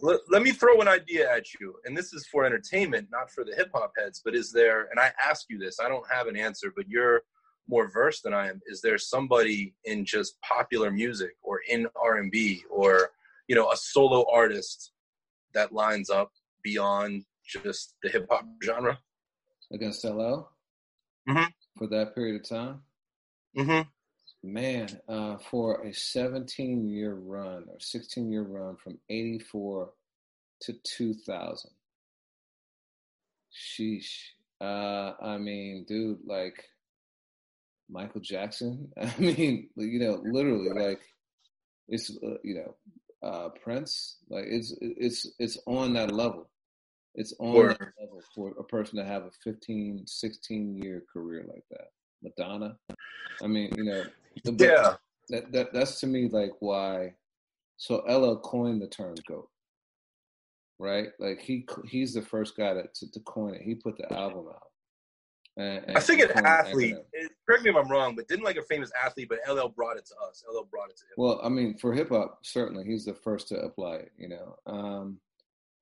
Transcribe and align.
Let, 0.00 0.20
let 0.28 0.42
me 0.42 0.52
throw 0.52 0.80
an 0.80 0.88
idea 0.88 1.30
at 1.30 1.54
you, 1.54 1.74
and 1.84 1.96
this 1.96 2.12
is 2.12 2.26
for 2.26 2.44
entertainment, 2.44 3.08
not 3.10 3.30
for 3.30 3.44
the 3.44 3.54
hip 3.54 3.70
hop 3.74 3.92
heads. 3.96 4.20
But 4.24 4.34
is 4.34 4.52
there? 4.52 4.88
And 4.90 5.00
I 5.00 5.10
ask 5.24 5.46
you 5.48 5.58
this. 5.58 5.78
I 5.80 5.88
don't 5.88 6.04
have 6.10 6.26
an 6.26 6.36
answer, 6.36 6.72
but 6.74 6.88
you're 6.88 7.22
more 7.68 7.90
versed 7.90 8.22
than 8.22 8.34
I 8.34 8.48
am. 8.48 8.60
Is 8.66 8.80
there 8.80 8.98
somebody 8.98 9.74
in 9.84 10.04
just 10.04 10.40
popular 10.42 10.90
music 10.90 11.32
or 11.42 11.60
in 11.68 11.86
R 12.00 12.18
and 12.18 12.30
B 12.30 12.62
or 12.70 13.10
you 13.48 13.56
know 13.56 13.70
a 13.70 13.76
solo 13.76 14.26
artist 14.30 14.92
that 15.54 15.72
lines 15.72 16.10
up 16.10 16.30
beyond 16.62 17.24
just 17.44 17.94
the 18.02 18.10
hip 18.10 18.26
hop 18.30 18.44
genre 18.62 18.98
against 19.72 20.04
LL 20.04 20.50
mm-hmm. 21.28 21.44
for 21.78 21.86
that 21.88 22.14
period 22.14 22.40
of 22.40 22.48
time? 22.48 22.80
Mm-hmm. 23.56 23.88
Man, 24.46 25.00
uh, 25.08 25.38
for 25.50 25.82
a 25.82 25.92
17 25.92 26.88
year 26.88 27.14
run 27.14 27.64
or 27.68 27.80
16 27.80 28.30
year 28.30 28.42
run 28.42 28.76
from 28.76 28.96
84 29.10 29.90
to 30.60 30.72
2000. 30.84 31.70
Sheesh. 33.52 34.12
Uh, 34.60 35.14
I 35.20 35.36
mean, 35.38 35.84
dude, 35.88 36.20
like 36.24 36.62
Michael 37.90 38.20
Jackson. 38.20 38.92
I 39.00 39.12
mean, 39.18 39.68
you 39.74 39.98
know, 39.98 40.22
literally, 40.24 40.70
like 40.70 41.00
it's 41.88 42.10
uh, 42.10 42.36
you 42.44 42.54
know, 42.54 43.28
uh, 43.28 43.48
Prince. 43.64 44.18
Like 44.30 44.44
it's 44.46 44.74
it's 44.80 45.26
it's 45.40 45.58
on 45.66 45.94
that 45.94 46.12
level. 46.12 46.48
It's 47.16 47.34
on 47.40 47.68
that 47.68 47.80
level 48.00 48.22
for 48.32 48.50
a 48.60 48.62
person 48.62 48.98
to 48.98 49.04
have 49.04 49.24
a 49.24 49.30
15, 49.42 50.06
16 50.06 50.76
year 50.76 51.02
career 51.12 51.44
like 51.48 51.64
that. 51.70 51.88
Madonna. 52.22 52.76
I 53.42 53.46
mean, 53.46 53.70
you 53.76 53.84
know, 53.84 54.04
the- 54.44 54.52
Yeah. 54.64 54.96
that, 55.28 55.52
that 55.52 55.72
that's 55.72 56.00
to 56.00 56.06
me 56.06 56.28
like 56.28 56.52
why. 56.60 57.14
So 57.78 57.96
LL 58.08 58.38
coined 58.40 58.80
the 58.80 58.86
term 58.86 59.14
"goat," 59.28 59.48
right? 60.78 61.08
Like 61.18 61.40
he 61.40 61.66
he's 61.86 62.14
the 62.14 62.22
first 62.22 62.56
guy 62.56 62.74
to 62.74 62.84
to, 62.94 63.10
to 63.10 63.20
coin 63.20 63.54
it. 63.54 63.62
He 63.62 63.74
put 63.74 63.96
the 63.98 64.10
album 64.12 64.46
out. 64.48 64.62
And, 65.58 65.96
I 65.96 66.00
think 66.00 66.20
and 66.20 66.30
an 66.32 66.44
athlete. 66.46 66.96
it- 67.12 67.32
Correct 67.46 67.62
me 67.64 67.70
if 67.70 67.76
I'm 67.76 67.88
wrong, 67.88 68.14
but 68.16 68.28
didn't 68.28 68.44
like 68.44 68.56
a 68.56 68.62
famous 68.62 68.90
athlete, 69.02 69.28
but 69.30 69.38
LL 69.48 69.68
brought 69.68 69.96
it 69.96 70.04
to 70.06 70.14
us. 70.28 70.44
LL 70.50 70.64
brought 70.70 70.90
it 70.90 70.96
to 70.96 71.04
him. 71.04 71.12
Well, 71.16 71.40
I 71.42 71.48
mean, 71.48 71.78
for 71.78 71.92
hip 71.94 72.08
hop, 72.10 72.40
certainly 72.44 72.84
he's 72.84 73.04
the 73.04 73.14
first 73.14 73.48
to 73.48 73.60
apply 73.60 73.96
it, 73.96 74.12
you 74.18 74.28
know. 74.28 74.56
Um, 74.66 75.18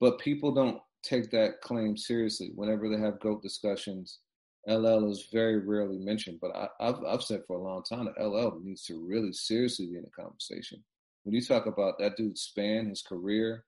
but 0.00 0.18
people 0.20 0.52
don't 0.52 0.80
take 1.02 1.30
that 1.30 1.60
claim 1.62 1.96
seriously. 1.96 2.50
Whenever 2.54 2.88
they 2.88 2.98
have 2.98 3.18
GOAT 3.20 3.42
discussions, 3.42 4.18
LL 4.68 5.10
is 5.10 5.28
very 5.32 5.58
rarely 5.58 5.98
mentioned. 5.98 6.38
But 6.40 6.56
I, 6.56 6.68
I've 6.80 7.04
I've 7.06 7.22
said 7.22 7.42
for 7.46 7.56
a 7.56 7.62
long 7.62 7.82
time 7.82 8.06
that 8.06 8.22
LL 8.22 8.60
needs 8.62 8.84
to 8.86 9.04
really 9.04 9.32
seriously 9.32 9.86
be 9.86 9.96
in 9.96 10.04
the 10.04 10.10
conversation. 10.10 10.82
When 11.24 11.34
you 11.34 11.42
talk 11.42 11.66
about 11.66 11.98
that 11.98 12.16
dude's 12.16 12.42
span, 12.42 12.88
his 12.88 13.02
career, 13.02 13.64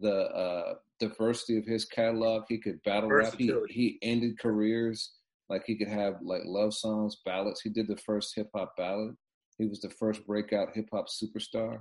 the 0.00 0.26
uh, 0.30 0.74
diversity 0.98 1.58
of 1.58 1.66
his 1.66 1.84
catalog, 1.84 2.44
he 2.48 2.58
could 2.58 2.82
battle 2.82 3.10
rap. 3.10 3.34
He 3.36 3.54
he 3.68 3.98
ended 4.02 4.38
careers 4.38 5.12
like 5.48 5.64
he 5.66 5.76
could 5.76 5.88
have 5.88 6.16
like 6.22 6.42
love 6.44 6.74
songs, 6.74 7.18
ballads. 7.24 7.60
He 7.60 7.70
did 7.70 7.88
the 7.88 7.96
first 7.96 8.34
hip 8.34 8.50
hop 8.54 8.76
ballad. 8.76 9.14
He 9.58 9.66
was 9.66 9.80
the 9.80 9.90
first 9.90 10.26
breakout 10.26 10.74
hip 10.74 10.88
hop 10.92 11.06
superstar. 11.08 11.80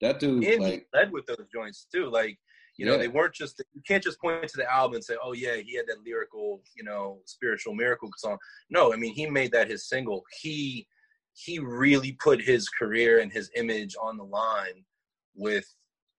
That 0.00 0.18
dude, 0.18 0.44
and 0.44 0.62
like, 0.62 0.72
he 0.92 0.98
led 0.98 1.12
with 1.12 1.26
those 1.26 1.46
joints 1.52 1.86
too. 1.92 2.10
Like, 2.10 2.38
you 2.80 2.86
know, 2.86 2.92
Yeah. 2.92 2.98
they 3.02 3.08
weren't 3.08 3.34
just 3.34 3.62
you 3.74 3.82
can't 3.86 4.02
just 4.02 4.18
point 4.20 4.48
to 4.48 4.56
the 4.56 4.68
album 4.72 4.94
and 4.96 5.04
say, 5.04 5.16
"Oh 5.22 5.32
yeah, 5.32 5.56
he 5.56 5.76
had 5.76 5.86
that 5.88 6.02
lyrical, 6.04 6.62
you 6.74 6.82
know, 6.82 7.20
spiritual 7.26 7.74
miracle 7.74 8.08
song." 8.16 8.38
No, 8.70 8.92
I 8.92 8.96
mean, 8.96 9.12
he 9.14 9.26
made 9.26 9.52
that 9.52 9.68
his 9.68 9.86
single. 9.86 10.24
He 10.40 10.86
he 11.34 11.58
really 11.58 12.12
put 12.12 12.40
his 12.40 12.68
career 12.70 13.20
and 13.20 13.30
his 13.30 13.50
image 13.54 13.94
on 14.00 14.16
the 14.16 14.24
line 14.24 14.84
with, 15.34 15.66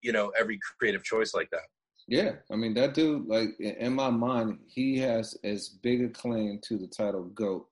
you 0.01 0.11
know, 0.11 0.29
every 0.39 0.57
creative 0.77 1.03
choice 1.03 1.33
like 1.33 1.49
that. 1.49 1.67
yeah, 2.07 2.31
I 2.51 2.55
mean, 2.55 2.73
that 2.75 2.93
dude, 2.93 3.27
like, 3.27 3.49
in 3.59 3.73
in 3.87 3.93
my 3.93 4.09
mind, 4.11 4.59
he 4.67 4.99
has 4.99 5.35
as 5.43 5.69
big 5.69 6.03
a 6.03 6.09
claim 6.09 6.59
to 6.67 6.77
the 6.77 6.87
title 6.87 7.23
GOAT 7.41 7.67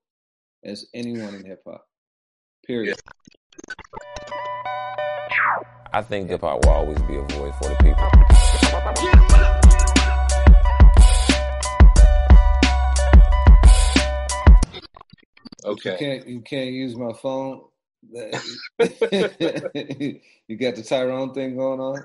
as 0.64 0.88
anyone 0.96 1.36
in 1.36 1.46
hip 1.46 1.62
hop. 1.68 1.86
Period. 2.66 2.98
I 5.92 6.02
think 6.04 6.30
hip 6.30 6.42
hop 6.42 6.64
will 6.66 6.72
always 6.74 7.02
be 7.04 7.16
a 7.18 7.24
voice 7.38 7.56
for 7.62 7.70
the 7.70 7.76
people. 7.82 8.39
You 9.02 9.12
Okay. 15.66 15.98
can't 15.98 16.28
you 16.28 16.42
can't 16.42 16.72
use 16.72 16.98
my 16.98 17.14
phone. 17.14 17.62
you 18.12 18.30
got 20.58 20.76
the 20.76 20.84
Tyrone 20.88 21.34
thing 21.34 21.56
going 21.56 21.80
on. 21.80 22.04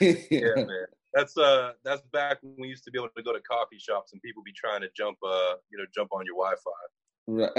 yeah, 0.00 0.14
man. 0.56 0.86
That's 1.14 1.36
uh 1.38 1.72
that's 1.84 2.02
back 2.12 2.38
when 2.42 2.56
we 2.58 2.68
used 2.68 2.84
to 2.84 2.90
be 2.90 2.98
able 2.98 3.08
to 3.16 3.22
go 3.22 3.32
to 3.32 3.40
coffee 3.40 3.78
shops 3.78 4.12
and 4.12 4.20
people 4.22 4.42
be 4.42 4.52
trying 4.52 4.80
to 4.82 4.88
jump 4.96 5.16
uh 5.26 5.54
you 5.70 5.78
know 5.78 5.84
jump 5.94 6.10
on 6.12 6.26
your 6.26 6.36
Wi-Fi. 6.36 6.70
Right. 7.28 7.50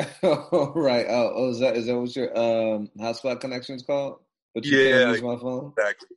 right. 0.76 1.06
Oh, 1.10 1.32
oh, 1.36 1.50
is 1.52 1.60
that 1.60 1.78
is 1.78 1.86
that 1.88 1.98
what 1.98 2.14
your 2.16 2.38
um 2.38 2.90
hotspot 3.00 3.40
connection 3.40 3.76
is 3.76 3.82
called? 3.84 4.20
But 4.54 4.66
you 4.66 4.78
Yeah, 4.78 4.92
can't 4.92 5.10
use 5.14 5.22
my 5.24 5.38
phone. 5.38 5.74
Exactly. 5.78 6.10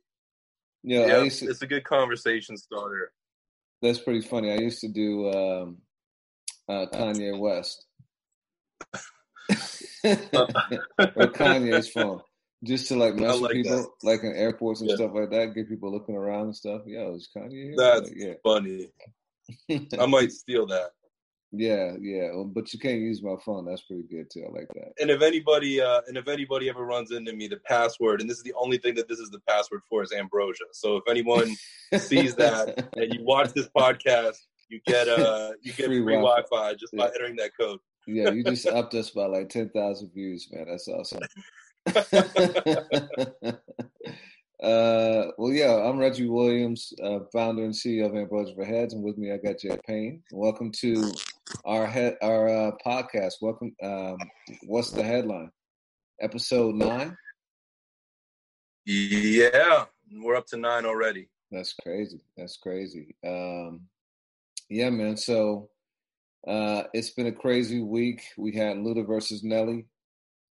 Yeah, 0.87 1.01
I 1.01 1.07
Yeah, 1.07 1.23
used 1.23 1.39
to, 1.39 1.49
it's 1.49 1.61
a 1.61 1.67
good 1.67 1.83
conversation 1.83 2.55
starter. 2.55 3.11
that's 3.81 3.99
pretty 3.99 4.21
funny. 4.21 4.51
I 4.51 4.55
used 4.57 4.79
to 4.79 4.87
do 4.87 5.29
um 5.29 5.77
uh 6.69 6.85
Kanye 6.93 7.37
West. 7.37 7.85
or 10.05 11.27
Kanye's 11.33 11.89
phone. 11.89 12.21
Just 12.63 12.87
to 12.87 12.95
like 12.95 13.15
mess 13.15 13.31
I 13.31 13.33
with 13.33 13.41
like 13.41 13.51
people, 13.51 13.93
like 14.01 14.23
in 14.23 14.33
airports 14.33 14.79
and 14.79 14.89
Yeah. 14.89 14.95
stuff 14.95 15.11
like 15.13 15.29
that, 15.31 15.53
get 15.53 15.67
people 15.67 15.91
looking 15.91 16.15
around 16.15 16.45
and 16.45 16.55
stuff. 16.55 16.83
Yo, 16.85 17.15
is 17.15 17.27
Kanye 17.35 17.51
here? 17.51 17.73
That's 17.75 18.09
Like, 18.09 18.39
funny. 18.41 18.87
I 19.99 20.05
might 20.05 20.31
steal 20.31 20.67
that. 20.67 20.91
Yeah, 21.51 21.93
yeah, 22.01 22.31
but 22.45 22.73
you 22.73 22.79
can't 22.79 22.99
use 22.99 23.23
my 23.23 23.35
phone. 23.45 23.65
That's 23.65 23.81
pretty 23.83 24.03
good 24.03 24.29
too. 24.29 24.43
I 24.47 24.51
like 24.51 24.67
that. 24.73 24.91
And 24.99 25.09
if 25.09 25.21
anybody 25.21 25.79
uh 25.79 26.01
and 26.07 26.17
if 26.17 26.27
anybody 26.27 26.69
ever 26.69 26.85
runs 26.85 27.11
into 27.11 27.33
me, 27.33 27.47
the 27.47 27.57
password, 27.57 28.19
and 28.19 28.29
this 28.29 28.37
is 28.37 28.43
the 28.43 28.53
only 28.53 28.77
thing 28.77 28.95
that 28.95 29.07
this 29.07 29.19
is 29.19 29.29
the 29.29 29.39
password 29.47 29.81
for 29.89 30.03
is 30.03 30.11
ambrosia. 30.11 30.65
So 30.73 30.97
if 30.97 31.03
anyone 31.09 31.55
sees 31.97 32.35
that 32.35 32.89
and 32.97 33.13
you 33.13 33.23
watch 33.23 33.53
this 33.53 33.69
podcast, 33.69 34.35
you 34.69 34.81
get 34.85 35.07
uh 35.07 35.51
you 35.61 35.71
get 35.71 35.85
Free 35.85 36.03
free, 36.03 36.15
Wi-Fi. 36.15 36.41
Wi-Fi 36.49 36.73
just 36.75 36.93
by 36.95 37.07
entering 37.07 37.37
that 37.37 37.51
code. 37.57 37.79
yeah, 38.07 38.29
you 38.31 38.43
just 38.43 38.67
upped 38.67 38.93
us 38.95 39.11
by 39.11 39.25
like 39.25 39.47
ten 39.47 39.69
thousand 39.69 40.11
views, 40.13 40.49
man. 40.51 40.67
That's 40.69 40.89
awesome. 40.89 41.21
uh, 44.61 45.31
well, 45.37 45.53
yeah, 45.53 45.73
I'm 45.75 45.97
Reggie 45.97 46.27
Williams, 46.27 46.91
uh, 47.01 47.19
founder 47.31 47.63
and 47.63 47.73
CEO 47.73 48.07
of 48.07 48.15
Ambrosia 48.17 48.53
for 48.53 48.65
Heads, 48.65 48.93
and 48.93 49.01
with 49.01 49.17
me 49.17 49.31
I 49.31 49.37
got 49.37 49.59
Jay 49.59 49.77
Payne. 49.87 50.21
Welcome 50.33 50.73
to 50.81 51.09
our 51.65 51.85
head 51.85 52.17
our 52.21 52.49
uh, 52.49 52.71
podcast. 52.85 53.33
Welcome. 53.41 53.75
Um, 53.81 54.17
what's 54.63 54.91
the 54.91 55.03
headline? 55.03 55.51
Episode 56.21 56.75
nine. 56.75 57.15
Yeah, 58.85 59.85
we're 60.11 60.35
up 60.35 60.47
to 60.47 60.57
nine 60.57 60.85
already. 60.85 61.27
That's 61.51 61.73
crazy. 61.73 62.21
That's 62.37 62.57
crazy. 62.57 63.15
Um, 63.25 63.81
yeah, 64.69 64.89
man. 64.89 65.17
So 65.17 65.69
uh, 66.47 66.83
it's 66.93 67.11
been 67.11 67.27
a 67.27 67.31
crazy 67.31 67.81
week. 67.81 68.23
We 68.37 68.55
had 68.55 68.77
Luda 68.77 69.05
versus 69.05 69.43
Nelly 69.43 69.85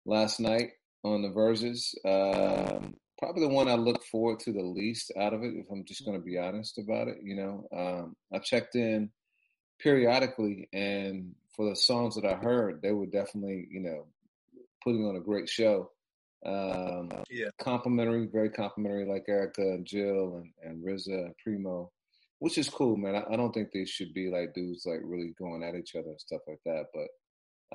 last 0.05 0.41
night 0.41 0.70
on 1.05 1.23
the 1.23 1.29
Verzuz. 1.29 1.94
Um, 2.05 2.94
probably 3.19 3.43
the 3.43 3.55
one 3.55 3.69
I 3.69 3.75
look 3.75 4.05
forward 4.05 4.41
to 4.41 4.53
the 4.53 4.62
least 4.62 5.12
out 5.19 5.32
of 5.32 5.43
it, 5.43 5.55
if 5.55 5.67
I'm 5.70 5.85
just 5.85 6.05
going 6.05 6.19
to 6.19 6.25
be 6.25 6.38
honest 6.38 6.79
about 6.79 7.09
it. 7.09 7.19
You 7.23 7.37
know, 7.37 7.69
um, 7.76 8.17
I 8.32 8.38
checked 8.38 8.75
in 8.75 9.11
periodically, 9.78 10.69
and 10.73 11.34
for 11.55 11.69
the 11.69 11.76
songs 11.76 12.14
that 12.17 12.25
I 12.25 12.34
heard, 12.34 12.82
they 12.82 12.93
were 12.93 13.06
definitely, 13.06 13.67
you 13.70 13.81
know, 13.81 14.06
putting 14.82 15.05
on 15.06 15.17
a 15.17 15.20
great 15.20 15.49
show. 15.49 15.90
Um, 16.44 17.11
Yeah. 17.31 17.49
complimentary, 17.58 18.26
very 18.26 18.50
complimentary, 18.50 19.06
like 19.06 19.26
Erykah 19.26 19.75
and 19.75 19.87
Jill 19.87 20.37
and, 20.37 20.52
and 20.62 20.84
RZA 20.84 21.26
and 21.26 21.34
Primo, 21.43 21.90
which 22.38 22.58
is 22.58 22.69
cool, 22.69 22.96
man. 22.96 23.17
I, 23.17 23.32
I 23.32 23.37
don't 23.37 23.52
think 23.52 23.73
they 23.73 23.84
should 23.84 24.12
be 24.14 24.31
like 24.31 24.55
dudes 24.55 24.87
like 24.87 25.00
really 25.02 25.34
going 25.38 25.62
at 25.62 25.75
each 25.75 25.96
other 25.96 26.11
and 26.11 26.20
stuff 26.20 26.43
like 26.46 26.61
that. 26.67 26.87
But 26.94 27.08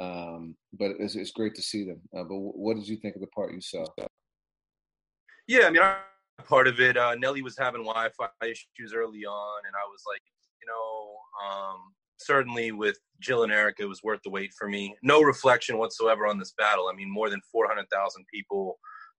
um, 0.02 0.56
but 0.74 0.92
it's 1.00 1.16
it's 1.16 1.32
great 1.32 1.56
to 1.56 1.62
see 1.62 1.84
them. 1.84 2.00
Uh, 2.16 2.24
but 2.24 2.36
w- 2.36 2.54
what 2.54 2.76
did 2.76 2.88
you 2.88 2.96
think 2.98 3.16
of 3.16 3.22
the 3.22 3.28
part 3.28 3.54
you 3.54 3.62
saw? 3.62 3.86
Yeah, 5.48 5.68
I 5.68 5.70
mean, 5.70 5.82
I 5.82 5.98
part 6.48 6.68
of 6.68 6.80
it. 6.80 6.98
Uh, 6.98 7.16
Nelly 7.16 7.42
was 7.42 7.58
having 7.58 7.84
Wi-Fi 7.84 8.30
issues 8.44 8.94
early 8.94 9.26
on, 9.26 9.62
and 9.66 9.76
I 9.76 9.86
was 9.90 10.04
like, 10.08 10.22
you 10.62 10.68
know, 10.68 11.18
um, 11.46 11.78
certainly 12.18 12.72
with 12.72 12.98
Jill 13.20 13.44
and 13.44 13.52
Eric, 13.52 13.78
it 13.80 13.86
was 13.86 14.04
worth 14.04 14.20
the 14.24 14.30
wait 14.30 14.52
for 14.58 14.68
me. 14.68 14.96
No 15.04 15.22
reflection 15.22 15.78
whatsoever 15.78 16.28
on 16.28 16.38
this 16.38 16.54
battle. 16.58 16.90
I 16.92 16.96
mean, 16.96 17.12
more 17.12 17.30
than 17.30 17.42
400,000 17.52 18.26
people 18.34 18.78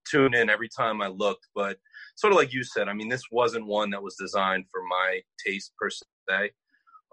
tune 0.08 0.34
in 0.34 0.50
every 0.50 0.68
time 0.68 1.00
I 1.00 1.08
looked, 1.08 1.46
but 1.54 1.78
sort 2.16 2.32
of 2.32 2.36
like 2.36 2.52
you 2.52 2.64
said, 2.64 2.88
I 2.88 2.92
mean, 2.92 3.08
this 3.08 3.24
wasn't 3.30 3.66
one 3.66 3.90
that 3.90 4.02
was 4.02 4.16
designed 4.16 4.64
for 4.70 4.82
my 4.88 5.20
taste 5.44 5.72
per 5.78 5.90
se. 5.90 6.50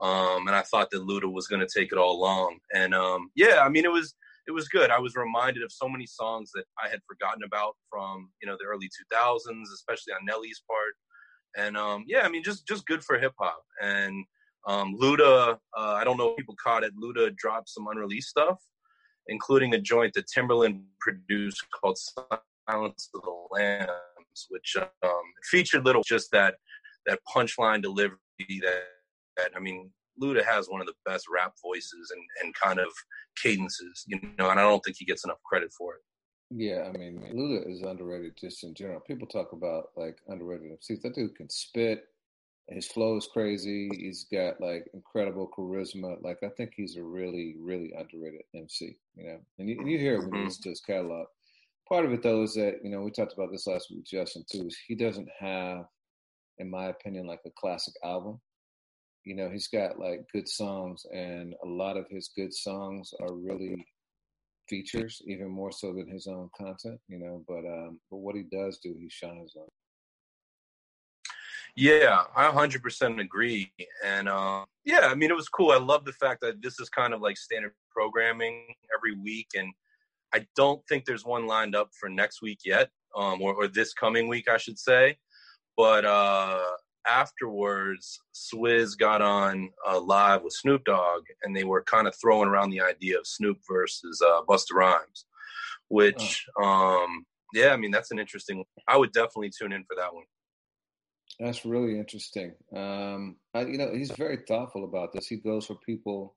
Um, 0.01 0.47
and 0.47 0.55
I 0.55 0.61
thought 0.61 0.89
that 0.91 1.01
Luda 1.01 1.31
was 1.31 1.47
going 1.47 1.65
to 1.65 1.79
take 1.79 1.91
it 1.91 1.97
all 1.97 2.13
along. 2.19 2.59
And 2.73 2.93
um, 2.93 3.29
yeah, 3.35 3.61
I 3.63 3.69
mean, 3.69 3.85
it 3.85 3.91
was 3.91 4.15
it 4.47 4.51
was 4.51 4.67
good. 4.67 4.89
I 4.89 4.99
was 4.99 5.15
reminded 5.15 5.61
of 5.61 5.71
so 5.71 5.87
many 5.87 6.07
songs 6.07 6.51
that 6.55 6.63
I 6.83 6.89
had 6.89 7.01
forgotten 7.07 7.43
about 7.43 7.75
from 7.89 8.29
you 8.41 8.47
know 8.47 8.55
the 8.59 8.65
early 8.65 8.87
2000s, 8.87 9.63
especially 9.73 10.13
on 10.13 10.25
Nelly's 10.25 10.63
part. 10.67 10.95
And 11.59 11.75
um, 11.77 12.05
yeah, 12.07 12.21
I 12.21 12.29
mean, 12.29 12.43
just 12.43 12.67
just 12.67 12.85
good 12.85 13.03
for 13.03 13.19
hip 13.19 13.33
hop. 13.39 13.63
And 13.81 14.25
um, 14.67 14.95
Luda, 14.99 15.57
uh, 15.77 15.93
I 15.93 16.03
don't 16.03 16.17
know 16.17 16.31
if 16.31 16.37
people 16.37 16.55
caught 16.61 16.83
it. 16.83 16.93
Luda 16.97 17.35
dropped 17.35 17.69
some 17.69 17.87
unreleased 17.87 18.29
stuff, 18.29 18.59
including 19.27 19.73
a 19.73 19.79
joint 19.79 20.13
that 20.13 20.25
Timbaland 20.27 20.83
produced 20.99 21.65
called 21.71 21.97
"Silence 21.97 23.09
of 23.13 23.21
the 23.21 23.47
Lambs," 23.51 24.47
which 24.49 24.75
um, 24.77 25.21
featured 25.51 25.85
little 25.85 26.03
just 26.03 26.31
that 26.31 26.55
that 27.05 27.19
punchline 27.35 27.81
delivery 27.81 28.17
that 28.61 28.83
that 29.37 29.51
I 29.55 29.59
mean 29.59 29.91
Luda 30.21 30.43
has 30.43 30.67
one 30.67 30.81
of 30.81 30.87
the 30.87 30.93
best 31.05 31.25
rap 31.33 31.53
voices 31.61 32.11
and, 32.13 32.21
and 32.43 32.53
kind 32.53 32.79
of 32.79 32.89
cadences, 33.41 34.03
you 34.05 34.19
know, 34.37 34.49
and 34.49 34.59
I 34.59 34.63
don't 34.63 34.81
think 34.81 34.97
he 34.99 35.05
gets 35.05 35.23
enough 35.23 35.41
credit 35.45 35.71
for 35.77 35.95
it. 35.95 36.01
Yeah, 36.51 36.89
I 36.93 36.97
mean, 36.97 37.21
Luda 37.33 37.69
is 37.71 37.83
underrated 37.83 38.35
just 38.35 38.63
in 38.63 38.73
general. 38.73 38.99
People 39.01 39.27
talk 39.27 39.51
about 39.51 39.89
like 39.95 40.17
underrated 40.27 40.71
MCs. 40.71 41.01
That 41.01 41.13
dude 41.13 41.35
can 41.35 41.49
spit. 41.49 42.05
His 42.67 42.87
flow 42.87 43.17
is 43.17 43.27
crazy. 43.31 43.89
He's 43.93 44.25
got 44.31 44.59
like 44.59 44.87
incredible 44.93 45.49
charisma. 45.55 46.21
Like 46.23 46.39
I 46.43 46.49
think 46.49 46.73
he's 46.75 46.97
a 46.97 47.03
really, 47.03 47.55
really 47.59 47.93
underrated 47.97 48.41
MC. 48.55 48.95
You 49.15 49.27
know, 49.27 49.37
and 49.59 49.69
you, 49.69 49.79
and 49.79 49.89
you 49.89 49.99
hear 49.99 50.15
it 50.15 50.19
when 50.19 50.27
you 50.27 50.33
mm-hmm. 50.33 50.45
listen 50.45 50.63
to 50.63 50.69
his 50.69 50.81
catalog. 50.81 51.27
Part 51.87 52.05
of 52.05 52.13
it 52.13 52.23
though 52.23 52.43
is 52.43 52.55
that 52.55 52.77
you 52.83 52.89
know 52.89 53.01
we 53.01 53.11
talked 53.11 53.33
about 53.33 53.51
this 53.51 53.67
last 53.67 53.91
week, 53.91 54.05
Justin 54.05 54.43
too. 54.51 54.67
Is 54.67 54.77
he 54.87 54.95
doesn't 54.95 55.29
have, 55.39 55.85
in 56.57 56.69
my 56.69 56.87
opinion, 56.87 57.27
like 57.27 57.41
a 57.45 57.51
classic 57.59 57.93
album 58.03 58.39
you 59.25 59.35
know 59.35 59.49
he's 59.49 59.67
got 59.67 59.99
like 59.99 60.25
good 60.31 60.47
songs 60.47 61.05
and 61.13 61.53
a 61.63 61.67
lot 61.67 61.97
of 61.97 62.05
his 62.09 62.29
good 62.35 62.53
songs 62.53 63.13
are 63.19 63.33
really 63.33 63.85
features 64.69 65.21
even 65.25 65.49
more 65.49 65.71
so 65.71 65.93
than 65.93 66.07
his 66.07 66.27
own 66.27 66.49
content 66.55 66.99
you 67.07 67.17
know 67.17 67.43
but 67.47 67.65
um 67.65 67.99
but 68.09 68.17
what 68.17 68.35
he 68.35 68.43
does 68.43 68.79
do 68.79 68.95
he 68.99 69.09
shines 69.09 69.53
on. 69.55 69.67
Yeah 71.75 72.23
i 72.35 72.49
100% 72.49 73.19
agree 73.21 73.71
and 74.05 74.29
uh, 74.29 74.63
yeah 74.85 75.07
i 75.11 75.15
mean 75.15 75.29
it 75.29 75.35
was 75.35 75.49
cool. 75.49 75.71
I 75.71 75.77
love 75.77 76.05
the 76.05 76.13
fact 76.13 76.41
that 76.41 76.61
this 76.61 76.79
is 76.79 76.89
kind 76.89 77.13
of 77.13 77.21
like 77.21 77.37
standard 77.37 77.73
programming 77.91 78.67
every 78.95 79.15
week 79.15 79.47
and 79.55 79.73
i 80.33 80.45
don't 80.55 80.81
think 80.87 81.05
there's 81.05 81.25
one 81.25 81.47
lined 81.47 81.75
up 81.75 81.89
for 81.99 82.07
next 82.09 82.41
week 82.41 82.59
yet 82.63 82.89
um 83.15 83.41
or, 83.41 83.53
or 83.55 83.67
this 83.67 83.93
coming 83.93 84.27
week 84.27 84.47
i 84.47 84.57
should 84.57 84.77
say 84.77 85.17
but 85.75 86.05
uh 86.05 86.61
afterwards, 87.07 88.19
Swizz 88.33 88.97
got 88.97 89.21
on 89.21 89.69
uh, 89.87 89.99
live 89.99 90.43
with 90.43 90.53
Snoop 90.53 90.83
Dogg, 90.85 91.23
and 91.43 91.55
they 91.55 91.63
were 91.63 91.83
kind 91.83 92.07
of 92.07 92.15
throwing 92.15 92.49
around 92.49 92.69
the 92.69 92.81
idea 92.81 93.17
of 93.17 93.27
Snoop 93.27 93.57
versus 93.69 94.21
uh, 94.25 94.41
Busta 94.47 94.73
Rhymes, 94.73 95.25
which, 95.87 96.45
oh. 96.57 96.63
um, 96.63 97.25
yeah, 97.53 97.69
I 97.69 97.77
mean 97.77 97.91
that's 97.91 98.11
an 98.11 98.19
interesting. 98.19 98.63
I 98.87 98.97
would 98.97 99.11
definitely 99.11 99.51
tune 99.57 99.73
in 99.73 99.83
for 99.83 99.95
that 99.95 100.13
one. 100.13 100.25
That's 101.39 101.65
really 101.65 101.97
interesting. 101.97 102.53
Um, 102.75 103.37
I, 103.53 103.61
you 103.61 103.77
know, 103.77 103.91
he's 103.93 104.11
very 104.11 104.39
thoughtful 104.47 104.83
about 104.83 105.13
this. 105.13 105.27
He 105.27 105.37
goes 105.37 105.65
for 105.65 105.75
people 105.85 106.35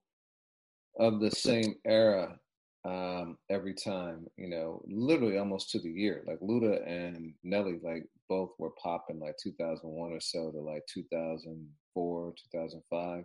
of 0.98 1.20
the 1.20 1.30
same 1.30 1.74
era 1.84 2.38
um, 2.84 3.38
every 3.48 3.74
time, 3.74 4.26
you 4.36 4.48
know, 4.48 4.82
literally 4.86 5.38
almost 5.38 5.70
to 5.70 5.78
the 5.78 5.90
year. 5.90 6.22
Like 6.26 6.40
Luda 6.40 6.86
and 6.86 7.34
Nelly, 7.42 7.78
like 7.82 8.04
both 8.28 8.50
were 8.58 8.72
popping 8.82 9.20
like 9.20 9.36
2001 9.42 10.12
or 10.12 10.20
so 10.20 10.50
to 10.50 10.58
like 10.58 10.82
2004, 10.92 12.34
2005. 12.52 13.24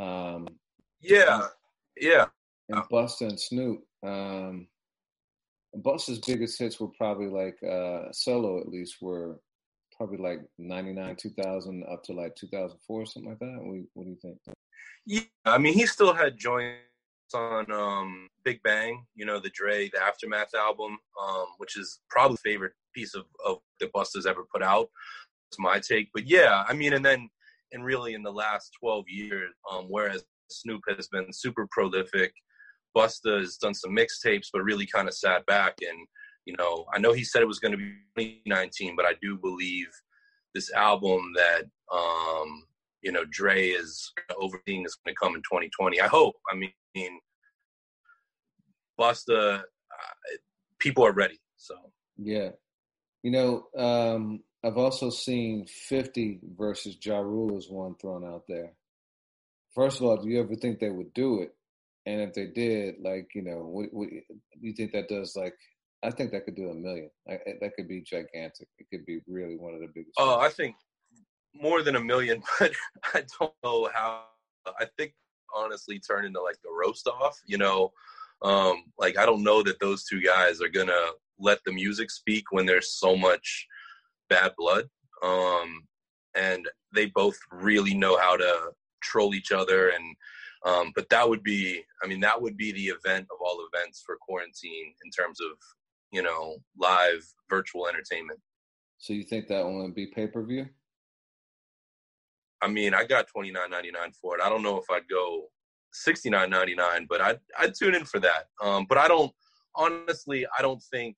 Um, 0.00 0.48
yeah, 1.00 1.46
yeah. 2.00 2.26
And 2.68 2.82
Busta 2.90 3.28
and 3.28 3.38
Snoop. 3.38 3.84
Um, 4.04 4.66
Busta's 5.76 6.18
biggest 6.18 6.58
hits 6.58 6.80
were 6.80 6.88
probably 6.88 7.28
like 7.28 7.62
uh, 7.62 8.10
solo, 8.10 8.60
at 8.60 8.68
least, 8.68 8.96
were 9.00 9.38
probably 9.96 10.18
like 10.18 10.40
99, 10.58 11.16
2000 11.16 11.84
up 11.90 12.02
to 12.04 12.12
like 12.12 12.34
2004, 12.34 13.06
something 13.06 13.30
like 13.30 13.38
that. 13.38 13.58
What, 13.60 13.80
what 13.94 14.04
do 14.04 14.10
you 14.10 14.18
think? 14.20 14.38
Yeah, 15.04 15.20
I 15.44 15.58
mean, 15.58 15.74
he 15.74 15.86
still 15.86 16.12
had 16.12 16.36
joints 16.36 16.80
on 17.34 17.70
um, 17.70 18.28
Big 18.44 18.62
Bang, 18.62 19.04
you 19.14 19.24
know, 19.24 19.38
the 19.38 19.50
Dre, 19.50 19.88
the 19.88 20.02
Aftermath 20.02 20.54
album, 20.54 20.98
um, 21.22 21.46
which 21.58 21.76
is 21.76 22.00
probably 22.10 22.36
favorite 22.38 22.72
piece 22.94 23.14
of, 23.14 23.24
of 23.44 23.58
that 23.80 23.92
Busta's 23.92 24.26
ever 24.26 24.44
put 24.52 24.62
out. 24.62 24.88
It's 25.50 25.58
my 25.58 25.78
take. 25.78 26.08
But 26.12 26.26
yeah, 26.26 26.64
I 26.68 26.72
mean, 26.72 26.92
and 26.92 27.04
then, 27.04 27.28
and 27.72 27.84
really 27.84 28.14
in 28.14 28.22
the 28.22 28.32
last 28.32 28.70
12 28.80 29.04
years, 29.08 29.52
um, 29.70 29.86
whereas 29.88 30.24
Snoop 30.50 30.82
has 30.88 31.08
been 31.08 31.32
super 31.32 31.66
prolific, 31.70 32.32
Busta 32.96 33.40
has 33.40 33.56
done 33.56 33.74
some 33.74 33.94
mixtapes, 33.94 34.48
but 34.52 34.62
really 34.62 34.86
kind 34.86 35.08
of 35.08 35.14
sat 35.14 35.44
back. 35.46 35.74
And, 35.82 36.06
you 36.46 36.54
know, 36.56 36.86
I 36.94 36.98
know 36.98 37.12
he 37.12 37.24
said 37.24 37.42
it 37.42 37.48
was 37.48 37.58
going 37.58 37.72
to 37.72 37.78
be 37.78 37.92
2019, 38.16 38.96
but 38.96 39.04
I 39.04 39.12
do 39.20 39.36
believe 39.36 39.88
this 40.54 40.72
album 40.72 41.32
that, 41.34 41.64
um, 41.92 42.64
you 43.06 43.12
know, 43.12 43.24
Dre 43.30 43.68
is 43.68 44.12
overseeing 44.36 44.84
is 44.84 44.96
going 44.96 45.14
to 45.14 45.18
come 45.18 45.36
in 45.36 45.42
2020. 45.42 46.00
I 46.00 46.08
hope. 46.08 46.34
I 46.50 46.56
mean, 46.56 47.20
Busta, 48.98 49.60
uh, 49.60 49.62
people 50.80 51.06
are 51.06 51.12
ready. 51.12 51.38
So 51.56 51.76
yeah, 52.18 52.50
you 53.22 53.30
know, 53.30 53.66
um, 53.78 54.42
I've 54.64 54.76
also 54.76 55.10
seen 55.10 55.66
50 55.66 56.40
versus 56.58 56.98
Ja 57.00 57.20
Rule 57.20 57.56
is 57.56 57.70
one 57.70 57.94
thrown 57.94 58.24
out 58.24 58.42
there. 58.48 58.72
First 59.72 60.00
of 60.00 60.06
all, 60.06 60.16
do 60.16 60.28
you 60.28 60.40
ever 60.40 60.56
think 60.56 60.80
they 60.80 60.90
would 60.90 61.14
do 61.14 61.42
it? 61.42 61.54
And 62.06 62.20
if 62.22 62.34
they 62.34 62.46
did, 62.46 62.96
like, 63.00 63.28
you 63.36 63.42
know, 63.42 63.58
what, 63.58 63.86
what, 63.92 64.08
you 64.60 64.72
think 64.72 64.92
that 64.92 65.08
does 65.08 65.36
like? 65.36 65.54
I 66.02 66.10
think 66.10 66.32
that 66.32 66.44
could 66.44 66.56
do 66.56 66.70
a 66.70 66.74
million. 66.74 67.10
I, 67.28 67.38
that 67.60 67.74
could 67.76 67.88
be 67.88 68.00
gigantic. 68.00 68.68
It 68.78 68.86
could 68.90 69.06
be 69.06 69.20
really 69.28 69.56
one 69.56 69.74
of 69.74 69.80
the 69.80 69.88
biggest. 69.94 70.14
Oh, 70.18 70.40
I 70.40 70.48
think 70.48 70.74
more 71.60 71.82
than 71.82 71.96
a 71.96 72.00
million, 72.00 72.42
but 72.60 72.72
I 73.14 73.24
don't 73.38 73.54
know 73.62 73.88
how. 73.92 74.24
I 74.80 74.86
think 74.98 75.14
honestly 75.54 76.00
turn 76.00 76.24
into 76.24 76.42
like 76.42 76.58
a 76.66 76.72
roast 76.72 77.06
off. 77.06 77.38
You 77.46 77.58
know, 77.58 77.92
um, 78.42 78.84
like 78.98 79.18
I 79.18 79.26
don't 79.26 79.42
know 79.42 79.62
that 79.62 79.80
those 79.80 80.04
two 80.04 80.20
guys 80.20 80.60
are 80.60 80.68
gonna 80.68 81.10
let 81.38 81.58
the 81.64 81.72
music 81.72 82.10
speak 82.10 82.44
when 82.50 82.66
there's 82.66 82.92
so 82.92 83.16
much 83.16 83.66
bad 84.28 84.52
blood. 84.56 84.88
Um, 85.22 85.86
and 86.36 86.68
they 86.94 87.06
both 87.06 87.38
really 87.50 87.94
know 87.94 88.16
how 88.18 88.36
to 88.36 88.70
troll 89.02 89.34
each 89.34 89.52
other 89.52 89.88
and 89.90 90.16
um, 90.64 90.92
but 90.94 91.08
that 91.10 91.28
would 91.28 91.42
be 91.42 91.82
i 92.02 92.06
mean 92.06 92.20
that 92.20 92.40
would 92.40 92.56
be 92.56 92.72
the 92.72 92.86
event 92.86 93.26
of 93.30 93.38
all 93.40 93.64
events 93.72 94.02
for 94.04 94.16
quarantine 94.20 94.92
in 95.04 95.10
terms 95.10 95.38
of 95.40 95.56
you 96.12 96.22
know 96.22 96.56
live 96.78 97.24
virtual 97.48 97.86
entertainment 97.86 98.40
so 98.98 99.12
you 99.12 99.22
think 99.22 99.46
that 99.46 99.64
would 99.64 99.94
be 99.94 100.06
pay-per-view 100.06 100.66
i 102.62 102.68
mean 102.68 102.94
i 102.94 103.04
got 103.04 103.26
29.99 103.34 104.14
for 104.20 104.36
it 104.36 104.42
i 104.42 104.48
don't 104.48 104.62
know 104.62 104.78
if 104.78 104.84
i'd 104.90 105.08
go 105.08 105.46
69.99 106.08 107.06
but 107.08 107.20
i'd 107.20 107.38
i'd 107.58 107.74
tune 107.74 107.94
in 107.94 108.04
for 108.04 108.20
that 108.20 108.46
um, 108.62 108.86
but 108.88 108.98
i 108.98 109.08
don't 109.08 109.32
honestly 109.74 110.46
i 110.58 110.62
don't 110.62 110.82
think 110.90 111.16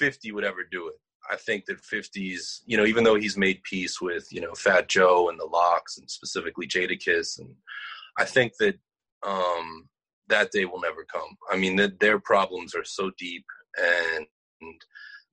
50 0.00 0.32
would 0.32 0.44
ever 0.44 0.64
do 0.68 0.88
it. 0.88 0.94
I 1.30 1.36
think 1.36 1.66
that 1.66 1.82
50s, 1.82 2.60
you 2.64 2.76
know, 2.76 2.86
even 2.86 3.04
though 3.04 3.14
he's 3.14 3.36
made 3.36 3.62
peace 3.62 4.00
with, 4.00 4.26
you 4.32 4.40
know, 4.40 4.54
Fat 4.54 4.88
Joe 4.88 5.28
and 5.28 5.38
the 5.38 5.44
LOX 5.44 5.98
and 5.98 6.10
specifically 6.10 6.66
Jadakiss, 6.66 7.38
and 7.38 7.54
I 8.18 8.24
think 8.24 8.54
that 8.58 8.76
um, 9.24 9.88
that 10.28 10.50
day 10.50 10.64
will 10.64 10.80
never 10.80 11.04
come. 11.04 11.36
I 11.52 11.56
mean, 11.56 11.76
that 11.76 12.00
their 12.00 12.18
problems 12.18 12.74
are 12.74 12.84
so 12.84 13.10
deep, 13.18 13.44
and, 13.78 14.26
and 14.62 14.80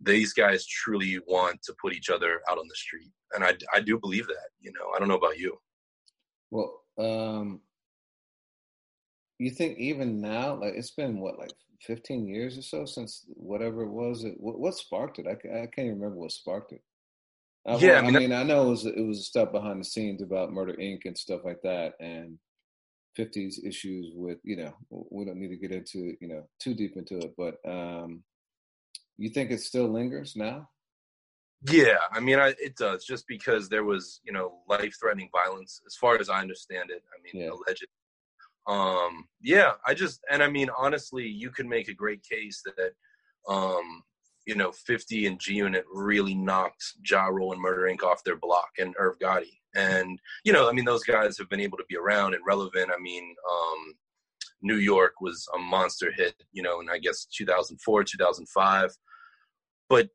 these 0.02 0.34
guys 0.34 0.66
truly 0.66 1.20
want 1.28 1.62
to 1.64 1.74
put 1.82 1.94
each 1.94 2.10
other 2.10 2.42
out 2.50 2.58
on 2.58 2.68
the 2.68 2.76
street, 2.76 3.12
and 3.34 3.44
I 3.44 3.54
I 3.74 3.82
do 3.82 4.00
believe 4.00 4.28
that. 4.28 4.50
You 4.62 4.72
know, 4.74 4.92
I 4.96 5.00
don't 5.00 5.08
know 5.08 5.18
about 5.18 5.40
you. 5.40 5.58
Well, 6.52 6.82
um, 6.98 7.62
you 9.40 9.52
think 9.52 9.78
even 9.78 10.22
now, 10.22 10.56
like 10.56 10.74
it's 10.76 10.92
been 10.92 11.20
what, 11.20 11.38
like 11.38 11.52
15 11.82 12.28
years 12.28 12.58
or 12.58 12.62
so 12.62 12.86
since 12.86 13.26
whatever 13.28 13.84
it 13.84 13.92
was. 13.92 14.24
It, 14.24 14.36
what, 14.38 14.60
what 14.60 14.76
sparked 14.76 15.20
it? 15.20 15.28
I, 15.28 15.34
I 15.34 15.68
can't 15.68 15.80
even 15.80 16.00
remember 16.00 16.18
what 16.18 16.32
sparked 16.32 16.74
it. 16.74 16.82
I, 17.68 17.76
yeah, 17.78 18.00
I 18.00 18.02
mean, 18.02 18.16
I, 18.16 18.20
mean, 18.20 18.34
I 18.34 18.44
know 18.44 18.68
it 18.68 18.70
was 18.70 18.86
it 18.86 19.06
was 19.06 19.28
stuff 19.28 19.52
behind 19.52 19.82
the 19.82 19.86
scenes 19.86 20.22
about 20.22 20.54
Murder 20.54 20.74
Inc. 20.80 21.02
and 21.06 21.18
stuff 21.18 21.42
like 21.44 21.62
that, 21.64 21.94
and 22.00 22.40
50s 23.18 23.56
issues 23.66 24.12
with 24.14 24.38
you 24.44 24.56
know 24.56 24.74
we 24.90 25.26
don't 25.26 25.40
need 25.40 25.50
to 25.50 25.58
get 25.58 25.72
into 25.72 26.16
you 26.22 26.28
know 26.28 26.48
too 26.60 26.74
deep 26.74 26.96
into 26.96 27.18
it, 27.18 27.34
but 27.38 27.56
um, 27.70 28.24
you 29.18 29.30
think 29.30 29.52
it 29.52 29.62
still 29.62 29.88
lingers 29.88 30.36
now? 30.36 30.70
Yeah, 31.70 31.98
I 32.12 32.20
mean, 32.20 32.38
I, 32.38 32.50
it 32.60 32.76
does 32.78 33.04
just 33.04 33.26
because 33.28 33.68
there 33.68 33.84
was, 33.84 34.22
you 34.24 34.32
know, 34.32 34.60
life-threatening 34.70 35.30
violence, 35.32 35.82
as 35.88 35.96
far 35.96 36.20
as 36.20 36.30
I 36.30 36.40
understand 36.40 36.92
it. 36.92 37.04
I 37.12 37.18
mean, 37.24 37.44
yeah. 37.44 37.52
alleged. 37.52 37.88
Um, 38.68 39.26
yeah, 39.42 39.72
I 39.86 39.94
just, 39.94 40.20
and 40.30 40.44
I 40.44 40.50
mean, 40.50 40.70
honestly, 40.78 41.26
you 41.26 41.50
could 41.50 41.66
make 41.66 41.88
a 41.88 41.94
great 41.94 42.22
case 42.24 42.62
that, 42.66 42.92
um, 43.52 44.04
you 44.46 44.56
know, 44.56 44.72
50 44.72 45.26
and 45.26 45.40
G 45.40 45.56
Unit 45.56 45.86
really 45.92 46.36
knocked 46.36 46.84
Ja 47.10 47.26
Rule 47.26 47.54
and 47.54 47.62
Murder 47.62 47.92
Inc. 47.92 48.04
off 48.04 48.24
their 48.24 48.36
block 48.36 48.70
and 48.78 48.94
Irv 49.00 49.18
Gotti. 49.20 49.58
And, 49.76 50.20
you 50.44 50.54
know, 50.54 50.70
I 50.70 50.74
mean, 50.74 50.86
those 50.86 51.04
guys 51.04 51.38
have 51.38 51.50
been 51.50 51.60
able 51.60 51.78
to 51.78 51.86
be 51.90 51.98
around 51.98 52.34
and 52.34 52.44
relevant. 52.46 52.92
I 52.96 53.00
mean, 53.02 53.36
um, 53.52 53.94
New 54.62 54.78
York 54.78 55.14
was 55.22 55.48
a 55.56 55.60
monster 55.60 56.12
hit, 56.16 56.36
you 56.52 56.64
know, 56.64 56.80
in 56.80 56.90
I 56.90 56.98
guess 56.98 57.26
2004, 57.36 58.04
2005. 58.04 58.92
But 59.90 60.10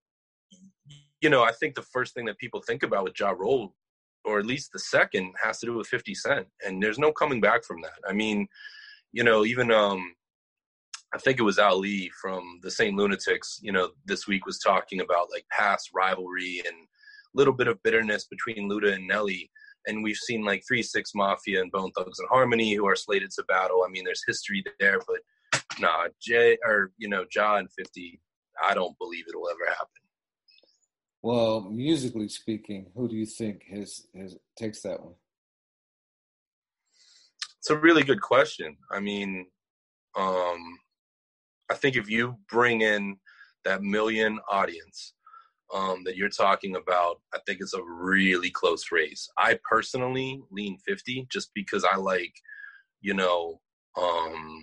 you 1.20 1.30
know, 1.30 1.42
I 1.44 1.52
think 1.52 1.74
the 1.74 1.82
first 1.82 2.14
thing 2.14 2.24
that 2.26 2.38
people 2.38 2.60
think 2.60 2.82
about 2.82 3.04
with 3.04 3.18
Ja 3.18 3.30
Rule, 3.30 3.74
or 4.24 4.40
at 4.40 4.46
least 4.46 4.70
the 4.72 4.80
second, 4.80 5.32
has 5.42 5.60
to 5.60 5.66
do 5.66 5.76
with 5.76 5.86
50 5.86 6.14
Cent. 6.14 6.46
And 6.66 6.82
there's 6.82 6.98
no 6.98 7.12
coming 7.12 7.40
back 7.40 7.64
from 7.64 7.80
that. 7.82 7.98
I 8.08 8.12
mean, 8.12 8.48
you 9.12 9.24
know, 9.24 9.44
even 9.44 9.70
um 9.70 10.14
I 11.14 11.18
think 11.18 11.38
it 11.38 11.42
was 11.42 11.58
Ali 11.58 12.10
from 12.20 12.60
the 12.62 12.70
Saint 12.70 12.96
Lunatics, 12.96 13.58
you 13.62 13.70
know, 13.70 13.90
this 14.06 14.26
week 14.26 14.46
was 14.46 14.58
talking 14.58 15.00
about 15.00 15.30
like 15.30 15.44
past 15.50 15.90
rivalry 15.94 16.62
and 16.66 16.74
a 16.74 17.38
little 17.38 17.52
bit 17.52 17.68
of 17.68 17.82
bitterness 17.82 18.24
between 18.24 18.68
Luda 18.68 18.94
and 18.94 19.06
Nelly. 19.06 19.50
And 19.86 20.02
we've 20.02 20.16
seen 20.16 20.44
like 20.44 20.62
Three 20.66 20.82
Six 20.82 21.12
Mafia 21.14 21.60
and 21.60 21.72
Bone 21.72 21.90
Thugs 21.92 22.18
and 22.18 22.28
Harmony 22.28 22.74
who 22.74 22.86
are 22.86 22.96
slated 22.96 23.30
to 23.32 23.44
battle. 23.44 23.84
I 23.86 23.90
mean, 23.90 24.04
there's 24.04 24.22
history 24.26 24.64
there, 24.78 25.00
but 25.06 25.62
nah, 25.78 26.08
Jay 26.20 26.58
or 26.64 26.92
you 26.98 27.08
know, 27.08 27.24
Ja 27.34 27.56
and 27.56 27.68
50, 27.72 28.20
I 28.62 28.74
don't 28.74 28.96
believe 28.98 29.24
it'll 29.28 29.48
ever 29.48 29.68
happen. 29.68 29.88
Well, 31.22 31.60
musically 31.60 32.28
speaking, 32.28 32.90
who 32.96 33.08
do 33.08 33.14
you 33.14 33.26
think 33.26 33.64
has 33.70 34.06
has 34.14 34.36
takes 34.56 34.82
that 34.82 35.00
one? 35.00 35.14
It's 37.58 37.70
a 37.70 37.76
really 37.76 38.02
good 38.02 38.20
question. 38.20 38.76
I 38.90 38.98
mean, 38.98 39.46
um, 40.16 40.78
I 41.70 41.74
think 41.74 41.96
if 41.96 42.10
you 42.10 42.36
bring 42.50 42.80
in 42.80 43.16
that 43.64 43.82
million 43.82 44.40
audience 44.50 45.14
um, 45.72 46.04
that 46.04 46.16
you're 46.16 46.28
talking 46.28 46.76
about, 46.76 47.20
I 47.34 47.38
think 47.46 47.60
it's 47.60 47.74
a 47.74 47.82
really 47.82 48.50
close 48.50 48.92
race. 48.92 49.28
I 49.38 49.58
personally 49.68 50.42
lean 50.50 50.78
50 50.86 51.26
just 51.30 51.50
because 51.54 51.84
I 51.84 51.96
like, 51.96 52.34
you 53.00 53.14
know, 53.14 53.60
um, 53.96 54.62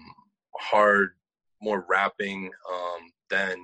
hard, 0.55 1.11
more 1.61 1.85
rapping 1.89 2.51
um, 2.71 3.11
than, 3.29 3.57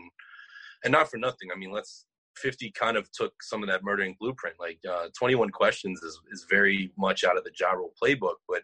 and 0.84 0.92
not 0.92 1.10
for 1.10 1.18
nothing. 1.18 1.50
I 1.54 1.58
mean, 1.58 1.72
let's 1.72 2.06
50 2.38 2.72
kind 2.72 2.98
of 2.98 3.10
took 3.12 3.34
some 3.42 3.64
of 3.64 3.70
that 3.70 3.84
murdering 3.84 4.16
blueprint. 4.20 4.58
Like 4.60 4.80
uh, 4.90 5.08
21 5.18 5.50
questions 5.52 6.02
is, 6.04 6.20
is 6.32 6.46
very 6.50 6.92
much 6.98 7.24
out 7.24 7.38
of 7.38 7.44
the 7.44 7.52
Ja 7.58 7.72
Rule 7.72 7.94
playbook, 8.02 8.36
but 8.48 8.64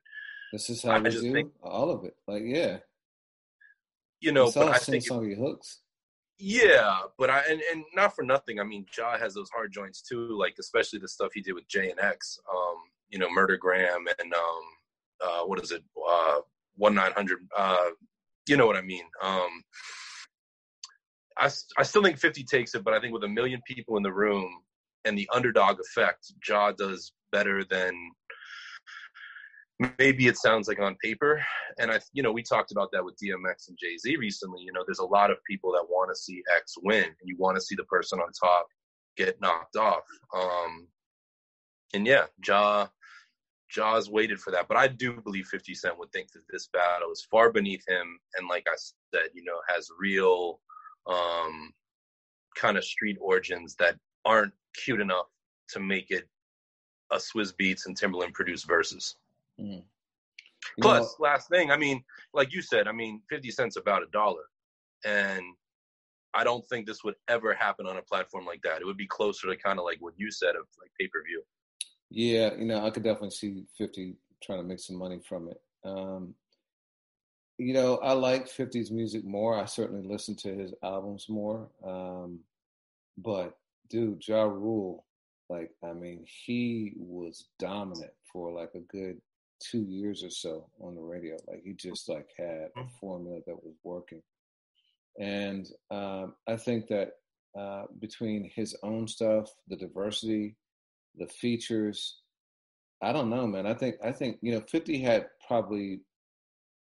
this 0.52 0.70
is 0.70 0.84
how 0.84 0.92
I 0.92 1.00
just 1.00 1.22
do 1.22 1.32
think, 1.32 1.52
all 1.64 1.90
of 1.90 2.04
it. 2.04 2.16
Like, 2.28 2.44
yeah, 2.46 2.78
you 4.20 4.32
know, 4.32 4.52
but 4.52 4.68
I 4.70 4.78
think 4.78 5.06
your 5.08 5.36
hooks. 5.36 5.80
Yeah, 6.44 7.02
but 7.20 7.30
I 7.30 7.44
and, 7.48 7.62
and 7.72 7.84
not 7.94 8.16
for 8.16 8.24
nothing. 8.24 8.60
I 8.60 8.64
mean, 8.64 8.86
Ja 8.98 9.16
has 9.16 9.36
those 9.36 9.50
hard 9.52 9.72
joints 9.72 10.02
too, 10.02 10.36
like 10.38 10.56
especially 10.60 10.98
the 10.98 11.08
stuff 11.08 11.32
he 11.36 11.42
did 11.42 11.54
with 11.54 11.68
J 11.68 11.92
and 11.92 12.00
X. 12.00 12.40
Um, 12.52 12.76
you 13.10 13.20
know, 13.20 13.28
Murdergram 13.28 14.06
and 14.20 14.34
um, 14.34 14.64
uh, 15.24 15.42
what 15.46 15.62
is 15.64 15.72
it, 15.72 15.84
uh, 16.10 16.40
one 16.78 16.96
nine 16.96 17.12
hundred. 17.12 17.48
Uh, 17.56 17.92
you 18.48 18.58
know 18.58 18.66
what 18.66 18.76
I 18.76 18.82
mean? 18.82 19.04
Um, 19.22 19.64
I, 21.38 21.50
I 21.78 21.84
still 21.84 22.04
think 22.04 22.18
50 22.18 22.44
takes 22.44 22.76
it, 22.76 22.84
but 22.84 22.94
I 22.94 23.00
think 23.00 23.14
with 23.14 23.24
a 23.24 23.28
million 23.28 23.62
people 23.68 23.98
in 23.98 24.04
the 24.04 24.12
room 24.12 24.50
and 25.06 25.18
the 25.18 25.30
underdog 25.34 25.80
effect, 25.80 26.34
Ja 26.48 26.72
does 26.72 27.14
better 27.32 27.64
than 27.64 27.94
maybe 29.98 30.28
it 30.28 30.38
sounds 30.38 30.68
like 30.68 30.80
on 30.80 30.96
paper. 31.04 31.44
And 31.80 31.92
I, 31.92 32.00
you 32.14 32.24
know, 32.24 32.32
we 32.32 32.44
talked 32.44 32.72
about 32.72 32.90
that 32.92 33.04
with 33.04 33.16
DMX 33.16 33.70
and 33.70 33.78
Jay 33.80 33.98
Z 33.98 34.16
recently. 34.18 34.62
You 34.62 34.72
know, 34.74 34.84
there's 34.86 35.00
a 35.00 35.06
lot 35.06 35.32
of 35.32 35.38
people 35.50 35.72
that 35.74 35.86
want 35.90 36.10
to 36.12 36.16
see 36.16 36.44
X 36.56 36.76
win, 36.82 37.06
and 37.06 37.16
you 37.26 37.36
want 37.38 37.58
to 37.58 37.62
see 37.62 37.76
the 37.76 37.84
person 37.86 38.20
on 38.20 38.28
top 38.40 38.68
get 39.18 39.40
knocked 39.42 39.76
off. 39.76 40.04
Um, 40.36 40.88
and 41.94 42.06
yeah, 42.06 42.26
jaw 42.42 42.90
jaws 43.70 44.10
waited 44.10 44.40
for 44.40 44.52
that, 44.52 44.68
but 44.68 44.76
I 44.76 44.88
do 44.88 45.22
believe 45.22 45.48
50 45.48 45.74
Cent 45.74 45.98
would 45.98 46.12
think 46.12 46.30
that 46.34 46.44
this 46.52 46.68
battle 46.74 47.10
is 47.10 47.26
far 47.32 47.52
beneath 47.52 47.84
him, 47.88 48.20
and 48.38 48.48
like 48.50 48.66
I 48.68 48.76
said, 49.14 49.30
you 49.34 49.44
know, 49.44 49.60
has 49.68 49.88
real 49.98 50.60
um, 51.08 51.72
kind 52.56 52.78
of 52.78 52.84
street 52.84 53.18
origins 53.22 53.76
that 53.80 53.96
aren't 54.26 54.54
cute 54.84 55.00
enough 55.00 55.28
to 55.70 55.80
make 55.80 56.12
it 56.12 56.28
a 57.12 57.18
Swizz 57.18 57.54
Beatz 57.60 57.86
and 57.86 58.00
Timbaland 58.00 58.34
produced 58.34 58.68
Verzuz. 58.68 59.16
Mm. 59.62 59.84
Plus, 60.80 61.16
know, 61.20 61.26
last 61.26 61.50
thing, 61.50 61.72
I 61.72 61.78
mean, 61.78 62.04
like 62.34 62.54
you 62.54 62.62
said, 62.62 62.88
I 62.88 62.92
mean, 62.92 63.22
50 63.30 63.52
cents 63.52 63.78
about 63.78 64.04
a 64.04 64.08
dollar. 64.12 64.44
And 65.06 65.44
I 66.34 66.44
don't 66.44 66.66
think 66.68 66.86
this 66.86 67.04
would 67.04 67.16
ever 67.28 67.54
happen 67.54 67.88
on 67.88 67.98
a 67.98 68.02
platform 68.02 68.46
like 68.46 68.62
that. 68.64 68.82
It 68.82 68.86
would 68.86 68.98
be 68.98 69.08
closer 69.08 69.48
to 69.48 69.58
kind 69.58 69.80
of 69.80 69.86
like 69.86 69.98
what 70.00 70.14
you 70.18 70.32
said 70.32 70.56
of 70.56 70.66
like 70.80 70.92
pay 71.00 71.08
per 71.08 71.24
view. 71.26 71.44
Yeah, 72.10 72.54
you 72.58 72.66
know, 72.66 72.86
I 72.86 72.90
could 72.90 73.04
definitely 73.04 73.32
see 73.32 73.64
50 73.78 74.16
trying 74.44 74.60
to 74.60 74.68
make 74.68 74.80
some 74.80 74.98
money 74.98 75.20
from 75.28 75.50
it. 75.50 75.62
Um, 75.84 76.36
you 77.58 77.74
know, 77.74 77.98
I 77.98 78.14
like 78.14 78.48
50's 78.48 78.92
music 78.92 79.24
more. 79.24 79.58
I 79.58 79.66
certainly 79.66 80.08
listen 80.08 80.36
to 80.38 80.54
his 80.54 80.74
albums 80.84 81.28
more. 81.30 81.70
Um, 81.86 82.40
but 83.18 83.58
dude, 83.90 84.26
Ja 84.28 84.44
Rule, 84.44 85.06
like, 85.50 85.72
I 85.84 85.94
mean, 85.94 86.26
he 86.26 86.94
was 86.96 87.50
dominant 87.60 88.12
for 88.32 88.52
like 88.52 88.72
a 88.74 88.80
good 88.80 89.18
two 89.70 89.82
years 89.82 90.24
or 90.24 90.30
so 90.30 90.68
on 90.80 90.96
the 90.96 91.02
radio. 91.02 91.38
Like 91.48 91.62
he 91.64 91.74
just 91.74 92.10
like 92.10 92.28
had 92.38 92.70
a 92.78 92.88
formula 93.00 93.40
that 93.46 93.64
was 93.64 93.76
working. 93.84 94.22
And 95.20 95.68
um, 95.90 96.36
I 96.48 96.56
think 96.56 96.88
that 96.88 97.12
uh, 97.58 97.84
between 98.00 98.50
his 98.56 98.76
own 98.84 99.08
stuff, 99.08 99.50
the 99.68 99.76
diversity, 99.76 100.56
the 101.18 101.28
features, 101.28 102.22
I 103.02 103.12
don't 103.12 103.30
know, 103.30 103.46
man. 103.48 103.66
I 103.66 103.74
think 103.74 103.96
I 104.04 104.12
think 104.12 104.38
you 104.42 104.54
know, 104.54 104.62
Fifty 104.62 105.02
had 105.02 105.28
probably 105.48 106.02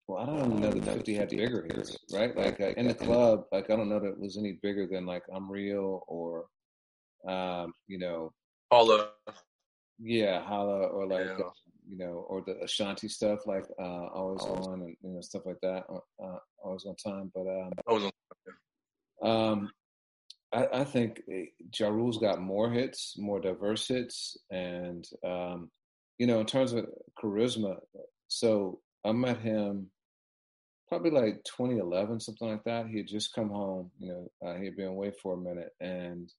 well, 0.08 0.22
I 0.22 0.26
don't 0.26 0.40
even 0.40 0.60
know 0.60 0.72
that 0.72 0.84
50 0.84 1.14
had 1.14 1.30
bigger 1.30 1.66
hits, 1.74 1.98
right? 2.12 2.36
Like 2.36 2.60
uh, 2.60 2.74
in 2.76 2.88
the 2.88 2.94
club, 2.94 3.46
like 3.52 3.70
I 3.70 3.76
don't 3.76 3.90
know 3.90 4.00
that 4.00 4.10
it 4.10 4.20
was 4.20 4.38
any 4.38 4.60
bigger 4.62 4.86
than 4.86 5.06
like 5.06 5.24
I'm 5.34 5.50
Real 5.50 6.04
or, 6.08 6.46
um, 7.28 7.74
you 7.88 8.00
know, 8.00 8.34
Holla. 8.72 9.12
Yeah, 10.00 10.42
Holla 10.42 10.88
or 10.88 11.08
like, 11.08 11.28
yeah. 11.28 11.46
You 11.94 12.04
know, 12.04 12.26
or 12.28 12.44
the 12.46 12.60
Ashanti 12.64 13.08
stuff 13.08 13.46
like 13.46 13.66
uh, 13.80 14.08
Always 14.08 14.42
On 14.42 14.82
and 14.82 14.96
you 15.02 15.14
know 15.14 15.22
stuff 15.22 15.44
like 15.46 15.60
that. 15.62 15.84
Uh, 15.90 16.24
uh 16.24 16.38
always 16.64 16.86
on 16.86 16.96
time, 16.96 17.32
but 17.36 17.42
um, 17.42 17.72
always 17.88 18.06
on. 18.06 18.12
Um, 19.30 19.70
I, 20.52 20.82
I 20.82 20.84
think 20.84 21.22
eh, 21.32 21.46
Ja 21.78 21.90
Rule's 21.90 22.18
got 22.18 22.42
more 22.42 22.72
hits, 22.72 23.16
more 23.18 23.40
diverse 23.40 23.88
hits, 23.88 24.38
and 24.50 25.06
um, 25.24 25.70
you 26.18 26.26
know, 26.26 26.40
in 26.40 26.46
terms 26.46 26.74
of 26.74 26.88
charisma, 27.22 27.78
so 28.28 28.80
I 29.06 29.12
met 29.12 29.40
him 29.40 29.92
probably 30.88 31.12
like 31.12 31.44
2011, 31.44 32.20
something 32.20 32.48
like 32.48 32.64
that. 32.66 32.88
He 32.88 32.98
had 32.98 33.08
just 33.08 33.34
come 33.34 33.50
home. 33.50 33.92
You 34.00 34.08
know, 34.10 34.48
uh, 34.48 34.58
he 34.58 34.66
had 34.66 34.76
been 34.76 34.88
away 34.88 35.12
for 35.22 35.34
a 35.34 35.38
minute, 35.38 35.72
and 35.80 36.32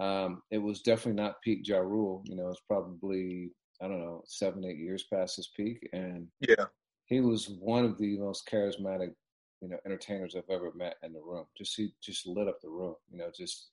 um, 0.00 0.42
it 0.50 0.58
was 0.58 0.80
definitely 0.80 1.20
not 1.20 1.42
peak 1.42 1.66
Ja 1.66 1.78
Rule. 1.78 2.22
You 2.24 2.36
know, 2.36 2.48
it's 2.48 2.62
probably 2.66 3.50
I 3.80 3.88
don't 3.88 4.00
know 4.00 4.22
seven, 4.26 4.64
eight 4.64 4.78
years 4.78 5.04
past 5.04 5.36
his 5.36 5.48
peak, 5.56 5.88
and 5.92 6.28
yeah, 6.40 6.66
he 7.06 7.20
was 7.20 7.48
one 7.48 7.84
of 7.84 7.98
the 7.98 8.18
most 8.18 8.48
charismatic, 8.48 9.14
you 9.60 9.68
know, 9.68 9.78
entertainers 9.86 10.34
I've 10.36 10.50
ever 10.50 10.72
met 10.74 10.96
in 11.02 11.12
the 11.12 11.20
room. 11.20 11.46
Just 11.56 11.76
he 11.76 11.92
just 12.02 12.26
lit 12.26 12.48
up 12.48 12.60
the 12.60 12.68
room. 12.68 12.94
You 13.10 13.18
know, 13.18 13.30
just 13.36 13.68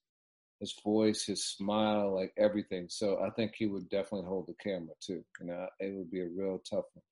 his 0.60 0.74
voice, 0.84 1.26
his 1.26 1.44
smile, 1.44 2.16
like 2.16 2.34
everything. 2.38 2.88
So 2.90 3.20
I 3.20 3.30
think 3.32 3.54
he 3.56 3.68
would 3.68 3.90
definitely 3.90 4.28
hold 4.28 4.48
the 4.48 4.56
camera 4.64 4.96
too. 5.02 5.24
You 5.42 5.48
know, 5.48 5.68
it 5.80 5.94
would 5.96 6.12
be 6.12 6.22
a 6.22 6.28
real 6.28 6.62
tough 6.70 6.86
one 6.94 7.04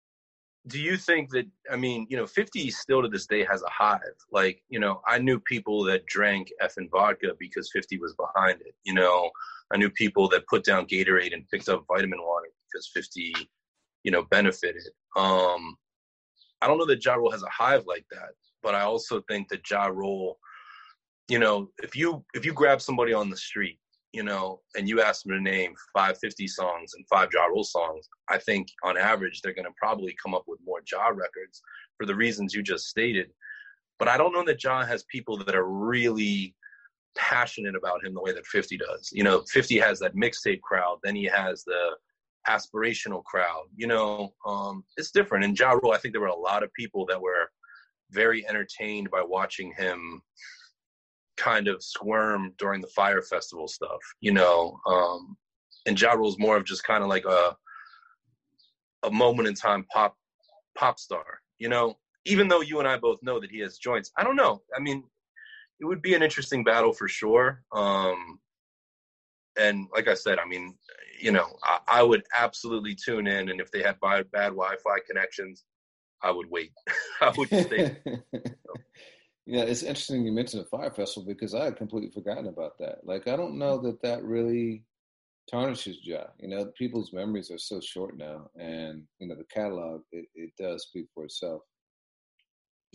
do 0.67 0.79
you 0.79 0.95
think 0.97 1.29
that 1.31 1.45
i 1.71 1.75
mean 1.75 2.07
you 2.09 2.17
know 2.17 2.25
50 2.25 2.69
still 2.71 3.01
to 3.01 3.07
this 3.07 3.25
day 3.25 3.43
has 3.43 3.61
a 3.63 3.69
hive 3.69 3.99
like 4.31 4.63
you 4.69 4.79
know 4.79 5.01
i 5.05 5.17
knew 5.17 5.39
people 5.39 5.83
that 5.83 6.05
drank 6.05 6.51
Effen 6.61 6.89
vodka 6.89 7.33
because 7.37 7.69
50 7.71 7.99
was 7.99 8.15
behind 8.15 8.61
it 8.61 8.75
you 8.83 8.93
know 8.93 9.29
i 9.71 9.77
knew 9.77 9.89
people 9.89 10.27
that 10.29 10.47
put 10.47 10.63
down 10.63 10.85
gatorade 10.85 11.33
and 11.33 11.47
picked 11.49 11.69
up 11.69 11.85
vitamin 11.87 12.19
water 12.21 12.47
because 12.73 12.89
50 12.93 13.33
you 14.03 14.11
know 14.11 14.23
benefited 14.31 14.89
um 15.15 15.75
i 16.61 16.67
don't 16.67 16.77
know 16.77 16.85
that 16.85 17.03
ja 17.05 17.13
Rule 17.13 17.31
has 17.31 17.43
a 17.43 17.49
hive 17.49 17.83
like 17.85 18.05
that 18.11 18.31
but 18.61 18.73
i 18.75 18.81
also 18.81 19.21
think 19.29 19.49
that 19.49 19.69
ja 19.69 19.85
Rule, 19.85 20.39
you 21.29 21.39
know 21.39 21.69
if 21.81 21.95
you 21.95 22.23
if 22.33 22.45
you 22.45 22.53
grab 22.53 22.81
somebody 22.81 23.13
on 23.13 23.29
the 23.29 23.37
street 23.37 23.79
you 24.13 24.21
know, 24.21 24.61
and 24.77 24.87
you 24.87 25.01
ask 25.01 25.23
them 25.23 25.33
to 25.33 25.41
name 25.41 25.73
550 25.93 26.47
songs 26.47 26.93
and 26.93 27.05
five 27.07 27.29
Ja 27.33 27.45
Rule 27.45 27.63
songs, 27.63 28.07
I 28.29 28.37
think 28.37 28.67
on 28.83 28.95
average 28.95 29.41
they're 29.41 29.55
going 29.55 29.65
to 29.65 29.73
probably 29.75 30.15
come 30.23 30.35
up 30.35 30.43
with 30.47 30.59
more 30.63 30.81
Ja 30.89 31.07
records 31.07 31.61
for 31.97 32.05
the 32.05 32.15
reasons 32.15 32.53
you 32.53 32.61
just 32.61 32.85
stated. 32.85 33.31
But 33.97 34.07
I 34.07 34.17
don't 34.17 34.31
know 34.31 34.45
that 34.45 34.63
Ja 34.63 34.85
has 34.85 35.03
people 35.11 35.37
that 35.39 35.55
are 35.55 35.67
really 35.67 36.55
passionate 37.17 37.75
about 37.75 38.05
him 38.05 38.13
the 38.13 38.21
way 38.21 38.33
that 38.33 38.45
50 38.45 38.77
does. 38.77 39.09
You 39.11 39.23
know, 39.23 39.43
50 39.51 39.79
has 39.79 39.99
that 39.99 40.15
mixtape 40.15 40.61
crowd, 40.61 40.99
then 41.03 41.15
he 41.15 41.25
has 41.25 41.63
the 41.63 41.91
aspirational 42.47 43.23
crowd. 43.23 43.65
You 43.75 43.87
know, 43.87 44.33
um, 44.45 44.83
it's 44.97 45.11
different. 45.11 45.45
In 45.45 45.55
Ja 45.55 45.71
Rule, 45.71 45.91
I 45.91 45.97
think 45.97 46.13
there 46.13 46.21
were 46.21 46.27
a 46.27 46.35
lot 46.35 46.63
of 46.63 46.73
people 46.73 47.05
that 47.07 47.21
were 47.21 47.49
very 48.11 48.47
entertained 48.47 49.09
by 49.09 49.21
watching 49.21 49.73
him 49.77 50.21
kind 51.37 51.67
of 51.67 51.83
squirm 51.83 52.53
during 52.59 52.81
the 52.81 52.87
Fire 52.87 53.21
Festival 53.21 53.67
stuff. 53.67 53.99
You 54.21 54.33
know, 54.33 54.77
um, 54.85 55.35
and 55.85 55.99
Ja 55.99 56.13
Rule 56.13 56.29
is 56.29 56.39
more 56.39 56.57
of 56.57 56.65
just 56.65 56.83
kind 56.83 57.03
of 57.03 57.09
like 57.09 57.25
a 57.25 57.55
a 59.03 59.11
moment 59.11 59.47
in 59.47 59.53
time 59.53 59.85
pop 59.91 60.15
pop 60.77 60.99
star. 60.99 61.25
You 61.59 61.69
know, 61.69 61.95
even 62.25 62.47
though 62.47 62.61
you 62.61 62.79
and 62.79 62.87
I 62.87 62.97
both 62.97 63.19
know 63.21 63.39
that 63.39 63.51
he 63.51 63.59
has 63.59 63.77
joints, 63.77 64.11
I 64.17 64.23
don't 64.23 64.35
know. 64.35 64.61
I 64.75 64.79
mean, 64.79 65.03
it 65.79 65.85
would 65.85 66.01
be 66.01 66.13
an 66.13 66.23
interesting 66.23 66.63
battle 66.63 66.93
for 66.93 67.07
sure. 67.07 67.63
Um, 67.73 68.39
and 69.57 69.87
like 69.93 70.07
I 70.07 70.13
said, 70.13 70.39
I 70.39 70.45
mean, 70.45 70.75
you 71.19 71.31
know, 71.31 71.47
I, 71.63 71.79
I, 71.87 72.03
would 72.03 72.23
absolutely 72.35 72.95
tune 72.95 73.27
in, 73.27 73.49
and 73.49 73.61
if 73.61 73.71
they 73.71 73.81
had 73.81 73.99
bad, 74.01 74.29
bad 74.31 74.49
Wi-Fi 74.49 74.97
connections, 75.07 75.63
I 76.21 76.31
would 76.31 76.49
wait. 76.49 76.71
I 77.21 77.33
would 77.37 77.47
stay. 77.47 77.97
yeah, 79.45 79.61
it's 79.61 79.83
interesting 79.83 80.25
you 80.25 80.31
mentioned 80.31 80.63
the 80.63 80.69
Fire 80.69 80.91
Festival 80.91 81.27
because 81.27 81.53
I 81.53 81.65
had 81.65 81.77
completely 81.77 82.11
forgotten 82.11 82.47
about 82.47 82.77
that. 82.79 82.99
Like, 83.03 83.27
I 83.27 83.35
don't 83.35 83.57
know 83.57 83.77
that 83.79 84.01
that 84.01 84.23
really 84.23 84.83
tarnishes 85.49 85.99
Ja. 86.03 86.25
You 86.39 86.49
know, 86.49 86.65
people's 86.77 87.13
memories 87.13 87.51
are 87.51 87.57
so 87.57 87.79
short 87.79 88.17
now, 88.17 88.49
and 88.59 89.03
you 89.19 89.27
know, 89.27 89.35
the 89.35 89.45
catalog 89.45 90.01
it, 90.11 90.25
it 90.35 90.51
does 90.57 90.83
speak 90.83 91.07
for 91.13 91.25
itself. 91.25 91.61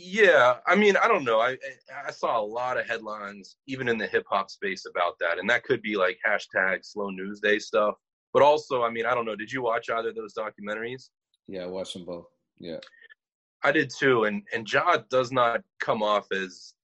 Yeah, 0.00 0.58
I 0.64 0.76
mean, 0.76 0.96
I 0.96 1.08
don't 1.08 1.24
know. 1.24 1.40
I 1.40 1.58
I 2.06 2.12
saw 2.12 2.40
a 2.40 2.40
lot 2.40 2.78
of 2.78 2.86
headlines, 2.86 3.56
even 3.66 3.88
in 3.88 3.98
the 3.98 4.06
hip 4.06 4.24
hop 4.30 4.48
space, 4.48 4.86
about 4.86 5.18
that, 5.18 5.40
and 5.40 5.50
that 5.50 5.64
could 5.64 5.82
be 5.82 5.96
like 5.96 6.20
hashtag 6.24 6.84
Slow 6.84 7.10
News 7.10 7.40
Day 7.40 7.58
stuff. 7.58 7.96
But 8.32 8.42
also, 8.42 8.84
I 8.84 8.90
mean, 8.90 9.06
I 9.06 9.14
don't 9.14 9.24
know. 9.24 9.34
Did 9.34 9.50
you 9.50 9.60
watch 9.60 9.90
either 9.90 10.10
of 10.10 10.14
those 10.14 10.34
documentaries? 10.34 11.08
Yeah, 11.48 11.64
I 11.64 11.66
watched 11.66 11.94
them 11.94 12.04
both. 12.04 12.26
Yeah, 12.60 12.78
I 13.64 13.72
did 13.72 13.90
too. 13.90 14.24
And 14.24 14.44
and 14.54 14.72
Ja 14.72 14.98
does 15.10 15.32
not 15.32 15.62
come 15.80 16.04
off 16.04 16.30
as 16.30 16.74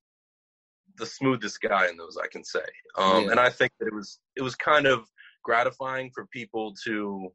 the 0.98 1.06
smoothest 1.06 1.60
guy 1.60 1.88
in 1.88 1.96
those, 1.96 2.18
I 2.20 2.26
can 2.26 2.42
say. 2.42 2.64
Um, 2.96 3.26
yeah. 3.26 3.30
And 3.30 3.40
I 3.40 3.48
think 3.48 3.70
that 3.78 3.86
it 3.86 3.94
was 3.94 4.18
it 4.34 4.42
was 4.42 4.56
kind 4.56 4.86
of 4.86 5.08
gratifying 5.44 6.10
for 6.12 6.26
people 6.32 6.74
to 6.84 7.28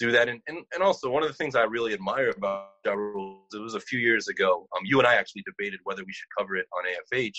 do 0.00 0.10
that. 0.12 0.28
And, 0.28 0.40
and, 0.48 0.58
and 0.72 0.82
also, 0.82 1.10
one 1.10 1.22
of 1.22 1.28
the 1.28 1.34
things 1.34 1.54
I 1.54 1.62
really 1.64 1.92
admire 1.92 2.30
about 2.36 2.70
Ja 2.84 2.94
Rule, 2.94 3.44
it 3.52 3.60
was 3.60 3.74
a 3.74 3.80
few 3.80 3.98
years 4.00 4.28
ago. 4.28 4.66
Um, 4.76 4.82
you 4.84 4.98
and 4.98 5.06
I 5.06 5.14
actually 5.14 5.44
debated 5.46 5.80
whether 5.84 6.02
we 6.04 6.12
should 6.12 6.28
cover 6.36 6.56
it 6.56 6.66
on 6.72 6.84
AFH. 6.84 7.36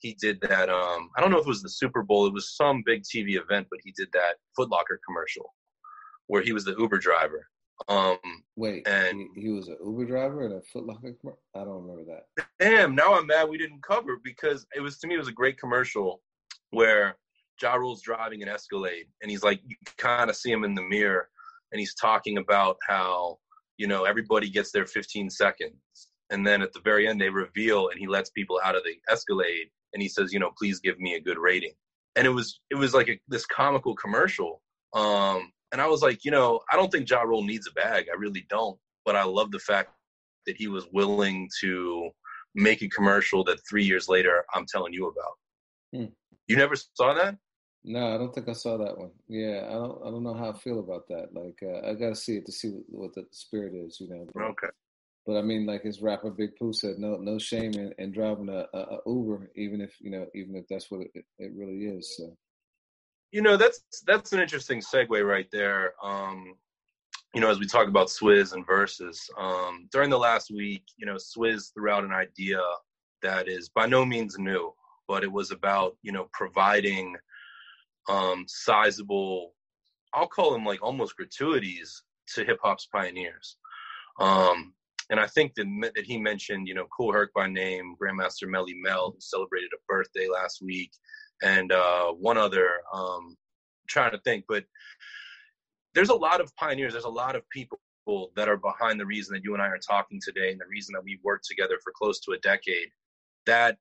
He 0.00 0.16
did 0.20 0.40
that. 0.42 0.68
Um, 0.68 1.10
I 1.16 1.20
don't 1.20 1.30
know 1.30 1.38
if 1.38 1.46
it 1.46 1.48
was 1.48 1.62
the 1.62 1.68
Super 1.68 2.02
Bowl. 2.02 2.26
It 2.26 2.32
was 2.32 2.56
some 2.56 2.82
big 2.86 3.02
TV 3.02 3.40
event, 3.40 3.66
but 3.70 3.80
he 3.82 3.92
did 3.96 4.08
that 4.12 4.36
Footlocker 4.58 4.98
commercial 5.06 5.52
where 6.28 6.42
he 6.42 6.52
was 6.52 6.64
the 6.64 6.74
Uber 6.78 6.98
driver. 6.98 7.46
Um, 7.88 8.18
Wait, 8.56 8.86
and 8.86 9.18
he, 9.34 9.42
he 9.42 9.48
was 9.50 9.68
an 9.68 9.76
Uber 9.84 10.04
driver 10.06 10.44
and 10.44 10.54
a 10.54 10.60
Footlocker. 10.60 11.18
commercial. 11.20 11.40
I 11.54 11.64
don't 11.64 11.82
remember 11.84 12.04
that. 12.04 12.46
Damn! 12.60 12.94
Now 12.94 13.14
I'm 13.14 13.26
mad 13.26 13.48
we 13.48 13.58
didn't 13.58 13.82
cover 13.82 14.18
because 14.22 14.64
it 14.76 14.80
was 14.80 14.98
to 15.00 15.08
me 15.08 15.16
it 15.16 15.18
was 15.18 15.28
a 15.28 15.32
great 15.32 15.58
commercial 15.58 16.22
where 16.70 17.16
Ja 17.60 17.74
Rule's 17.74 18.02
driving 18.02 18.42
an 18.42 18.48
Escalade 18.48 19.06
and 19.22 19.30
he's 19.30 19.42
like 19.42 19.60
you 19.66 19.76
kind 19.98 20.30
of 20.30 20.36
see 20.36 20.52
him 20.52 20.64
in 20.64 20.74
the 20.74 20.82
mirror 20.82 21.28
and 21.74 21.80
he's 21.80 21.94
talking 21.94 22.38
about 22.38 22.76
how 22.88 23.36
you 23.76 23.86
know 23.86 24.04
everybody 24.04 24.48
gets 24.48 24.70
their 24.70 24.86
15 24.86 25.28
seconds 25.28 25.74
and 26.30 26.46
then 26.46 26.62
at 26.62 26.72
the 26.72 26.80
very 26.80 27.06
end 27.06 27.20
they 27.20 27.28
reveal 27.28 27.88
and 27.88 27.98
he 27.98 28.06
lets 28.06 28.30
people 28.30 28.60
out 28.64 28.76
of 28.76 28.84
the 28.84 28.94
escalade 29.12 29.66
and 29.92 30.00
he 30.00 30.08
says 30.08 30.32
you 30.32 30.38
know 30.38 30.52
please 30.56 30.80
give 30.80 30.98
me 30.98 31.14
a 31.14 31.20
good 31.20 31.38
rating. 31.38 31.72
And 32.16 32.26
it 32.26 32.30
was 32.30 32.60
it 32.70 32.76
was 32.76 32.94
like 32.94 33.08
a, 33.08 33.18
this 33.26 33.44
comical 33.44 33.94
commercial 33.96 34.62
um 34.94 35.50
and 35.72 35.80
i 35.80 35.86
was 35.88 36.00
like 36.00 36.24
you 36.24 36.30
know 36.30 36.60
i 36.72 36.76
don't 36.76 36.92
think 36.92 37.10
ja 37.10 37.22
Rule 37.22 37.42
needs 37.42 37.66
a 37.66 37.72
bag 37.72 38.06
i 38.08 38.16
really 38.16 38.46
don't 38.48 38.78
but 39.04 39.16
i 39.16 39.24
love 39.24 39.50
the 39.50 39.58
fact 39.58 39.90
that 40.46 40.56
he 40.56 40.68
was 40.68 40.86
willing 40.92 41.50
to 41.60 42.08
make 42.54 42.82
a 42.82 42.88
commercial 42.88 43.42
that 43.42 43.58
three 43.68 43.82
years 43.84 44.08
later 44.08 44.44
i'm 44.54 44.64
telling 44.66 44.92
you 44.92 45.08
about. 45.08 45.34
Hmm. 45.92 46.12
you 46.46 46.56
never 46.56 46.76
saw 46.76 47.14
that 47.14 47.36
no, 47.84 48.14
I 48.14 48.18
don't 48.18 48.34
think 48.34 48.48
I 48.48 48.54
saw 48.54 48.78
that 48.78 48.96
one. 48.96 49.10
Yeah, 49.28 49.66
I 49.68 49.72
don't. 49.74 50.00
I 50.02 50.10
don't 50.10 50.22
know 50.22 50.34
how 50.34 50.50
I 50.50 50.58
feel 50.58 50.80
about 50.80 51.06
that. 51.08 51.34
Like, 51.34 51.58
uh, 51.62 51.86
I 51.86 51.92
got 51.92 52.08
to 52.08 52.16
see 52.16 52.36
it 52.36 52.46
to 52.46 52.52
see 52.52 52.80
what, 52.88 53.14
the 53.14 53.26
spirit 53.30 53.74
is, 53.74 54.00
you 54.00 54.08
know. 54.08 54.26
But, 54.32 54.42
okay. 54.42 54.68
But 55.26 55.36
I 55.36 55.42
mean, 55.42 55.66
like 55.66 55.82
his 55.82 56.00
rapper 56.00 56.30
Big 56.30 56.56
Pooh 56.56 56.72
said, 56.72 56.98
no, 56.98 57.16
no 57.16 57.38
shame 57.38 57.74
in, 57.74 57.94
in 57.98 58.12
driving 58.12 58.48
a, 58.48 58.66
a, 58.74 58.78
a, 58.78 58.98
Uber, 59.06 59.50
even 59.56 59.82
if 59.82 59.94
you 60.00 60.10
know, 60.10 60.26
even 60.34 60.56
if 60.56 60.64
that's 60.68 60.90
what 60.90 61.02
it, 61.14 61.24
it 61.38 61.52
really 61.54 61.84
is. 61.84 62.16
So. 62.16 62.34
You 63.32 63.42
know, 63.42 63.56
that's 63.56 63.80
that's 64.06 64.32
an 64.32 64.40
interesting 64.40 64.80
segue 64.80 65.26
right 65.26 65.48
there. 65.52 65.92
Um, 66.02 66.54
you 67.34 67.40
know, 67.40 67.50
as 67.50 67.58
we 67.58 67.66
talk 67.66 67.88
about 67.88 68.06
Swizz 68.06 68.54
and 68.54 68.66
Verzuz, 68.66 69.18
um, 69.36 69.88
during 69.92 70.08
the 70.08 70.18
last 70.18 70.50
week, 70.50 70.84
you 70.96 71.04
know, 71.04 71.16
Swizz 71.16 71.74
threw 71.74 71.90
out 71.90 72.04
an 72.04 72.12
idea 72.12 72.60
that 73.22 73.48
is 73.48 73.68
by 73.68 73.86
no 73.86 74.04
means 74.06 74.38
new, 74.38 74.72
but 75.06 75.22
it 75.22 75.32
was 75.32 75.50
about 75.50 75.96
you 76.02 76.12
know 76.12 76.28
providing 76.32 77.16
um, 78.08 78.44
sizable, 78.48 79.54
I'll 80.12 80.26
call 80.26 80.52
them 80.52 80.64
like 80.64 80.82
almost 80.82 81.16
gratuities 81.16 82.02
to 82.34 82.44
hip 82.44 82.58
hop's 82.62 82.86
pioneers. 82.86 83.56
Um, 84.20 84.74
and 85.10 85.20
I 85.20 85.26
think 85.26 85.54
that, 85.56 85.92
that 85.94 86.04
he 86.04 86.16
mentioned, 86.18 86.66
you 86.66 86.74
know, 86.74 86.86
Kool 86.96 87.12
Herc 87.12 87.32
by 87.34 87.46
name, 87.46 87.94
Grandmaster 88.00 88.48
Melle 88.48 88.72
Mel, 88.82 89.10
who 89.10 89.20
celebrated 89.20 89.70
a 89.74 89.82
birthday 89.86 90.28
last 90.32 90.62
week, 90.62 90.92
and 91.42 91.72
uh, 91.72 92.12
one 92.12 92.38
other. 92.38 92.68
Um, 92.92 93.36
trying 93.86 94.12
to 94.12 94.20
think, 94.24 94.44
but 94.48 94.64
there's 95.94 96.08
a 96.08 96.14
lot 96.14 96.40
of 96.40 96.54
pioneers. 96.56 96.92
There's 96.92 97.04
a 97.04 97.08
lot 97.08 97.36
of 97.36 97.48
people 97.50 97.78
that 98.36 98.48
are 98.48 98.56
behind 98.56 99.00
the 99.00 99.06
reason 99.06 99.34
that 99.34 99.44
you 99.44 99.54
and 99.54 99.62
I 99.62 99.66
are 99.66 99.78
talking 99.78 100.20
today, 100.22 100.52
and 100.52 100.60
the 100.60 100.66
reason 100.68 100.92
that 100.94 101.04
we've 101.04 101.22
worked 101.22 101.46
together 101.46 101.78
for 101.82 101.92
close 101.96 102.20
to 102.20 102.32
a 102.32 102.38
decade. 102.38 102.88
That 103.46 103.76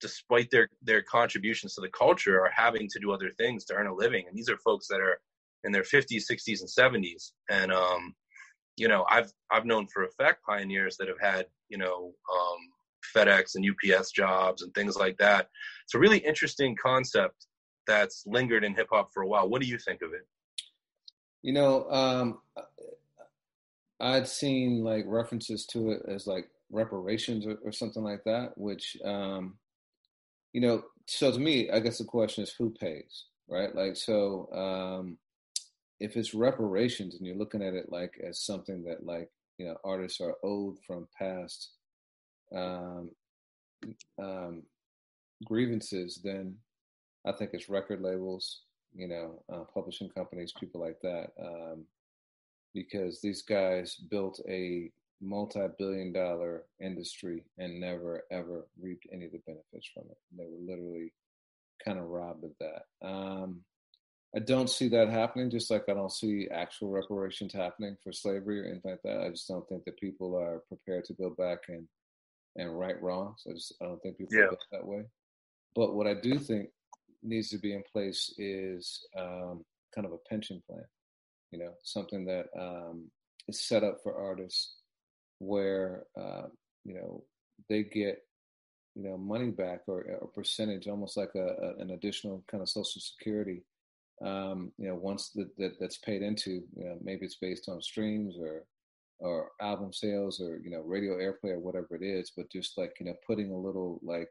despite 0.00 0.50
their 0.50 0.68
their 0.82 1.02
contributions 1.02 1.74
to 1.74 1.80
the 1.80 1.90
culture, 1.90 2.40
are 2.40 2.50
having 2.54 2.88
to 2.88 2.98
do 3.00 3.12
other 3.12 3.30
things 3.30 3.64
to 3.66 3.74
earn 3.74 3.86
a 3.86 3.94
living. 3.94 4.24
And 4.28 4.36
these 4.36 4.48
are 4.48 4.58
folks 4.58 4.88
that 4.88 5.00
are 5.00 5.20
in 5.64 5.72
their 5.72 5.82
50s, 5.82 6.22
60s, 6.30 6.60
and 6.60 7.04
70s. 7.04 7.32
And 7.50 7.72
um, 7.72 8.14
you 8.76 8.88
know, 8.88 9.04
I've 9.10 9.32
I've 9.50 9.66
known 9.66 9.86
for 9.88 10.04
a 10.04 10.10
fact 10.10 10.44
pioneers 10.44 10.96
that 10.98 11.08
have 11.08 11.20
had 11.20 11.46
you 11.68 11.78
know 11.78 12.12
um, 12.32 12.58
FedEx 13.14 13.54
and 13.54 13.66
UPS 13.68 14.12
jobs 14.12 14.62
and 14.62 14.72
things 14.74 14.96
like 14.96 15.18
that. 15.18 15.48
It's 15.84 15.94
a 15.94 15.98
really 15.98 16.18
interesting 16.18 16.76
concept 16.80 17.46
that's 17.86 18.24
lingered 18.26 18.64
in 18.64 18.74
hip 18.74 18.88
hop 18.90 19.10
for 19.12 19.22
a 19.22 19.28
while. 19.28 19.48
What 19.48 19.62
do 19.62 19.68
you 19.68 19.78
think 19.78 20.02
of 20.02 20.12
it? 20.12 20.26
You 21.42 21.52
know, 21.52 21.88
um, 21.90 22.38
I'd 24.00 24.28
seen 24.28 24.84
like 24.84 25.04
references 25.06 25.66
to 25.66 25.92
it 25.92 26.02
as 26.08 26.26
like 26.26 26.48
reparations 26.70 27.46
or, 27.46 27.58
or 27.64 27.72
something 27.72 28.02
like 28.02 28.22
that, 28.24 28.52
which 28.56 28.96
um, 29.04 29.54
you 30.52 30.60
know, 30.60 30.82
so 31.06 31.32
to 31.32 31.38
me, 31.38 31.70
I 31.70 31.80
guess 31.80 31.98
the 31.98 32.04
question 32.04 32.44
is 32.44 32.52
who 32.52 32.70
pays, 32.70 33.24
right? 33.48 33.74
Like, 33.74 33.96
so 33.96 34.48
um, 34.52 35.18
if 36.00 36.16
it's 36.16 36.34
reparations 36.34 37.16
and 37.16 37.26
you're 37.26 37.36
looking 37.36 37.62
at 37.62 37.74
it 37.74 37.90
like 37.90 38.14
as 38.26 38.40
something 38.40 38.84
that 38.84 39.04
like 39.04 39.30
you 39.58 39.66
know 39.66 39.76
artists 39.84 40.20
are 40.20 40.34
owed 40.44 40.76
from 40.86 41.08
past 41.18 41.72
um, 42.54 43.10
um, 44.18 44.62
grievances, 45.44 46.20
then 46.22 46.56
I 47.26 47.32
think 47.32 47.50
it's 47.52 47.68
record 47.68 48.00
labels, 48.00 48.62
you 48.94 49.08
know, 49.08 49.42
uh, 49.52 49.64
publishing 49.72 50.08
companies, 50.08 50.52
people 50.58 50.80
like 50.80 50.98
that, 51.02 51.32
um, 51.40 51.84
because 52.74 53.20
these 53.20 53.42
guys 53.42 53.96
built 53.96 54.40
a 54.48 54.90
multi-billion 55.20 56.12
dollar 56.12 56.64
industry 56.80 57.44
and 57.58 57.80
never 57.80 58.22
ever 58.30 58.66
reaped 58.80 59.06
any 59.12 59.26
of 59.26 59.32
the 59.32 59.40
benefits 59.46 59.88
from 59.92 60.04
it. 60.10 60.18
They 60.36 60.44
were 60.44 60.60
literally 60.60 61.12
kind 61.84 61.98
of 61.98 62.04
robbed 62.04 62.44
of 62.44 62.52
that. 62.60 63.06
Um, 63.06 63.60
I 64.36 64.40
don't 64.40 64.68
see 64.68 64.88
that 64.90 65.08
happening, 65.08 65.50
just 65.50 65.70
like 65.70 65.84
I 65.88 65.94
don't 65.94 66.12
see 66.12 66.48
actual 66.52 66.90
reparations 66.90 67.52
happening 67.52 67.96
for 68.02 68.12
slavery 68.12 68.60
or 68.60 68.64
anything 68.64 68.90
like 68.90 69.02
that. 69.04 69.22
I 69.22 69.30
just 69.30 69.48
don't 69.48 69.66
think 69.68 69.84
that 69.84 69.98
people 69.98 70.36
are 70.36 70.62
prepared 70.68 71.04
to 71.06 71.14
go 71.14 71.30
back 71.30 71.60
and 71.68 71.88
and 72.56 72.78
right 72.78 73.00
wrongs. 73.00 73.42
I 73.48 73.52
just 73.52 73.74
I 73.80 73.86
don't 73.86 74.00
think 74.02 74.18
people 74.18 74.36
yeah. 74.36 74.46
that 74.72 74.86
way. 74.86 75.04
But 75.74 75.94
what 75.94 76.06
I 76.06 76.14
do 76.14 76.38
think 76.38 76.68
needs 77.22 77.48
to 77.50 77.58
be 77.58 77.72
in 77.72 77.82
place 77.90 78.34
is 78.38 79.06
um, 79.18 79.64
kind 79.94 80.06
of 80.06 80.12
a 80.12 80.28
pension 80.28 80.62
plan. 80.68 80.84
You 81.50 81.60
know, 81.60 81.72
something 81.82 82.26
that 82.26 82.46
um, 82.58 83.10
is 83.48 83.66
set 83.66 83.84
up 83.84 83.98
for 84.02 84.14
artists 84.14 84.74
where 85.38 86.04
uh, 86.18 86.46
you 86.84 86.94
know 86.94 87.24
they 87.68 87.82
get 87.82 88.22
you 88.94 89.02
know 89.04 89.16
money 89.16 89.50
back 89.50 89.80
or 89.86 90.00
a 90.00 90.26
percentage, 90.26 90.88
almost 90.88 91.16
like 91.16 91.30
a, 91.34 91.38
a, 91.38 91.82
an 91.82 91.90
additional 91.90 92.42
kind 92.50 92.62
of 92.62 92.68
social 92.68 93.00
security. 93.00 93.62
Um, 94.20 94.72
you 94.78 94.88
know, 94.88 94.96
once 94.96 95.30
that, 95.36 95.56
that 95.58 95.78
that's 95.78 95.98
paid 95.98 96.22
into, 96.22 96.62
you 96.76 96.84
know, 96.84 96.98
maybe 97.00 97.24
it's 97.24 97.36
based 97.36 97.68
on 97.68 97.80
streams 97.80 98.36
or 98.40 98.64
or 99.20 99.50
album 99.60 99.92
sales 99.92 100.40
or 100.40 100.58
you 100.58 100.70
know 100.70 100.80
radio 100.80 101.16
airplay 101.16 101.52
or 101.52 101.60
whatever 101.60 101.96
it 101.96 102.02
is, 102.02 102.32
but 102.36 102.50
just 102.50 102.78
like 102.78 102.94
you 103.00 103.06
know 103.06 103.14
putting 103.26 103.50
a 103.50 103.56
little 103.56 104.00
like 104.02 104.28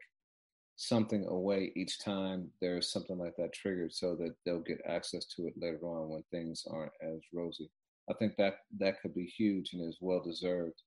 something 0.76 1.26
away 1.26 1.72
each 1.74 1.98
time 1.98 2.48
there's 2.60 2.92
something 2.92 3.18
like 3.18 3.34
that 3.36 3.52
triggered 3.52 3.92
so 3.92 4.14
that 4.14 4.32
they'll 4.46 4.60
get 4.60 4.80
access 4.86 5.26
to 5.26 5.48
it 5.48 5.54
later 5.60 5.80
on 5.82 6.08
when 6.08 6.22
things 6.30 6.64
aren't 6.70 6.92
as 7.02 7.18
rosy. 7.34 7.68
I 8.08 8.14
think 8.14 8.36
that 8.36 8.58
that 8.78 9.02
could 9.02 9.14
be 9.14 9.24
huge 9.24 9.72
and 9.72 9.86
is 9.86 9.98
well 10.00 10.22
deserved, 10.22 10.80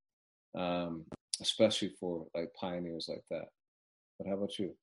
um, 0.57 1.05
especially 1.41 1.93
for 1.99 2.25
like 2.35 2.53
pioneers 2.59 3.07
like 3.09 3.23
that. 3.29 3.47
But 4.17 4.27
how 4.27 4.35
about 4.35 4.57
you? 4.59 4.75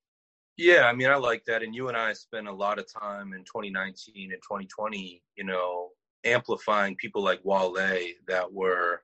Yeah, 0.57 0.83
I 0.83 0.93
mean, 0.93 1.09
I 1.09 1.15
like 1.15 1.43
that. 1.45 1.63
And 1.63 1.73
you 1.73 1.87
and 1.87 1.95
I 1.95 2.11
spent 2.13 2.47
a 2.47 2.53
lot 2.53 2.79
of 2.79 2.85
time 2.91 3.33
in 3.33 3.39
2019 3.45 4.33
and 4.33 4.41
2020, 4.41 5.23
you 5.37 5.43
know, 5.45 5.89
amplifying 6.25 6.97
people 6.97 7.23
like 7.23 7.39
Wale 7.43 7.73
that 8.27 8.51
were 8.51 9.01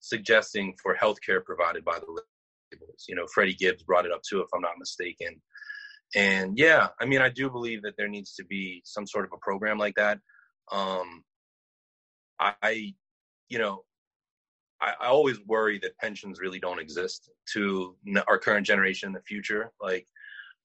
suggesting 0.00 0.74
for 0.82 0.94
healthcare 0.94 1.42
provided 1.42 1.84
by 1.84 1.98
the 1.98 2.06
labels. 2.06 3.04
You 3.08 3.16
know, 3.16 3.26
Freddie 3.32 3.54
Gibbs 3.54 3.82
brought 3.82 4.04
it 4.04 4.12
up 4.12 4.20
too, 4.28 4.40
if 4.40 4.48
I'm 4.54 4.60
not 4.60 4.78
mistaken. 4.78 5.40
And 6.14 6.58
yeah, 6.58 6.88
I 7.00 7.06
mean, 7.06 7.20
I 7.20 7.28
do 7.28 7.50
believe 7.50 7.82
that 7.82 7.94
there 7.96 8.08
needs 8.08 8.34
to 8.34 8.44
be 8.44 8.82
some 8.84 9.06
sort 9.06 9.24
of 9.24 9.32
a 9.32 9.38
program 9.38 9.78
like 9.78 9.94
that. 9.96 10.18
Um, 10.70 11.24
I, 12.40 12.94
you 13.48 13.58
know, 13.58 13.82
I, 14.80 14.94
I 15.00 15.06
always 15.06 15.40
worry 15.46 15.78
that 15.80 15.98
pensions 15.98 16.40
really 16.40 16.60
don't 16.60 16.78
exist 16.78 17.30
to 17.52 17.96
our 18.26 18.38
current 18.38 18.66
generation 18.66 19.08
in 19.08 19.12
the 19.12 19.22
future. 19.22 19.72
Like, 19.80 20.06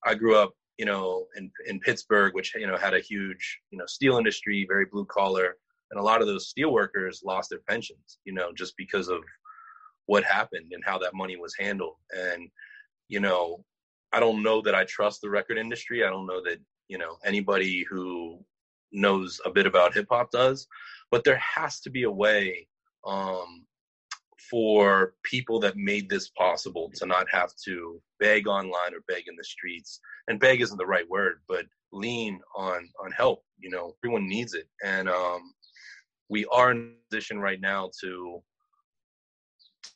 I 0.06 0.16
grew 0.16 0.36
up, 0.36 0.52
you 0.78 0.86
know, 0.86 1.28
in 1.36 1.52
in 1.68 1.80
Pittsburgh, 1.80 2.34
which 2.34 2.54
you 2.56 2.68
know 2.68 2.78
had 2.78 2.94
a 2.94 3.00
huge, 3.00 3.60
you 3.72 3.78
know, 3.78 3.86
steel 3.86 4.18
industry, 4.18 4.66
very 4.68 4.86
blue 4.86 5.06
collar, 5.06 5.58
and 5.92 6.00
a 6.00 6.04
lot 6.04 6.22
of 6.22 6.28
those 6.28 6.48
steel 6.48 6.74
workers 6.74 7.22
lost 7.24 7.50
their 7.50 7.62
pensions, 7.68 8.18
you 8.26 8.34
know, 8.34 8.52
just 8.52 8.76
because 8.78 9.10
of 9.10 9.22
what 10.08 10.24
happened 10.24 10.72
and 10.74 10.84
how 10.84 10.98
that 10.98 11.14
money 11.14 11.38
was 11.38 11.56
handled. 11.58 11.96
And, 12.12 12.50
you 13.08 13.20
know, 13.20 13.64
I 14.12 14.20
don't 14.20 14.44
know 14.44 14.62
that 14.62 14.76
I 14.76 14.86
trust 14.86 15.22
the 15.22 15.30
record 15.30 15.58
industry. 15.58 16.04
I 16.04 16.10
don't 16.10 16.26
know 16.26 16.42
that, 16.44 16.60
you 16.88 16.98
know, 16.98 17.18
anybody 17.24 17.86
who 17.90 18.44
knows 18.92 19.40
a 19.46 19.52
bit 19.52 19.66
about 19.66 19.94
hip 19.94 20.08
hop 20.10 20.32
does, 20.32 20.68
but 21.12 21.24
there 21.24 21.38
has 21.38 21.80
to 21.82 21.90
be 21.90 22.04
a 22.04 22.12
way 22.12 22.68
um, 23.06 23.66
for 24.50 25.14
people 25.24 25.60
that 25.60 25.78
made 25.78 26.10
this 26.10 26.30
possible 26.30 26.92
to 26.96 27.06
not 27.06 27.28
have 27.32 27.52
to 27.66 28.02
beg 28.20 28.48
online 28.48 28.94
or 28.94 29.04
beg 29.08 29.28
in 29.28 29.36
the 29.36 29.44
streets. 29.44 30.00
And 30.28 30.40
beg 30.40 30.62
isn't 30.62 30.78
the 30.78 30.86
right 30.86 31.10
word, 31.10 31.42
but 31.48 31.66
lean 31.92 32.40
on 32.56 32.90
on 33.04 33.12
help. 33.12 33.44
You 33.60 33.70
know, 33.70 33.96
everyone 34.04 34.28
needs 34.28 34.54
it, 34.54 34.68
and 34.84 35.10
um, 35.10 35.54
we 36.30 36.46
are 36.46 36.72
in 36.72 36.78
a 36.78 37.10
position 37.10 37.40
right 37.40 37.62
now 37.62 37.90
to 38.02 38.42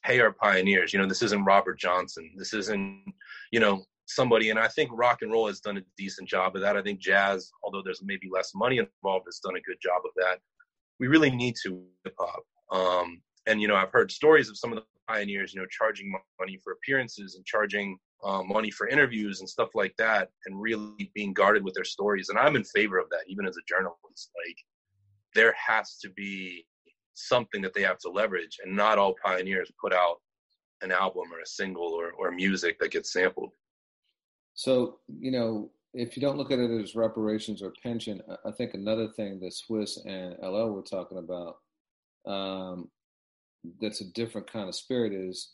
pay 0.04 0.20
our 0.20 0.32
pioneers. 0.32 0.94
You 0.94 1.00
know, 1.00 1.08
this 1.08 1.22
isn't 1.22 1.46
Robert 1.46 1.80
Johnson. 1.80 2.32
This 2.38 2.54
isn't, 2.54 3.04
you 3.52 3.60
know, 3.60 3.84
somebody. 4.06 4.50
And 4.50 4.60
I 4.60 4.68
think 4.68 4.90
rock 4.94 5.22
and 5.22 5.32
roll 5.32 5.48
has 5.48 5.60
done 5.60 5.78
a 5.78 5.84
decent 5.98 6.30
job 6.30 6.56
of 6.56 6.62
that. 6.62 6.78
I 6.78 6.82
think 6.82 7.00
jazz, 7.00 7.52
although 7.64 7.82
there's 7.84 8.02
maybe 8.04 8.30
less 8.32 8.54
money 8.56 8.78
involved, 8.78 9.26
has 9.28 9.40
done 9.40 9.56
a 9.56 9.62
good 9.62 9.78
job 9.82 10.02
of 10.06 10.12
that. 10.16 10.40
We 11.00 11.08
really 11.08 11.32
need 11.32 11.56
to 11.64 11.84
hip 12.04 12.16
hop. 12.18 12.44
Um, 12.72 13.22
and 13.48 13.62
you 13.62 13.68
know, 13.68 13.76
I've 13.76 13.92
heard 13.92 14.12
stories 14.12 14.50
of 14.50 14.58
some 14.58 14.72
of 14.72 14.78
the 14.78 14.86
pioneers, 15.08 15.54
you 15.54 15.62
know, 15.62 15.68
charging 15.68 16.14
money 16.40 16.60
for 16.64 16.74
appearances 16.74 17.36
and 17.36 17.46
charging 17.46 17.98
um, 18.24 18.48
money 18.48 18.70
for 18.70 18.88
interviews 18.88 19.40
and 19.40 19.50
stuff 19.50 19.70
like 19.74 19.96
that, 19.98 20.30
and 20.46 20.62
really 20.62 21.12
being 21.16 21.34
guarded 21.34 21.64
with 21.64 21.74
their 21.74 21.86
stories. 21.86 22.30
And 22.30 22.38
I'm 22.38 22.56
in 22.56 22.64
favor 22.64 23.00
of 23.00 23.10
that, 23.10 23.24
even 23.28 23.48
as 23.48 23.58
a 23.58 23.68
journalist. 23.68 24.32
Like, 24.46 24.58
there 25.34 25.56
has 25.58 25.98
to 26.00 26.10
be 26.10 26.66
something 27.14 27.62
that 27.62 27.74
they 27.74 27.82
have 27.82 27.98
to 28.00 28.10
leverage 28.10 28.58
and 28.64 28.76
not 28.76 28.98
all 28.98 29.16
pioneers 29.24 29.72
put 29.82 29.94
out 29.94 30.18
an 30.82 30.92
album 30.92 31.24
or 31.34 31.40
a 31.40 31.46
single 31.46 31.94
or, 31.94 32.12
or 32.12 32.32
music 32.32 32.78
that 32.80 32.92
gets 32.92 33.12
sampled 33.12 33.52
so 34.54 35.00
you 35.20 35.32
know 35.32 35.72
if 35.94 36.16
you 36.16 36.22
don't 36.22 36.38
look 36.38 36.52
at 36.52 36.60
it 36.60 36.70
as 36.70 36.96
reparations 36.96 37.64
or 37.64 37.74
pension 37.82 38.22
i 38.46 38.52
think 38.52 38.76
another 38.76 39.08
thing 39.08 39.40
that 39.40 39.52
Swizz 39.54 39.98
and 40.06 40.36
ll 40.44 40.70
were 40.70 40.84
talking 40.84 41.18
about 41.18 41.58
um, 42.32 42.90
that's 43.82 44.02
a 44.02 44.12
different 44.13 44.52
kind 44.52 44.70
of 44.70 44.76
spirit 44.76 45.13
is 45.13 45.54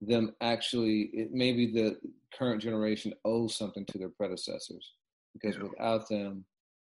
them 0.00 0.34
actually 0.40 1.10
it 1.12 1.30
maybe 1.32 1.70
the 1.70 1.96
current 2.36 2.60
generation 2.60 3.12
owes 3.24 3.54
something 3.54 3.84
to 3.86 3.98
their 3.98 4.08
predecessors 4.08 4.92
because 5.34 5.56
yeah. 5.56 5.62
without 5.62 6.08
them 6.08 6.44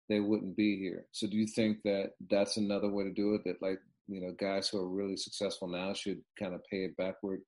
they 0.08 0.20
wouldn't 0.20 0.56
be 0.56 0.78
here. 0.78 1.06
So 1.12 1.26
do 1.26 1.36
you 1.36 1.46
think 1.46 1.78
that 1.84 2.12
that's 2.30 2.56
another 2.56 2.88
way 2.88 3.04
to 3.04 3.10
do 3.10 3.34
it 3.34 3.42
that 3.44 3.62
like 3.62 3.78
you 4.06 4.20
know 4.20 4.34
guys 4.38 4.68
who 4.68 4.78
are 4.78 4.88
really 4.88 5.16
successful 5.16 5.68
now 5.68 5.94
should 5.94 6.20
kind 6.38 6.54
of 6.54 6.60
pay 6.70 6.84
it 6.84 6.96
backward? 6.96 7.40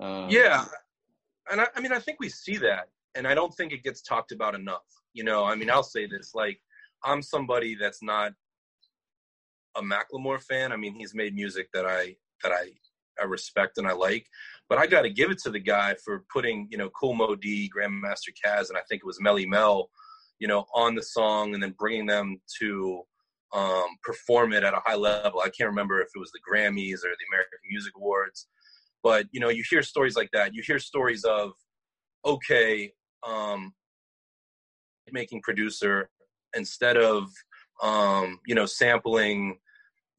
Um, 0.00 0.28
yeah. 0.28 0.64
And 1.50 1.62
I, 1.62 1.66
I 1.74 1.80
mean 1.80 1.92
i 1.92 1.98
think 1.98 2.18
we 2.20 2.28
see 2.28 2.58
that 2.58 2.88
and 3.14 3.26
i 3.26 3.34
don't 3.34 3.54
think 3.54 3.72
it 3.72 3.82
gets 3.82 4.02
talked 4.02 4.32
about 4.32 4.54
enough 4.54 4.84
you 5.14 5.24
know? 5.24 5.44
I 5.44 5.54
mean 5.54 5.70
i'll 5.70 5.82
say 5.82 6.06
this 6.06 6.34
like 6.34 6.60
i'm 7.04 7.22
somebody 7.22 7.74
that's 7.74 8.02
not 8.02 8.32
a 9.76 9.80
Macklemore 9.80 10.42
fan. 10.42 10.72
I 10.72 10.76
mean 10.76 10.94
he's 10.94 11.14
made 11.14 11.34
music 11.34 11.68
that 11.72 11.86
i 11.86 12.16
that 12.42 12.52
i 12.52 12.70
i 13.20 13.24
respect 13.24 13.78
and 13.78 13.86
i 13.86 13.92
like 13.92 14.26
but 14.68 14.78
i 14.78 14.86
got 14.86 15.02
to 15.02 15.10
give 15.10 15.30
it 15.30 15.38
to 15.38 15.50
the 15.50 15.58
guy 15.58 15.94
for 16.04 16.24
putting 16.32 16.66
you 16.70 16.78
know 16.78 16.90
Kool 16.90 17.14
Moe 17.14 17.34
Dee 17.34 17.70
grandmaster 17.74 18.32
caz 18.44 18.68
and 18.68 18.78
i 18.78 18.82
think 18.88 19.00
it 19.02 19.06
was 19.06 19.20
Melle 19.20 19.46
Mel 19.46 19.90
you 20.38 20.48
know 20.48 20.64
on 20.74 20.94
the 20.94 21.02
song 21.02 21.54
and 21.54 21.62
then 21.62 21.74
bringing 21.78 22.06
them 22.06 22.40
to 22.60 23.02
um, 23.54 23.86
perform 24.02 24.52
it 24.52 24.62
at 24.62 24.74
a 24.74 24.80
high 24.84 24.94
level. 24.94 25.40
I 25.40 25.48
can't 25.48 25.70
remember 25.70 26.00
if 26.00 26.08
it 26.14 26.18
was 26.18 26.30
the 26.32 26.40
Grammys 26.40 26.98
or 26.98 27.08
the 27.08 27.26
American 27.32 27.58
Music 27.70 27.94
Awards, 27.96 28.46
but 29.02 29.26
you 29.32 29.40
know, 29.40 29.48
you 29.48 29.64
hear 29.68 29.82
stories 29.82 30.16
like 30.16 30.30
that. 30.32 30.54
You 30.54 30.62
hear 30.66 30.78
stories 30.78 31.24
of, 31.24 31.52
okay, 32.24 32.92
um, 33.26 33.72
making 35.10 35.40
producer 35.42 36.10
instead 36.54 36.96
of 36.96 37.28
um, 37.82 38.40
you 38.46 38.54
know 38.54 38.66
sampling 38.66 39.58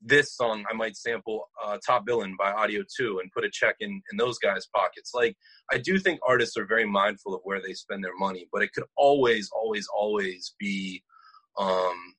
this 0.01 0.35
song, 0.35 0.65
I 0.69 0.73
might 0.73 0.95
sample 0.95 1.49
uh, 1.63 1.77
Top 1.85 2.05
Billin' 2.05 2.35
by 2.37 2.51
Audio 2.51 2.83
2 2.97 3.19
and 3.19 3.31
put 3.31 3.43
a 3.43 3.49
check 3.49 3.75
in, 3.79 4.01
in 4.11 4.17
those 4.17 4.37
guys' 4.39 4.67
pockets. 4.73 5.11
Like, 5.13 5.35
I 5.71 5.77
do 5.77 5.99
think 5.99 6.19
artists 6.27 6.57
are 6.57 6.65
very 6.65 6.85
mindful 6.85 7.35
of 7.35 7.41
where 7.43 7.61
they 7.61 7.73
spend 7.73 8.03
their 8.03 8.15
money, 8.17 8.47
but 8.51 8.61
it 8.61 8.73
could 8.73 8.85
always, 8.95 9.49
always, 9.53 9.87
always 9.93 10.55
be 10.59 11.03
um, 11.57 12.15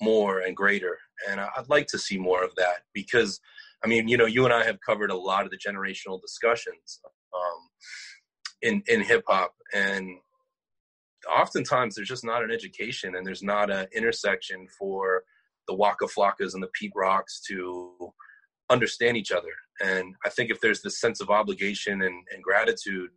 more 0.00 0.40
and 0.40 0.56
greater. 0.56 0.96
And 1.28 1.40
I'd 1.40 1.68
like 1.68 1.86
to 1.88 1.98
see 1.98 2.16
more 2.16 2.42
of 2.42 2.54
that 2.56 2.82
because, 2.94 3.40
I 3.84 3.88
mean, 3.88 4.08
you 4.08 4.16
know, 4.16 4.26
you 4.26 4.44
and 4.44 4.54
I 4.54 4.64
have 4.64 4.78
covered 4.84 5.10
a 5.10 5.16
lot 5.16 5.44
of 5.44 5.50
the 5.50 5.58
generational 5.58 6.20
discussions 6.20 7.00
um, 7.34 7.68
in 8.62 8.82
in 8.88 9.02
hip 9.02 9.24
hop, 9.26 9.52
and 9.74 10.08
oftentimes 11.30 11.94
there's 11.94 12.08
just 12.08 12.24
not 12.24 12.42
an 12.42 12.50
education 12.50 13.14
and 13.14 13.26
there's 13.26 13.42
not 13.42 13.70
an 13.70 13.86
intersection 13.94 14.66
for 14.78 15.22
the 15.70 15.76
Waka 15.76 16.06
Flockas 16.06 16.54
and 16.54 16.62
the 16.62 16.70
Pete 16.74 16.92
Rocks 16.96 17.40
to 17.48 18.12
understand 18.70 19.16
each 19.16 19.30
other. 19.30 19.52
And 19.80 20.14
I 20.26 20.28
think 20.28 20.50
if 20.50 20.60
there's 20.60 20.82
this 20.82 21.00
sense 21.00 21.20
of 21.20 21.30
obligation 21.30 22.02
and, 22.02 22.26
and 22.34 22.42
gratitude 22.42 23.10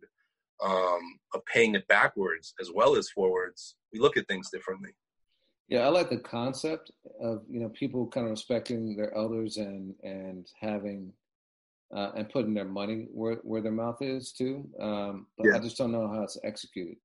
um, 0.64 1.00
of 1.34 1.44
paying 1.46 1.74
it 1.74 1.86
backwards 1.88 2.54
as 2.60 2.70
well 2.72 2.94
as 2.94 3.10
forwards, 3.10 3.74
we 3.92 3.98
look 3.98 4.16
at 4.16 4.28
things 4.28 4.50
differently. 4.52 4.90
Yeah, 5.68 5.80
I 5.80 5.88
like 5.88 6.10
the 6.10 6.18
concept 6.18 6.92
of 7.20 7.42
you 7.50 7.58
know 7.58 7.70
people 7.70 8.06
kind 8.06 8.26
of 8.26 8.30
respecting 8.30 8.96
their 8.96 9.16
elders 9.16 9.56
and 9.56 9.94
and 10.02 10.46
having 10.60 11.10
uh, 11.96 12.10
and 12.14 12.28
putting 12.28 12.54
their 12.54 12.66
money 12.66 13.06
where 13.10 13.36
where 13.42 13.62
their 13.62 13.72
mouth 13.72 14.00
is 14.00 14.32
too. 14.32 14.68
Um, 14.78 15.26
but 15.38 15.48
yeah. 15.48 15.56
I 15.56 15.58
just 15.58 15.78
don't 15.78 15.90
know 15.90 16.06
how 16.06 16.22
it's 16.22 16.38
executed. 16.44 16.98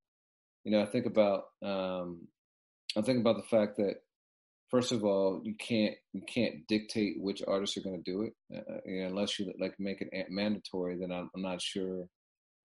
You 0.66 0.74
know, 0.74 0.82
I 0.82 0.86
think 0.86 1.06
about 1.06 1.46
um, 1.64 2.28
I 2.98 3.02
think 3.02 3.20
about 3.20 3.38
the 3.38 3.48
fact 3.50 3.78
that 3.78 4.02
first 4.70 4.92
of 4.92 5.04
all, 5.04 5.42
you 5.44 5.56
can't 5.56 5.96
you 6.14 6.22
can't 6.22 6.68
dictate 6.68 7.16
which 7.20 7.42
artists 7.48 7.78
are 7.78 7.82
going 7.82 8.02
to 8.04 8.12
do 8.12 8.24
it 8.24 8.34
uh, 8.56 8.80
unless 8.86 9.40
you 9.40 9.52
like 9.60 9.74
make 9.80 10.02
it 10.02 10.10
mandatory. 10.30 10.98
Then 11.00 11.12
I'm, 11.12 11.30
I'm 11.36 11.42
not 11.42 11.62
sure 11.62 12.06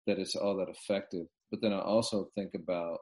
that 0.07 0.19
it's 0.19 0.37
all 0.37 0.57
that 0.57 0.69
effective. 0.69 1.27
But 1.51 1.61
then 1.61 1.73
I 1.73 1.81
also 1.81 2.29
think 2.35 2.55
about 2.55 2.99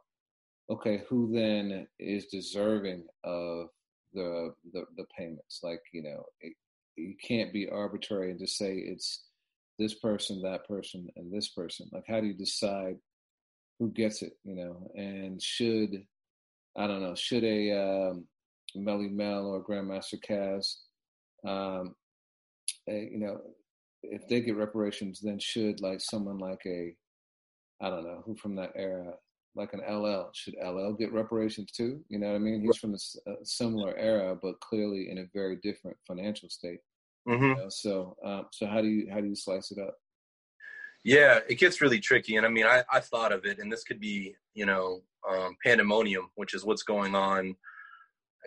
okay, 0.71 1.03
who 1.09 1.33
then 1.33 1.87
is 1.99 2.27
deserving 2.27 3.07
of 3.25 3.69
the 4.13 4.55
the, 4.73 4.85
the 4.97 5.05
payments? 5.17 5.61
Like 5.63 5.81
you 5.93 6.03
know, 6.03 6.25
it, 6.41 6.55
you 6.97 7.15
can't 7.23 7.53
be 7.53 7.69
arbitrary 7.69 8.31
and 8.31 8.41
just 8.41 8.59
say 8.59 8.75
it's 8.75 9.25
this 9.79 9.95
person, 9.95 10.43
that 10.43 10.69
person, 10.69 11.09
and 11.17 11.33
this 11.33 11.49
person. 11.49 11.89
Like, 11.91 12.05
how 12.07 12.21
do 12.21 12.27
you 12.27 12.35
decide 12.35 12.97
who 13.79 13.91
gets 13.91 14.23
it? 14.23 14.33
You 14.45 14.57
know, 14.57 14.91
and 14.95 15.41
should 15.41 16.05
I 16.77 16.87
don't 16.87 17.03
know, 17.03 17.15
should 17.15 17.45
a 17.45 17.73
um, 17.73 18.27
Melle 18.76 19.11
Mel 19.11 19.46
or 19.46 19.64
Grandmaster 19.64 20.18
Caz, 20.26 20.76
um, 21.46 21.94
you 22.87 23.18
know, 23.18 23.40
if 24.02 24.26
they 24.28 24.40
get 24.40 24.56
reparations, 24.56 25.20
then 25.20 25.38
should 25.38 25.80
like 25.80 26.00
someone 26.00 26.38
like 26.38 26.62
a 26.66 26.94
I 27.83 27.88
don't 27.88 28.04
know 28.04 28.22
who 28.26 28.37
from 28.37 28.56
that 28.56 28.72
era, 28.76 29.14
like 29.54 29.72
an 29.72 29.80
LL. 29.80 30.30
Should 30.35 30.54
LL 30.62 30.92
get 30.92 31.12
reparations 31.12 31.72
too? 31.72 32.00
You 32.09 32.18
know 32.18 32.28
what 32.28 32.37
I 32.37 32.38
mean? 32.38 32.61
He's 32.61 32.76
from 32.76 32.94
a, 32.94 33.30
a 33.30 33.35
similar 33.44 33.96
era, 33.96 34.37
but 34.40 34.61
clearly 34.61 35.11
in 35.11 35.18
a 35.18 35.30
very 35.33 35.56
different 35.62 35.96
financial 36.06 36.50
state. 36.50 36.80
Mm-hmm. 37.26 37.44
You 37.44 37.54
know? 37.56 37.68
So, 37.68 38.16
um, 38.24 38.46
so 38.52 38.66
how 38.66 38.83
do 38.83 38.88
you 38.88 39.11
how 39.11 39.20
do 39.20 39.28
you 39.28 39.37
slice 39.37 39.70
it 39.70 39.78
up? 39.78 39.96
Yeah, 41.04 41.40
it 41.48 41.54
gets 41.54 41.80
really 41.80 42.00
tricky. 42.00 42.37
And 42.37 42.44
I 42.44 42.50
mean, 42.50 42.66
I, 42.66 42.83
I 42.92 43.00
thought 43.00 43.33
of 43.33 43.46
it, 43.46 43.59
and 43.59 43.72
this 43.72 43.85
could 43.85 44.00
be, 44.00 44.35
you 44.54 44.66
know, 44.66 45.00
um, 45.28 45.56
pandemonium, 45.64 46.28
which 46.35 46.52
is 46.52 46.64
what's 46.64 46.83
going 46.83 47.14
on, 47.14 47.56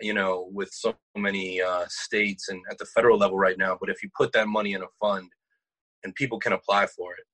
you 0.00 0.14
know, 0.14 0.48
with 0.52 0.70
so 0.72 0.94
many 1.16 1.60
uh, 1.60 1.84
states 1.88 2.48
and 2.48 2.60
at 2.70 2.78
the 2.78 2.86
federal 2.86 3.18
level 3.18 3.38
right 3.38 3.58
now. 3.58 3.76
But 3.80 3.90
if 3.90 4.02
you 4.02 4.10
put 4.16 4.32
that 4.32 4.48
money 4.48 4.72
in 4.72 4.82
a 4.82 4.86
fund 5.00 5.30
and 6.04 6.14
people 6.14 6.38
can 6.38 6.52
apply 6.52 6.86
for 6.86 7.12
it. 7.14 7.24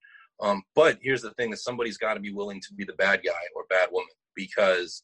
Um, 0.43 0.63
but 0.75 0.99
here's 1.03 1.23
the 1.23 1.33
thing 1.33 1.51
that 1.51 1.59
somebody's 1.59 1.99
got 1.99 2.15
to 2.15 2.21
be 2.21 2.33
willing 2.33 2.61
to 2.61 2.75
be 2.75 2.85
the 2.85 2.95
bad 2.95 3.21
guy 3.25 3.33
or 3.55 3.65
bad 3.69 3.89
woman 3.93 4.09
because, 4.35 5.03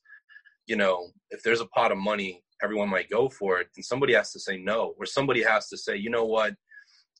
you 0.66 0.76
know, 0.76 1.08
if 1.30 1.42
there's 1.42 1.60
a 1.60 1.66
pot 1.66 1.92
of 1.92 1.98
money, 1.98 2.42
everyone 2.62 2.88
might 2.88 3.10
go 3.10 3.28
for 3.28 3.60
it. 3.60 3.68
And 3.76 3.84
somebody 3.84 4.14
has 4.14 4.32
to 4.32 4.40
say 4.40 4.56
no, 4.56 4.94
or 4.98 5.04
somebody 5.04 5.42
has 5.42 5.68
to 5.68 5.76
say, 5.76 5.96
you 5.96 6.08
know 6.08 6.24
what, 6.24 6.54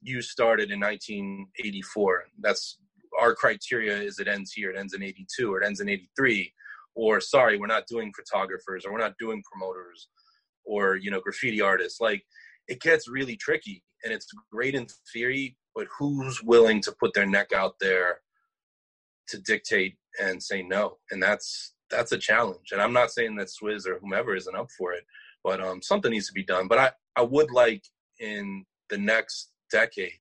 you 0.01 0.22
started 0.22 0.70
in 0.70 0.81
1984. 0.81 2.25
That's 2.40 2.79
our 3.20 3.35
criteria 3.35 4.01
is 4.01 4.18
it 4.18 4.29
ends 4.29 4.53
here, 4.53 4.70
it 4.70 4.79
ends 4.79 4.94
in 4.94 5.03
82 5.03 5.53
or 5.53 5.61
it 5.61 5.66
ends 5.66 5.81
in 5.81 5.88
83. 5.88 6.53
Or 6.94 7.20
sorry, 7.20 7.59
we're 7.59 7.66
not 7.66 7.87
doing 7.87 8.12
photographers 8.14 8.87
or 8.87 8.92
we're 8.92 8.99
not 8.99 9.18
doing 9.18 9.42
promoters 9.51 10.09
or, 10.66 10.96
you 10.96 11.11
know, 11.11 11.20
graffiti 11.20 11.61
artists. 11.61 12.00
Like 12.00 12.24
it 12.68 12.81
gets 12.81 13.09
really 13.09 13.37
tricky 13.37 13.83
and 14.05 14.12
it's 14.12 14.26
great 14.52 14.74
in 14.74 14.87
theory, 15.12 15.57
but 15.74 15.87
who's 15.98 16.42
willing 16.42 16.81
to 16.83 16.92
put 16.92 17.14
their 17.14 17.26
neck 17.26 17.52
out 17.52 17.74
there 17.81 18.20
to 19.29 19.38
dictate 19.38 19.96
and 20.20 20.42
say 20.42 20.62
no? 20.62 20.98
And 21.11 21.22
that's 21.22 21.74
that's 21.90 22.12
a 22.12 22.18
challenge. 22.18 22.72
And 22.72 22.81
I'm 22.81 22.92
not 22.92 23.12
saying 23.12 23.37
that 23.37 23.48
Swizz 23.48 23.87
or 23.87 23.98
whomever 24.00 24.35
isn't 24.35 24.57
up 24.57 24.70
for 24.76 24.92
it, 24.92 25.05
but 25.44 25.61
um, 25.61 25.81
something 25.83 26.11
needs 26.11 26.26
to 26.26 26.33
be 26.33 26.44
done. 26.44 26.66
But 26.68 26.79
I, 26.79 26.90
I 27.16 27.22
would 27.22 27.50
like 27.50 27.85
in 28.18 28.64
the 28.90 28.98
next 28.98 29.50
decade 29.70 30.18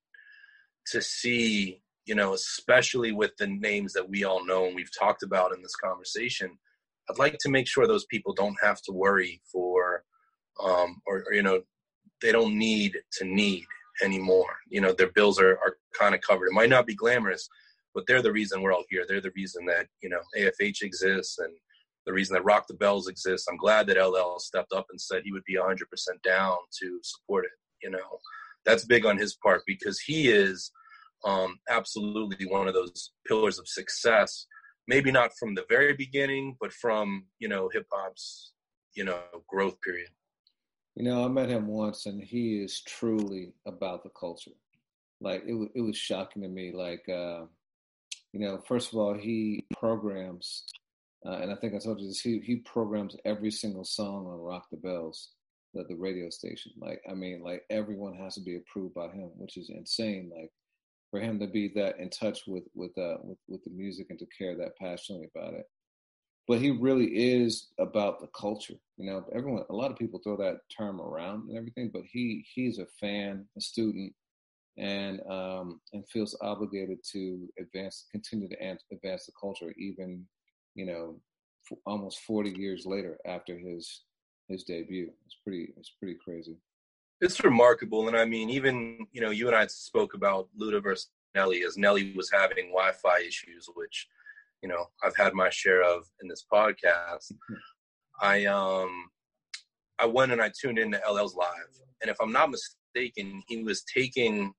to 0.88 1.02
see, 1.02 1.82
you 2.06 2.16
know, 2.16 2.34
especially 2.34 3.12
with 3.12 3.32
the 3.38 3.48
names 3.48 3.94
that 3.94 4.08
we 4.08 4.24
all 4.24 4.46
know 4.46 4.66
and 4.66 4.76
we've 4.76 4.96
talked 4.98 5.24
about 5.24 5.54
in 5.54 5.62
this 5.62 5.76
conversation, 5.76 6.58
I'd 7.10 7.20
like 7.20 7.38
to 7.40 7.50
make 7.50 7.68
sure 7.68 7.88
those 7.88 8.06
people 8.06 8.34
don't 8.34 8.58
have 8.62 8.82
to 8.84 8.92
worry 8.92 9.42
for, 9.52 10.04
um, 10.64 11.02
or, 11.06 11.24
or 11.28 11.34
you 11.34 11.44
know, 11.44 11.62
they 12.22 12.32
don't 12.32 12.58
need 12.58 12.98
to 13.14 13.26
need 13.26 13.66
anymore. 14.02 14.56
You 14.70 14.82
know, 14.82 14.94
their 14.94 15.12
bills 15.12 15.40
are, 15.40 15.58
are 15.58 15.78
kind 15.98 16.16
of 16.16 16.22
covered. 16.22 16.48
It 16.48 16.54
might 16.54 16.70
not 16.70 16.86
be 16.86 16.96
glamorous, 16.96 17.48
but 17.94 18.06
they're 18.08 18.22
the 18.22 18.32
reason 18.32 18.62
we're 18.62 18.74
all 18.74 18.84
here. 18.90 19.06
They're 19.08 19.22
the 19.22 19.32
reason 19.36 19.66
that, 19.66 19.88
you 20.02 20.10
know, 20.10 20.20
AFH 20.38 20.82
exists 20.82 21.40
and 21.40 21.54
the 22.06 22.14
reason 22.14 22.34
that 22.36 22.44
Rock 22.44 22.68
the 22.68 22.74
Bells 22.76 23.08
exists. 23.08 23.48
I'm 23.50 23.58
glad 23.58 23.88
that 23.88 24.04
LL 24.04 24.40
stepped 24.40 24.74
up 24.74 24.88
and 24.90 25.00
said 25.00 25.22
he 25.24 25.32
would 25.32 25.46
be 25.46 25.56
100% 25.56 25.78
down 26.24 26.58
to 26.82 27.00
support 27.04 27.46
it. 27.46 27.52
You 27.84 27.92
know, 27.92 28.20
that's 28.66 28.86
big 28.86 29.06
on 29.06 29.18
his 29.18 29.36
part 29.36 29.62
because 29.66 30.00
he 30.00 30.30
is 30.30 30.72
um, 31.24 31.58
absolutely 31.70 32.46
one 32.46 32.68
of 32.68 32.74
those 32.74 33.12
pillars 33.28 33.60
of 33.60 33.68
success. 33.68 34.46
Maybe 34.88 35.12
not 35.12 35.32
from 35.40 35.56
the 35.56 35.66
very 35.68 35.94
beginning, 35.94 36.58
but 36.60 36.72
from, 36.72 37.26
you 37.40 37.48
know, 37.48 37.70
hip 37.74 37.88
hop's, 37.92 38.52
you 38.94 39.04
know, 39.04 39.20
growth 39.48 39.82
period. 39.82 40.10
You 40.96 41.04
know, 41.04 41.26
I 41.26 41.28
met 41.28 41.50
him 41.50 41.68
once, 41.68 42.06
and 42.06 42.24
he 42.24 42.58
is 42.58 42.82
truly 42.82 43.54
about 43.66 44.04
the 44.04 44.10
culture. 44.10 44.52
Like 45.20 45.44
it, 45.46 45.72
it 45.76 45.82
was 45.82 45.98
shocking 45.98 46.42
to 46.42 46.48
me. 46.48 46.72
Like, 46.72 47.08
uh, 47.10 47.46
you 48.32 48.40
know, 48.40 48.62
first 48.68 48.94
of 48.94 49.00
all, 49.00 49.14
he 49.14 49.66
programs, 49.78 50.64
uh, 51.26 51.38
and 51.42 51.52
I 51.52 51.56
think 51.56 51.74
I 51.74 51.80
told 51.80 52.00
you 52.00 52.08
this. 52.08 52.22
He 52.22 52.40
he 52.40 52.58
programs 52.58 53.18
every 53.26 53.52
single 53.52 53.84
song 53.84 54.28
on 54.28 54.40
Rock 54.40 54.68
the 54.72 54.78
Bells, 54.78 55.32
the 55.74 55.84
the 55.84 55.96
radio 55.96 56.30
station. 56.30 56.72
Like, 56.78 57.02
I 57.10 57.14
mean, 57.14 57.42
like 57.44 57.64
everyone 57.70 58.16
has 58.16 58.36
to 58.36 58.42
be 58.42 58.56
approved 58.56 58.94
by 58.94 59.08
him, 59.08 59.32
which 59.36 59.58
is 59.58 59.70
insane. 59.70 60.32
Like, 60.34 60.52
for 61.12 61.20
him 61.20 61.40
to 61.40 61.48
be 61.48 61.72
that 61.76 62.00
in 62.00 62.10
touch 62.10 62.42
with 62.48 62.64
with 62.74 62.98
uh 62.98 63.18
with, 63.24 63.38
with 63.48 63.64
the 63.64 63.70
music 63.72 64.08
and 64.10 64.20
to 64.20 64.26
care 64.38 64.56
that 64.56 64.78
passionately 64.78 65.30
about 65.36 65.54
it 65.54 65.66
but 66.48 66.60
he 66.60 66.72
really 66.72 67.08
is 67.08 67.70
about 67.80 68.20
the 68.20 68.28
culture. 68.28 68.76
You 68.98 69.12
know, 69.12 69.26
everyone, 69.34 69.64
a 69.70 69.74
lot 69.74 69.92
of 69.92 69.98
people 69.98 70.20
throw 70.24 70.38
that 70.38 70.60
term 70.76 71.02
around 71.02 71.50
and 71.50 71.58
everything, 71.58 71.90
but 71.92 72.04
he 72.10 72.46
he's 72.54 72.80
a 72.80 72.86
fan, 73.00 73.46
a 73.58 73.62
student, 73.62 74.14
and 74.78 75.22
um, 75.30 75.82
and 75.94 76.08
feels 76.10 76.38
obligated 76.42 77.00
to 77.12 77.48
advance, 77.60 78.06
continue 78.12 78.48
to 78.50 78.78
advance 78.92 79.26
the 79.26 79.34
culture, 79.40 79.74
even 79.78 80.26
you 80.76 80.86
know, 80.86 81.20
almost 81.86 82.20
forty 82.20 82.52
years 82.52 82.86
later 82.86 83.18
after 83.26 83.58
his 83.58 84.04
his 84.48 84.64
debut. 84.64 85.10
It's 85.26 85.38
pretty 85.44 85.74
it's 85.78 85.94
pretty 86.00 86.18
crazy. 86.24 86.58
It's 87.22 87.44
remarkable, 87.44 88.08
and 88.08 88.18
I 88.18 88.26
mean, 88.26 88.50
even 88.50 89.08
you 89.12 89.22
know, 89.22 89.32
you 89.32 89.48
and 89.48 89.56
I 89.56 89.66
spoke 89.68 90.14
about 90.14 90.50
Luda 90.60 90.84
versus 90.84 91.10
Nelly 91.34 91.64
as 91.64 91.78
Nelly 91.78 92.14
was 92.16 92.30
having 92.32 92.68
Wi-Fi 92.68 93.20
issues, 93.22 93.68
which 93.74 94.08
you 94.62 94.70
know 94.70 94.86
I've 95.04 95.16
had 95.16 95.34
my 95.34 95.50
share 95.50 95.84
of 95.84 96.04
in 96.22 96.28
this 96.28 96.46
podcast. 96.52 97.32
Mm-hmm. 97.32 97.56
I 98.22 98.46
um 98.46 99.10
I 100.00 100.06
went 100.06 100.32
and 100.32 100.42
I 100.42 100.52
tuned 100.60 100.80
into 100.80 101.02
LL's 101.08 101.36
live, 101.36 101.48
and 102.02 102.10
if 102.10 102.18
I'm 102.22 102.32
not 102.32 102.52
mistaken, 102.52 103.44
he 103.48 103.64
was 103.64 103.84
taking 103.84 104.54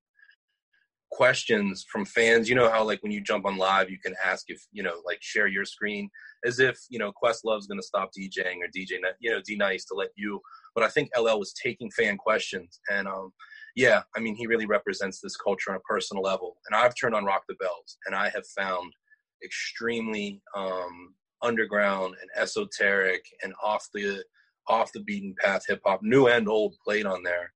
questions 1.11 1.85
from 1.91 2.05
fans. 2.05 2.49
You 2.49 2.55
know 2.55 2.71
how 2.71 2.85
like 2.85 3.03
when 3.03 3.13
you 3.13 3.23
jump 3.23 3.47
on 3.47 3.57
live, 3.57 3.91
you 3.91 3.99
can 3.99 4.15
ask 4.25 4.47
if 4.49 4.61
you 4.73 4.83
know 4.83 5.01
like 5.05 5.19
share 5.21 5.47
your 5.47 5.65
screen 5.65 6.11
as 6.45 6.61
if 6.61 6.79
you 6.89 6.99
know 6.99 7.13
Questlove's 7.13 7.67
going 7.67 7.81
to 7.81 7.87
stop 7.87 8.11
DJing 8.17 8.59
or 8.63 8.69
DJ 8.77 8.99
you 9.21 9.31
know 9.31 9.41
D 9.45 9.57
Nice 9.57 9.85
to 9.87 9.95
let 9.95 10.11
you. 10.17 10.41
But 10.75 10.85
I 10.85 10.89
think 10.89 11.11
LL 11.19 11.39
was 11.39 11.55
taking 11.55 11.91
fan 11.91 12.17
questions, 12.17 12.81
and 12.91 13.09
um 13.09 13.33
yeah, 13.75 14.03
I 14.17 14.21
mean 14.21 14.37
he 14.37 14.47
really 14.47 14.67
represents 14.67 15.21
this 15.21 15.37
culture 15.37 15.71
on 15.71 15.77
a 15.77 15.81
personal 15.81 16.23
level. 16.23 16.57
And 16.69 16.79
I've 16.79 16.95
turned 16.95 17.15
on 17.15 17.25
Rock 17.25 17.45
the 17.49 17.55
Bells, 17.55 17.99
and 18.07 18.15
I 18.15 18.29
have 18.31 18.47
found 18.57 18.93
extremely 19.42 20.42
um, 20.57 21.14
underground 21.42 22.14
and 22.20 22.31
esoteric 22.37 23.25
and 23.42 23.53
off 23.62 23.87
the 23.94 24.22
off 24.68 24.92
the 24.92 25.01
beaten 25.01 25.35
path 25.42 25.62
hip 25.68 25.81
hop, 25.85 26.01
new 26.03 26.27
and 26.27 26.49
old, 26.49 26.75
played 26.85 27.07
on 27.07 27.22
there. 27.22 27.53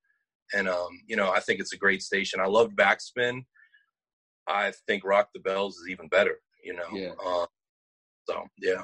And 0.54 0.68
um, 0.68 0.88
you 1.06 1.16
know, 1.16 1.30
I 1.30 1.40
think 1.40 1.60
it's 1.60 1.72
a 1.72 1.78
great 1.78 2.02
station. 2.02 2.40
I 2.40 2.46
loved 2.46 2.76
Backspin. 2.76 3.44
I 4.48 4.72
think 4.86 5.04
Rock 5.04 5.28
the 5.34 5.40
Bells 5.40 5.76
is 5.76 5.88
even 5.88 6.08
better. 6.08 6.40
You 6.64 6.74
know, 6.74 6.88
yeah. 6.92 7.12
Um, 7.24 7.46
so 8.28 8.44
yeah. 8.58 8.82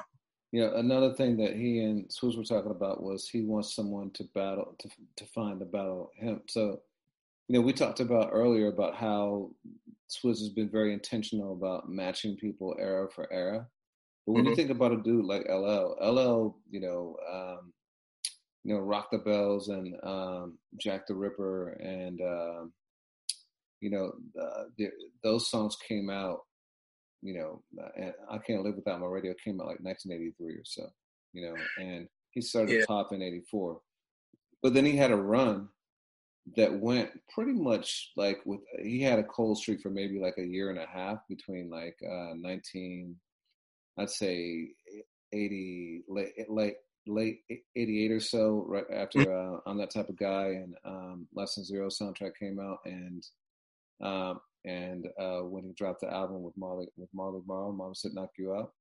Yeah, 0.53 0.69
another 0.75 1.13
thing 1.13 1.35
that 1.37 1.55
he 1.55 1.79
and 1.79 2.09
Swizz 2.09 2.37
were 2.37 2.43
talking 2.43 2.71
about 2.71 3.03
was 3.03 3.27
he 3.27 3.41
wants 3.41 3.75
someone 3.75 4.11
to 4.11 4.23
battle 4.33 4.75
to 4.79 4.89
to 5.17 5.25
find 5.25 5.59
the 5.59 5.65
battle 5.65 6.11
him. 6.15 6.41
So, 6.47 6.79
you 7.47 7.59
know, 7.59 7.61
we 7.61 7.73
talked 7.73 7.99
about 7.99 8.29
earlier 8.31 8.67
about 8.67 8.95
how 8.95 9.51
Swizz 10.09 10.39
has 10.39 10.49
been 10.49 10.69
very 10.69 10.93
intentional 10.93 11.53
about 11.53 11.89
matching 11.89 12.37
people 12.37 12.75
era 12.79 13.07
for 13.09 13.31
era. 13.31 13.67
But 14.25 14.33
when 14.33 14.43
mm-hmm. 14.43 14.49
you 14.49 14.55
think 14.55 14.69
about 14.69 14.93
a 14.93 15.01
dude 15.01 15.25
like 15.25 15.47
LL, 15.49 15.95
LL, 16.01 16.57
you 16.69 16.81
know, 16.81 17.15
um, 17.31 17.73
you 18.63 18.73
know, 18.73 18.81
Rock 18.81 19.09
the 19.11 19.19
Bells 19.19 19.69
and 19.69 19.95
um, 20.03 20.57
Jack 20.77 21.07
the 21.07 21.15
Ripper, 21.15 21.69
and 21.81 22.19
um, 22.21 22.73
you 23.79 23.89
know, 23.89 24.11
uh, 24.39 24.63
the, 24.77 24.89
those 25.23 25.49
songs 25.49 25.77
came 25.87 26.09
out. 26.09 26.39
You 27.21 27.33
know, 27.33 27.63
and 27.95 28.13
I 28.29 28.37
can't 28.37 28.63
live 28.63 28.75
without 28.75 28.99
my 28.99 29.07
radio 29.07 29.33
came 29.43 29.59
out 29.59 29.67
like 29.67 29.79
1983 29.79 30.53
or 30.53 30.65
so. 30.65 30.87
You 31.33 31.47
know, 31.47 31.55
and 31.79 32.07
he 32.31 32.41
started 32.41 32.73
yeah. 32.73 32.85
top 32.85 33.13
in 33.13 33.21
'84, 33.21 33.79
but 34.61 34.73
then 34.73 34.85
he 34.85 34.97
had 34.97 35.11
a 35.11 35.15
run 35.15 35.69
that 36.55 36.79
went 36.79 37.09
pretty 37.33 37.51
much 37.51 38.11
like 38.15 38.39
with 38.45 38.61
he 38.81 39.01
had 39.01 39.19
a 39.19 39.23
cold 39.23 39.57
streak 39.57 39.81
for 39.81 39.89
maybe 39.89 40.19
like 40.19 40.37
a 40.37 40.45
year 40.45 40.69
and 40.69 40.79
a 40.79 40.85
half 40.85 41.19
between 41.27 41.69
like 41.69 41.97
uh 42.03 42.33
19 42.35 43.15
I'd 43.97 44.09
say 44.09 44.69
80 45.33 46.03
late 46.07 46.33
late 46.49 46.75
late 47.05 47.39
88 47.75 48.11
or 48.11 48.19
so 48.19 48.65
right 48.67 48.85
after 48.93 49.19
mm. 49.19 49.57
uh, 49.57 49.59
I'm 49.65 49.77
that 49.79 49.91
type 49.91 50.09
of 50.09 50.17
guy 50.17 50.61
and 50.61 50.75
um 50.85 51.27
Less 51.33 51.55
Than 51.55 51.65
Zero 51.65 51.87
soundtrack 51.87 52.37
came 52.39 52.59
out 52.59 52.79
and 52.85 53.25
um 54.01 54.39
and 54.65 55.07
uh 55.19 55.39
when 55.39 55.63
he 55.63 55.73
dropped 55.73 56.01
the 56.01 56.13
album 56.13 56.43
with 56.43 56.55
Marley 56.57 56.87
with 56.95 57.09
Marley 57.13 57.41
Marl 57.45 57.73
Mama 57.73 57.95
Said 57.95 58.13
Knock 58.13 58.31
You 58.37 58.53
Out. 58.53 58.71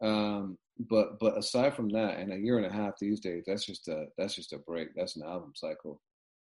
Um 0.00 0.58
but 0.88 1.18
but 1.20 1.36
aside 1.36 1.74
from 1.74 1.90
that 1.90 2.18
and 2.18 2.32
a 2.32 2.38
year 2.38 2.56
and 2.56 2.66
a 2.66 2.72
half 2.72 2.98
these 3.00 3.20
days 3.20 3.44
that's 3.46 3.66
just 3.66 3.88
a 3.88 4.06
that's 4.16 4.34
just 4.34 4.52
a 4.52 4.58
break. 4.58 4.88
That's 4.96 5.16
an 5.16 5.24
album 5.24 5.52
cycle 5.54 6.00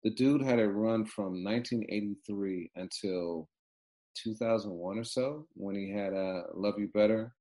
the 0.05 0.11
dude 0.11 0.43
had 0.43 0.59
a 0.59 0.69
run 0.69 1.05
from 1.05 1.45
1983 1.45 2.71
until 2.77 3.49
2001 4.23 4.99
or 4.99 5.05
so 5.05 5.47
when 5.55 5.75
he 5.75 5.91
had 5.91 6.15
uh, 6.15 6.43
"Love 6.55 6.79
You 6.79 6.89
Better." 6.89 7.35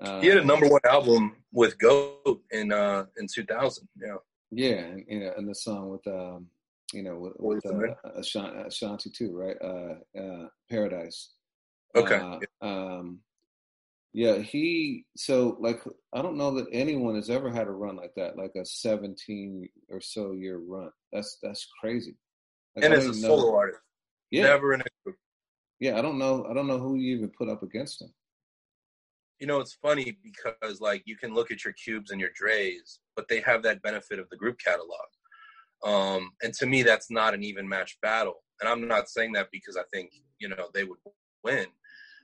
Uh, 0.00 0.20
he 0.20 0.28
had 0.28 0.38
a 0.38 0.44
number 0.44 0.68
one 0.68 0.80
album 0.88 1.36
with 1.52 1.78
Goat 1.78 2.40
in 2.50 2.72
uh, 2.72 3.06
in 3.18 3.26
2000. 3.32 3.88
Yeah. 4.00 4.16
Yeah, 4.50 4.78
and, 4.78 5.04
and 5.08 5.48
the 5.48 5.54
song 5.54 5.90
with 5.90 6.06
um, 6.06 6.46
you 6.92 7.02
know 7.02 7.32
with, 7.38 7.62
with 7.62 7.66
uh, 7.66 8.62
Ashanti 8.66 9.10
too, 9.10 9.36
right? 9.36 9.56
Uh, 9.62 10.18
uh, 10.18 10.48
Paradise. 10.70 11.32
Okay. 11.94 12.16
Uh, 12.16 12.66
um, 12.66 13.20
yeah, 14.12 14.38
he 14.38 15.04
so 15.16 15.56
like 15.60 15.80
I 16.14 16.22
don't 16.22 16.36
know 16.36 16.52
that 16.54 16.66
anyone 16.72 17.14
has 17.14 17.28
ever 17.28 17.50
had 17.50 17.66
a 17.66 17.72
run 17.72 17.96
like 17.96 18.14
that, 18.16 18.36
like 18.36 18.52
a 18.56 18.64
17 18.64 19.68
or 19.90 20.00
so 20.00 20.32
year 20.32 20.58
run. 20.58 20.90
That's 21.12 21.38
that's 21.42 21.66
crazy. 21.80 22.16
Like, 22.74 22.86
and 22.86 22.94
as 22.94 23.06
a 23.06 23.14
solo 23.14 23.54
artist, 23.54 23.80
yeah. 24.30 24.44
never 24.44 24.72
in 24.72 24.80
a 24.80 24.84
group. 25.04 25.16
yeah, 25.80 25.98
I 25.98 26.02
don't 26.02 26.18
know. 26.18 26.46
I 26.50 26.54
don't 26.54 26.66
know 26.66 26.78
who 26.78 26.96
you 26.96 27.16
even 27.16 27.30
put 27.36 27.48
up 27.48 27.62
against 27.62 28.00
him. 28.00 28.12
You 29.40 29.46
know, 29.46 29.60
it's 29.60 29.74
funny 29.74 30.16
because 30.22 30.80
like 30.80 31.02
you 31.04 31.16
can 31.16 31.34
look 31.34 31.50
at 31.50 31.64
your 31.64 31.74
cubes 31.74 32.10
and 32.10 32.20
your 32.20 32.30
Dres, 32.34 33.00
but 33.14 33.28
they 33.28 33.40
have 33.40 33.62
that 33.64 33.82
benefit 33.82 34.18
of 34.18 34.28
the 34.30 34.36
group 34.36 34.58
catalog. 34.58 35.06
Um, 35.84 36.32
and 36.42 36.52
to 36.54 36.66
me, 36.66 36.82
that's 36.82 37.10
not 37.10 37.34
an 37.34 37.44
even 37.44 37.68
match 37.68 37.98
battle. 38.02 38.42
And 38.60 38.68
I'm 38.68 38.88
not 38.88 39.08
saying 39.08 39.32
that 39.34 39.48
because 39.52 39.76
I 39.76 39.82
think 39.92 40.10
you 40.38 40.48
know 40.48 40.68
they 40.72 40.84
would 40.84 40.98
win. 41.44 41.66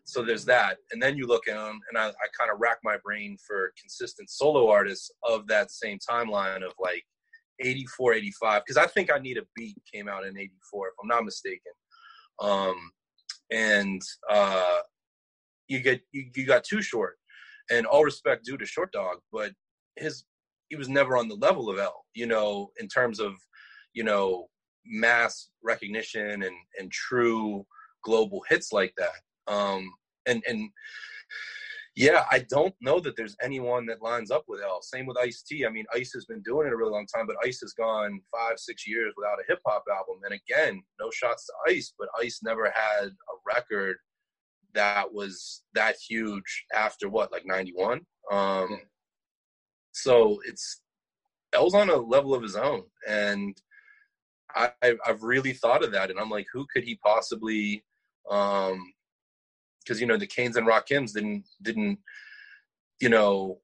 So 0.05 0.23
there's 0.23 0.45
that, 0.45 0.77
and 0.93 1.03
then 1.03 1.17
you 1.17 1.27
look 1.27 1.49
at 1.49 1.55
them, 1.55 1.81
and 1.89 1.99
I, 1.99 2.09
I 2.09 2.27
kind 2.39 2.51
of 2.53 2.61
rack 2.61 2.79
my 2.85 2.99
brain 3.03 3.39
for 3.47 3.73
consistent 3.81 4.29
solo 4.29 4.69
artists 4.69 5.11
of 5.23 5.47
that 5.47 5.71
same 5.71 5.99
timeline 5.99 6.63
of 6.63 6.73
like 6.79 7.03
84, 7.61 8.15
85, 8.15 8.63
because 8.67 8.77
I 8.77 8.87
think 8.87 9.11
I 9.11 9.19
Need 9.19 9.39
a 9.39 9.43
Beat 9.57 9.77
came 9.93 10.09
out 10.09 10.27
in 10.27 10.37
84, 10.37 10.89
if 10.89 10.95
I'm 11.03 11.09
not 11.09 11.25
mistaken. 11.25 11.73
Um, 12.41 12.77
and 13.51 14.03
uh, 14.31 14.81
you 15.69 15.81
get 15.81 16.03
you, 16.13 16.27
you 16.35 16.47
got 16.47 16.65
Too 16.65 16.83
Short, 16.83 17.17
and 17.71 17.87
all 17.87 18.05
respect 18.05 18.45
due 18.45 18.59
to 18.59 18.67
Short 18.67 18.93
Dog, 18.93 19.19
but 19.33 19.53
his 19.97 20.25
he 20.69 20.77
was 20.77 20.89
never 20.89 21.17
on 21.17 21.29
the 21.29 21.37
level 21.37 21.71
of 21.71 21.79
L, 21.79 22.05
you 22.15 22.27
know, 22.27 22.71
in 22.79 22.89
terms 22.89 23.21
of 23.21 23.35
you 23.93 24.05
know 24.05 24.49
mass 24.87 25.49
recognition 25.63 26.43
and 26.43 26.57
and 26.79 26.91
true 26.91 27.65
global 28.05 28.43
hits 28.49 28.73
like 28.73 28.93
that. 28.99 29.15
Um, 29.47 29.93
and 30.27 30.43
and 30.47 30.71
yeah, 31.97 32.25
I 32.31 32.41
don't 32.51 32.75
know 32.81 32.99
that 33.01 33.17
there's 33.17 33.37
anyone 33.41 33.87
that 33.87 34.03
lines 34.03 34.33
up 34.33 34.45
with 34.49 34.61
L. 34.63 34.83
Same 34.83 35.07
with 35.07 35.17
Ice 35.19 35.45
T. 35.47 35.65
I 35.65 35.71
mean, 35.71 35.85
Ice 35.95 36.13
has 36.15 36.25
been 36.25 36.43
doing 36.43 36.67
it 36.67 36.73
a 36.73 36.77
really 36.77 36.91
long 36.91 37.07
time, 37.07 37.27
but 37.27 37.37
Ice 37.45 37.61
has 37.61 37.73
gone 37.73 38.21
five, 38.33 38.59
six 38.59 38.87
years 38.87 39.13
without 39.17 39.39
a 39.39 39.45
hip 39.47 39.61
hop 39.65 39.85
album. 39.89 40.17
And 40.25 40.35
again, 40.35 40.83
no 41.01 41.11
shots 41.13 41.47
to 41.47 41.73
Ice, 41.73 41.93
but 41.97 42.09
Ice 42.21 42.41
never 42.43 42.73
had 42.75 43.07
a 43.07 43.35
record 43.47 43.97
that 44.75 45.13
was 45.13 45.63
that 45.75 45.95
huge 46.09 46.65
after 46.75 47.09
what, 47.09 47.31
like 47.31 47.47
'91. 47.47 48.01
Um, 48.33 48.81
so 49.93 50.41
it's 50.47 50.83
L's 51.53 51.75
on 51.75 51.91
a 51.91 51.97
level 51.97 52.35
of 52.35 52.43
his 52.43 52.57
own, 52.57 52.83
and 53.09 53.57
I, 54.57 54.71
I've 54.83 55.23
really 55.23 55.53
thought 55.53 55.85
of 55.85 55.93
that, 55.93 56.11
and 56.11 56.19
I'm 56.19 56.31
like, 56.31 56.47
who 56.53 56.67
could 56.73 56.83
he 56.83 56.97
possibly? 56.97 57.85
Um, 58.29 58.94
because 59.85 60.01
you 60.01 60.07
know 60.07 60.17
the 60.17 60.27
Kanes 60.27 60.57
and 60.57 60.67
Rakims 60.67 61.13
didn't 61.13 61.45
didn't 61.63 61.99
you 63.01 63.09
know 63.09 63.59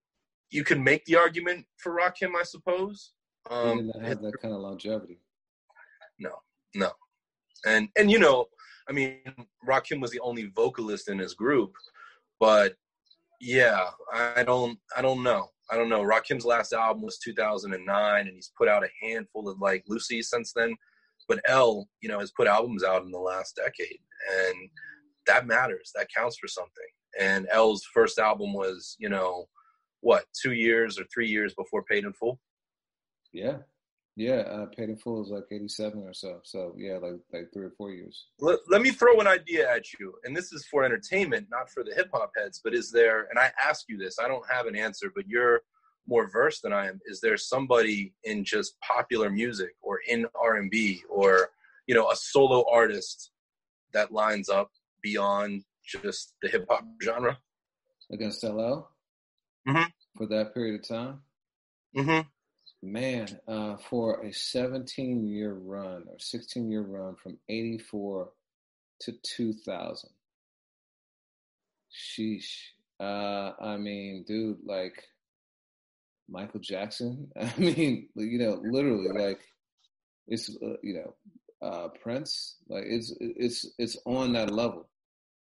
you 0.50 0.64
can 0.64 0.82
make 0.82 1.04
the 1.04 1.16
argument 1.16 1.64
for 1.78 1.96
Rakim, 1.96 2.34
I 2.38 2.42
suppose. 2.42 3.12
Um, 3.48 3.78
he 3.78 3.84
didn't 3.86 4.04
have 4.04 4.22
that 4.22 4.40
kind 4.42 4.52
of 4.52 4.60
longevity. 4.60 5.18
No, 6.18 6.32
no, 6.74 6.90
and 7.66 7.88
and 7.96 8.10
you 8.10 8.18
know, 8.18 8.46
I 8.88 8.92
mean, 8.92 9.18
Rakim 9.66 10.00
was 10.00 10.10
the 10.10 10.20
only 10.20 10.52
vocalist 10.54 11.08
in 11.08 11.18
his 11.18 11.34
group, 11.34 11.72
but 12.38 12.74
yeah, 13.40 13.86
I 14.12 14.42
don't, 14.42 14.78
I 14.94 15.00
don't 15.00 15.22
know, 15.22 15.48
I 15.70 15.76
don't 15.76 15.88
know. 15.88 16.02
Rakim's 16.02 16.44
last 16.44 16.74
album 16.74 17.02
was 17.02 17.18
2009, 17.18 18.26
and 18.26 18.34
he's 18.34 18.52
put 18.58 18.68
out 18.68 18.84
a 18.84 19.06
handful 19.06 19.48
of 19.48 19.58
like 19.60 19.84
loosies 19.90 20.24
since 20.24 20.52
then. 20.52 20.74
But 21.26 21.40
L, 21.46 21.88
you 22.02 22.08
know, 22.08 22.18
has 22.18 22.32
put 22.32 22.48
albums 22.48 22.84
out 22.84 23.04
in 23.04 23.10
the 23.10 23.18
last 23.18 23.56
decade, 23.56 24.00
and 24.48 24.70
that 25.30 25.46
matters. 25.46 25.92
That 25.94 26.08
counts 26.14 26.36
for 26.38 26.48
something. 26.48 26.90
And 27.18 27.46
L's 27.50 27.82
first 27.94 28.18
album 28.18 28.52
was, 28.52 28.96
you 28.98 29.08
know, 29.08 29.46
what, 30.00 30.24
two 30.42 30.52
years 30.52 30.98
or 30.98 31.04
three 31.12 31.28
years 31.28 31.54
before 31.54 31.84
Paid 31.84 32.04
in 32.04 32.12
Full? 32.12 32.40
Yeah. 33.32 33.58
Yeah, 34.16 34.40
uh, 34.40 34.66
Paid 34.76 34.90
in 34.90 34.96
Full 34.96 35.22
is 35.22 35.30
like 35.30 35.44
87 35.50 36.02
or 36.02 36.12
so. 36.12 36.40
So, 36.44 36.74
yeah, 36.76 36.98
like 36.98 37.20
like 37.32 37.48
three 37.52 37.66
or 37.66 37.72
four 37.78 37.92
years. 37.92 38.26
Let, 38.40 38.58
let 38.68 38.82
me 38.82 38.90
throw 38.90 39.20
an 39.20 39.28
idea 39.28 39.70
at 39.70 39.92
you. 39.98 40.14
And 40.24 40.36
this 40.36 40.52
is 40.52 40.66
for 40.66 40.84
entertainment, 40.84 41.46
not 41.50 41.70
for 41.70 41.84
the 41.84 41.94
hip 41.94 42.10
hop 42.12 42.32
heads. 42.36 42.60
But 42.62 42.74
is 42.74 42.90
there, 42.90 43.28
and 43.30 43.38
I 43.38 43.52
ask 43.64 43.84
you 43.88 43.96
this, 43.96 44.18
I 44.18 44.26
don't 44.26 44.44
have 44.50 44.66
an 44.66 44.76
answer, 44.76 45.12
but 45.14 45.28
you're 45.28 45.62
more 46.08 46.28
versed 46.28 46.62
than 46.62 46.72
I 46.72 46.88
am. 46.88 47.00
Is 47.06 47.20
there 47.20 47.36
somebody 47.36 48.12
in 48.24 48.44
just 48.44 48.78
popular 48.80 49.30
music 49.30 49.70
or 49.80 50.00
in 50.08 50.26
R&B 50.34 51.02
or, 51.08 51.50
you 51.86 51.94
know, 51.94 52.10
a 52.10 52.16
solo 52.16 52.64
artist 52.70 53.30
that 53.92 54.12
lines 54.12 54.48
up 54.48 54.70
beyond 55.02 55.64
just 55.84 56.34
the 56.42 56.48
hip 56.48 56.66
hop 56.68 56.84
genre. 57.02 57.38
Against 58.12 58.42
LL 58.42 58.88
mm-hmm. 59.68 59.84
for 60.16 60.26
that 60.26 60.52
period 60.52 60.80
of 60.80 60.88
time. 60.88 61.20
Mm-hmm. 61.96 62.28
Man, 62.82 63.28
uh, 63.46 63.76
for 63.88 64.24
a 64.24 64.32
17 64.32 65.26
year 65.26 65.52
run 65.52 66.04
or 66.08 66.18
16 66.18 66.70
year 66.70 66.82
run 66.82 67.14
from 67.22 67.38
84 67.48 68.30
to 69.00 69.12
2000. 69.22 70.10
Sheesh. 71.92 72.50
Uh, 72.98 73.52
I 73.60 73.76
mean, 73.76 74.24
dude, 74.26 74.58
like 74.64 75.04
Michael 76.28 76.60
Jackson. 76.60 77.30
I 77.40 77.52
mean, 77.56 78.08
you 78.14 78.38
know, 78.38 78.60
literally, 78.62 79.08
like 79.08 79.40
it's 80.28 80.50
uh, 80.62 80.76
you 80.82 80.94
know, 80.94 81.66
uh, 81.66 81.88
Prince. 82.02 82.56
Like 82.68 82.84
it's 82.86 83.14
it's 83.20 83.66
it's 83.78 83.96
on 84.04 84.34
that 84.34 84.50
level. 84.50 84.88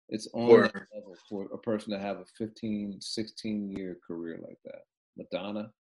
It's 0.10 0.28
on 0.34 0.62
that 0.62 0.74
level 0.94 1.16
for 1.28 1.48
a 1.54 1.58
person 1.58 1.92
to 1.92 2.00
have 2.00 2.18
a 2.18 2.26
15, 2.38 3.00
16 3.02 3.72
year 3.72 3.98
career 4.06 4.40
like 4.42 4.60
that. 4.66 4.84
Madonna. 5.18 5.72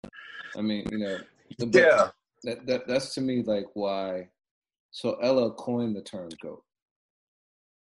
I 0.57 0.61
mean, 0.61 0.87
you 0.91 0.97
know, 0.97 1.17
yeah. 1.59 2.09
That, 2.43 2.65
that 2.67 2.87
that's 2.87 3.13
to 3.15 3.21
me 3.21 3.43
like 3.43 3.65
why. 3.73 4.29
So 4.91 5.11
LL 5.21 5.53
coined 5.55 5.95
the 5.95 6.01
term 6.01 6.29
"goat," 6.41 6.63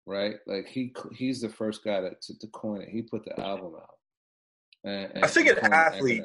right? 0.07 0.37
Like 0.47 0.67
he 0.67 0.95
he's 1.15 1.41
the 1.41 1.49
first 1.49 1.85
guy 1.85 2.01
to, 2.01 2.11
to, 2.11 2.39
to 2.39 2.47
coin 2.49 2.83
it. 2.83 2.89
He 2.89 3.03
put 3.03 3.25
the 3.25 3.39
album 3.41 3.75
out. 3.77 3.99
And, 4.85 5.11
and 5.15 5.25
I 5.25 5.29
think 5.29 5.49
an 5.49 5.73
athlete. 5.73 6.25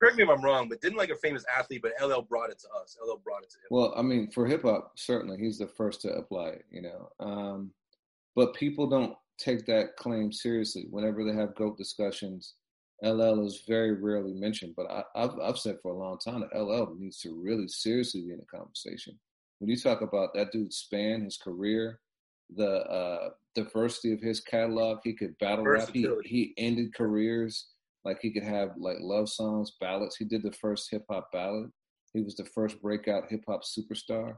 Correct 0.00 0.16
me 0.16 0.24
if 0.24 0.28
I'm 0.28 0.42
wrong, 0.42 0.68
but 0.68 0.80
didn't 0.80 0.98
like 0.98 1.10
a 1.10 1.16
famous 1.16 1.44
athlete, 1.56 1.82
but 1.82 1.92
LL 2.02 2.20
brought 2.22 2.50
it 2.50 2.58
to 2.60 2.68
us. 2.80 2.96
LL 3.02 3.16
brought 3.24 3.42
it 3.42 3.50
to 3.50 3.56
him. 3.58 3.64
Well, 3.70 3.94
I 3.96 4.02
mean, 4.02 4.30
for 4.30 4.46
hip 4.46 4.62
hop, 4.62 4.92
certainly 4.96 5.38
he's 5.38 5.58
the 5.58 5.66
first 5.66 6.02
to 6.02 6.08
apply 6.08 6.48
it. 6.48 6.64
You 6.70 6.82
know, 6.82 7.08
um, 7.20 7.70
but 8.36 8.54
people 8.54 8.88
don't 8.88 9.16
take 9.38 9.66
that 9.66 9.96
claim 9.96 10.32
seriously. 10.32 10.86
Whenever 10.90 11.24
they 11.24 11.34
have 11.34 11.54
GOAT 11.54 11.76
discussions, 11.76 12.54
LL 13.02 13.44
is 13.44 13.62
very 13.66 13.92
rarely 13.92 14.32
mentioned. 14.32 14.74
But 14.76 14.90
I, 14.90 15.20
have 15.20 15.38
I've 15.42 15.58
said 15.58 15.76
for 15.82 15.92
a 15.92 15.98
long 15.98 16.18
time 16.18 16.40
that 16.40 16.58
LL 16.58 16.94
needs 16.98 17.18
to 17.20 17.34
really 17.34 17.68
seriously 17.68 18.22
be 18.22 18.32
in 18.32 18.38
the 18.38 18.46
conversation. 18.46 19.18
When 19.58 19.70
you 19.70 19.76
talk 19.76 20.00
about 20.00 20.34
that 20.34 20.52
dude's 20.52 20.76
span, 20.76 21.22
his 21.22 21.36
career, 21.36 22.00
the 22.54 22.82
uh, 22.84 23.30
diversity 23.54 24.12
of 24.12 24.20
his 24.20 24.40
catalog, 24.40 24.98
he 25.02 25.14
could 25.14 25.36
battle 25.38 25.64
rap. 25.64 25.90
He, 25.92 26.08
he 26.24 26.54
ended 26.58 26.94
careers 26.94 27.68
like 28.04 28.18
he 28.20 28.30
could 28.30 28.42
have 28.42 28.70
like 28.76 28.98
love 29.00 29.28
songs, 29.28 29.72
ballads. 29.80 30.16
He 30.16 30.24
did 30.24 30.42
the 30.42 30.52
first 30.52 30.90
hip 30.90 31.04
hop 31.10 31.30
ballad. 31.32 31.70
He 32.12 32.22
was 32.22 32.36
the 32.36 32.44
first 32.44 32.80
breakout 32.80 33.30
hip 33.30 33.44
hop 33.48 33.62
superstar. 33.64 34.36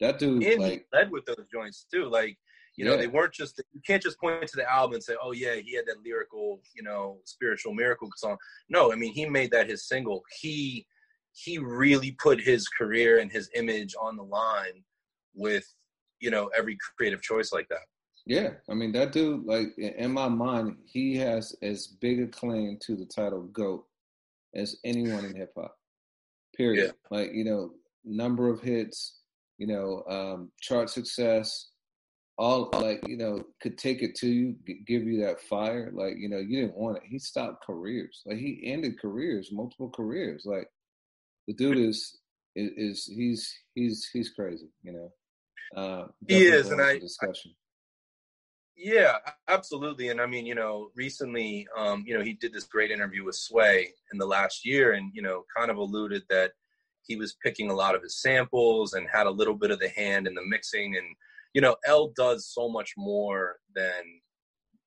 That 0.00 0.18
dude, 0.18 0.42
and 0.42 0.60
like, 0.60 0.72
he 0.72 0.98
led 0.98 1.10
with 1.10 1.24
those 1.24 1.46
joints 1.52 1.86
too. 1.92 2.06
Like 2.06 2.36
you 2.76 2.84
know, 2.84 2.92
yeah. 2.92 2.96
they 2.98 3.06
weren't 3.06 3.32
just 3.32 3.62
you 3.72 3.80
can't 3.86 4.02
just 4.02 4.18
point 4.18 4.46
to 4.48 4.56
the 4.56 4.70
album 4.70 4.94
and 4.94 5.04
say, 5.04 5.14
"Oh 5.22 5.32
yeah, 5.32 5.54
he 5.56 5.74
had 5.74 5.86
that 5.86 6.02
lyrical, 6.04 6.60
you 6.74 6.82
know, 6.82 7.18
spiritual 7.24 7.74
miracle 7.74 8.08
song." 8.16 8.36
No, 8.68 8.92
I 8.92 8.96
mean, 8.96 9.12
he 9.12 9.26
made 9.26 9.50
that 9.52 9.68
his 9.68 9.86
single. 9.86 10.22
He 10.40 10.86
he 11.32 11.58
really 11.58 12.12
put 12.12 12.40
his 12.40 12.68
career 12.68 13.18
and 13.18 13.30
his 13.30 13.50
image 13.54 13.94
on 14.00 14.16
the 14.16 14.22
line 14.22 14.84
with, 15.34 15.66
you 16.20 16.30
know, 16.30 16.48
every 16.56 16.78
creative 16.96 17.22
choice 17.22 17.52
like 17.52 17.68
that. 17.68 17.82
Yeah, 18.26 18.50
I 18.70 18.74
mean 18.74 18.92
that 18.92 19.12
dude. 19.12 19.44
Like 19.44 19.76
in 19.78 20.10
my 20.12 20.28
mind, 20.28 20.76
he 20.86 21.16
has 21.18 21.54
as 21.62 21.86
big 21.86 22.20
a 22.20 22.26
claim 22.26 22.78
to 22.86 22.96
the 22.96 23.06
title 23.06 23.42
"goat" 23.52 23.84
as 24.54 24.76
anyone 24.84 25.24
in 25.24 25.36
hip 25.36 25.52
hop. 25.56 25.76
Period. 26.56 26.86
Yeah. 26.86 27.16
Like 27.16 27.34
you 27.34 27.44
know, 27.44 27.72
number 28.04 28.48
of 28.48 28.60
hits, 28.60 29.20
you 29.58 29.66
know, 29.66 30.02
um, 30.08 30.50
chart 30.60 30.88
success, 30.88 31.68
all 32.36 32.68
like 32.72 33.06
you 33.06 33.16
know 33.16 33.44
could 33.60 33.78
take 33.78 34.02
it 34.02 34.14
to 34.16 34.28
you, 34.28 34.56
give 34.86 35.04
you 35.04 35.20
that 35.24 35.40
fire. 35.40 35.90
Like 35.92 36.16
you 36.16 36.28
know, 36.28 36.38
you 36.38 36.60
didn't 36.60 36.76
want 36.76 36.98
it. 36.98 37.02
He 37.06 37.18
stopped 37.18 37.64
careers. 37.64 38.22
Like 38.26 38.38
he 38.38 38.60
ended 38.64 39.00
careers, 39.00 39.50
multiple 39.52 39.90
careers. 39.90 40.44
Like 40.44 40.68
the 41.46 41.54
dude 41.54 41.78
is 41.78 42.18
is, 42.56 42.70
is 42.76 43.06
he's 43.06 43.54
he's 43.74 44.08
he's 44.12 44.30
crazy. 44.30 44.68
You 44.82 44.92
know, 44.92 45.80
uh, 45.80 46.06
he 46.26 46.46
is, 46.46 46.70
and 46.70 46.80
I 46.80 46.98
discussion. 46.98 47.52
I, 47.52 47.60
yeah, 48.76 49.18
absolutely. 49.48 50.08
And 50.08 50.20
I 50.20 50.26
mean, 50.26 50.46
you 50.46 50.56
know, 50.56 50.90
recently, 50.96 51.68
um, 51.76 52.02
you 52.04 52.18
know, 52.18 52.24
he 52.24 52.32
did 52.32 52.52
this 52.52 52.64
great 52.64 52.90
interview 52.90 53.24
with 53.24 53.36
Sway 53.36 53.90
in 54.12 54.18
the 54.18 54.26
last 54.26 54.66
year, 54.66 54.92
and 54.94 55.12
you 55.14 55.22
know, 55.22 55.44
kind 55.56 55.70
of 55.70 55.76
alluded 55.76 56.24
that 56.30 56.52
he 57.06 57.16
was 57.16 57.36
picking 57.44 57.70
a 57.70 57.74
lot 57.74 57.94
of 57.94 58.02
his 58.02 58.20
samples 58.20 58.94
and 58.94 59.06
had 59.12 59.26
a 59.26 59.30
little 59.30 59.54
bit 59.54 59.70
of 59.70 59.78
the 59.78 59.90
hand 59.90 60.26
in 60.26 60.34
the 60.34 60.44
mixing 60.44 60.96
and 60.96 61.06
you 61.54 61.60
know, 61.60 61.76
L 61.86 62.12
does 62.16 62.52
so 62.52 62.68
much 62.68 62.92
more 62.96 63.56
than 63.74 64.02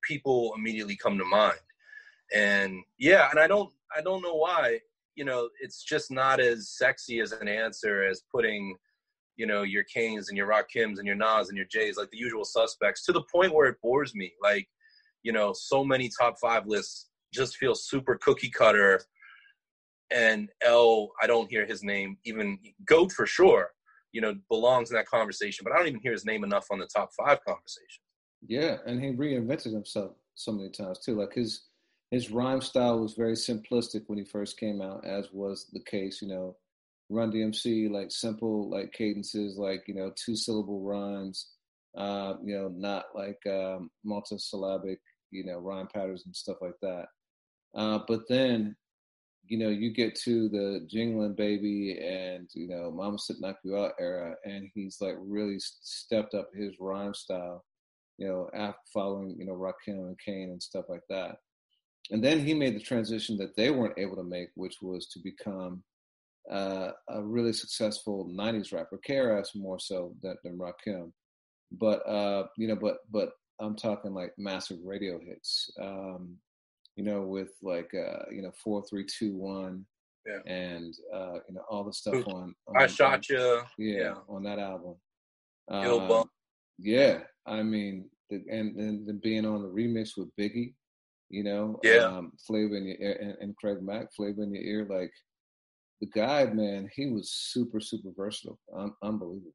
people 0.04 0.54
immediately 0.58 0.96
come 0.96 1.18
to 1.18 1.26
mind. 1.26 1.58
And 2.34 2.84
yeah, 3.00 3.30
and 3.32 3.40
I 3.40 3.48
don't 3.48 3.72
I 3.98 4.02
don't 4.02 4.22
know 4.22 4.36
why, 4.36 4.80
you 5.16 5.26
know, 5.26 5.50
it's 5.62 5.84
just 5.84 6.12
not 6.12 6.40
as 6.40 6.70
sexy 6.78 7.20
as 7.20 7.32
an 7.32 7.48
answer 7.48 8.04
as 8.04 8.22
putting 8.32 8.76
you 9.38 9.46
know, 9.46 9.62
your 9.62 9.84
Kanes 9.84 10.30
and 10.30 10.38
your 10.38 10.48
Rakims 10.48 10.98
and 10.98 11.06
your 11.06 11.16
Nas 11.16 11.50
and 11.50 11.58
your 11.58 11.68
Jays, 11.68 11.96
like 11.96 12.10
the 12.10 12.18
usual 12.18 12.44
suspects, 12.44 13.06
to 13.06 13.12
the 13.12 13.24
point 13.32 13.54
where 13.54 13.68
it 13.68 13.78
bores 13.82 14.14
me. 14.16 14.34
Like, 14.42 14.68
you 15.24 15.32
know, 15.32 15.54
so 15.54 15.86
many 15.86 16.10
top 16.20 16.36
five 16.42 16.66
lists 16.66 17.10
just 17.34 17.58
feel 17.58 17.76
super 17.76 18.16
cookie 18.16 18.50
cutter. 18.50 19.00
And 20.12 20.50
L, 20.64 21.12
I 21.22 21.28
don't 21.28 21.50
hear 21.50 21.66
his 21.66 21.84
name 21.84 22.18
even 22.26 22.58
Goat 22.86 23.12
for 23.12 23.28
sure, 23.28 23.70
you 24.12 24.22
know, 24.22 24.36
belongs 24.50 24.92
in 24.92 24.98
that 24.98 25.08
conversation, 25.08 25.64
but 25.64 25.74
I 25.74 25.78
don't 25.78 25.88
even 25.88 26.02
hear 26.02 26.12
his 26.12 26.26
name 26.26 26.44
enough 26.44 26.68
on 26.72 26.80
the 26.80 26.88
top 26.88 27.10
five 27.18 27.44
conversation. 27.46 28.02
Yeah, 28.48 28.78
and 28.86 29.02
he 29.04 29.12
reinvented 29.12 29.74
himself 29.74 30.14
so 30.36 30.52
many 30.52 30.70
times 30.70 31.00
too. 31.00 31.20
Like 31.20 31.34
his 31.34 31.64
his 32.12 32.32
rhyme 32.32 32.62
style 32.62 33.00
was 33.00 33.14
very 33.14 33.34
simplistic 33.34 34.04
when 34.08 34.18
he 34.18 34.24
first 34.24 34.58
came 34.58 34.82
out, 34.82 35.06
as 35.06 35.28
was 35.34 35.68
the 35.74 35.84
case, 35.84 36.22
you 36.22 36.30
know, 36.30 36.56
Run 37.10 37.32
DMC, 37.32 37.90
like 37.90 38.12
simple, 38.12 38.70
like 38.70 38.92
cadences, 38.92 39.58
like 39.58 39.84
you 39.88 39.94
know, 39.94 40.12
two 40.16 40.36
syllable 40.36 40.82
rhymes. 40.82 41.52
Uh, 41.98 42.36
you 42.44 42.56
know, 42.56 42.68
not 42.68 43.06
like 43.16 43.40
um, 43.48 43.90
multisyllabic, 44.06 44.98
you 45.32 45.44
know, 45.44 45.58
rhyme 45.58 45.88
patterns 45.92 46.24
and 46.26 46.36
stuff 46.36 46.58
like 46.62 46.76
that. 46.82 47.06
Uh, 47.74 48.00
but 48.08 48.28
then, 48.30 48.76
you 49.48 49.58
know, 49.58 49.70
you 49.70 49.92
get 49.92 50.16
to 50.22 50.50
the 50.50 50.88
Jingling 50.88 51.36
Baby 51.36 52.00
and 52.00 52.50
you 52.54 52.68
know, 52.68 52.92
Mama 52.92 53.18
Said 53.18 53.38
Knock 53.40 53.58
You 53.64 53.78
Out 53.78 53.94
era, 54.00 54.36
and 54.46 54.70
he's 54.74 54.98
like 55.02 55.16
really 55.20 55.58
stepped 55.60 56.34
up 56.34 56.50
his 56.54 56.74
rhyme 56.80 57.14
style. 57.14 57.64
You 58.18 58.28
know, 58.28 58.50
after 58.54 58.80
following 58.94 59.36
you 59.38 59.46
know 59.46 59.54
Rakim 59.54 60.08
and 60.08 60.20
Kane 60.20 60.50
and 60.50 60.62
stuff 60.62 60.86
like 60.90 61.04
that. 61.10 61.38
And 62.10 62.24
then 62.24 62.40
he 62.40 62.54
made 62.54 62.76
the 62.76 62.80
transition 62.80 63.38
that 63.38 63.56
they 63.58 63.70
weren't 63.70 64.00
able 64.00 64.16
to 64.16 64.24
make, 64.24 64.48
which 64.56 64.78
was 64.82 65.08
to 65.08 65.20
become 65.20 65.84
uh, 66.50 66.92
a 67.10 67.22
really 67.22 67.54
successful 67.54 68.30
'90s 68.34 68.74
rapper, 68.74 69.00
KRS 69.08 69.56
more 69.56 69.80
so 69.80 70.16
than, 70.22 70.38
than 70.44 70.58
Rakim. 70.58 71.12
But 71.72 72.08
uh, 72.08 72.48
you 72.58 72.68
know, 72.68 72.76
but 72.76 72.98
but 73.12 73.32
I'm 73.60 73.76
talking 73.76 74.14
like 74.14 74.34
massive 74.38 74.78
radio 74.84 75.20
hits. 75.20 75.70
Um, 75.82 76.38
you 76.98 77.04
know, 77.04 77.22
with 77.22 77.52
like 77.62 77.92
uh, 77.94 78.24
you 78.32 78.42
know 78.42 78.52
four, 78.62 78.84
three, 78.84 79.06
two, 79.06 79.36
one, 79.36 79.86
yeah. 80.26 80.52
and 80.52 80.94
uh, 81.14 81.36
you 81.48 81.54
know 81.54 81.62
all 81.70 81.84
the 81.84 81.94
stuff 81.94 82.28
on, 82.28 82.56
on 82.68 82.76
I 82.76 82.88
Shot 82.88 83.30
Ya. 83.30 83.62
Yeah, 83.78 83.98
yeah, 83.98 84.14
on 84.28 84.44
that 84.44 84.60
album. 84.60 84.96
Um, 85.70 86.26
yeah, 86.80 87.20
I 87.46 87.62
mean, 87.62 88.10
the, 88.30 88.44
and 88.52 88.76
and 88.78 89.22
being 89.22 89.46
on 89.46 89.62
the 89.62 89.70
remix 89.70 90.18
with 90.18 90.36
Biggie, 90.36 90.74
you 91.30 91.44
know, 91.44 91.80
yeah, 91.84 92.00
um, 92.00 92.34
Flavor 92.46 92.76
in 92.76 92.86
your 92.86 92.98
ear, 93.00 93.18
and, 93.22 93.36
and 93.42 93.58
Craig 93.58 93.82
Mack, 93.82 94.12
Flavor 94.16 94.44
in 94.44 94.54
your 94.54 94.64
ear, 94.64 94.88
like 94.90 95.12
the 96.02 96.08
guy, 96.08 96.46
man, 96.46 96.90
he 96.96 97.08
was 97.08 97.32
super, 97.32 97.80
super 97.80 98.10
versatile, 98.16 98.60
um, 98.76 98.96
unbelievable. 99.04 99.54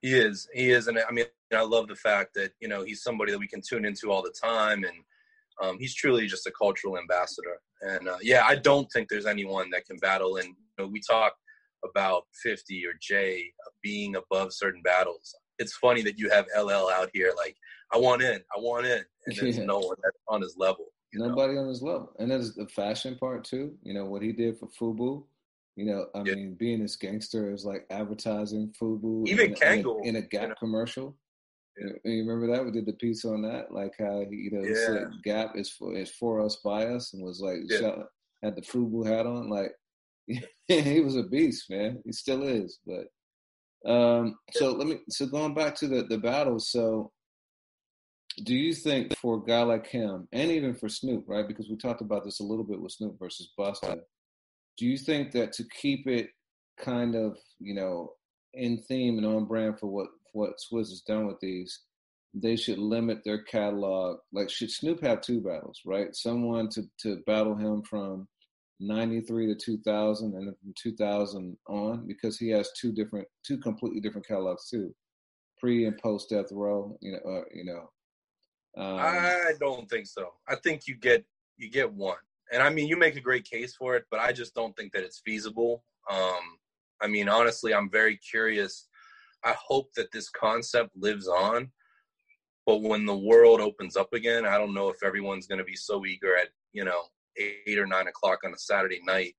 He 0.00 0.14
is, 0.14 0.48
he 0.52 0.70
is, 0.70 0.86
and 0.86 0.98
I 0.98 1.10
mean, 1.12 1.24
I 1.52 1.62
love 1.62 1.88
the 1.88 1.96
fact 1.96 2.34
that 2.34 2.52
you 2.60 2.68
know 2.68 2.84
he's 2.84 3.02
somebody 3.02 3.32
that 3.32 3.38
we 3.38 3.48
can 3.48 3.62
tune 3.66 3.84
into 3.84 4.12
all 4.12 4.22
the 4.22 4.34
time, 4.40 4.84
and 4.84 4.94
um, 5.62 5.78
he's 5.78 5.94
truly 5.94 6.26
just 6.26 6.46
a 6.46 6.52
cultural 6.52 6.98
ambassador. 6.98 7.58
And 7.82 8.08
uh, 8.08 8.18
yeah, 8.22 8.44
I 8.46 8.56
don't 8.56 8.90
think 8.92 9.08
there's 9.08 9.26
anyone 9.26 9.70
that 9.70 9.84
can 9.86 9.96
battle. 9.98 10.36
And 10.36 10.48
you 10.48 10.54
know, 10.78 10.86
we 10.86 11.00
talk 11.08 11.34
about 11.84 12.24
50 12.42 12.84
or 12.86 12.92
Jay 13.00 13.44
being 13.82 14.16
above 14.16 14.52
certain 14.52 14.82
battles. 14.82 15.34
It's 15.58 15.76
funny 15.76 16.02
that 16.02 16.18
you 16.18 16.30
have 16.30 16.46
LL 16.58 16.90
out 16.90 17.10
here 17.12 17.32
like, 17.36 17.56
I 17.92 17.98
want 17.98 18.22
in, 18.22 18.40
I 18.56 18.58
want 18.58 18.86
in, 18.86 19.04
and 19.26 19.36
there's 19.36 19.58
yeah. 19.58 19.64
no 19.64 19.78
one 19.78 19.96
that's 20.02 20.18
on 20.28 20.42
his 20.42 20.56
level. 20.58 20.86
Nobody 21.12 21.54
know? 21.54 21.60
on 21.60 21.68
his 21.68 21.80
level, 21.80 22.12
and 22.18 22.28
there's 22.28 22.54
the 22.54 22.66
fashion 22.66 23.16
part 23.16 23.44
too. 23.44 23.74
You 23.84 23.94
know 23.94 24.04
what 24.04 24.22
he 24.22 24.32
did 24.32 24.58
for 24.58 24.66
Fubu. 24.66 25.24
You 25.76 25.86
know, 25.86 26.06
I 26.14 26.22
yeah. 26.24 26.34
mean, 26.34 26.54
being 26.54 26.80
this 26.82 26.96
gangster 26.96 27.52
is 27.52 27.64
like 27.64 27.86
advertising 27.90 28.72
Fubu. 28.80 29.26
Even 29.28 29.50
in, 29.50 29.54
Kangol 29.54 30.00
in 30.04 30.16
a, 30.16 30.18
in 30.18 30.24
a 30.24 30.26
Gap 30.26 30.42
you 30.42 30.48
know? 30.48 30.54
commercial. 30.58 31.16
Yeah. 31.78 31.92
You 32.04 32.24
remember 32.24 32.54
that? 32.54 32.64
We 32.64 32.70
did 32.70 32.86
the 32.86 32.92
piece 32.92 33.24
on 33.24 33.42
that, 33.42 33.72
like 33.72 33.94
how 33.98 34.24
he, 34.30 34.36
you 34.36 34.50
know, 34.52 34.62
yeah. 34.62 34.86
said 34.86 35.08
Gap 35.24 35.56
is 35.56 35.70
for 35.70 35.94
is 35.94 36.10
for 36.10 36.40
us 36.40 36.56
by 36.64 36.86
us, 36.86 37.12
and 37.12 37.22
was 37.22 37.40
like 37.40 37.58
yeah. 37.66 37.78
shot, 37.80 37.98
had 38.42 38.56
the 38.56 38.62
Fubu 38.62 39.06
hat 39.06 39.26
on. 39.26 39.48
Like 39.48 39.72
he 40.68 41.00
was 41.00 41.16
a 41.16 41.24
beast, 41.24 41.68
man. 41.70 42.00
He 42.04 42.12
still 42.12 42.44
is. 42.44 42.78
But 42.86 43.90
um, 43.90 44.36
so 44.52 44.72
let 44.72 44.86
me. 44.86 44.98
So 45.08 45.26
going 45.26 45.54
back 45.54 45.74
to 45.76 45.88
the 45.88 46.04
the 46.04 46.18
battles. 46.18 46.70
So 46.70 47.10
do 48.42 48.54
you 48.54 48.74
think 48.74 49.16
for 49.18 49.36
a 49.36 49.44
guy 49.44 49.62
like 49.62 49.86
him, 49.86 50.26
and 50.32 50.50
even 50.50 50.74
for 50.74 50.88
Snoop, 50.88 51.24
right? 51.28 51.46
Because 51.46 51.68
we 51.68 51.76
talked 51.76 52.00
about 52.00 52.24
this 52.24 52.40
a 52.40 52.44
little 52.44 52.64
bit 52.64 52.80
with 52.80 52.92
Snoop 52.92 53.16
versus 53.18 53.50
Busta. 53.58 54.00
Do 54.76 54.86
you 54.86 54.98
think 54.98 55.30
that 55.32 55.52
to 55.52 55.64
keep 55.80 56.08
it 56.08 56.30
kind 56.78 57.14
of, 57.14 57.38
you 57.60 57.74
know, 57.74 58.14
in 58.54 58.82
theme 58.82 59.18
and 59.18 59.26
on 59.26 59.44
brand 59.44 59.78
for 59.78 59.86
what 59.86 60.08
what 60.34 60.58
Swizz 60.58 60.90
has 60.90 61.02
done 61.06 61.26
with 61.26 61.40
these, 61.40 61.80
they 62.34 62.56
should 62.56 62.78
limit 62.78 63.20
their 63.24 63.42
catalog. 63.44 64.18
Like, 64.32 64.50
should 64.50 64.70
Snoop 64.70 65.00
have 65.02 65.20
two 65.20 65.40
battles, 65.40 65.80
right? 65.86 66.14
Someone 66.14 66.68
to 66.70 66.82
to 67.02 67.22
battle 67.26 67.54
him 67.54 67.82
from 67.82 68.28
'93 68.80 69.46
to 69.46 69.54
2000, 69.54 70.34
and 70.34 70.48
then 70.48 70.54
from 70.60 70.74
2000 70.76 71.56
on, 71.68 72.06
because 72.06 72.38
he 72.38 72.50
has 72.50 72.70
two 72.78 72.92
different, 72.92 73.26
two 73.46 73.58
completely 73.58 74.00
different 74.00 74.26
catalogs 74.26 74.68
too, 74.68 74.94
pre 75.58 75.86
and 75.86 75.96
post 75.98 76.30
death 76.30 76.50
row. 76.50 76.98
You 77.00 77.12
know, 77.12 77.30
uh, 77.30 77.44
you 77.54 77.64
know, 77.64 77.90
um, 78.76 78.98
I 78.98 79.52
don't 79.60 79.88
think 79.88 80.06
so. 80.06 80.32
I 80.48 80.56
think 80.56 80.88
you 80.88 80.96
get 80.96 81.24
you 81.56 81.70
get 81.70 81.92
one, 81.92 82.18
and 82.52 82.62
I 82.62 82.70
mean 82.70 82.88
you 82.88 82.96
make 82.96 83.16
a 83.16 83.20
great 83.20 83.48
case 83.48 83.76
for 83.76 83.94
it, 83.94 84.06
but 84.10 84.18
I 84.18 84.32
just 84.32 84.54
don't 84.54 84.76
think 84.76 84.92
that 84.92 85.04
it's 85.04 85.20
feasible. 85.24 85.84
Um, 86.10 86.58
I 87.00 87.06
mean, 87.06 87.28
honestly, 87.28 87.72
I'm 87.72 87.90
very 87.90 88.16
curious. 88.16 88.88
I 89.44 89.54
hope 89.62 89.92
that 89.96 90.12
this 90.12 90.30
concept 90.30 90.90
lives 90.96 91.28
on, 91.28 91.70
but 92.66 92.82
when 92.82 93.04
the 93.04 93.16
world 93.16 93.60
opens 93.60 93.96
up 93.96 94.12
again, 94.12 94.46
I 94.46 94.58
don't 94.58 94.74
know 94.74 94.88
if 94.88 95.02
everyone's 95.02 95.46
going 95.46 95.58
to 95.58 95.64
be 95.64 95.76
so 95.76 96.04
eager 96.06 96.36
at 96.36 96.48
you 96.72 96.84
know 96.84 97.02
eight 97.36 97.78
or 97.78 97.86
nine 97.86 98.08
o'clock 98.08 98.40
on 98.44 98.54
a 98.54 98.58
Saturday 98.58 99.00
night 99.04 99.34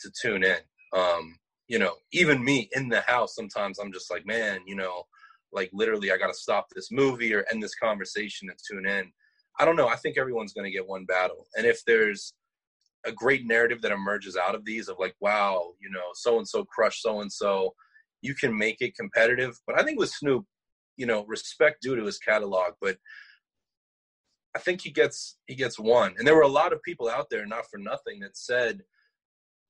to 0.00 0.10
tune 0.20 0.44
in. 0.44 0.58
Um, 0.92 1.36
you 1.68 1.78
know, 1.78 1.94
even 2.12 2.44
me 2.44 2.68
in 2.72 2.88
the 2.88 3.00
house, 3.02 3.34
sometimes 3.34 3.78
I'm 3.78 3.92
just 3.92 4.10
like, 4.10 4.26
man, 4.26 4.60
you 4.66 4.74
know, 4.74 5.04
like 5.52 5.70
literally 5.72 6.10
I 6.10 6.18
got 6.18 6.26
to 6.26 6.34
stop 6.34 6.66
this 6.74 6.90
movie 6.90 7.32
or 7.32 7.44
end 7.50 7.62
this 7.62 7.74
conversation 7.74 8.48
and 8.50 8.58
tune 8.68 8.86
in. 8.86 9.12
I 9.58 9.64
don't 9.64 9.76
know. 9.76 9.88
I 9.88 9.96
think 9.96 10.18
everyone's 10.18 10.52
going 10.52 10.64
to 10.64 10.70
get 10.70 10.88
one 10.88 11.04
battle. 11.04 11.46
And 11.56 11.66
if 11.66 11.84
there's 11.84 12.34
a 13.06 13.12
great 13.12 13.46
narrative 13.46 13.82
that 13.82 13.92
emerges 13.92 14.36
out 14.36 14.54
of 14.54 14.64
these 14.64 14.88
of 14.88 14.96
like, 14.98 15.14
wow, 15.20 15.72
you 15.80 15.90
know, 15.90 16.10
so 16.14 16.38
and 16.38 16.48
so 16.48 16.64
crushed 16.64 17.02
so 17.02 17.20
and 17.20 17.32
so, 17.32 17.74
you 18.22 18.34
can 18.34 18.56
make 18.56 18.76
it 18.80 18.96
competitive. 18.96 19.58
But 19.66 19.78
I 19.78 19.84
think 19.84 19.98
with 19.98 20.10
Snoop, 20.10 20.44
you 20.96 21.06
know, 21.06 21.24
respect 21.26 21.82
due 21.82 21.96
to 21.96 22.04
his 22.04 22.18
catalog, 22.18 22.74
but 22.80 22.96
I 24.54 24.58
think 24.58 24.80
he 24.82 24.90
gets 24.90 25.38
he 25.46 25.54
gets 25.54 25.78
one. 25.78 26.14
And 26.18 26.26
there 26.26 26.34
were 26.34 26.42
a 26.42 26.48
lot 26.48 26.72
of 26.72 26.82
people 26.82 27.08
out 27.08 27.28
there, 27.30 27.46
not 27.46 27.66
for 27.70 27.78
nothing, 27.78 28.20
that 28.20 28.36
said 28.36 28.82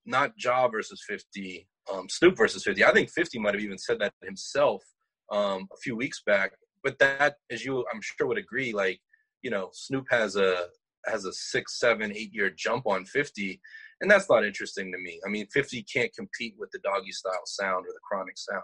not 0.07 0.33
Ja 0.43 0.67
versus 0.69 1.03
50, 1.07 1.69
um, 1.93 2.09
Snoop 2.09 2.37
versus 2.37 2.65
50. 2.65 2.85
I 2.85 2.93
think 2.93 3.11
50 3.11 3.39
might 3.39 3.55
have 3.55 3.63
even 3.63 3.79
said 3.79 3.99
that 4.01 4.15
himself 4.23 4.83
um, 5.31 5.69
a 5.73 5.77
few 5.83 5.95
weeks 5.95 6.23
back. 6.25 6.53
But 6.83 6.99
that, 6.99 7.35
as 7.51 7.65
you, 7.65 7.85
I'm 7.93 8.01
sure, 8.01 8.27
would 8.27 8.39
agree, 8.39 8.73
like 8.73 9.01
you 9.43 9.51
know, 9.51 9.71
Snoop 9.73 10.07
has 10.11 10.37
a 10.37 10.67
has 11.07 11.25
a 11.25 11.33
six, 11.33 11.79
seven, 11.79 12.13
eight 12.15 12.33
year 12.35 12.51
jump 12.51 12.87
on 12.87 13.05
50, 13.05 13.61
and 14.01 14.11
that's 14.11 14.29
not 14.31 14.45
interesting 14.45 14.93
to 14.93 14.99
me. 14.99 15.21
I 15.27 15.29
mean, 15.29 15.47
50 15.53 15.83
can't 15.85 16.15
compete 16.15 16.55
with 16.59 16.71
the 16.71 16.79
Doggystyle 16.79 17.47
sound 17.47 17.87
or 17.87 17.93
the 17.93 18.01
chronic 18.07 18.39
sound. 18.39 18.63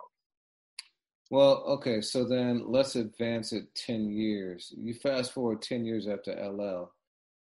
Well, 1.30 1.64
okay, 1.66 2.00
so 2.00 2.24
then 2.24 2.62
let's 2.66 2.94
advance 2.94 3.52
it 3.52 3.74
10 3.74 4.10
years. 4.10 4.72
You 4.76 4.94
fast 4.94 5.32
forward 5.32 5.60
10 5.60 5.84
years 5.84 6.06
after 6.06 6.32
LL, 6.32 6.92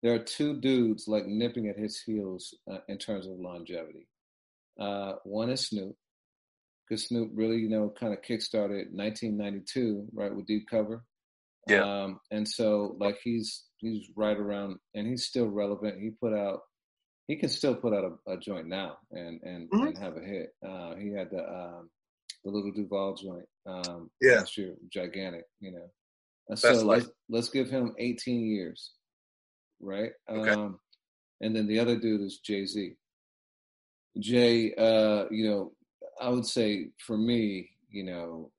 there 0.01 0.13
are 0.13 0.19
two 0.19 0.59
dudes 0.59 1.07
like 1.07 1.25
nipping 1.25 1.67
at 1.67 1.77
his 1.77 2.01
heels 2.01 2.53
uh, 2.71 2.77
in 2.87 2.97
terms 2.97 3.27
of 3.27 3.39
longevity. 3.39 4.07
Uh, 4.79 5.13
one 5.23 5.49
is 5.49 5.67
Snoop, 5.67 5.95
because 6.87 7.07
Snoop 7.07 7.31
really, 7.33 7.57
you 7.57 7.69
know, 7.69 7.93
kind 7.99 8.13
of 8.13 8.21
kickstarted 8.21 8.91
1992, 8.91 10.07
right, 10.13 10.33
with 10.33 10.45
Deep 10.45 10.67
Cover. 10.69 11.03
Yeah. 11.67 11.83
Um, 11.83 12.19
and 12.31 12.47
so, 12.47 12.95
like, 12.99 13.19
he's 13.23 13.65
he's 13.77 14.09
right 14.15 14.37
around, 14.37 14.77
and 14.93 15.07
he's 15.07 15.25
still 15.25 15.47
relevant. 15.47 16.01
He 16.01 16.09
put 16.09 16.33
out, 16.33 16.59
he 17.28 17.36
can 17.36 17.49
still 17.49 17.76
put 17.76 17.93
out 17.93 18.03
a, 18.28 18.34
a 18.34 18.38
joint 18.38 18.67
now 18.67 18.97
and 19.11 19.41
and, 19.43 19.69
mm-hmm. 19.69 19.88
and 19.88 19.97
have 19.97 20.17
a 20.17 20.21
hit. 20.21 20.53
Uh, 20.65 20.95
he 20.95 21.11
had 21.11 21.30
the 21.32 21.43
um, 21.47 21.89
the 22.43 22.51
Lil 22.51 22.71
Duval 22.71 23.15
joint 23.15 23.45
um, 23.65 24.09
yeah. 24.21 24.38
last 24.38 24.57
year, 24.57 24.76
gigantic, 24.91 25.45
you 25.59 25.71
know. 25.71 25.89
And 26.49 26.59
so 26.59 26.74
let's, 26.86 27.09
let's 27.30 27.49
give 27.49 27.69
him 27.69 27.95
18 27.97 28.45
years, 28.45 28.91
right? 29.80 30.11
Okay. 30.30 30.49
Um, 30.49 30.80
and 31.41 31.55
then 31.55 31.67
the 31.67 31.80
other 31.80 31.97
dude 31.97 32.21
is 32.21 32.39
Jay 32.39 32.65
Z. 32.65 32.95
Jay, 34.19 34.74
uh, 34.76 35.26
you 35.32 35.49
know, 35.49 35.71
I 36.21 36.30
would 36.30 36.45
say 36.45 36.89
for 36.99 37.17
me, 37.17 37.69
you 37.89 38.03
know, 38.03 38.51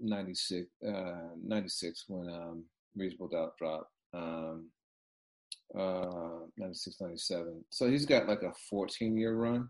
96, 0.00 0.66
uh, 0.86 0.92
96 1.42 2.04
when 2.08 2.28
um, 2.28 2.64
Reasonable 2.94 3.28
Doubt 3.28 3.56
dropped, 3.58 3.90
um, 4.14 4.68
uh, 5.78 6.46
96, 6.56 7.00
97. 7.00 7.64
So 7.70 7.90
he's 7.90 8.06
got 8.06 8.28
like 8.28 8.42
a 8.42 8.52
14 8.68 9.16
year 9.16 9.34
run. 9.34 9.68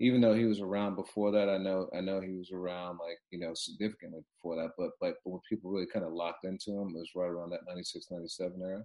even 0.00 0.20
though 0.20 0.34
he 0.34 0.44
was 0.44 0.60
around 0.60 0.96
before 0.96 1.30
that, 1.32 1.48
I 1.48 1.58
know 1.58 1.88
I 1.96 2.00
know 2.00 2.20
he 2.20 2.36
was 2.36 2.50
around 2.52 2.98
like 2.98 3.18
you 3.30 3.38
know 3.38 3.52
significantly 3.54 4.20
before 4.34 4.56
that. 4.56 4.72
But 4.76 4.90
but, 5.00 5.14
but 5.24 5.30
when 5.30 5.40
people 5.48 5.70
really 5.70 5.86
kind 5.86 6.04
of 6.04 6.12
locked 6.12 6.44
into 6.44 6.72
him, 6.72 6.88
it 6.94 6.98
was 6.98 7.10
right 7.14 7.30
around 7.30 7.50
that 7.50 7.66
96, 7.68 8.06
97 8.10 8.84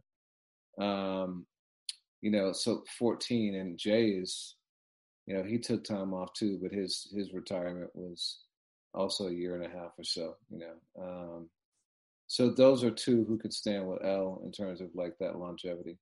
era. 0.80 0.88
Um, 0.88 1.46
you 2.22 2.32
know, 2.32 2.52
so 2.54 2.84
14 3.00 3.56
and 3.56 3.78
Jay 3.78 4.10
is, 4.10 4.56
you 5.26 5.36
know, 5.36 5.44
he 5.44 5.58
took 5.58 5.84
time 5.84 6.14
off 6.14 6.34
too, 6.34 6.60
but 6.62 6.72
his 6.72 7.12
his 7.16 7.34
retirement 7.34 7.90
was 7.94 8.40
also 8.94 9.28
a 9.28 9.34
year 9.34 9.56
and 9.56 9.66
a 9.66 9.70
half 9.70 9.92
or 9.98 10.04
so. 10.04 10.36
You 10.50 10.60
know, 10.60 11.04
um, 11.04 11.50
so 12.28 12.50
those 12.52 12.84
are 12.84 12.92
two 12.92 13.26
who 13.26 13.38
could 13.38 13.54
stand 13.54 13.88
with 13.88 14.06
L 14.06 14.42
in 14.46 14.52
terms 14.52 14.80
of 14.80 14.90
like 14.94 15.14
that 15.20 15.38
longevity. 15.38 15.98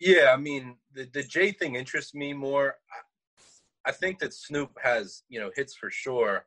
Yeah, 0.00 0.32
I 0.32 0.36
mean 0.38 0.76
the 0.94 1.08
the 1.12 1.22
Jay 1.22 1.52
thing 1.52 1.76
interests 1.76 2.14
me 2.14 2.32
more. 2.32 2.76
I 3.86 3.92
think 3.92 4.18
that 4.20 4.34
Snoop 4.34 4.70
has 4.82 5.22
you 5.28 5.38
know 5.40 5.50
hits 5.54 5.74
for 5.74 5.90
sure, 5.90 6.46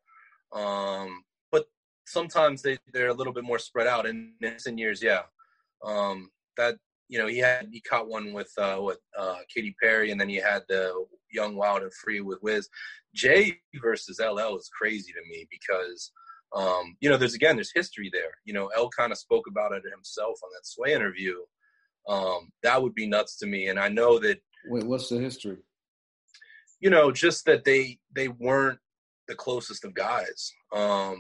um, 0.51 1.24
but 1.51 1.66
sometimes 2.06 2.64
they 2.64 2.78
they're 2.91 3.10
a 3.10 3.14
little 3.14 3.34
bit 3.34 3.43
more 3.43 3.60
spread 3.60 3.88
out. 3.88 4.08
In 4.08 4.34
in 4.66 4.78
years, 4.78 5.04
yeah, 5.04 5.22
um, 5.84 6.32
that 6.58 6.78
you 7.10 7.20
know 7.20 7.28
he 7.28 7.38
had 7.38 7.70
he 7.72 7.80
caught 7.80 8.08
one 8.10 8.34
with 8.34 8.51
uh, 8.58 8.80
with 8.82 8.99
uh, 9.18 9.38
Katy 9.54 9.76
Perry, 9.82 10.10
and 10.12 10.20
then 10.20 10.30
he 10.30 10.38
had 10.38 10.64
the 10.68 11.06
Young 11.32 11.56
Wild 11.56 11.84
and 11.84 11.93
Free 11.93 12.22
with 12.22 12.39
Wiz. 12.41 12.70
Jay 13.14 13.60
versus 13.82 14.20
LL 14.20 14.56
is 14.58 14.70
crazy 14.76 15.12
to 15.14 15.22
me 15.30 15.47
because 15.51 16.12
um, 16.56 16.95
you 17.01 17.10
know 17.10 17.18
there's 17.18 17.36
again 17.36 17.56
there's 17.56 17.72
history 17.74 18.10
there. 18.12 18.32
You 18.45 18.54
know 18.56 18.68
L 18.76 18.89
kind 18.89 19.12
of 19.12 19.20
spoke 19.20 19.45
about 19.47 19.74
it 19.74 19.84
himself 19.91 20.39
on 20.43 20.49
that 20.54 20.66
Sway 20.66 20.93
interview. 20.93 21.36
Um, 22.08 22.51
that 22.64 22.82
would 22.82 22.95
be 22.95 23.08
nuts 23.08 23.38
to 23.39 23.45
me, 23.45 23.68
and 23.68 23.80
I 23.80 23.89
know 23.89 24.20
that. 24.20 24.39
Wait, 24.68 24.84
what's 24.84 25.10
the 25.10 25.20
history? 25.20 25.58
you 26.84 26.89
know, 26.89 27.12
just 27.12 27.45
that 27.45 27.64
they 27.64 27.97
they 28.14 28.28
weren't 28.28 28.78
the 29.30 29.36
closest 29.36 29.86
of 29.86 29.93
guys. 29.93 30.51
Um, 30.74 31.18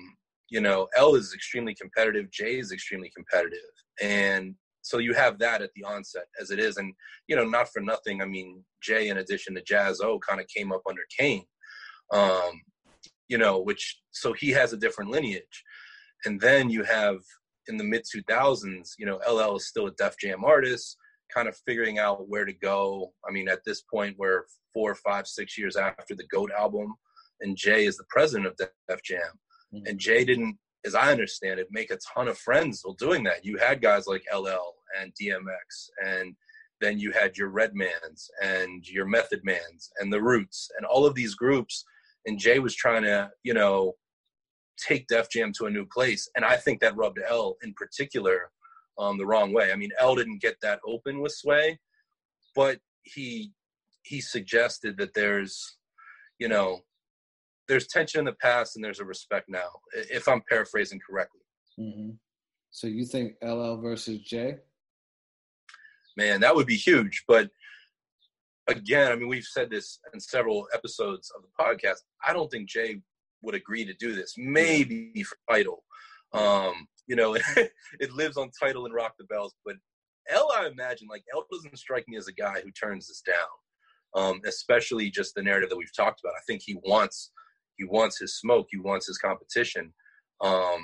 you 0.49 0.59
know, 0.59 0.89
L 0.95 1.15
is 1.15 1.33
extremely 1.33 1.73
competitive, 1.73 2.29
Jay 2.29 2.59
is 2.59 2.73
extremely 2.73 3.09
competitive, 3.15 3.59
and 4.01 4.55
so 4.81 4.97
you 4.97 5.13
have 5.13 5.39
that 5.39 5.61
at 5.61 5.69
the 5.73 5.85
onset 5.85 6.25
as 6.39 6.51
it 6.51 6.59
is, 6.59 6.75
and 6.75 6.93
you 7.29 7.37
know, 7.37 7.45
not 7.45 7.69
for 7.69 7.79
nothing. 7.79 8.21
I 8.21 8.25
mean, 8.25 8.61
Jay, 8.81 9.07
in 9.07 9.19
addition 9.19 9.55
to 9.55 9.63
Jaz-O, 9.63 10.19
kind 10.19 10.41
of 10.41 10.47
came 10.47 10.73
up 10.73 10.81
under 10.87 11.03
Kane, 11.17 11.45
um, 12.11 12.61
you 13.29 13.37
know, 13.37 13.61
which 13.61 14.01
so 14.11 14.33
he 14.33 14.49
has 14.49 14.73
a 14.73 14.77
different 14.77 15.11
lineage, 15.11 15.63
and 16.25 16.41
then 16.41 16.69
you 16.69 16.83
have 16.83 17.19
in 17.67 17.77
the 17.77 17.83
mid 17.83 18.03
2000s, 18.03 18.91
you 18.97 19.05
know, 19.05 19.19
LL 19.29 19.55
is 19.55 19.67
still 19.67 19.87
a 19.87 19.91
Def 19.91 20.17
Jam 20.19 20.43
artist 20.43 20.97
kind 21.33 21.47
of 21.47 21.57
figuring 21.65 21.99
out 21.99 22.27
where 22.29 22.45
to 22.45 22.53
go. 22.53 23.13
I 23.27 23.31
mean, 23.31 23.49
at 23.49 23.63
this 23.65 23.81
point, 23.81 24.15
we're 24.17 24.43
four, 24.73 24.95
five, 24.95 25.27
six 25.27 25.57
years 25.57 25.75
after 25.75 26.15
the 26.15 26.27
GOAT 26.27 26.51
album, 26.57 26.93
and 27.41 27.57
Jay 27.57 27.85
is 27.85 27.97
the 27.97 28.05
president 28.09 28.47
of 28.47 28.57
Def 28.57 29.03
Jam. 29.03 29.21
Mm-hmm. 29.73 29.87
And 29.87 29.99
Jay 29.99 30.23
didn't, 30.23 30.57
as 30.85 30.95
I 30.95 31.11
understand 31.11 31.59
it, 31.59 31.67
make 31.71 31.91
a 31.91 31.97
ton 32.13 32.27
of 32.27 32.37
friends 32.37 32.81
while 32.83 32.95
doing 32.95 33.23
that. 33.23 33.45
You 33.45 33.57
had 33.57 33.81
guys 33.81 34.07
like 34.07 34.23
LL 34.33 34.73
and 34.99 35.11
DMX, 35.19 35.89
and 36.05 36.35
then 36.81 36.99
you 36.99 37.11
had 37.11 37.37
your 37.37 37.49
Redmans 37.49 38.29
and 38.41 38.85
your 38.87 39.05
Method 39.05 39.41
Mans 39.43 39.89
and 39.99 40.11
the 40.11 40.21
Roots 40.21 40.69
and 40.77 40.85
all 40.85 41.05
of 41.05 41.15
these 41.15 41.35
groups. 41.35 41.85
And 42.25 42.39
Jay 42.39 42.59
was 42.59 42.75
trying 42.75 43.03
to, 43.03 43.31
you 43.43 43.53
know, 43.53 43.93
take 44.77 45.07
Def 45.07 45.29
Jam 45.29 45.51
to 45.57 45.65
a 45.65 45.71
new 45.71 45.85
place. 45.85 46.29
And 46.35 46.45
I 46.45 46.57
think 46.57 46.79
that 46.81 46.95
rubbed 46.95 47.19
L 47.27 47.55
in 47.63 47.73
particular 47.73 48.51
um, 48.97 49.17
the 49.17 49.25
wrong 49.25 49.53
way. 49.53 49.71
I 49.71 49.75
mean, 49.75 49.91
L 49.99 50.15
didn't 50.15 50.41
get 50.41 50.57
that 50.61 50.79
open 50.85 51.19
with 51.19 51.33
Sway, 51.33 51.79
but 52.55 52.79
he 53.03 53.51
he 54.03 54.19
suggested 54.19 54.97
that 54.97 55.13
there's, 55.13 55.77
you 56.37 56.49
know, 56.49 56.81
there's 57.67 57.87
tension 57.87 58.19
in 58.19 58.25
the 58.25 58.33
past 58.33 58.75
and 58.75 58.83
there's 58.83 58.99
a 58.99 59.05
respect 59.05 59.47
now, 59.47 59.69
if 59.93 60.27
I'm 60.27 60.41
paraphrasing 60.49 60.99
correctly. 61.07 61.41
Mm-hmm. 61.79 62.09
So 62.71 62.87
you 62.87 63.05
think 63.05 63.35
LL 63.41 63.77
versus 63.77 64.19
Jay? 64.19 64.57
Man, 66.17 66.41
that 66.41 66.53
would 66.53 66.67
be 66.67 66.75
huge. 66.75 67.23
But 67.27 67.49
again, 68.67 69.11
I 69.11 69.15
mean, 69.15 69.29
we've 69.29 69.45
said 69.45 69.69
this 69.69 69.99
in 70.13 70.19
several 70.19 70.67
episodes 70.73 71.31
of 71.35 71.43
the 71.43 71.63
podcast. 71.63 71.99
I 72.25 72.33
don't 72.33 72.49
think 72.49 72.69
Jay 72.69 72.99
would 73.43 73.55
agree 73.55 73.85
to 73.85 73.93
do 73.93 74.15
this. 74.15 74.33
Maybe 74.37 75.23
for 75.23 75.37
title. 75.49 75.83
Um, 76.33 76.87
you 77.07 77.15
know, 77.15 77.35
it 77.99 78.11
lives 78.11 78.37
on 78.37 78.49
title 78.59 78.85
and 78.85 78.93
rock 78.93 79.13
the 79.17 79.25
bells. 79.25 79.53
But 79.65 79.75
L, 80.29 80.49
I 80.57 80.67
imagine, 80.67 81.07
like 81.09 81.23
L 81.33 81.45
doesn't 81.51 81.77
strike 81.77 82.07
me 82.07 82.17
as 82.17 82.27
a 82.27 82.33
guy 82.33 82.61
who 82.63 82.71
turns 82.71 83.07
this 83.07 83.21
down. 83.21 83.35
Um, 84.15 84.41
especially 84.45 85.09
just 85.09 85.33
the 85.33 85.41
narrative 85.41 85.71
that 85.71 85.77
we've 85.77 85.95
talked 85.95 86.21
about. 86.23 86.35
I 86.35 86.43
think 86.45 86.61
he 86.63 86.77
wants 86.83 87.31
he 87.77 87.85
wants 87.85 88.19
his 88.19 88.37
smoke, 88.37 88.67
he 88.69 88.77
wants 88.77 89.07
his 89.07 89.17
competition. 89.17 89.91
Um, 90.41 90.81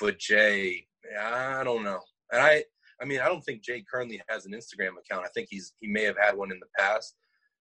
but 0.00 0.18
Jay, 0.18 0.84
I 1.20 1.62
don't 1.62 1.84
know. 1.84 2.00
And 2.32 2.42
I 2.42 2.64
I 3.00 3.04
mean, 3.04 3.20
I 3.20 3.26
don't 3.26 3.42
think 3.42 3.62
Jay 3.62 3.84
currently 3.88 4.20
has 4.28 4.46
an 4.46 4.52
Instagram 4.52 4.94
account. 4.98 5.24
I 5.24 5.28
think 5.34 5.48
he's 5.50 5.74
he 5.80 5.86
may 5.86 6.02
have 6.04 6.16
had 6.20 6.36
one 6.36 6.50
in 6.50 6.58
the 6.58 6.66
past. 6.78 7.14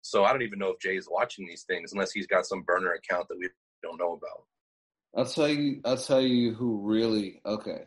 So 0.02 0.24
I 0.24 0.32
don't 0.32 0.42
even 0.42 0.60
know 0.60 0.70
if 0.70 0.80
Jay 0.80 0.98
is 0.98 1.08
watching 1.10 1.46
these 1.48 1.64
things 1.64 1.94
unless 1.94 2.12
he's 2.12 2.28
got 2.28 2.46
some 2.46 2.64
burner 2.64 2.94
account 2.94 3.28
that 3.30 3.38
we 3.40 3.50
don't 3.82 4.00
know 4.00 4.14
about. 4.14 4.46
I'll 5.16 5.26
tell 5.26 5.50
you. 5.50 5.82
I'll 5.86 5.98
tell 5.98 6.22
you 6.22 6.54
who 6.54 6.82
really. 6.84 7.42
Okay, 7.46 7.84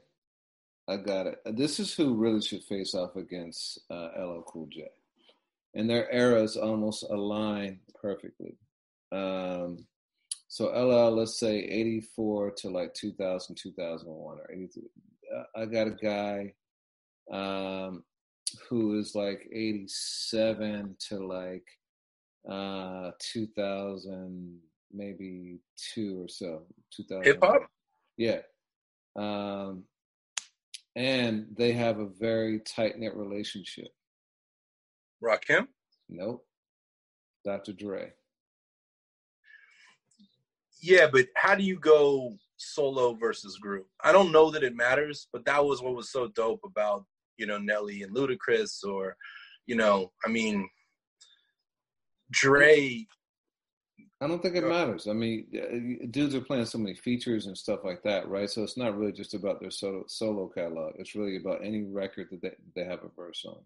I 0.89 0.97
got 0.97 1.27
it. 1.27 1.39
This 1.57 1.81
is 1.81 1.95
who 1.95 2.15
really 2.15 2.43
should 2.43 2.65
face 2.65 2.95
off 2.95 3.17
against 3.17 3.81
uh, 3.91 4.09
LL 4.19 4.45
Cool 4.47 4.69
J, 4.71 4.89
and 5.75 5.89
their 5.89 6.11
eras 6.11 6.57
almost 6.57 7.05
align 7.05 7.81
perfectly. 8.01 8.59
Um, 9.11 9.87
so 10.49 10.67
LL, 10.67 11.15
let's 11.15 11.39
say 11.39 11.59
'84 11.59 12.53
to 12.59 12.71
like 12.71 12.93
2000, 12.95 13.57
2001, 13.57 14.39
or 14.39 14.51
'83. 14.53 14.83
I 15.57 15.65
got 15.65 15.87
a 15.87 15.91
guy 15.91 16.53
um, 17.33 18.05
who 18.69 18.99
is 18.99 19.15
like 19.15 19.49
'87 19.51 20.97
to 21.09 21.27
like 21.27 21.67
uh, 22.49 23.13
2000 23.19 24.61
maybe 24.95 25.59
two 25.95 26.23
or 26.23 26.29
so. 26.29 26.63
Two 26.95 27.05
thousand 27.05 27.25
hip 27.25 27.39
hop. 27.43 27.63
Yeah, 28.17 28.41
um, 29.17 29.85
and 30.97 31.47
they 31.57 31.73
have 31.73 31.99
a 31.99 32.07
very 32.07 32.61
tight 32.61 32.99
knit 32.99 33.15
relationship. 33.15 33.89
Rakim? 35.23 35.67
Nope. 36.09 36.45
Dr. 37.45 37.73
Dre. 37.73 38.13
Yeah, 40.83 41.09
but 41.11 41.27
how 41.35 41.55
do 41.55 41.65
you 41.65 41.79
go 41.79 42.35
solo 42.57 43.15
versus 43.15 43.57
group? 43.59 43.87
I 44.03 44.13
don't 44.13 44.33
know 44.33 44.51
that 44.51 44.63
it 44.63 44.77
matters, 44.77 45.29
but 45.33 45.45
that 45.47 45.65
was 45.65 45.83
what 45.83 45.95
was 45.95 46.13
so 46.13 46.29
dope 46.29 46.61
about 46.65 47.05
you 47.37 47.47
know 47.47 47.59
Nelly 47.59 48.03
and 48.03 48.15
Ludacris, 48.15 48.85
or 48.85 49.17
you 49.67 49.77
know, 49.77 50.13
I 50.25 50.29
mean, 50.29 50.69
Dre 52.31 53.07
I 54.21 54.29
don't 54.29 54.41
think 54.41 54.55
it 54.57 54.65
matters. 54.65 55.09
I 55.09 55.13
mean, 55.13 56.09
dudes 56.11 56.35
are 56.35 56.41
playing 56.41 56.67
so 56.67 56.79
many 56.79 56.95
features 56.95 57.47
and 57.47 57.59
stuff 57.59 57.81
like 57.85 58.03
that, 58.05 58.29
right? 58.29 58.49
So 58.49 58.63
it's 58.63 58.77
not 58.77 58.97
really 58.97 59.13
just 59.13 59.35
about 59.35 59.61
their 59.61 59.71
solo 59.71 60.05
solo 60.07 60.49
catalog. 60.49 60.95
It's 60.99 61.15
really 61.15 61.37
about 61.37 61.65
any 61.65 61.83
record 61.83 62.29
that 62.31 62.41
they, 62.41 62.53
they 62.75 62.85
have 62.89 63.01
a 63.03 63.09
verse 63.17 63.45
on. 63.45 63.61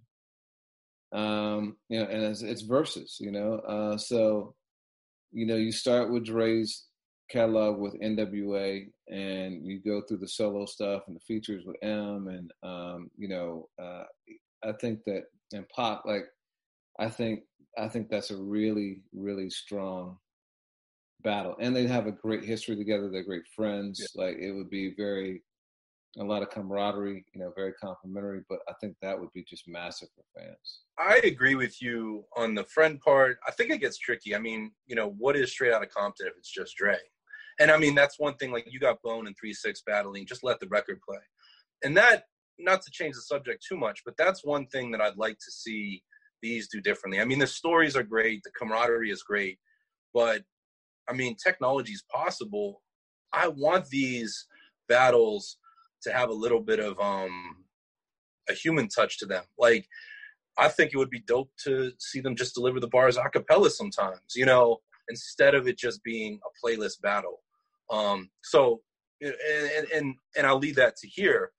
Um, 1.13 1.77
you 1.89 2.01
know, 2.01 2.07
and 2.07 2.23
it's, 2.25 2.43
it's 2.43 2.63
verses, 2.63 3.19
you 3.21 3.31
know. 3.31 3.55
Uh, 3.57 3.99
so, 3.99 4.55
you 5.33 5.47
know, 5.47 5.57
you 5.57 5.71
start 5.71 6.11
with 6.11 6.25
Dre's 6.25 6.87
catalog 7.31 7.79
with 7.79 8.01
NWA, 8.01 8.89
and 9.09 9.65
you 9.65 9.81
go 9.81 10.01
through 10.01 10.19
the 10.19 10.29
solo 10.29 10.65
stuff 10.65 11.03
and 11.07 11.17
the 11.17 11.21
features 11.21 11.65
with 11.67 11.77
Em, 11.83 12.29
and 12.29 12.51
um, 12.63 13.11
you 13.19 13.29
know, 13.29 13.69
uh, 13.81 14.05
I 14.65 14.73
think 14.81 15.05
that 15.05 15.25
and 15.53 15.69
Pop, 15.69 16.05
like, 16.07 16.25
I 16.99 17.11
think 17.11 17.43
I 17.77 17.89
think 17.89 18.09
that's 18.09 18.31
a 18.31 18.37
really 18.37 19.03
really 19.15 19.51
strong 19.51 20.19
battle, 21.23 21.57
and 21.61 21.75
they 21.75 21.87
have 21.87 22.07
a 22.07 22.13
great 22.13 22.45
history 22.45 22.77
together. 22.77 23.11
They're 23.11 23.25
great 23.25 23.47
friends. 23.55 24.01
Yeah. 24.01 24.25
Like 24.25 24.37
it 24.39 24.53
would 24.53 24.71
be 24.71 24.95
very 24.97 25.43
a 26.19 26.25
lot 26.25 26.43
of 26.43 26.51
camaraderie, 26.51 27.25
you 27.33 27.41
know, 27.41 27.53
very 27.55 27.73
complimentary. 27.75 28.41
But 28.49 28.61
I 28.69 28.73
think 28.81 28.97
that 29.03 29.19
would 29.19 29.33
be 29.35 29.45
just 29.45 29.69
massive 29.69 30.09
for 30.15 30.41
fans. 30.41 30.81
I 30.99 31.21
agree 31.25 31.55
with 31.55 31.81
you 31.81 32.25
on 32.37 32.55
the 32.55 32.65
friend 32.65 33.01
part. 33.01 33.39
I 33.47 33.53
think 33.53 33.71
it 33.71 33.81
gets 33.81 33.99
tricky. 33.99 34.35
I 34.35 34.39
mean, 34.39 34.73
you 34.87 34.97
know, 34.97 35.15
what 35.19 35.37
is 35.37 35.51
straight 35.51 35.73
out 35.73 35.83
of 35.83 35.91
Compton 35.91 36.27
if 36.27 36.35
it's 36.37 36.51
just 36.51 36.77
Dre? 36.77 36.97
And 37.61 37.71
I 37.71 37.77
mean, 37.77 37.95
that's 37.95 38.19
one 38.19 38.35
thing. 38.37 38.53
Like 38.53 38.67
you 38.71 38.81
got 38.81 39.03
Bone 39.03 39.27
and 39.27 39.37
Three 39.39 39.53
Six 39.55 39.83
battling. 39.87 40.27
Just 40.27 40.45
let 40.45 40.61
the 40.61 40.69
record 40.69 41.01
play, 41.07 41.19
and 41.85 41.97
that 41.97 42.25
not 42.59 42.83
to 42.83 42.91
change 42.91 43.15
the 43.15 43.23
subject 43.23 43.65
too 43.67 43.77
much, 43.77 44.03
but 44.05 44.17
that's 44.17 44.45
one 44.45 44.67
thing 44.67 44.91
that 44.91 45.01
I'd 45.01 45.17
like 45.17 45.39
to 45.39 45.51
see 45.51 46.03
these 46.43 46.69
do 46.69 46.81
differently. 46.81 47.21
I 47.21 47.25
mean, 47.25 47.39
the 47.39 47.47
stories 47.47 47.97
are 47.97 48.03
great, 48.03 48.43
the 48.43 48.51
camaraderie 48.59 49.11
is 49.11 49.23
great, 49.23 49.59
but 50.13 50.43
I 51.09 51.15
mean, 51.15 51.37
technology 51.37 51.93
is 51.93 52.05
possible. 52.13 52.83
I 53.33 53.49
want 53.49 53.89
these 53.89 54.47
battles 54.89 55.59
to 56.03 56.13
have 56.13 56.31
a 56.31 56.35
little 56.35 56.61
bit 56.61 56.81
of 56.81 56.99
um, 57.01 57.65
a 58.49 58.53
human 58.53 58.89
touch 58.89 59.19
to 59.19 59.27
them. 59.27 59.45
Like, 59.59 59.87
I 60.57 60.69
think 60.69 60.93
it 60.93 60.97
would 60.97 61.11
be 61.11 61.21
dope 61.21 61.51
to 61.65 61.93
see 61.99 62.21
them 62.21 62.35
just 62.35 62.55
deliver 62.55 62.81
the 62.81 62.89
bars 62.89 63.17
a 63.17 63.29
cappella 63.29 63.71
sometimes, 63.71 64.21
you 64.35 64.45
know, 64.45 64.79
instead 65.09 65.55
of 65.55 65.69
it 65.69 65.79
just 65.79 66.03
being 66.03 66.41
a 66.45 66.67
playlist 66.67 67.01
battle. 67.01 67.41
Um, 67.91 68.31
so, 68.43 68.81
and, 69.21 69.35
and, 69.95 70.15
and 70.37 70.47
I'll 70.47 70.59
leave 70.59 70.77
that 70.77 70.97
to 70.97 71.09
here. 71.09 71.53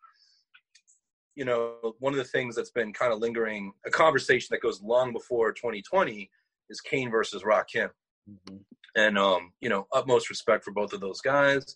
You 1.36 1.45
know, 1.45 1.95
one 2.00 2.14
of 2.14 2.18
the 2.18 2.26
things 2.26 2.56
that's 2.56 2.72
been 2.72 2.91
kind 2.91 3.14
of 3.14 3.20
lingering, 3.20 3.72
a 3.86 3.89
conversation 3.89 4.50
that 4.52 4.62
goes 4.62 4.82
long 4.82 5.14
before 5.14 5.54
2020 5.54 6.30
is 6.70 6.82
Kane 6.82 7.10
versus 7.10 7.43
Rakim. 7.43 7.89
Mm-hmm. 8.30 8.57
And, 8.95 9.17
um, 9.17 9.53
you 9.61 9.69
know, 9.69 9.88
utmost 9.93 10.30
respect 10.30 10.63
for 10.63 10.71
both 10.71 10.93
of 10.93 11.01
those 11.01 11.21
guys. 11.21 11.75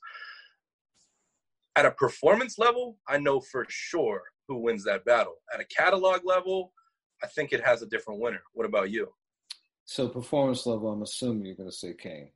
At 1.76 1.86
a 1.86 1.92
performance 1.92 2.58
level, 2.58 2.98
I 3.08 3.18
know 3.18 3.40
for 3.40 3.66
sure 3.70 4.22
who 4.48 4.58
wins 4.58 4.84
that 4.86 5.06
battle. 5.06 5.36
At 5.54 5.60
a 5.60 5.66
catalog 5.66 6.22
level, 6.24 6.72
I 7.24 7.28
think 7.28 7.54
it 7.54 7.64
has 7.64 7.82
a 7.82 7.88
different 7.88 8.20
winner. 8.20 8.42
What 8.54 8.66
about 8.66 8.92
you? 8.92 9.10
So 9.86 10.08
performance 10.08 10.66
level, 10.66 10.90
I'm 10.90 11.02
assuming 11.02 11.46
you're 11.46 11.56
going 11.56 11.70
to 11.70 11.76
say 11.76 11.94
Kane. 11.94 12.30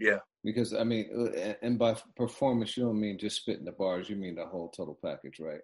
Yeah. 0.00 0.18
Because 0.44 0.74
I 0.74 0.84
mean, 0.84 1.56
and 1.60 1.78
by 1.78 1.96
performance, 2.16 2.76
you 2.76 2.84
don't 2.84 3.00
mean 3.00 3.18
just 3.18 3.36
spitting 3.36 3.64
the 3.64 3.72
bars. 3.72 4.08
You 4.08 4.16
mean 4.16 4.36
the 4.36 4.46
whole 4.46 4.68
total 4.68 4.98
package, 5.04 5.40
right? 5.40 5.60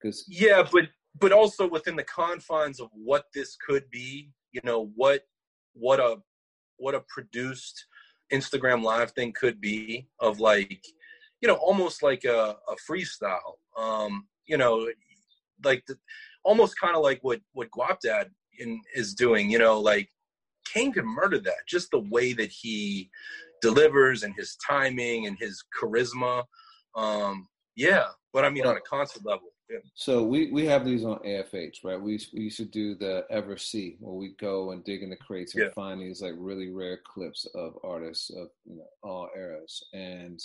Because 0.00 0.24
yeah, 0.28 0.62
but 0.70 0.84
but 1.18 1.32
also 1.32 1.68
within 1.68 1.96
the 1.96 2.04
confines 2.04 2.80
of 2.80 2.88
what 2.92 3.24
this 3.34 3.56
could 3.56 3.88
be. 3.90 4.30
You 4.52 4.60
know 4.64 4.90
what 4.94 5.22
what 5.72 5.98
a 5.98 6.16
what 6.82 6.94
a 6.96 7.04
produced 7.08 7.86
Instagram 8.32 8.82
live 8.82 9.12
thing 9.12 9.32
could 9.38 9.60
be 9.60 10.08
of 10.18 10.40
like 10.40 10.84
you 11.40 11.48
know 11.48 11.54
almost 11.54 12.02
like 12.02 12.24
a, 12.24 12.56
a 12.68 12.76
freestyle. 12.90 13.54
Um, 13.78 14.26
you 14.46 14.56
know, 14.56 14.88
like 15.64 15.84
the, 15.86 15.96
almost 16.44 16.78
kind 16.78 16.96
of 16.96 17.02
like 17.02 17.20
what 17.22 17.40
what 17.52 17.70
Guapdad 17.70 18.26
in, 18.58 18.80
is 18.94 19.14
doing. 19.14 19.50
You 19.50 19.58
know, 19.58 19.78
like 19.78 20.08
Kane 20.72 20.92
could 20.92 21.04
murder 21.04 21.38
that. 21.38 21.66
Just 21.68 21.90
the 21.92 22.00
way 22.10 22.32
that 22.32 22.50
he 22.50 23.10
delivers 23.60 24.24
and 24.24 24.34
his 24.36 24.56
timing 24.66 25.26
and 25.26 25.36
his 25.38 25.62
charisma. 25.80 26.44
Um, 26.96 27.46
yeah, 27.76 28.06
but 28.32 28.44
I 28.44 28.50
mean 28.50 28.66
on 28.66 28.76
a 28.76 28.80
concert 28.80 29.24
level. 29.24 29.51
Yeah. 29.72 29.78
So 29.94 30.22
we, 30.22 30.50
we 30.52 30.66
have 30.66 30.84
these 30.84 31.04
on 31.04 31.18
AFH, 31.20 31.76
right? 31.82 32.00
We 32.00 32.20
we 32.34 32.42
used 32.42 32.58
to 32.58 32.66
do 32.66 32.94
the 32.94 33.24
Ever 33.30 33.56
See, 33.56 33.96
where 34.00 34.14
we 34.14 34.34
go 34.38 34.72
and 34.72 34.84
dig 34.84 35.02
in 35.02 35.10
the 35.10 35.16
crates 35.16 35.54
and 35.54 35.64
yeah. 35.64 35.70
find 35.74 36.00
these 36.00 36.20
like 36.20 36.34
really 36.36 36.70
rare 36.70 37.00
clips 37.06 37.46
of 37.54 37.78
artists 37.82 38.30
of 38.30 38.48
you 38.66 38.76
know 38.76 38.86
all 39.02 39.30
eras, 39.34 39.82
and 39.94 40.40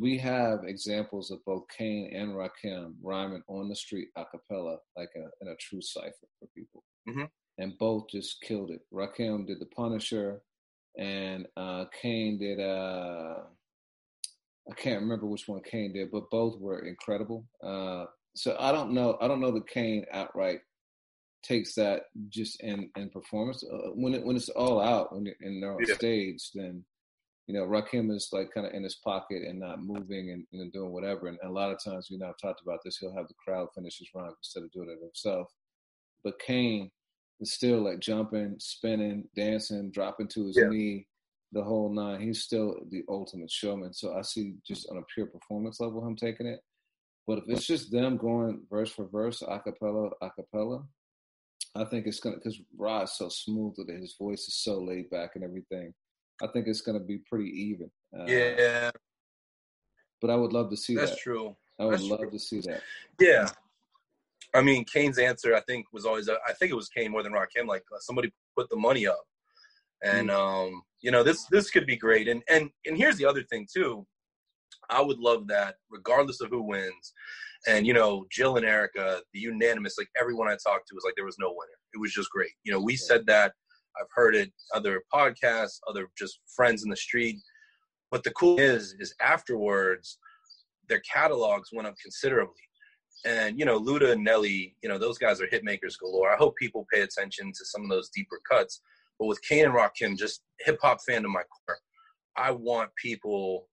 we 0.00 0.16
have 0.16 0.64
examples 0.64 1.30
of 1.30 1.44
both 1.44 1.64
Kane 1.76 2.10
and 2.14 2.30
Rakim 2.30 2.94
rhyming 3.02 3.42
on 3.48 3.68
the 3.68 3.76
street 3.76 4.08
a 4.16 4.24
cappella, 4.24 4.78
like 4.96 5.10
a, 5.14 5.28
in 5.42 5.48
a 5.48 5.56
true 5.56 5.82
cipher 5.82 6.26
for 6.38 6.48
people. 6.56 6.84
Mm-hmm. 7.08 7.24
And 7.58 7.78
both 7.78 8.08
just 8.10 8.40
killed 8.40 8.70
it. 8.70 8.80
Rakim 8.92 9.46
did 9.46 9.60
The 9.60 9.66
Punisher, 9.66 10.40
and 10.96 11.46
uh, 11.56 11.84
Kane 12.00 12.38
did, 12.38 12.60
uh, 12.60 13.40
I 14.70 14.74
can't 14.74 15.02
remember 15.02 15.26
which 15.26 15.46
one 15.46 15.62
Kane 15.62 15.92
did, 15.92 16.10
but 16.10 16.30
both 16.30 16.58
were 16.58 16.86
incredible. 16.86 17.44
Uh, 17.62 18.06
so 18.34 18.56
I 18.58 18.72
don't 18.72 18.92
know. 18.92 19.16
I 19.20 19.28
don't 19.28 19.40
know 19.40 19.52
that 19.52 19.68
Kane 19.68 20.04
outright 20.12 20.60
takes 21.42 21.74
that 21.74 22.04
just 22.28 22.60
in 22.62 22.90
in 22.96 23.10
performance. 23.10 23.64
Uh, 23.64 23.90
when 23.94 24.14
it 24.14 24.24
when 24.24 24.36
it's 24.36 24.48
all 24.50 24.80
out, 24.80 25.14
when 25.14 25.26
you're 25.26 25.34
in 25.40 25.62
on 25.64 25.78
yeah. 25.86 25.94
stage, 25.94 26.50
then 26.54 26.84
you 27.50 27.58
know, 27.58 27.66
Rakim 27.66 28.14
is 28.14 28.28
like 28.30 28.52
kind 28.54 28.64
of 28.64 28.74
in 28.74 28.84
his 28.84 28.94
pocket 28.94 29.42
and 29.42 29.58
not 29.58 29.82
moving 29.82 30.30
and 30.30 30.46
you 30.52 30.62
know, 30.62 30.70
doing 30.72 30.92
whatever. 30.92 31.26
And, 31.26 31.36
a 31.42 31.50
lot 31.50 31.72
of 31.72 31.82
times, 31.82 32.06
you 32.08 32.16
know, 32.16 32.28
I've 32.28 32.38
talked 32.40 32.62
about 32.62 32.78
this, 32.84 32.98
he'll 32.98 33.16
have 33.16 33.26
the 33.26 33.34
crowd 33.44 33.66
finish 33.74 33.98
his 33.98 34.08
rhyme 34.14 34.32
instead 34.38 34.62
of 34.62 34.70
doing 34.70 34.88
it 34.88 35.02
himself. 35.02 35.48
But 36.22 36.38
Kane 36.38 36.92
is 37.40 37.52
still 37.52 37.82
like 37.82 37.98
jumping, 37.98 38.54
spinning, 38.60 39.24
dancing, 39.34 39.90
dropping 39.90 40.28
to 40.28 40.46
his 40.46 40.56
yeah. 40.56 40.68
knee, 40.68 41.08
the 41.50 41.64
whole 41.64 41.92
nine. 41.92 42.20
He's 42.20 42.42
still 42.42 42.76
the 42.88 43.02
ultimate 43.08 43.50
showman. 43.50 43.94
So 43.94 44.14
I 44.14 44.22
see 44.22 44.54
just 44.64 44.88
on 44.88 44.98
a 44.98 45.02
pure 45.12 45.26
performance 45.26 45.80
level 45.80 46.06
him 46.06 46.14
taking 46.14 46.46
it. 46.46 46.60
But 47.30 47.38
if 47.38 47.44
it's 47.46 47.64
just 47.64 47.92
them 47.92 48.16
going 48.16 48.62
verse 48.68 48.90
for 48.90 49.06
verse, 49.06 49.40
acapella, 49.40 50.10
acapella, 50.20 50.84
I 51.76 51.84
think 51.84 52.08
it's 52.08 52.18
gonna 52.18 52.34
because 52.34 52.60
Rod's 52.76 53.12
so 53.12 53.28
smooth 53.28 53.74
with 53.78 53.88
it. 53.88 54.00
His 54.00 54.16
voice 54.18 54.48
is 54.48 54.56
so 54.56 54.80
laid 54.80 55.08
back 55.10 55.36
and 55.36 55.44
everything. 55.44 55.94
I 56.42 56.48
think 56.48 56.66
it's 56.66 56.80
going 56.80 56.98
to 56.98 57.04
be 57.04 57.18
pretty 57.18 57.48
even. 57.50 57.88
Uh, 58.12 58.24
yeah. 58.26 58.90
But 60.20 60.30
I 60.30 60.34
would 60.34 60.52
love 60.52 60.70
to 60.70 60.76
see 60.76 60.96
That's 60.96 61.10
that. 61.10 61.14
That's 61.14 61.22
true. 61.22 61.56
I 61.78 61.84
would 61.84 61.94
That's 61.94 62.02
love 62.02 62.18
true. 62.18 62.30
to 62.32 62.38
see 62.40 62.62
that. 62.62 62.80
Yeah. 63.20 63.48
I 64.52 64.60
mean, 64.60 64.84
Kane's 64.84 65.20
answer, 65.20 65.54
I 65.54 65.60
think, 65.60 65.86
was 65.92 66.04
always, 66.04 66.28
uh, 66.28 66.34
I 66.48 66.52
think 66.54 66.72
it 66.72 66.76
was 66.76 66.88
Kane 66.88 67.12
more 67.12 67.22
than 67.22 67.32
Rakim. 67.32 67.68
Like 67.68 67.84
uh, 67.94 68.00
somebody 68.00 68.32
put 68.56 68.68
the 68.70 68.76
money 68.76 69.06
up, 69.06 69.22
and 70.02 70.30
mm. 70.30 70.34
um, 70.34 70.82
you 71.00 71.12
know, 71.12 71.22
this 71.22 71.44
this 71.52 71.70
could 71.70 71.86
be 71.86 71.96
great. 71.96 72.26
And 72.26 72.42
and 72.48 72.70
and 72.86 72.96
here's 72.96 73.18
the 73.18 73.26
other 73.26 73.44
thing 73.44 73.68
too. 73.72 74.04
I 74.90 75.00
would 75.00 75.18
love 75.18 75.46
that, 75.48 75.76
regardless 75.90 76.40
of 76.40 76.50
who 76.50 76.62
wins. 76.62 77.12
And 77.68 77.86
you 77.86 77.92
know, 77.92 78.26
Jill 78.30 78.56
and 78.56 78.66
Erykah, 78.66 79.20
the 79.32 79.40
unanimous, 79.40 79.96
like 79.98 80.08
everyone 80.18 80.48
I 80.48 80.56
talked 80.62 80.88
to 80.88 80.94
was 80.94 81.04
like 81.04 81.14
there 81.16 81.26
was 81.26 81.38
no 81.38 81.48
winner. 81.48 81.78
It 81.94 82.00
was 82.00 82.12
just 82.12 82.30
great. 82.30 82.52
You 82.64 82.72
know, 82.72 82.80
we 82.80 82.94
yeah. 82.94 83.00
said 83.02 83.26
that 83.26 83.52
I've 84.00 84.08
heard 84.14 84.34
it 84.34 84.52
other 84.74 85.02
podcasts, 85.12 85.78
other 85.88 86.08
just 86.18 86.40
friends 86.54 86.84
in 86.84 86.90
the 86.90 86.96
street. 86.96 87.36
But 88.10 88.24
the 88.24 88.32
cool 88.32 88.58
is, 88.58 88.94
is 88.98 89.14
afterwards, 89.20 90.18
their 90.88 91.00
catalogs 91.00 91.70
went 91.72 91.86
up 91.86 91.94
considerably. 92.02 92.54
And 93.24 93.58
you 93.58 93.64
know, 93.64 93.78
Luda 93.78 94.12
and 94.12 94.24
Nelly, 94.24 94.74
you 94.82 94.88
know, 94.88 94.98
those 94.98 95.18
guys 95.18 95.40
are 95.40 95.46
hit 95.46 95.64
makers 95.64 95.96
galore. 95.96 96.32
I 96.32 96.36
hope 96.36 96.56
people 96.56 96.86
pay 96.92 97.02
attention 97.02 97.52
to 97.52 97.64
some 97.64 97.82
of 97.82 97.90
those 97.90 98.10
deeper 98.14 98.40
cuts. 98.50 98.80
But 99.18 99.26
with 99.26 99.42
Kane 99.42 99.66
and 99.66 99.74
Rock, 99.74 99.92
Rakim, 100.00 100.16
just 100.16 100.40
hip 100.60 100.78
hop 100.80 100.98
fan 101.06 101.22
to 101.22 101.28
my 101.28 101.42
core, 101.42 101.78
I 102.36 102.50
want 102.52 102.90
people 102.96 103.68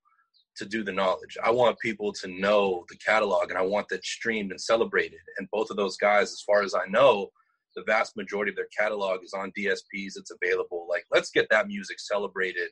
to 0.58 0.66
do 0.66 0.84
the 0.84 0.92
knowledge. 0.92 1.38
I 1.44 1.52
want 1.52 1.80
people 1.80 2.12
to 2.14 2.28
know 2.28 2.86
the 2.90 2.98
catalog, 2.98 3.50
and 3.50 3.58
I 3.58 3.62
want 3.62 3.88
that 3.90 4.06
streamed 4.06 4.52
and 4.52 4.60
celebrated. 4.60 5.20
And 5.38 5.48
both 5.52 5.70
of 5.70 5.78
those 5.78 5.98
guys, 5.98 6.32
as 6.32 6.42
far 6.46 6.64
as 6.64 6.74
I 6.74 6.86
know, 6.90 7.30
the 7.76 7.84
vast 7.84 8.18
majority 8.18 8.52
of 8.52 8.56
their 8.56 8.68
catalog 8.78 9.24
is 9.24 9.34
on 9.34 9.52
DSPs. 9.58 10.14
It's 10.18 10.32
available. 10.32 10.88
Like, 10.90 11.06
let's 11.14 11.30
get 11.30 11.48
that 11.52 11.68
music 11.68 12.00
celebrated. 12.00 12.70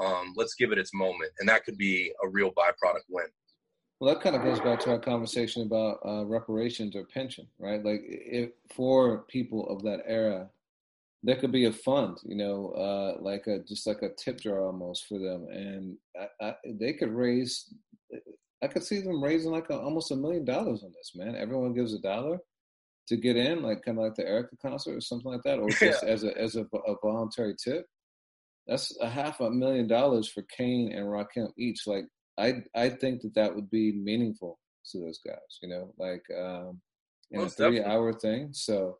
Um, 0.00 0.32
let's 0.36 0.54
give 0.54 0.72
it 0.72 0.78
its 0.78 0.94
moment, 0.94 1.32
and 1.38 1.48
that 1.48 1.64
could 1.64 1.76
be 1.76 2.12
a 2.24 2.28
real 2.28 2.50
byproduct 2.50 3.04
win. 3.08 3.26
Well, 4.00 4.12
that 4.12 4.22
kind 4.22 4.34
of 4.34 4.42
goes 4.42 4.60
back 4.60 4.80
to 4.80 4.90
our 4.90 4.98
conversation 4.98 5.62
about 5.62 5.98
uh, 6.04 6.24
reparations 6.24 6.96
or 6.96 7.04
pension, 7.04 7.46
right? 7.58 7.84
Like, 7.84 8.02
if 8.04 8.50
for 8.74 9.24
people 9.28 9.68
of 9.68 9.82
that 9.82 10.00
era, 10.06 10.50
there 11.24 11.36
could 11.36 11.52
be 11.52 11.64
a 11.64 11.72
fund, 11.72 12.18
you 12.24 12.36
know, 12.36 12.68
uh, 12.72 13.22
like 13.22 13.46
a 13.46 13.58
just 13.60 13.86
like 13.86 14.02
a 14.02 14.10
tip 14.14 14.40
jar 14.40 14.66
almost 14.66 15.06
for 15.08 15.18
them, 15.18 15.46
and 15.50 15.96
I, 16.40 16.46
I, 16.48 16.54
they 16.66 16.92
could 16.92 17.10
raise. 17.10 17.72
I 18.62 18.66
could 18.66 18.84
see 18.84 19.00
them 19.00 19.22
raising 19.22 19.50
like 19.50 19.70
a, 19.70 19.78
almost 19.78 20.10
a 20.10 20.16
million 20.16 20.44
dollars 20.44 20.82
on 20.84 20.92
this, 20.92 21.12
man. 21.14 21.34
Everyone 21.34 21.74
gives 21.74 21.94
a 21.94 21.98
dollar 21.98 22.38
to 23.08 23.16
get 23.16 23.36
in, 23.36 23.62
like 23.62 23.82
kind 23.82 23.98
of 23.98 24.04
like 24.04 24.14
the 24.14 24.22
Erykah 24.22 24.60
concert 24.60 24.96
or 24.96 25.00
something 25.00 25.32
like 25.32 25.42
that, 25.44 25.58
or 25.58 25.68
just 25.70 26.02
yeah. 26.02 26.08
as 26.08 26.24
a 26.24 26.38
as 26.38 26.56
a, 26.56 26.66
a, 26.86 26.94
voluntary 27.02 27.54
tip. 27.62 27.86
That's 28.66 28.94
a 29.00 29.08
half 29.08 29.40
a 29.40 29.50
million 29.50 29.86
dollars 29.86 30.28
for 30.28 30.42
Kane 30.42 30.92
and 30.92 31.06
Rakim 31.06 31.48
each. 31.56 31.86
Like 31.86 32.04
I 32.38 32.62
I 32.74 32.90
think 32.90 33.22
that 33.22 33.34
that 33.34 33.54
would 33.54 33.70
be 33.70 33.92
meaningful 33.92 34.58
to 34.90 34.98
those 35.00 35.20
guys. 35.26 35.58
You 35.62 35.70
know, 35.70 35.94
like 35.98 36.24
um, 36.38 36.82
in 37.30 37.40
Most 37.40 37.58
a 37.60 37.64
three 37.64 37.78
definitely. 37.78 37.94
hour 37.94 38.12
thing. 38.12 38.48
So 38.52 38.98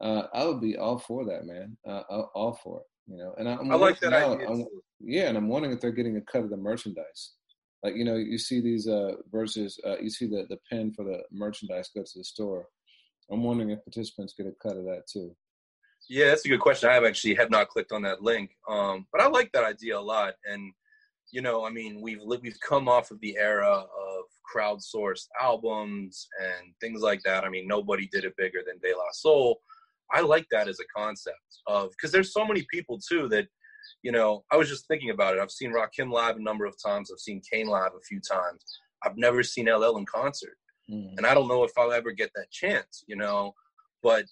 uh, 0.00 0.22
I 0.32 0.44
would 0.44 0.60
be 0.60 0.76
all 0.76 0.98
for 0.98 1.24
that, 1.26 1.44
man. 1.44 1.76
Uh, 1.86 2.02
all 2.34 2.58
for 2.62 2.80
it. 2.80 2.86
You 3.12 3.18
know, 3.18 3.34
and 3.38 3.48
I'm 3.48 3.70
I 3.72 3.74
like 3.74 4.00
that 4.00 4.10
now, 4.10 4.34
idea. 4.34 4.64
yeah, 5.00 5.28
and 5.28 5.38
I'm 5.38 5.48
wondering 5.48 5.74
if 5.74 5.80
they're 5.80 5.92
getting 5.92 6.18
a 6.18 6.20
cut 6.20 6.44
of 6.44 6.50
the 6.50 6.56
merchandise. 6.56 7.32
Like 7.82 7.96
you 7.96 8.04
know, 8.04 8.16
you 8.16 8.38
see 8.38 8.60
these 8.60 8.86
uh, 8.86 9.12
verses, 9.32 9.80
uh, 9.86 9.98
you 9.98 10.10
see 10.10 10.26
the 10.26 10.46
the 10.50 10.58
pin 10.70 10.92
for 10.92 11.04
the 11.04 11.22
merchandise 11.32 11.90
go 11.94 12.02
to 12.02 12.18
the 12.18 12.24
store 12.24 12.66
I'm 13.30 13.42
wondering 13.42 13.70
if 13.70 13.84
participants 13.84 14.34
get 14.36 14.46
a 14.46 14.52
cut 14.62 14.76
of 14.76 14.84
that 14.84 15.02
too. 15.10 15.34
Yeah, 16.08 16.28
that's 16.28 16.44
a 16.44 16.48
good 16.48 16.60
question. 16.60 16.88
I 16.88 16.94
have 16.94 17.04
actually 17.04 17.34
have 17.34 17.50
not 17.50 17.68
clicked 17.68 17.92
on 17.92 18.02
that 18.02 18.22
link, 18.22 18.50
um, 18.68 19.06
but 19.12 19.20
I 19.20 19.26
like 19.26 19.50
that 19.52 19.64
idea 19.64 19.98
a 19.98 20.00
lot. 20.00 20.34
And 20.50 20.72
you 21.30 21.42
know, 21.42 21.66
I 21.66 21.70
mean, 21.70 22.00
we've 22.00 22.20
we've 22.24 22.58
come 22.66 22.88
off 22.88 23.10
of 23.10 23.20
the 23.20 23.36
era 23.36 23.84
of 23.84 24.24
crowdsourced 24.54 25.26
albums 25.40 26.28
and 26.40 26.72
things 26.80 27.02
like 27.02 27.22
that. 27.24 27.44
I 27.44 27.50
mean, 27.50 27.66
nobody 27.66 28.08
did 28.10 28.24
it 28.24 28.36
bigger 28.36 28.60
than 28.66 28.78
De 28.78 28.96
La 28.96 29.04
Soul. 29.12 29.60
I 30.12 30.20
like 30.20 30.46
that 30.50 30.68
as 30.68 30.80
a 30.80 30.84
concept 30.96 31.36
of 31.66 31.90
because 31.90 32.12
there's 32.12 32.32
so 32.32 32.46
many 32.46 32.64
people 32.72 32.98
too 32.98 33.28
that 33.28 33.46
you 34.02 34.12
know. 34.12 34.44
I 34.50 34.56
was 34.56 34.68
just 34.68 34.86
thinking 34.86 35.10
about 35.10 35.34
it. 35.34 35.40
I've 35.40 35.50
seen 35.50 35.72
Rock 35.72 35.92
Rakim 35.98 36.12
live 36.12 36.36
a 36.36 36.42
number 36.42 36.66
of 36.66 36.74
times. 36.84 37.10
I've 37.12 37.20
seen 37.20 37.40
Kane 37.50 37.66
live 37.66 37.92
a 37.96 38.04
few 38.06 38.20
times. 38.20 38.62
I've 39.04 39.16
never 39.16 39.42
seen 39.42 39.66
LL 39.66 39.96
in 39.96 40.06
concert. 40.06 40.56
Mm. 40.90 41.16
And 41.16 41.26
I 41.26 41.34
don't 41.34 41.48
know 41.48 41.64
if 41.64 41.72
I'll 41.76 41.92
ever 41.92 42.12
get 42.12 42.30
that 42.34 42.50
chance, 42.50 43.04
you 43.06 43.16
know, 43.16 43.52
but 44.02 44.24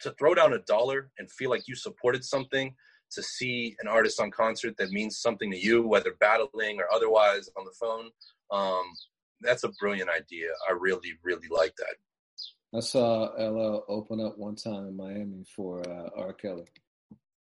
to 0.00 0.12
throw 0.18 0.34
down 0.34 0.52
a 0.52 0.60
dollar 0.60 1.10
and 1.18 1.30
feel 1.30 1.50
like 1.50 1.62
you 1.66 1.74
supported 1.74 2.24
something, 2.24 2.74
to 3.10 3.22
see 3.22 3.76
an 3.80 3.88
artist 3.88 4.20
on 4.20 4.30
concert 4.30 4.74
that 4.78 4.90
means 4.90 5.18
something 5.18 5.50
to 5.50 5.58
you, 5.58 5.86
whether 5.86 6.14
battling 6.20 6.78
or 6.78 6.92
otherwise 6.92 7.48
on 7.56 7.64
the 7.64 7.72
phone, 7.80 8.10
um, 8.50 8.84
that's 9.40 9.64
a 9.64 9.72
brilliant 9.80 10.10
idea. 10.10 10.48
I 10.68 10.72
really, 10.72 11.12
really 11.22 11.48
like 11.50 11.74
that. 11.78 11.96
I 12.74 12.80
saw 12.80 13.32
LL 13.38 13.84
open 13.88 14.20
up 14.20 14.36
one 14.36 14.56
time 14.56 14.86
in 14.86 14.96
Miami 14.96 15.44
for 15.56 15.80
uh, 15.88 16.10
R. 16.16 16.32
Kelly. 16.34 16.66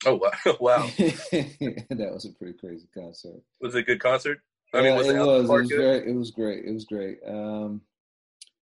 Oh 0.07 0.15
wow! 0.15 0.31
wow, 0.61 0.91
that 0.99 2.11
was 2.13 2.25
a 2.25 2.33
pretty 2.39 2.59
crazy 2.59 2.89
concert. 2.95 3.43
Was 3.61 3.75
it 3.75 3.81
a 3.81 3.83
good 3.83 4.01
concert? 4.01 4.39
I 4.73 4.83
mean, 4.83 4.97
was 4.97 5.09
it, 5.09 5.17
it 5.17 5.19
was. 5.19 5.51
It 5.51 5.53
was 5.53 5.71
great. 5.71 6.07
It 6.07 6.15
was 6.15 6.31
great. 6.31 6.65
It 6.65 6.73
was 6.73 6.85
great. 6.87 7.19
Um, 7.27 7.83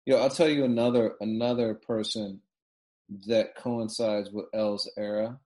you 0.07 0.15
know, 0.15 0.21
I'll 0.21 0.31
tell 0.31 0.49
you 0.49 0.65
another 0.65 1.15
another 1.21 1.75
person 1.75 2.41
that 3.27 3.55
coincides 3.57 4.31
with 4.31 4.47
L's 4.55 4.91
era, 4.97 5.39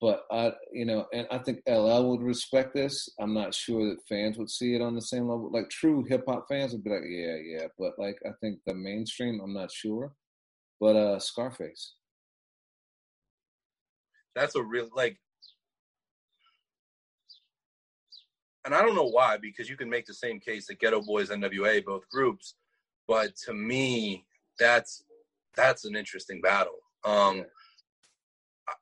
but 0.00 0.24
I, 0.30 0.52
you 0.72 0.84
know, 0.84 1.06
and 1.12 1.26
I 1.30 1.38
think 1.38 1.62
LL 1.68 2.10
would 2.10 2.22
respect 2.22 2.74
this. 2.74 3.08
I'm 3.18 3.34
not 3.34 3.54
sure 3.54 3.88
that 3.88 4.06
fans 4.08 4.38
would 4.38 4.50
see 4.50 4.74
it 4.74 4.82
on 4.82 4.94
the 4.94 5.02
same 5.02 5.28
level. 5.28 5.50
Like 5.52 5.70
true 5.70 6.04
hip 6.04 6.24
hop 6.28 6.46
fans 6.48 6.72
would 6.72 6.84
be 6.84 6.90
like, 6.90 7.04
yeah, 7.08 7.36
yeah, 7.36 7.66
but 7.78 7.98
like 7.98 8.18
I 8.26 8.30
think 8.40 8.60
the 8.66 8.74
mainstream, 8.74 9.40
I'm 9.42 9.54
not 9.54 9.72
sure. 9.72 10.12
But 10.80 10.96
uh 10.96 11.18
Scarface 11.18 11.94
that's 14.36 14.54
a 14.54 14.62
real 14.62 14.88
like 14.94 15.18
and 18.64 18.74
I 18.74 18.82
don't 18.82 18.96
know 18.96 19.04
why, 19.04 19.36
because 19.36 19.70
you 19.70 19.76
can 19.76 19.88
make 19.88 20.06
the 20.06 20.14
same 20.14 20.40
case 20.40 20.66
that 20.66 20.80
Geto 20.80 21.04
Boys, 21.06 21.30
NWA, 21.30 21.84
both 21.84 22.08
groups, 22.08 22.56
but 23.06 23.36
to 23.46 23.54
me, 23.54 24.26
that's 24.58 25.04
that's 25.54 25.84
an 25.84 25.94
interesting 25.94 26.40
battle. 26.40 26.80
Um, 27.04 27.44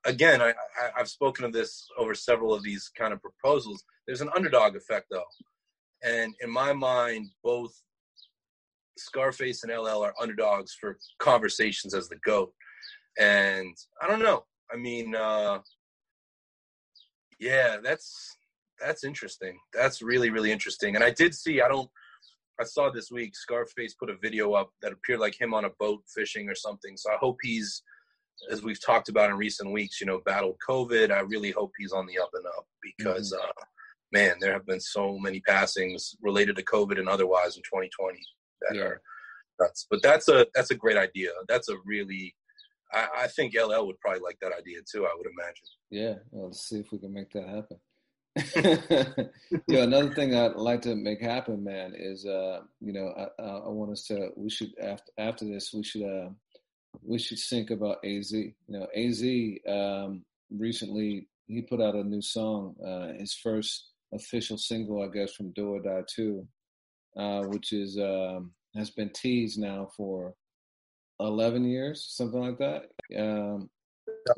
again, 0.05 0.41
I, 0.43 0.55
have 0.97 1.09
spoken 1.09 1.45
of 1.45 1.53
this 1.53 1.87
over 1.99 2.15
several 2.15 2.55
of 2.55 2.63
these 2.63 2.91
kind 2.97 3.13
of 3.13 3.21
proposals. 3.21 3.85
There's 4.07 4.21
an 4.21 4.31
underdog 4.35 4.77
effect, 4.77 5.07
though, 5.11 5.25
and 6.03 6.35
in 6.41 6.51
my 6.51 6.73
mind, 6.73 7.31
both 7.43 7.73
Scarface 8.97 9.65
and 9.65 9.73
LL 9.73 10.03
are 10.03 10.15
underdogs 10.21 10.77
for 10.81 10.99
conversations 11.19 11.95
as 11.95 12.09
the 12.09 12.17
goat. 12.25 12.53
And 13.19 13.75
I 14.01 14.07
don't 14.07 14.23
know. 14.23 14.45
I 14.73 14.77
mean, 14.77 15.15
uh, 15.15 15.59
yeah, 17.41 17.79
that's 17.83 18.37
that's 18.81 19.05
interesting. 19.05 19.59
That's 19.73 20.03
really 20.03 20.31
really 20.31 20.53
interesting. 20.53 20.95
And 20.95 21.05
I 21.05 21.11
did 21.11 21.35
see. 21.35 21.61
I 21.61 21.69
don't. 21.69 21.89
I 22.61 22.65
saw 22.65 22.91
this 22.91 23.11
week 23.11 23.35
Scarface 23.35 23.95
put 23.95 24.11
a 24.11 24.17
video 24.23 24.53
up 24.53 24.71
that 24.81 24.93
appeared 24.93 25.21
like 25.21 25.41
him 25.41 25.55
on 25.55 25.65
a 25.65 25.71
boat 25.81 26.03
fishing 26.15 26.49
or 26.49 26.55
something. 26.55 26.97
So 26.97 27.11
I 27.11 27.17
hope 27.17 27.37
he's, 27.43 27.83
as 28.51 28.63
we've 28.63 28.85
talked 28.85 29.09
about 29.09 29.31
in 29.31 29.37
recent 29.37 29.73
weeks, 29.73 30.01
you 30.01 30.07
know, 30.07 30.21
battled 30.25 30.57
COVID. 30.69 31.11
I 31.11 31.21
really 31.21 31.51
hope 31.51 31.73
he's 31.79 31.93
on 31.93 32.07
the 32.07 32.19
up 32.19 32.31
and 32.35 32.47
up 32.47 32.67
because, 32.83 33.33
mm-hmm. 33.33 33.49
uh, 33.49 33.65
man, 34.13 34.37
there 34.41 34.53
have 34.53 34.67
been 34.67 34.81
so 34.81 35.19
many 35.19 35.41
passings 35.41 36.17
related 36.23 36.57
to 36.57 36.65
COVID 36.65 36.99
and 36.99 37.09
otherwise 37.09 37.57
in 37.57 37.63
2020 37.63 38.19
that 38.63 38.77
yeah. 38.77 38.83
are 38.83 39.01
nuts. 39.61 39.87
But 39.91 40.03
that's 40.03 40.29
a 40.29 40.47
that's 40.55 40.71
a 40.71 40.77
great 40.77 40.97
idea. 40.97 41.31
That's 41.49 41.69
a 41.69 41.77
really 41.85 42.35
I, 42.93 43.09
I, 43.23 43.27
think 43.27 43.55
LL 43.55 43.87
would 43.87 43.99
probably 44.01 44.21
like 44.21 44.39
that 44.41 44.53
idea 44.57 44.79
too. 44.91 45.07
I 45.07 45.15
would 45.17 45.27
imagine. 45.27 45.67
Yeah, 45.91 46.15
well, 46.31 46.47
let's 46.47 46.69
see 46.69 46.79
if 46.79 46.93
we 46.93 46.99
can 46.99 47.13
make 47.13 47.31
that 47.33 47.49
happen. 47.49 47.79
yeah, 49.69 49.83
another 49.83 50.13
thing 50.13 50.35
I'd 50.35 50.57
like 50.57 50.83
to 50.83 50.97
make 50.97 51.21
happen, 51.21 51.63
man, 51.63 51.95
is 51.97 52.27
uh, 52.27 52.61
you 52.81 52.93
know, 52.93 53.13
I, 53.17 53.43
I 53.43 53.69
want 53.69 53.93
us 53.93 54.05
to. 54.07 54.31
We 54.37 54.51
should 54.51 54.73
after 54.81 55.13
after 55.19 55.45
this, 55.45 55.73
we 55.73 55.83
should 55.83 56.03
uh, 56.03 56.31
we 57.03 57.19
should 57.19 57.39
think 57.39 57.71
about 57.71 57.99
Az. 58.05 58.33
You 58.33 58.53
know, 58.69 58.87
Az 58.95 59.23
um, 59.69 60.25
recently 60.51 61.29
he 61.47 61.63
put 61.63 61.81
out 61.81 61.95
a 61.95 62.05
new 62.05 62.23
song, 62.23 62.75
uh, 62.85 63.19
his 63.19 63.35
first 63.35 63.91
official 64.13 64.57
single, 64.57 65.03
I 65.03 65.09
guess, 65.09 65.35
from 65.35 65.53
Do 65.53 65.75
or 65.75 65.81
Die 65.81 66.03
Two, 66.09 66.47
uh, 67.17 67.43
which 67.45 67.73
is 67.73 67.99
um, 67.99 68.53
has 68.75 68.91
been 68.91 69.11
teased 69.11 69.59
now 69.59 69.91
for 69.97 70.35
11 71.21 71.65
years, 71.65 72.07
something 72.09 72.41
like 72.41 72.59
that. 72.59 72.87
Um, 73.17 73.71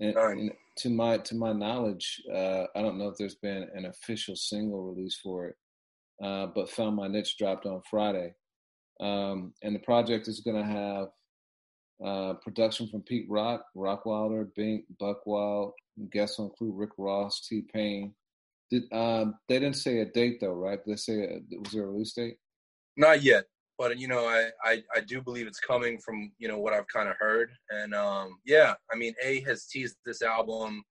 and, 0.01 0.17
and 0.17 0.53
to 0.79 0.91
my 0.91 1.19
to 1.19 1.35
my 1.35 1.53
knowledge, 1.53 2.21
uh, 2.33 2.65
I 2.75 2.83
don't 2.83 2.99
know 2.99 3.09
if 3.09 3.17
there's 3.17 3.37
been 3.37 3.69
an 3.75 3.87
official 3.87 4.37
single 4.37 4.83
release 4.83 5.19
for 5.23 5.47
it, 5.47 5.57
uh, 6.23 6.47
but 6.55 6.71
Found 6.71 6.97
My 6.97 7.09
Niche 7.09 7.37
dropped 7.39 7.67
on 7.67 7.83
Friday, 7.89 8.35
um, 9.01 9.53
and 9.63 9.75
the 9.75 9.81
project 9.81 10.29
is 10.29 10.41
going 10.41 10.57
to 10.57 10.71
have 10.71 11.09
uh, 12.05 12.34
production 12.34 12.88
from 12.88 13.03
Pete 13.03 13.26
Rock, 13.28 13.64
Rockwilder, 13.76 14.49
Bink, 14.55 14.84
Buckwild. 14.99 15.72
Guests 16.11 16.38
will 16.38 16.47
include 16.47 16.76
Rick 16.76 16.90
Ross, 16.99 17.47
T 17.49 17.62
Pain. 17.72 18.14
Did 18.70 18.82
um, 18.92 19.36
they 19.49 19.59
didn't 19.59 19.76
say 19.76 20.01
a 20.01 20.05
date 20.05 20.38
though, 20.40 20.53
right? 20.53 20.78
Did 20.84 20.92
they 20.92 20.97
say 20.97 21.22
a, 21.24 21.59
was 21.59 21.72
there 21.72 21.84
a 21.84 21.86
release 21.86 22.12
date? 22.12 22.36
Not 22.97 23.22
yet 23.22 23.44
but 23.78 23.99
you 23.99 24.09
know 24.09 24.26
I, 24.26 24.51
I 24.64 24.82
i 24.94 25.01
do 25.01 25.20
believe 25.20 25.47
it's 25.47 25.61
coming 25.61 25.99
from 25.99 26.32
you 26.38 26.49
know 26.49 26.59
what 26.59 26.72
i've 26.72 26.88
kind 26.88 27.09
of 27.09 27.16
heard 27.18 27.51
and 27.70 27.94
um 27.94 28.38
yeah 28.44 28.74
i 28.92 28.97
mean 28.97 29.14
a 29.22 29.40
has 29.42 29.66
teased 29.66 29.97
this 30.05 30.22
album 30.22 30.82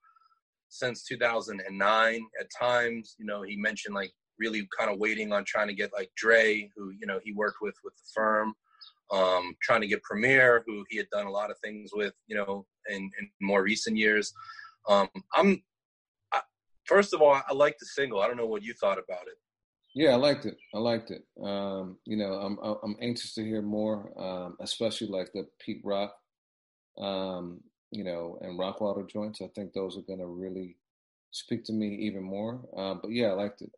since 0.70 1.04
2009 1.04 2.26
at 2.40 2.48
times 2.58 3.16
you 3.18 3.26
know 3.26 3.42
he 3.42 3.56
mentioned 3.56 3.96
like 3.96 4.12
really 4.38 4.68
kind 4.78 4.92
of 4.92 5.00
waiting 5.00 5.32
on 5.32 5.44
trying 5.46 5.68
to 5.68 5.74
get 5.74 5.94
like 5.94 6.12
Dre 6.18 6.70
who 6.76 6.92
you 7.00 7.08
know 7.08 7.20
he 7.24 7.32
worked 7.32 7.58
with 7.62 7.76
with 7.84 7.96
the 7.96 8.04
firm 8.14 8.54
um 9.16 9.56
trying 9.62 9.82
to 9.82 9.88
get 9.88 10.04
Premier 10.04 10.64
who 10.68 10.84
he 10.90 10.98
had 10.98 11.10
done 11.12 11.26
a 11.26 11.32
lot 11.32 11.52
of 11.52 11.58
things 11.64 11.92
with 11.94 12.14
you 12.28 12.36
know 12.36 12.66
in, 12.90 13.10
in 13.20 13.30
more 13.42 13.64
recent 13.64 13.98
years 13.98 14.34
um 14.90 15.08
i'm 15.36 15.64
I, 16.32 16.42
first 16.84 17.14
of 17.14 17.22
all 17.22 17.34
i 17.34 17.54
like 17.54 17.78
the 17.80 17.86
single 17.86 18.22
i 18.22 18.28
don't 18.28 18.38
know 18.38 18.46
what 18.46 18.64
you 18.64 18.74
thought 18.74 19.00
about 19.00 19.28
it 19.28 19.38
yeah, 19.96 20.10
I 20.10 20.16
liked 20.16 20.46
it. 20.46 20.58
I 20.74 20.80
liked 20.80 21.10
it. 21.10 21.24
Um, 21.42 21.98
you 22.04 22.18
know, 22.18 22.34
I'm 22.34 22.60
I'm 22.84 22.98
anxious 23.02 23.34
to 23.36 23.46
hear 23.46 23.62
more, 23.62 24.12
um, 24.22 24.58
especially 24.60 25.08
like 25.08 25.32
the 25.32 25.48
Pete 25.58 25.80
Rock, 25.86 26.14
um, 26.98 27.62
you 27.92 28.04
know, 28.04 28.38
and 28.42 28.60
Rockwilder 28.60 29.10
joints. 29.10 29.40
I 29.42 29.48
think 29.56 29.72
those 29.72 29.98
are 29.98 30.02
going 30.02 30.20
to 30.20 30.28
really 30.28 30.76
speak 31.32 31.64
to 31.66 31.74
me 31.74 31.96
even 31.96 32.24
more. 32.24 32.60
Uh, 32.76 32.96
but 33.02 33.12
yeah, 33.12 33.28
I 33.28 33.34
liked 33.34 33.62
it. 33.62 33.72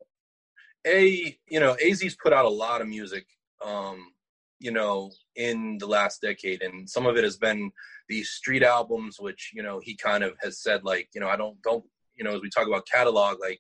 A, 0.87 1.37
you 1.47 1.59
know, 1.59 1.75
AZ's 1.79 2.15
put 2.15 2.33
out 2.33 2.45
a 2.45 2.49
lot 2.49 2.81
of 2.81 2.87
music, 2.87 3.27
um, 3.63 4.11
you 4.59 4.71
know, 4.71 5.11
in 5.35 5.77
the 5.79 5.87
last 5.87 6.21
decade, 6.21 6.61
and 6.61 6.89
some 6.89 7.05
of 7.05 7.17
it 7.17 7.23
has 7.23 7.37
been 7.37 7.71
these 8.09 8.29
street 8.29 8.63
albums, 8.63 9.17
which 9.19 9.51
you 9.53 9.63
know 9.63 9.79
he 9.83 9.95
kind 9.95 10.23
of 10.23 10.33
has 10.41 10.61
said 10.61 10.83
like, 10.83 11.09
you 11.13 11.21
know, 11.21 11.27
I 11.27 11.35
don't 11.35 11.61
don't, 11.61 11.83
you 12.15 12.23
know, 12.23 12.35
as 12.35 12.41
we 12.41 12.49
talk 12.49 12.67
about 12.67 12.87
catalog, 12.91 13.39
like, 13.39 13.59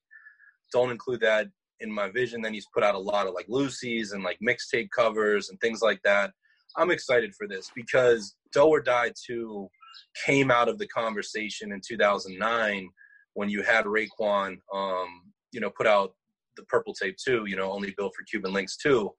don't 0.71 0.91
include 0.91 1.21
that 1.21 1.47
in 1.79 1.91
my 1.91 2.09
vision. 2.09 2.41
Then 2.41 2.53
he's 2.53 2.67
put 2.73 2.83
out 2.83 2.95
a 2.95 2.99
lot 2.99 3.27
of 3.27 3.33
like 3.33 3.47
loosies 3.47 4.13
and 4.13 4.23
like 4.23 4.39
mixtape 4.45 4.89
covers 4.89 5.49
and 5.49 5.59
things 5.59 5.81
like 5.81 6.01
that. 6.03 6.31
I'm 6.75 6.91
excited 6.91 7.33
for 7.35 7.47
this 7.47 7.71
because 7.75 8.35
Do 8.53 8.63
or 8.63 8.81
Die 8.81 9.11
2 9.25 9.67
came 10.25 10.51
out 10.51 10.69
of 10.69 10.77
the 10.77 10.87
conversation 10.87 11.71
in 11.71 11.81
2009 11.85 12.89
when 13.33 13.49
you 13.49 13.63
had 13.63 13.85
Raekwon, 13.85 14.57
um, 14.73 15.07
you 15.51 15.59
know, 15.59 15.69
put 15.69 15.87
out 15.87 16.13
the 16.55 16.63
Purple 16.63 16.93
Tape 16.93 17.15
2, 17.23 17.45
you 17.45 17.55
know, 17.55 17.71
only 17.71 17.93
built 17.97 18.13
for 18.15 18.23
Cuban 18.25 18.51
Linx 18.51 18.75
2. 18.81 19.09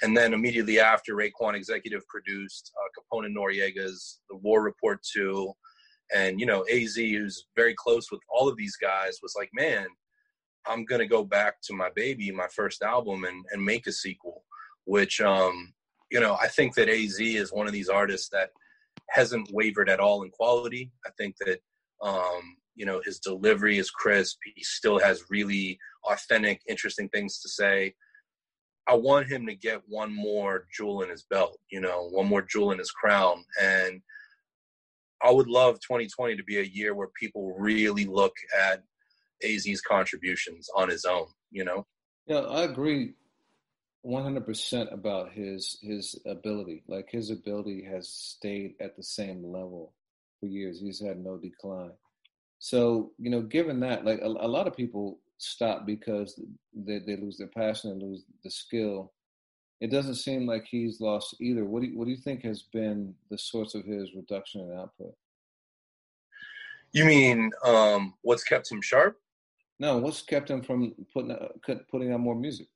And 0.00 0.16
then 0.16 0.32
immediately 0.32 0.80
after, 0.80 1.14
Raekwon 1.14 1.54
executive 1.54 2.06
produced 2.08 2.72
uh, 2.76 2.88
Capone 2.96 3.26
and 3.26 3.36
Noreaga's 3.36 4.20
The 4.30 4.36
War 4.36 4.62
Report 4.62 5.00
2. 5.12 5.52
And, 6.14 6.40
you 6.40 6.46
know, 6.46 6.64
AZ, 6.72 6.94
who's 6.94 7.46
very 7.56 7.74
close 7.74 8.10
with 8.10 8.20
all 8.30 8.48
of 8.48 8.56
these 8.56 8.76
guys, 8.76 9.18
was 9.22 9.34
like, 9.36 9.50
man, 9.52 9.86
I'm 10.66 10.84
gonna 10.84 11.06
go 11.06 11.24
back 11.24 11.60
to 11.62 11.74
my 11.74 11.88
baby, 11.94 12.30
my 12.30 12.48
first 12.48 12.82
album, 12.82 13.24
and 13.24 13.44
and 13.52 13.64
make 13.64 13.86
a 13.86 13.92
sequel. 13.92 14.44
Which 14.84 15.20
um, 15.20 15.72
you 16.10 16.20
know, 16.20 16.36
I 16.40 16.48
think 16.48 16.74
that 16.74 16.88
Az 16.88 17.18
is 17.20 17.52
one 17.52 17.66
of 17.66 17.72
these 17.72 17.88
artists 17.88 18.28
that 18.30 18.50
hasn't 19.10 19.52
wavered 19.52 19.88
at 19.88 20.00
all 20.00 20.22
in 20.22 20.30
quality. 20.30 20.90
I 21.06 21.10
think 21.18 21.36
that 21.40 21.60
um, 22.02 22.56
you 22.74 22.86
know 22.86 23.00
his 23.04 23.18
delivery 23.18 23.78
is 23.78 23.90
crisp. 23.90 24.38
He 24.54 24.62
still 24.62 24.98
has 24.98 25.24
really 25.30 25.78
authentic, 26.04 26.60
interesting 26.68 27.08
things 27.08 27.40
to 27.40 27.48
say. 27.48 27.94
I 28.88 28.94
want 28.94 29.28
him 29.28 29.46
to 29.46 29.54
get 29.54 29.82
one 29.86 30.12
more 30.12 30.66
jewel 30.72 31.02
in 31.02 31.10
his 31.10 31.22
belt, 31.22 31.58
you 31.70 31.80
know, 31.80 32.08
one 32.10 32.26
more 32.26 32.42
jewel 32.42 32.72
in 32.72 32.78
his 32.78 32.90
crown. 32.90 33.44
And 33.60 34.00
I 35.22 35.30
would 35.30 35.48
love 35.48 35.76
2020 35.80 36.36
to 36.36 36.42
be 36.42 36.58
a 36.58 36.62
year 36.62 36.94
where 36.94 37.08
people 37.18 37.54
really 37.58 38.06
look 38.06 38.34
at 38.60 38.82
AZ's 39.44 39.80
contributions 39.80 40.68
on 40.74 40.88
his 40.88 41.04
own, 41.04 41.26
you 41.50 41.64
know? 41.64 41.86
Yeah, 42.26 42.40
I 42.40 42.64
agree 42.64 43.14
100% 44.04 44.92
about 44.92 45.32
his 45.32 45.78
his 45.80 46.18
ability. 46.26 46.82
Like 46.88 47.08
his 47.10 47.30
ability 47.30 47.84
has 47.84 48.08
stayed 48.08 48.74
at 48.80 48.96
the 48.96 49.02
same 49.02 49.44
level 49.44 49.94
for 50.40 50.46
years. 50.46 50.80
He's 50.80 51.00
had 51.00 51.22
no 51.22 51.36
decline. 51.36 51.92
So, 52.58 53.12
you 53.18 53.30
know, 53.30 53.42
given 53.42 53.80
that, 53.80 54.04
like 54.04 54.20
a, 54.20 54.26
a 54.26 54.48
lot 54.48 54.66
of 54.66 54.76
people 54.76 55.18
stop 55.42 55.86
because 55.86 56.40
they, 56.74 57.00
they 57.00 57.16
lose 57.16 57.38
their 57.38 57.48
passion 57.48 57.90
and 57.90 58.02
lose 58.02 58.24
the 58.44 58.50
skill. 58.50 59.12
It 59.80 59.90
doesn't 59.90 60.14
seem 60.14 60.46
like 60.46 60.64
he's 60.64 61.00
lost 61.00 61.36
either. 61.40 61.64
What 61.64 61.82
do 61.82 61.88
you, 61.88 61.98
what 61.98 62.04
do 62.04 62.12
you 62.12 62.16
think 62.16 62.44
has 62.44 62.62
been 62.72 63.14
the 63.30 63.38
source 63.38 63.74
of 63.74 63.84
his 63.84 64.14
reduction 64.14 64.60
in 64.60 64.78
output? 64.78 65.14
You 66.92 67.04
mean 67.04 67.50
um, 67.64 68.14
what's 68.22 68.44
kept 68.44 68.70
him 68.70 68.82
sharp? 68.82 69.18
No, 69.80 69.98
what's 69.98 70.22
kept 70.22 70.50
him 70.50 70.62
from 70.62 70.94
putting 71.12 71.32
uh, 71.32 71.48
putting 71.90 72.12
out 72.12 72.20
more 72.20 72.36
music? 72.36 72.68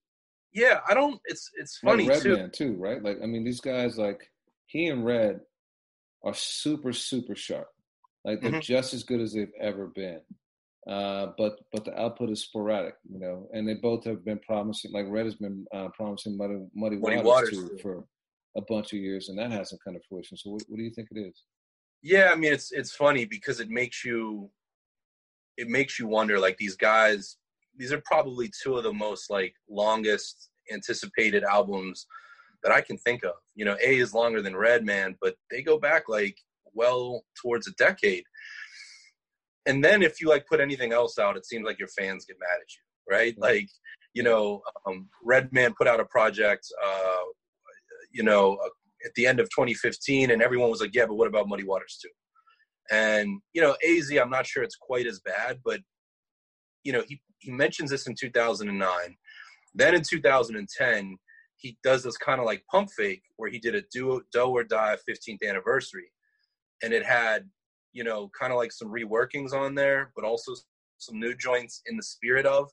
Yeah, 0.53 0.81
I 0.89 0.95
don't. 0.95 1.21
It's 1.27 1.51
it's 1.61 1.79
funny 1.79 2.09
like 2.09 2.23
too. 2.23 2.49
too, 2.49 2.77
right? 2.79 3.03
Like 3.03 3.19
I 3.23 3.27
mean, 3.27 3.45
these 3.45 3.61
guys 3.61 3.99
like 3.99 4.31
he 4.65 4.87
and 4.87 5.05
Red 5.05 5.41
are 6.25 6.35
super 6.35 6.93
super 6.93 7.37
sharp. 7.37 7.69
Like 8.25 8.41
they're 8.41 8.51
mm-hmm. 8.51 8.61
just 8.61 8.95
as 8.95 9.05
good 9.05 9.21
as 9.21 9.35
they've 9.35 9.53
ever 9.61 9.87
been. 9.87 10.21
Uh, 10.89 11.33
but 11.37 11.59
but 11.73 11.85
the 11.85 12.01
output 12.01 12.31
is 12.31 12.43
sporadic, 12.43 12.95
you 13.11 13.19
know, 13.19 13.49
and 13.53 13.69
they 13.69 13.75
both 13.75 14.05
have 14.05 14.25
been 14.25 14.39
promising. 14.47 14.93
Like 14.93 15.07
Red 15.09 15.25
has 15.25 15.35
been 15.35 15.67
uh, 15.75 15.89
promising 15.97 16.37
Muddy, 16.37 16.65
Muddy, 16.75 16.97
Muddy 16.97 17.17
Waters, 17.17 17.57
Waters 17.57 17.81
for 17.81 18.05
a 18.57 18.63
bunch 18.69 18.93
of 18.93 19.01
years, 19.01 19.29
and 19.29 19.39
that 19.39 19.51
hasn't 19.51 19.83
come 19.83 19.95
to 19.95 20.01
fruition. 20.09 20.37
So 20.37 20.51
what, 20.51 20.63
what 20.69 20.77
do 20.77 20.85
you 20.85 20.93
think 20.95 21.09
it 21.11 21.19
is? 21.19 21.43
Yeah, 22.03 22.31
I 22.33 22.37
mean 22.37 22.53
it's 22.53 22.71
it's 22.71 22.95
funny 22.95 23.25
because 23.25 23.59
it 23.59 23.69
makes 23.69 24.05
you 24.05 24.49
it 25.57 25.69
makes 25.69 25.99
you 25.99 26.07
wonder. 26.07 26.39
Like 26.39 26.57
these 26.57 26.77
guys, 26.77 27.37
these 27.77 27.93
are 27.93 28.03
probably 28.05 28.51
two 28.63 28.77
of 28.77 28.85
the 28.85 28.93
most 28.93 29.29
like 29.29 29.55
longest 29.69 30.51
anticipated 30.73 31.43
albums 31.43 32.07
that 32.63 32.73
I 32.73 32.81
can 32.81 32.99
think 32.99 33.25
of. 33.25 33.35
You 33.55 33.65
know, 33.65 33.77
A 33.83 33.97
is 33.97 34.15
longer 34.15 34.43
than 34.43 34.57
Redman, 34.57 35.17
but 35.21 35.35
they 35.51 35.63
go 35.63 35.79
back 35.79 36.09
like 36.09 36.37
well 36.75 37.25
towards 37.41 37.67
a 37.67 37.73
decade. 37.73 38.25
And 39.67 39.85
then 39.85 40.03
if 40.03 40.21
you 40.21 40.29
like 40.29 40.47
put 40.47 40.61
anything 40.61 40.93
else 40.93 41.19
out, 41.19 41.37
it 41.37 41.47
seems 41.47 41.65
like 41.65 41.79
your 41.79 41.89
fans 41.89 42.25
get 42.25 42.39
mad 42.39 42.59
at 42.61 42.75
you, 42.75 43.15
right? 43.15 43.33
Mm-hmm. 43.33 43.43
Like, 43.43 43.69
you 44.15 44.23
know, 44.23 44.63
um, 44.87 45.09
Redman 45.23 45.75
put 45.77 45.89
out 45.89 46.01
a 46.01 46.05
project, 46.05 46.67
uh, 46.85 47.25
you 48.13 48.23
know, 48.23 48.57
uh, 48.65 48.69
at 49.05 49.13
the 49.15 49.27
end 49.27 49.41
of 49.41 49.47
2015, 49.51 50.31
and 50.31 50.41
everyone 50.41 50.71
was 50.71 50.81
like, 50.81 50.95
"Yeah, 50.95 51.07
but 51.07 51.15
what 51.15 51.29
about 51.29 51.49
Muddy 51.49 51.65
Waters 51.65 51.99
too?" 52.03 52.09
And 52.91 53.41
you 53.53 53.61
know, 53.61 53.77
AZ, 53.87 54.11
I'm 54.11 54.31
not 54.31 54.47
sure 54.47 54.63
it's 54.63 54.77
quite 54.77 55.07
as 55.07 55.21
bad, 55.21 55.61
but 55.65 55.81
you 56.83 56.93
know, 56.93 57.03
he 57.07 57.21
he 57.39 57.53
mentions 57.53 57.91
this 57.91 58.07
in 58.07 58.15
2009. 58.19 58.89
Then 59.75 59.95
in 59.95 60.03
2010, 60.03 61.17
he 61.57 61.77
does 61.83 62.03
this 62.03 62.17
kind 62.17 62.41
of 62.41 62.47
like 62.47 62.65
pump 62.71 62.89
fake 62.97 63.23
where 63.37 63.51
he 63.51 63.59
did 63.59 63.75
a 63.75 63.83
do 63.93 64.23
do 64.33 64.45
or 64.45 64.65
die 64.65 64.97
15th 65.09 65.47
anniversary, 65.47 66.11
and 66.83 66.93
it 66.93 67.05
had 67.05 67.49
you 67.97 68.05
know 68.05 68.31
kind 68.39 68.53
of 68.53 68.59
like 68.59 68.73
some 68.73 68.93
reworkings 68.93 69.53
on 69.55 69.75
there, 69.75 70.13
but 70.15 70.25
also 70.25 70.53
some 70.99 71.19
new 71.19 71.35
joints 71.35 71.83
in 71.87 71.97
the 71.97 72.03
spirit 72.03 72.45
of. 72.45 72.69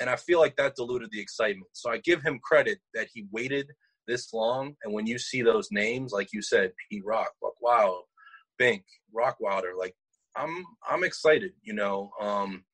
And 0.00 0.08
I 0.08 0.16
feel 0.16 0.40
like 0.40 0.56
that 0.56 0.74
diluted 0.74 1.10
the 1.12 1.20
excitement. 1.20 1.68
So 1.72 1.90
I 1.90 1.98
give 1.98 2.22
him 2.22 2.40
credit 2.42 2.78
that 2.94 3.08
he 3.12 3.26
waited 3.30 3.68
this 4.08 4.32
long, 4.32 4.74
and 4.82 4.92
when 4.92 5.06
you 5.06 5.18
see 5.18 5.42
those 5.42 5.68
names, 5.70 6.12
like 6.12 6.28
you 6.32 6.42
said, 6.42 6.72
Pete 6.90 7.04
Rock, 7.04 7.30
Buckwild, 7.40 8.02
Bink, 8.58 8.84
Rockwilder, 9.14 9.78
like 9.78 9.94
I'm 10.34 10.64
I'm 10.88 11.04
excited. 11.04 11.52
You 11.62 11.74
know, 11.74 12.10
um, 12.20 12.64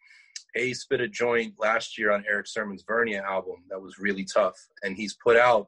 a 0.56 0.72
spit 0.72 1.00
a 1.00 1.08
joint 1.08 1.54
last 1.58 1.98
year 1.98 2.12
on 2.12 2.24
Erick 2.28 2.46
Sermon's 2.46 2.84
Vernia 2.84 3.22
album 3.22 3.56
that 3.68 3.80
was 3.80 3.98
really 3.98 4.24
tough, 4.24 4.56
and 4.84 4.96
he's 4.96 5.16
put 5.24 5.36
out 5.36 5.66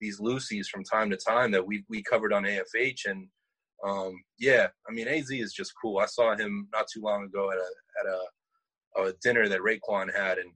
these 0.00 0.20
loosies 0.20 0.66
from 0.66 0.84
time 0.84 1.08
to 1.10 1.16
time 1.16 1.50
that 1.52 1.66
we 1.66 1.84
we 1.88 2.02
covered 2.02 2.32
on 2.32 2.44
AFH, 2.44 3.06
and 3.06 3.28
um, 3.84 4.22
yeah, 4.38 4.68
I 4.88 4.92
mean 4.92 5.08
Az 5.08 5.30
is 5.30 5.52
just 5.52 5.72
cool. 5.80 5.98
I 5.98 6.06
saw 6.06 6.36
him 6.36 6.68
not 6.72 6.86
too 6.92 7.00
long 7.02 7.24
ago 7.24 7.50
at 7.50 7.58
a 7.58 7.70
at 8.00 9.04
a, 9.06 9.08
a 9.08 9.12
dinner 9.22 9.48
that 9.48 9.60
Raekwon 9.60 10.14
had, 10.14 10.38
and 10.38 10.52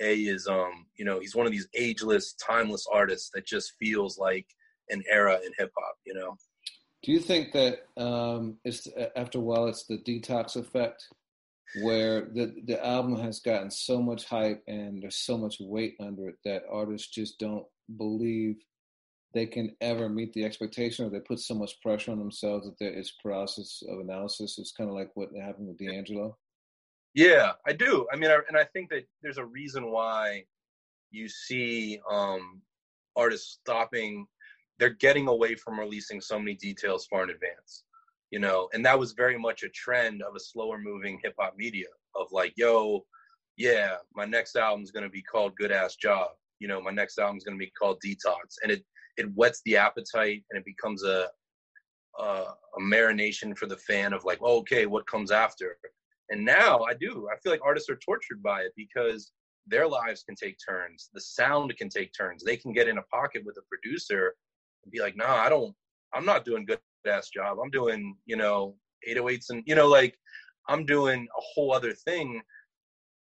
A 0.00 0.14
is 0.14 0.46
um 0.46 0.86
you 0.96 1.04
know 1.04 1.20
he's 1.20 1.36
one 1.36 1.46
of 1.46 1.52
these 1.52 1.68
ageless, 1.74 2.34
timeless 2.34 2.86
artists 2.92 3.30
that 3.34 3.46
just 3.46 3.74
feels 3.78 4.18
like 4.18 4.46
an 4.88 5.02
era 5.08 5.38
in 5.44 5.52
hip 5.58 5.70
hop. 5.78 5.96
You 6.06 6.14
know. 6.14 6.36
Do 7.02 7.12
you 7.12 7.20
think 7.20 7.52
that 7.52 7.86
um, 7.96 8.58
it's 8.64 8.86
after 9.16 9.38
a 9.38 9.40
while 9.40 9.68
it's 9.68 9.84
the 9.86 9.98
detox 9.98 10.56
effect? 10.56 11.06
where 11.82 12.22
the 12.34 12.54
the 12.66 12.84
album 12.84 13.16
has 13.16 13.40
gotten 13.40 13.70
so 13.70 14.02
much 14.02 14.24
hype 14.24 14.62
and 14.66 15.02
there's 15.02 15.16
so 15.16 15.38
much 15.38 15.56
weight 15.60 15.94
under 16.00 16.28
it 16.28 16.36
that 16.44 16.64
artists 16.70 17.08
just 17.08 17.38
don't 17.38 17.64
believe 17.96 18.56
they 19.32 19.46
can 19.46 19.74
ever 19.80 20.08
meet 20.08 20.32
the 20.32 20.44
expectation 20.44 21.06
or 21.06 21.10
they 21.10 21.20
put 21.20 21.40
so 21.40 21.54
much 21.54 21.80
pressure 21.80 22.10
on 22.10 22.18
themselves 22.18 22.66
that 22.66 22.78
there 22.78 22.92
is 22.92 23.12
process 23.22 23.82
of 23.88 24.00
analysis. 24.00 24.58
It's 24.58 24.72
kind 24.72 24.90
of 24.90 24.96
like 24.96 25.10
what 25.14 25.28
happened 25.40 25.68
with 25.68 25.78
d'angelo. 25.78 26.36
Yeah 27.14 27.52
i 27.66 27.72
do. 27.72 28.06
I 28.12 28.16
mean 28.16 28.30
I, 28.30 28.38
and 28.48 28.56
i 28.56 28.64
think 28.64 28.90
that 28.90 29.04
there's 29.22 29.38
a 29.38 29.44
reason 29.44 29.90
why 29.90 30.44
you 31.10 31.28
see 31.28 32.00
um 32.10 32.62
artists 33.16 33.58
stopping. 33.60 34.26
They're 34.78 34.90
getting 34.90 35.28
away 35.28 35.56
from 35.56 35.78
releasing 35.78 36.20
so 36.20 36.38
many 36.38 36.54
details 36.54 37.06
far 37.06 37.24
in 37.24 37.30
advance 37.30 37.84
you 38.30 38.38
know 38.38 38.68
and 38.72 38.84
that 38.84 38.98
was 38.98 39.12
very 39.12 39.38
much 39.38 39.62
a 39.62 39.68
trend 39.70 40.22
of 40.22 40.34
a 40.36 40.40
slower 40.40 40.78
moving 40.78 41.18
hip 41.22 41.34
hop 41.38 41.54
media 41.56 41.86
of 42.14 42.28
like 42.32 42.52
yo 42.56 43.04
yeah 43.56 43.96
my 44.14 44.24
next 44.24 44.56
album's 44.56 44.90
going 44.90 45.02
to 45.04 45.10
be 45.10 45.22
called 45.22 45.54
good 45.56 45.70
ass 45.70 45.96
job. 45.96 46.30
You 46.58 46.68
know 46.68 46.80
my 46.80 46.90
next 46.90 47.18
album's 47.18 47.44
going 47.44 47.58
to 47.58 47.64
be 47.64 47.72
called 47.78 47.98
detox. 48.04 48.56
And 48.62 48.72
it 48.72 48.84
it 49.20 49.26
whets 49.34 49.60
the 49.64 49.76
appetite 49.76 50.42
and 50.50 50.58
it 50.58 50.64
becomes 50.64 51.04
a 51.04 51.28
a, 52.18 52.24
a 52.24 52.80
marination 52.80 53.56
for 53.56 53.66
the 53.66 53.76
fan 53.76 54.12
of 54.12 54.24
like 54.24 54.38
oh, 54.42 54.58
okay 54.58 54.86
what 54.86 55.06
comes 55.06 55.30
after 55.30 55.78
and 56.30 56.44
now 56.44 56.80
i 56.80 56.94
do 56.94 57.28
i 57.32 57.36
feel 57.38 57.52
like 57.52 57.64
artists 57.64 57.88
are 57.88 57.96
tortured 58.04 58.42
by 58.42 58.60
it 58.62 58.72
because 58.76 59.32
their 59.66 59.86
lives 59.86 60.22
can 60.22 60.34
take 60.34 60.56
turns 60.68 61.10
the 61.14 61.20
sound 61.20 61.72
can 61.76 61.88
take 61.88 62.10
turns 62.12 62.42
they 62.42 62.56
can 62.56 62.72
get 62.72 62.88
in 62.88 62.98
a 62.98 63.02
pocket 63.02 63.42
with 63.44 63.56
a 63.58 63.62
producer 63.68 64.34
and 64.84 64.92
be 64.92 65.00
like 65.00 65.16
nah 65.16 65.36
i 65.36 65.48
don't 65.48 65.74
i'm 66.12 66.26
not 66.26 66.44
doing 66.44 66.64
good 66.64 66.80
ass 67.06 67.30
job. 67.30 67.58
I'm 67.62 67.70
doing, 67.70 68.16
you 68.26 68.36
know, 68.36 68.74
808s 69.08 69.50
and, 69.50 69.62
you 69.66 69.74
know, 69.74 69.88
like 69.88 70.18
I'm 70.68 70.84
doing 70.84 71.26
a 71.36 71.40
whole 71.54 71.72
other 71.72 71.92
thing 71.92 72.42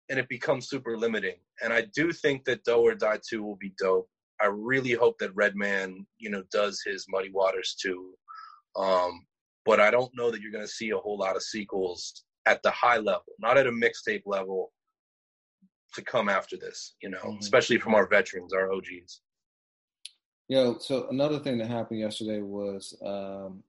and 0.09 0.19
it 0.19 0.29
becomes 0.29 0.69
super 0.69 0.97
limiting. 0.97 1.35
And 1.63 1.71
I 1.71 1.85
do 1.95 2.11
think 2.11 2.45
that 2.45 2.63
Do 2.63 2.75
or 2.75 2.95
Die 2.95 3.19
2 3.29 3.43
will 3.43 3.55
be 3.55 3.73
dope. 3.79 4.09
I 4.41 4.47
really 4.47 4.93
hope 4.93 5.17
that 5.19 5.35
Redman, 5.35 6.05
you 6.17 6.29
know, 6.29 6.43
does 6.51 6.81
his 6.85 7.05
Muddy 7.09 7.29
Waters 7.29 7.75
too. 7.79 8.13
Um, 8.75 9.25
but 9.65 9.79
I 9.79 9.91
don't 9.91 10.11
know 10.15 10.31
that 10.31 10.41
you're 10.41 10.51
going 10.51 10.65
to 10.65 10.71
see 10.71 10.89
a 10.89 10.97
whole 10.97 11.17
lot 11.17 11.35
of 11.35 11.43
sequels 11.43 12.23
at 12.45 12.61
the 12.63 12.71
high 12.71 12.97
level, 12.97 13.23
not 13.39 13.57
at 13.57 13.67
a 13.67 13.71
mixtape 13.71 14.23
level 14.25 14.71
to 15.93 16.01
come 16.01 16.27
after 16.27 16.57
this, 16.57 16.95
you 17.01 17.09
know, 17.09 17.19
mm-hmm. 17.19 17.39
especially 17.39 17.77
from 17.77 17.95
our 17.95 18.07
veterans, 18.07 18.53
our 18.53 18.71
OGs. 18.73 19.21
Yo, 20.49 20.77
so 20.79 21.07
another 21.09 21.39
thing 21.39 21.57
that 21.57 21.69
happened 21.69 21.99
yesterday 21.99 22.41
was 22.41 22.97
um, 23.05 23.63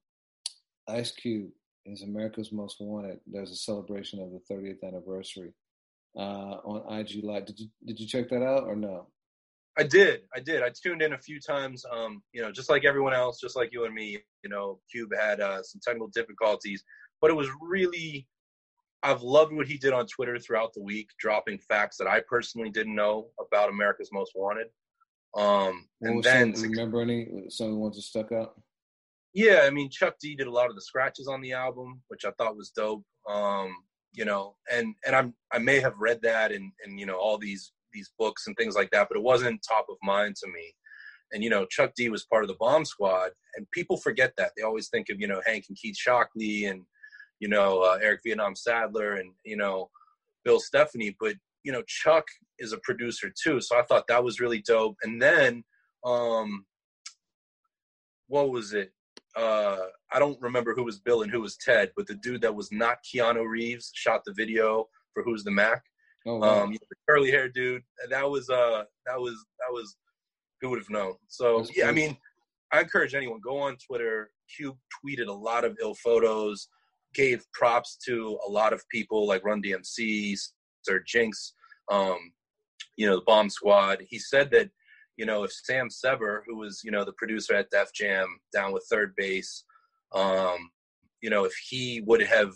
Ice 0.88 1.12
Cube 1.12 1.50
is 1.86 2.02
America's 2.02 2.50
Most 2.50 2.78
Wanted. 2.80 3.20
There's 3.26 3.52
a 3.52 3.56
celebration 3.56 4.20
of 4.20 4.30
the 4.32 4.40
30th 4.52 4.82
anniversary 4.82 5.52
uh, 6.16 6.58
on 6.64 6.98
IG 6.98 7.22
Live. 7.22 7.46
Did 7.46 7.60
you 7.60 7.68
did 7.86 8.00
you 8.00 8.06
check 8.06 8.28
that 8.30 8.42
out 8.42 8.64
or 8.64 8.74
no? 8.74 9.06
I 9.76 9.82
did. 9.82 10.22
I 10.34 10.40
did. 10.40 10.62
I 10.62 10.70
tuned 10.70 11.02
in 11.02 11.14
a 11.14 11.18
few 11.18 11.40
times. 11.40 11.84
Um, 11.90 12.22
you 12.32 12.42
know, 12.42 12.52
just 12.52 12.70
like 12.70 12.84
everyone 12.84 13.14
else, 13.14 13.40
just 13.40 13.56
like 13.56 13.70
you 13.72 13.84
and 13.84 13.94
me. 13.94 14.18
You 14.42 14.50
know, 14.50 14.78
Cube 14.90 15.10
had 15.18 15.40
uh, 15.40 15.62
some 15.62 15.80
technical 15.82 16.08
difficulties, 16.08 16.84
but 17.20 17.30
it 17.30 17.34
was 17.34 17.48
really. 17.60 18.26
I've 19.02 19.22
loved 19.22 19.52
what 19.52 19.66
he 19.66 19.76
did 19.76 19.92
on 19.92 20.06
Twitter 20.06 20.38
throughout 20.38 20.72
the 20.72 20.82
week, 20.82 21.10
dropping 21.18 21.58
facts 21.58 21.98
that 21.98 22.06
I 22.06 22.22
personally 22.26 22.70
didn't 22.70 22.94
know 22.94 23.28
about 23.38 23.68
America's 23.68 24.08
Most 24.10 24.32
Wanted. 24.34 24.68
Um, 25.36 25.86
and 26.00 26.22
then 26.22 26.54
some, 26.54 26.70
remember 26.70 27.02
any 27.02 27.26
some 27.48 27.66
of 27.66 27.72
the 27.72 27.78
ones 27.78 27.96
that 27.96 28.02
stuck 28.02 28.32
out? 28.32 28.54
Yeah, 29.32 29.62
I 29.64 29.70
mean 29.70 29.90
Chuck 29.90 30.14
D 30.20 30.36
did 30.36 30.46
a 30.46 30.52
lot 30.52 30.70
of 30.70 30.76
the 30.76 30.82
scratches 30.82 31.26
on 31.26 31.40
the 31.40 31.52
album, 31.52 32.00
which 32.08 32.24
I 32.24 32.30
thought 32.38 32.56
was 32.56 32.70
dope. 32.70 33.04
Um, 33.28 33.74
you 34.12 34.24
know, 34.24 34.54
and 34.72 34.94
and 35.04 35.16
I'm 35.16 35.34
I 35.52 35.58
may 35.58 35.80
have 35.80 35.98
read 35.98 36.20
that 36.22 36.52
and 36.52 36.70
and 36.84 37.00
you 37.00 37.06
know 37.06 37.16
all 37.16 37.36
these 37.36 37.72
these 37.94 38.10
books 38.18 38.46
and 38.46 38.56
things 38.56 38.74
like 38.74 38.90
that, 38.90 39.08
but 39.08 39.16
it 39.16 39.22
wasn't 39.22 39.64
top 39.66 39.86
of 39.88 39.96
mind 40.02 40.36
to 40.36 40.48
me. 40.48 40.74
And 41.32 41.42
you 41.42 41.50
know, 41.50 41.66
Chuck 41.66 41.92
D 41.96 42.08
was 42.10 42.26
part 42.26 42.44
of 42.44 42.48
the 42.48 42.56
Bomb 42.60 42.84
Squad, 42.84 43.30
and 43.56 43.70
people 43.72 43.96
forget 43.96 44.32
that. 44.36 44.50
They 44.56 44.62
always 44.62 44.88
think 44.88 45.08
of 45.10 45.20
you 45.20 45.28
know 45.28 45.40
Hank 45.46 45.64
and 45.68 45.78
Keith 45.78 45.96
Shocklee 45.96 46.70
and 46.70 46.82
you 47.40 47.48
know 47.48 47.80
uh, 47.80 47.98
Eric 48.02 48.20
Vietnam 48.24 48.54
Sadler 48.54 49.14
and 49.14 49.32
you 49.44 49.56
know 49.56 49.90
Bill 50.44 50.60
Stephney, 50.60 51.14
but 51.18 51.34
you 51.64 51.72
know, 51.72 51.82
Chuck 51.86 52.24
is 52.58 52.72
a 52.72 52.78
producer 52.78 53.32
too, 53.42 53.60
so 53.60 53.76
I 53.76 53.82
thought 53.82 54.06
that 54.08 54.22
was 54.22 54.38
really 54.38 54.60
dope. 54.60 54.96
And 55.02 55.20
then, 55.20 55.64
um, 56.04 56.66
what 58.28 58.50
was 58.50 58.74
it? 58.74 58.92
Uh, 59.34 59.78
I 60.12 60.18
don't 60.18 60.40
remember 60.40 60.74
who 60.74 60.84
was 60.84 61.00
Bill 61.00 61.22
and 61.22 61.32
who 61.32 61.40
was 61.40 61.56
Ted, 61.56 61.90
but 61.96 62.06
the 62.06 62.14
dude 62.14 62.42
that 62.42 62.54
was 62.54 62.70
not 62.70 62.98
Keanu 63.02 63.48
Reeves 63.48 63.90
shot 63.94 64.22
the 64.24 64.34
video 64.34 64.86
for 65.12 65.24
Who's 65.24 65.42
the 65.42 65.50
Mack. 65.50 65.82
Oh, 66.26 66.36
wow. 66.36 66.64
Um, 66.64 66.76
curly 67.08 67.30
hair 67.30 67.48
dude. 67.48 67.82
That 68.10 68.28
was 68.28 68.48
uh, 68.48 68.84
that 69.06 69.20
was 69.20 69.34
that 69.60 69.72
was 69.72 69.96
who 70.60 70.70
would 70.70 70.78
have 70.78 70.90
known. 70.90 71.14
So 71.28 71.58
That's 71.58 71.76
yeah, 71.76 71.84
cool. 71.84 71.90
I 71.90 71.94
mean, 71.94 72.16
I 72.72 72.80
encourage 72.80 73.14
anyone 73.14 73.40
go 73.44 73.58
on 73.58 73.76
Twitter. 73.86 74.30
Cube 74.56 74.76
tweeted 75.04 75.28
a 75.28 75.32
lot 75.32 75.64
of 75.64 75.76
ill 75.80 75.94
photos, 75.94 76.68
gave 77.14 77.44
props 77.52 77.98
to 78.06 78.38
a 78.46 78.50
lot 78.50 78.72
of 78.72 78.82
people 78.90 79.26
like 79.26 79.44
Run 79.44 79.62
DMC, 79.62 80.38
Sir 80.82 81.02
Jinx, 81.06 81.54
um, 81.90 82.18
you 82.96 83.06
know, 83.06 83.16
the 83.16 83.24
Bomb 83.26 83.50
Squad. 83.50 84.02
He 84.08 84.18
said 84.18 84.50
that, 84.52 84.70
you 85.16 85.26
know, 85.26 85.44
if 85.44 85.52
Sam 85.52 85.90
Sever, 85.90 86.44
who 86.46 86.56
was, 86.56 86.80
you 86.84 86.90
know, 86.90 87.04
the 87.04 87.12
producer 87.12 87.54
at 87.54 87.70
Def 87.70 87.92
Jam 87.94 88.26
down 88.52 88.72
with 88.72 88.86
3rd 88.92 89.12
Bass, 89.16 89.64
um, 90.14 90.70
you 91.20 91.30
know, 91.30 91.44
if 91.44 91.54
he 91.68 92.02
would 92.06 92.22
have 92.22 92.52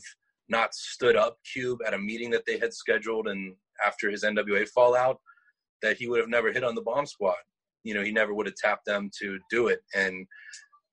not 0.48 0.74
stood 0.74 1.16
up 1.16 1.38
Cube 1.52 1.80
at 1.86 1.94
a 1.94 1.98
meeting 1.98 2.30
that 2.30 2.44
they 2.46 2.58
had 2.58 2.72
scheduled 2.72 3.28
and 3.28 3.54
after 3.84 4.10
his 4.10 4.24
NWA 4.24 4.68
fallout, 4.68 5.18
that 5.82 5.96
he 5.96 6.08
would 6.08 6.20
have 6.20 6.28
never 6.28 6.52
hit 6.52 6.64
on 6.64 6.74
the 6.74 6.82
Bomb 6.82 7.06
Squad. 7.06 7.36
You 7.84 7.94
know, 7.94 8.02
he 8.02 8.10
never 8.10 8.34
would 8.34 8.46
have 8.46 8.56
tapped 8.56 8.86
them 8.86 9.10
to 9.20 9.38
do 9.50 9.68
it. 9.68 9.80
And 9.94 10.26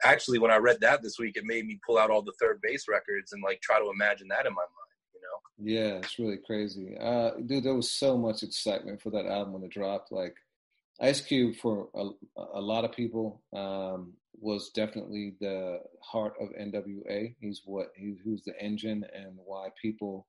actually, 0.04 0.40
when 0.40 0.52
I 0.52 0.58
read 0.58 0.78
that 0.82 1.02
this 1.02 1.18
week, 1.20 1.36
it 1.36 1.44
made 1.46 1.66
me 1.66 1.80
pull 1.86 1.98
out 1.98 2.12
all 2.12 2.22
the 2.22 2.34
3rd 2.42 2.60
Bass 2.62 2.86
records 2.88 3.34
and 3.34 3.44
like 3.44 3.62
try 3.62 3.80
to 3.80 3.90
imagine 3.90 4.28
that 4.30 4.46
in 4.46 4.54
my 4.54 4.62
mind. 4.62 4.70
You 5.14 5.22
know. 5.22 5.74
Yeah, 5.74 5.98
it's 5.98 6.20
really 6.20 6.40
crazy. 6.46 6.96
Uh, 7.00 7.32
dude, 7.46 7.64
there 7.64 7.76
was 7.76 7.90
so 7.90 8.18
much 8.18 8.44
excitement 8.44 9.02
for 9.02 9.10
that 9.12 9.26
album 9.26 9.54
when 9.54 9.64
it 9.64 9.72
dropped. 9.72 10.12
Like, 10.12 10.36
Ice 11.02 11.22
Cube, 11.22 11.56
for 11.58 11.90
a, 11.94 12.10
a 12.54 12.62
lot 12.62 12.86
of 12.86 12.94
people, 12.94 13.42
um, 13.54 14.14
was 14.40 14.70
definitely 14.70 15.36
the 15.40 15.80
heart 16.02 16.34
of 16.40 16.50
NWA. 16.50 17.36
He's 17.40 17.62
what 17.66 17.88
he, 17.96 18.16
he 18.24 18.30
was 18.30 18.44
the 18.44 18.60
engine 18.62 19.06
and 19.14 19.34
why 19.36 19.70
people 19.82 20.28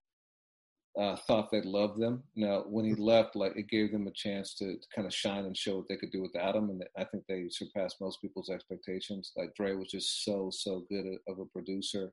uh, 0.98 1.16
thought 1.26 1.50
they 1.50 1.60
loved 1.62 2.00
them. 2.00 2.22
Now, 2.34 2.64
when 2.66 2.84
he 2.84 2.94
left, 2.94 3.36
like 3.36 3.56
it 3.56 3.68
gave 3.68 3.92
them 3.92 4.06
a 4.06 4.12
chance 4.12 4.54
to, 4.54 4.76
to, 4.76 4.86
kind 4.94 5.06
of 5.06 5.14
shine 5.14 5.44
and 5.44 5.56
show 5.56 5.76
what 5.76 5.88
they 5.88 5.96
could 5.96 6.10
do 6.10 6.22
without 6.22 6.56
him, 6.56 6.70
and 6.70 6.82
I 6.96 7.04
think 7.04 7.24
they 7.28 7.46
surpassed 7.50 8.00
most 8.00 8.20
people's 8.22 8.48
expectations. 8.48 9.32
Like 9.36 9.54
Dre 9.54 9.74
was 9.74 9.90
just 9.90 10.24
so 10.24 10.50
so 10.50 10.84
good 10.88 11.04
of 11.28 11.38
a 11.38 11.44
producer. 11.44 12.12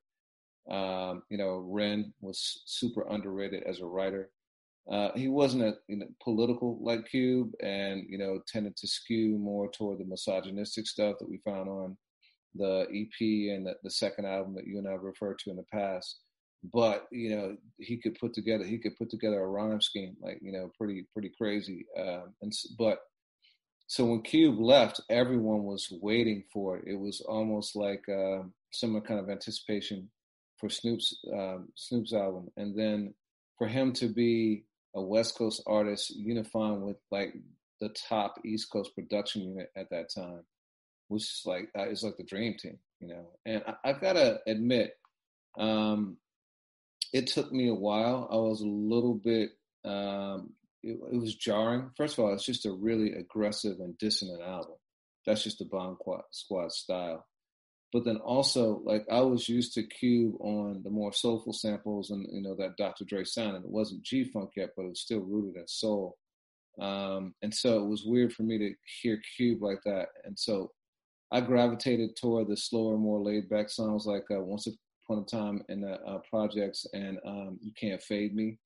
Um, 0.70 1.24
you 1.30 1.38
know, 1.38 1.66
Ren 1.70 2.14
was 2.22 2.62
super 2.66 3.06
underrated 3.10 3.64
as 3.64 3.80
a 3.80 3.86
writer. 3.86 4.30
Uh, 4.92 5.10
he 5.16 5.30
wasn't 5.30 5.64
a 5.64 5.76
you 5.88 5.98
know, 5.98 6.08
political 6.22 6.78
like 6.82 7.08
Cube, 7.10 7.52
and 7.62 8.04
you 8.08 8.18
know 8.18 8.42
tended 8.48 8.76
to 8.78 8.88
skew 8.88 9.38
more 9.38 9.70
toward 9.72 10.00
the 10.00 10.06
misogynistic 10.06 10.88
stuff 10.88 11.16
that 11.20 11.30
we 11.30 11.38
found 11.46 11.70
on 11.70 11.98
the 12.56 12.86
EP 12.94 13.56
and 13.56 13.66
the, 13.66 13.76
the 13.84 13.90
second 13.90 14.26
album 14.26 14.54
that 14.56 14.68
you 14.68 14.78
and 14.78 14.88
I 14.88 14.92
referred 14.92 15.40
to 15.40 15.50
in 15.50 15.56
the 15.56 15.66
past. 15.72 16.20
But 16.74 17.08
you 17.12 17.36
know 17.36 17.58
he 17.78 17.98
could 17.98 18.18
put 18.20 18.34
together 18.34 18.66
he 18.66 18.78
could 18.78 18.98
put 18.98 19.10
together 19.10 19.42
a 19.42 19.48
rhyme 19.48 19.82
scheme 19.82 20.16
like 20.22 20.40
you 20.42 20.52
know 20.52 20.70
pretty 20.78 21.06
pretty 21.14 21.32
crazy. 21.38 21.86
Um, 21.98 22.34
and 22.42 22.52
but 22.78 23.00
so 23.88 24.06
when 24.06 24.22
Cube 24.22 24.60
left, 24.60 25.02
everyone 25.10 25.64
was 25.64 25.88
waiting 26.02 26.44
for 26.52 26.78
it. 26.78 26.86
It 26.88 27.00
was 27.00 27.22
almost 27.22 27.76
like 27.76 28.04
uh, 28.10 28.44
some 28.72 29.00
kind 29.02 29.20
of 29.20 29.30
anticipation 29.30 30.10
for 30.58 30.70
Snoop's 30.70 31.16
um, 31.34 31.70
Snoop's 31.76 32.14
album, 32.14 32.50
and 32.58 32.78
then 32.78 33.14
for 33.58 33.68
him 33.68 33.94
to 33.94 34.08
be 34.08 34.64
a 34.96 35.02
West 35.02 35.38
Coast 35.38 35.62
artist 35.66 36.12
unifying 36.16 36.82
with 36.82 36.98
like 37.12 37.34
the 37.80 37.90
top 38.10 38.36
East 38.46 38.72
Coast 38.72 38.96
production 38.96 39.44
unit 39.44 39.72
at 39.76 39.90
that 39.90 40.14
time, 40.14 40.44
which 41.08 41.24
is 41.24 41.42
like 41.46 41.70
uh, 41.78 41.84
it's 41.84 42.04
like 42.04 42.18
the 42.18 42.24
dream 42.24 42.56
team, 42.58 42.80
you 43.00 43.08
know. 43.08 43.28
And 43.46 43.64
I, 43.68 43.90
I 43.90 43.94
gotta 43.94 44.40
admit, 44.48 44.94
um, 45.58 46.18
it 47.12 47.28
took 47.28 47.52
me 47.52 47.70
a 47.70 47.76
while. 47.76 48.28
I 48.32 48.36
was 48.36 48.62
a 48.62 48.68
little 48.68 49.16
bit. 49.16 49.52
Um, 49.86 50.54
it, 50.82 51.00
it 51.12 51.20
was 51.20 51.36
jarring. 51.36 51.92
First 51.98 52.18
of 52.18 52.26
all, 52.26 52.34
it's 52.34 52.46
just 52.46 52.66
a 52.66 52.72
really 52.72 53.14
aggressive 53.14 53.80
and 53.80 53.98
dissonant 53.98 54.42
album. 54.42 54.76
That's 55.26 55.44
just 55.44 55.60
the 55.60 55.66
Bomb 55.66 55.98
Squad 56.32 56.72
style 56.74 57.26
but 57.94 58.04
then 58.04 58.18
also 58.18 58.82
like 58.84 59.06
I 59.10 59.22
was 59.22 59.48
used 59.48 59.76
to 59.76 59.84
Cube 59.84 60.34
on 60.40 60.82
the 60.84 60.90
more 60.90 61.14
soulful 61.14 61.54
samples 61.54 62.10
and 62.10 62.28
you 62.32 62.42
know 62.42 62.56
that 62.56 62.76
Dr. 62.76 63.06
Dre 63.06 63.24
sound, 63.24 63.56
and 63.56 63.64
it 63.64 63.72
wasn't 63.72 64.04
G 64.04 64.26
Funk 64.26 64.50
yet, 64.58 64.72
but 64.76 64.84
it 64.84 64.90
was 64.90 65.02
still 65.02 65.22
rooted 65.22 65.56
in 65.56 65.68
soul. 65.68 66.18
Um, 66.82 67.36
and 67.44 67.54
so 67.54 67.84
it 67.84 67.88
was 67.88 68.04
weird 68.04 68.34
for 68.34 68.42
me 68.42 68.58
to 68.58 68.74
hear 69.02 69.22
Cube 69.38 69.62
like 69.62 69.80
that, 69.86 70.08
and 70.26 70.38
so 70.38 70.72
I 71.32 71.42
gravitated 71.42 72.16
toward 72.16 72.48
the 72.48 72.58
slower, 72.58 72.98
more 72.98 73.20
laid 73.20 73.48
back 73.48 73.70
songs 73.70 74.08
like 74.08 74.26
uh, 74.32 74.42
Once 74.42 74.68
Upon 74.68 75.24
a 75.24 75.26
Time 75.26 75.64
in 75.70 75.82
the 75.82 75.94
uh, 76.02 76.20
projects 76.30 76.88
and 76.94 77.20
um, 77.26 77.60
You 77.62 77.72
Can't 77.80 78.02
Fade 78.02 78.36
Me. 78.36 78.58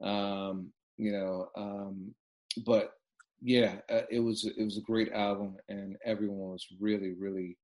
Um, 0.00 0.72
you 0.96 1.12
know, 1.12 1.48
um, 1.56 2.14
but 2.64 2.92
yeah, 3.40 3.76
uh, 3.90 4.02
it 4.08 4.20
was 4.20 4.44
it 4.44 4.64
was 4.64 4.78
a 4.78 4.82
great 4.82 5.12
album, 5.12 5.56
and 5.68 5.96
everyone 6.04 6.52
was 6.52 6.66
really, 6.80 7.14
really 7.18 7.56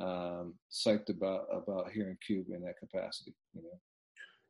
um, 0.00 0.54
psyched 0.70 1.10
about 1.10 1.46
about 1.52 1.92
hearing 1.92 2.16
Cube 2.26 2.46
in 2.50 2.62
that 2.62 2.78
capacity. 2.78 3.34
You 3.54 3.62
know. 3.62 3.80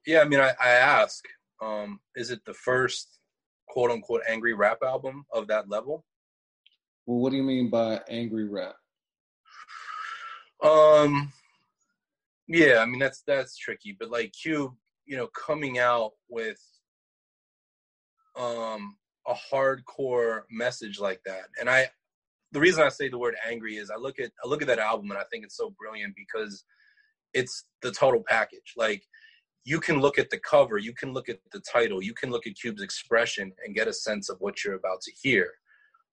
Yeah, 0.07 0.21
I 0.21 0.25
mean, 0.25 0.41
I, 0.41 0.53
I 0.61 0.71
ask, 0.71 1.25
um, 1.61 2.01
is 2.17 2.31
it 2.31 2.45
the 2.45 2.55
first 2.55 3.21
quote 3.69 3.91
unquote 3.91 4.23
angry 4.29 4.53
rap 4.53 4.79
album 4.83 5.25
of 5.33 5.49
that 5.49 5.69
level? 5.69 6.05
Well, 7.07 7.19
what 7.19 7.31
do 7.31 7.37
you 7.37 7.43
mean 7.43 7.71
by 7.71 8.01
angry 8.09 8.49
rap? 8.49 8.75
Um, 10.63 11.33
yeah, 12.47 12.79
I 12.79 12.87
mean 12.87 13.01
that's 13.01 13.23
that's 13.23 13.57
tricky, 13.57 13.97
but 13.99 14.11
like 14.11 14.33
Cube, 14.33 14.73
you 15.07 15.17
know, 15.17 15.29
coming 15.29 15.79
out 15.79 16.13
with 16.29 16.61
um 18.37 18.97
a 19.27 19.35
hardcore 19.35 20.43
message 20.51 21.01
like 21.01 21.21
that, 21.27 21.45
and 21.61 21.69
I 21.69 21.89
the 22.53 22.61
reason 22.61 22.83
I 22.83 22.91
say 22.91 23.09
the 23.09 23.19
word 23.19 23.35
angry 23.49 23.77
is 23.77 23.91
I 23.91 23.97
look 23.97 24.19
at 24.19 24.31
I 24.45 24.49
look 24.49 24.63
at 24.63 24.69
that 24.69 24.79
album 24.79 25.11
and 25.11 25.19
I 25.19 25.25
think 25.31 25.45
it's 25.45 25.57
so 25.57 25.75
brilliant 25.79 26.15
because 26.17 26.65
it's 27.35 27.65
the 27.81 27.91
total 27.91 28.23
package. 28.27 28.75
Like 28.77 29.03
you 29.65 29.81
can 29.81 30.01
look 30.01 30.19
at 30.19 30.31
the 30.31 30.39
cover, 30.39 30.79
you 30.79 30.93
can 30.93 31.13
look 31.13 31.29
at 31.29 31.39
the 31.53 31.61
title, 31.61 32.03
you 32.03 32.15
can 32.15 32.31
look 32.31 32.47
at 32.47 32.57
Cube's 32.61 32.83
expression 32.83 33.53
and 33.65 33.75
get 33.75 33.89
a 33.89 33.93
sense 33.93 34.29
of 34.29 34.37
what 34.41 34.65
you're 34.65 34.75
about 34.75 35.01
to 35.03 35.13
hear. 35.23 35.51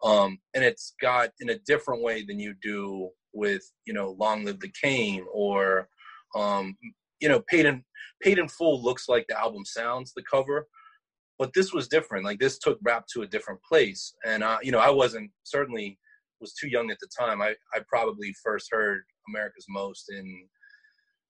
Um, 0.04 0.40
and 0.54 0.64
it's 0.64 0.94
got 1.02 1.32
in 1.42 1.50
a 1.50 1.60
different 1.60 2.02
way 2.02 2.24
than 2.24 2.40
you 2.40 2.54
do 2.62 3.10
with 3.34 3.64
you 3.86 3.94
know 3.94 4.16
Long 4.18 4.46
Live 4.46 4.60
the 4.60 4.72
Kane 4.82 5.26
or 5.32 5.90
um, 6.36 6.78
you 7.20 7.28
know 7.28 7.42
Paid 7.50 7.66
in 7.66 7.84
Paid 8.22 8.40
in 8.40 8.48
Full 8.48 8.82
looks 8.82 9.10
like 9.10 9.26
the 9.28 9.38
album 9.38 9.66
sounds 9.66 10.14
the 10.14 10.24
cover, 10.24 10.68
but 11.38 11.52
this 11.54 11.74
was 11.74 11.90
different. 11.90 12.24
Like 12.24 12.40
this 12.40 12.60
took 12.60 12.80
rap 12.82 13.06
to 13.14 13.24
a 13.24 13.28
different 13.28 13.62
place, 13.62 14.14
and 14.26 14.42
you 14.64 14.72
know 14.72 14.80
I 14.80 14.90
wasn't 14.90 15.32
certainly 15.44 16.00
was 16.40 16.54
too 16.54 16.68
young 16.68 16.92
at 16.92 16.98
the 17.00 17.08
time. 17.18 17.42
I, 17.42 17.56
I 17.74 17.80
probably 17.88 18.34
first 18.44 18.70
heard 18.72 19.04
America's 19.28 19.66
Most 19.70 20.12
in 20.12 20.48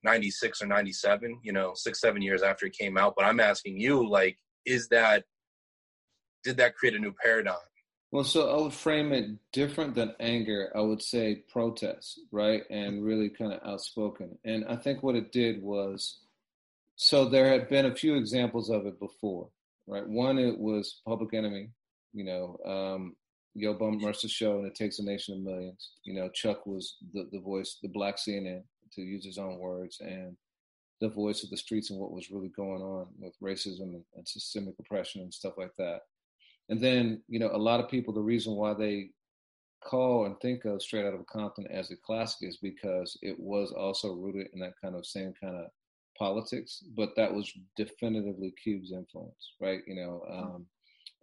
96 0.04 0.62
or 0.62 0.68
97, 0.68 1.40
you 1.44 1.52
know, 1.52 1.74
six, 1.76 2.00
seven 2.00 2.22
years 2.22 2.42
after 2.42 2.66
it 2.66 2.78
came 2.78 2.98
out. 2.98 3.14
But 3.18 3.26
I'm 3.26 3.40
asking 3.40 3.80
you, 3.80 4.08
like, 4.08 4.38
is 4.66 4.88
that, 4.90 5.24
did 6.44 6.58
that 6.58 6.76
create 6.76 6.96
a 6.96 7.00
new 7.00 7.14
paradigm? 7.24 7.58
Well, 8.12 8.24
so 8.24 8.50
I 8.50 8.62
would 8.62 8.74
frame 8.74 9.12
it 9.14 9.30
different 9.52 9.94
than 9.94 10.16
anger. 10.20 10.72
I 10.76 10.82
would 10.82 11.02
say 11.02 11.44
protest, 11.52 12.22
right? 12.32 12.64
And 12.72 13.04
really 13.04 13.30
kind 13.30 13.54
of 13.54 13.60
outspoken. 13.64 14.38
And 14.44 14.66
I 14.66 14.78
think 14.78 15.04
what 15.04 15.16
it 15.16 15.32
did 15.32 15.62
was, 15.62 16.20
so 16.96 17.26
there 17.26 17.48
had 17.48 17.70
been 17.70 17.86
a 17.86 17.96
few 17.96 18.16
examples 18.16 18.70
of 18.70 18.88
it 18.88 19.00
before, 19.00 19.50
right? 19.86 20.08
One, 20.08 20.40
it 20.40 20.58
was 20.58 21.02
Public 21.06 21.36
Enemy, 21.36 21.70
you 22.14 22.24
know, 22.24 22.58
um, 22.66 23.16
Yo 23.56 23.74
Bum 23.74 24.04
Rush 24.04 24.22
the 24.22 24.28
Show 24.28 24.58
and 24.58 24.68
It 24.68 24.76
Takes 24.76 25.00
a 25.00 25.04
Nation 25.04 25.36
of 25.36 25.42
Millions. 25.42 25.92
You 26.04 26.14
know, 26.14 26.30
Chuck 26.30 26.66
was 26.66 26.98
the, 27.14 27.28
the 27.32 27.40
voice, 27.40 27.78
the 27.82 27.90
black 27.90 28.18
CNN, 28.18 28.64
to 28.94 29.02
use 29.02 29.26
his 29.26 29.38
own 29.38 29.60
words, 29.60 29.98
and 30.02 30.36
the 31.02 31.10
voice 31.10 31.44
of 31.44 31.50
the 31.50 31.58
streets 31.58 31.90
and 31.90 32.00
what 32.00 32.12
was 32.12 32.32
really 32.32 32.50
going 32.50 32.82
on 32.82 33.08
with 33.20 33.34
racism 33.42 33.94
and, 33.94 34.04
and 34.16 34.28
systemic 34.28 34.76
oppression 34.80 35.22
and 35.22 35.34
stuff 35.34 35.54
like 35.58 35.72
that. 35.78 36.02
And 36.70 36.80
then, 36.80 37.24
you 37.28 37.40
know, 37.40 37.50
a 37.52 37.58
lot 37.58 37.80
of 37.80 37.90
people, 37.90 38.14
the 38.14 38.22
reason 38.22 38.54
why 38.56 38.74
they 38.74 39.10
call 39.84 40.26
and 40.26 40.40
think 40.40 40.66
of 40.66 40.82
Straight 40.82 41.06
Out 41.06 41.14
of 41.14 41.26
Compton 41.28 41.66
as 41.72 41.90
a 41.92 41.96
classic 41.96 42.50
is 42.50 42.58
because 42.58 43.18
it 43.22 43.40
was 43.40 43.72
also 43.72 44.14
rooted 44.14 44.48
in 44.54 44.60
that 44.60 44.74
kind 44.82 44.96
of 44.96 45.06
same 45.06 45.34
kind 45.42 45.56
of 45.56 45.68
politics, 46.18 46.84
but 46.96 47.16
that 47.16 47.34
was 47.34 47.52
definitively 47.78 48.54
Cube's 48.62 48.92
influence, 48.92 49.54
right? 49.62 49.80
You 49.88 49.96
know, 49.96 50.24
um, 50.30 50.66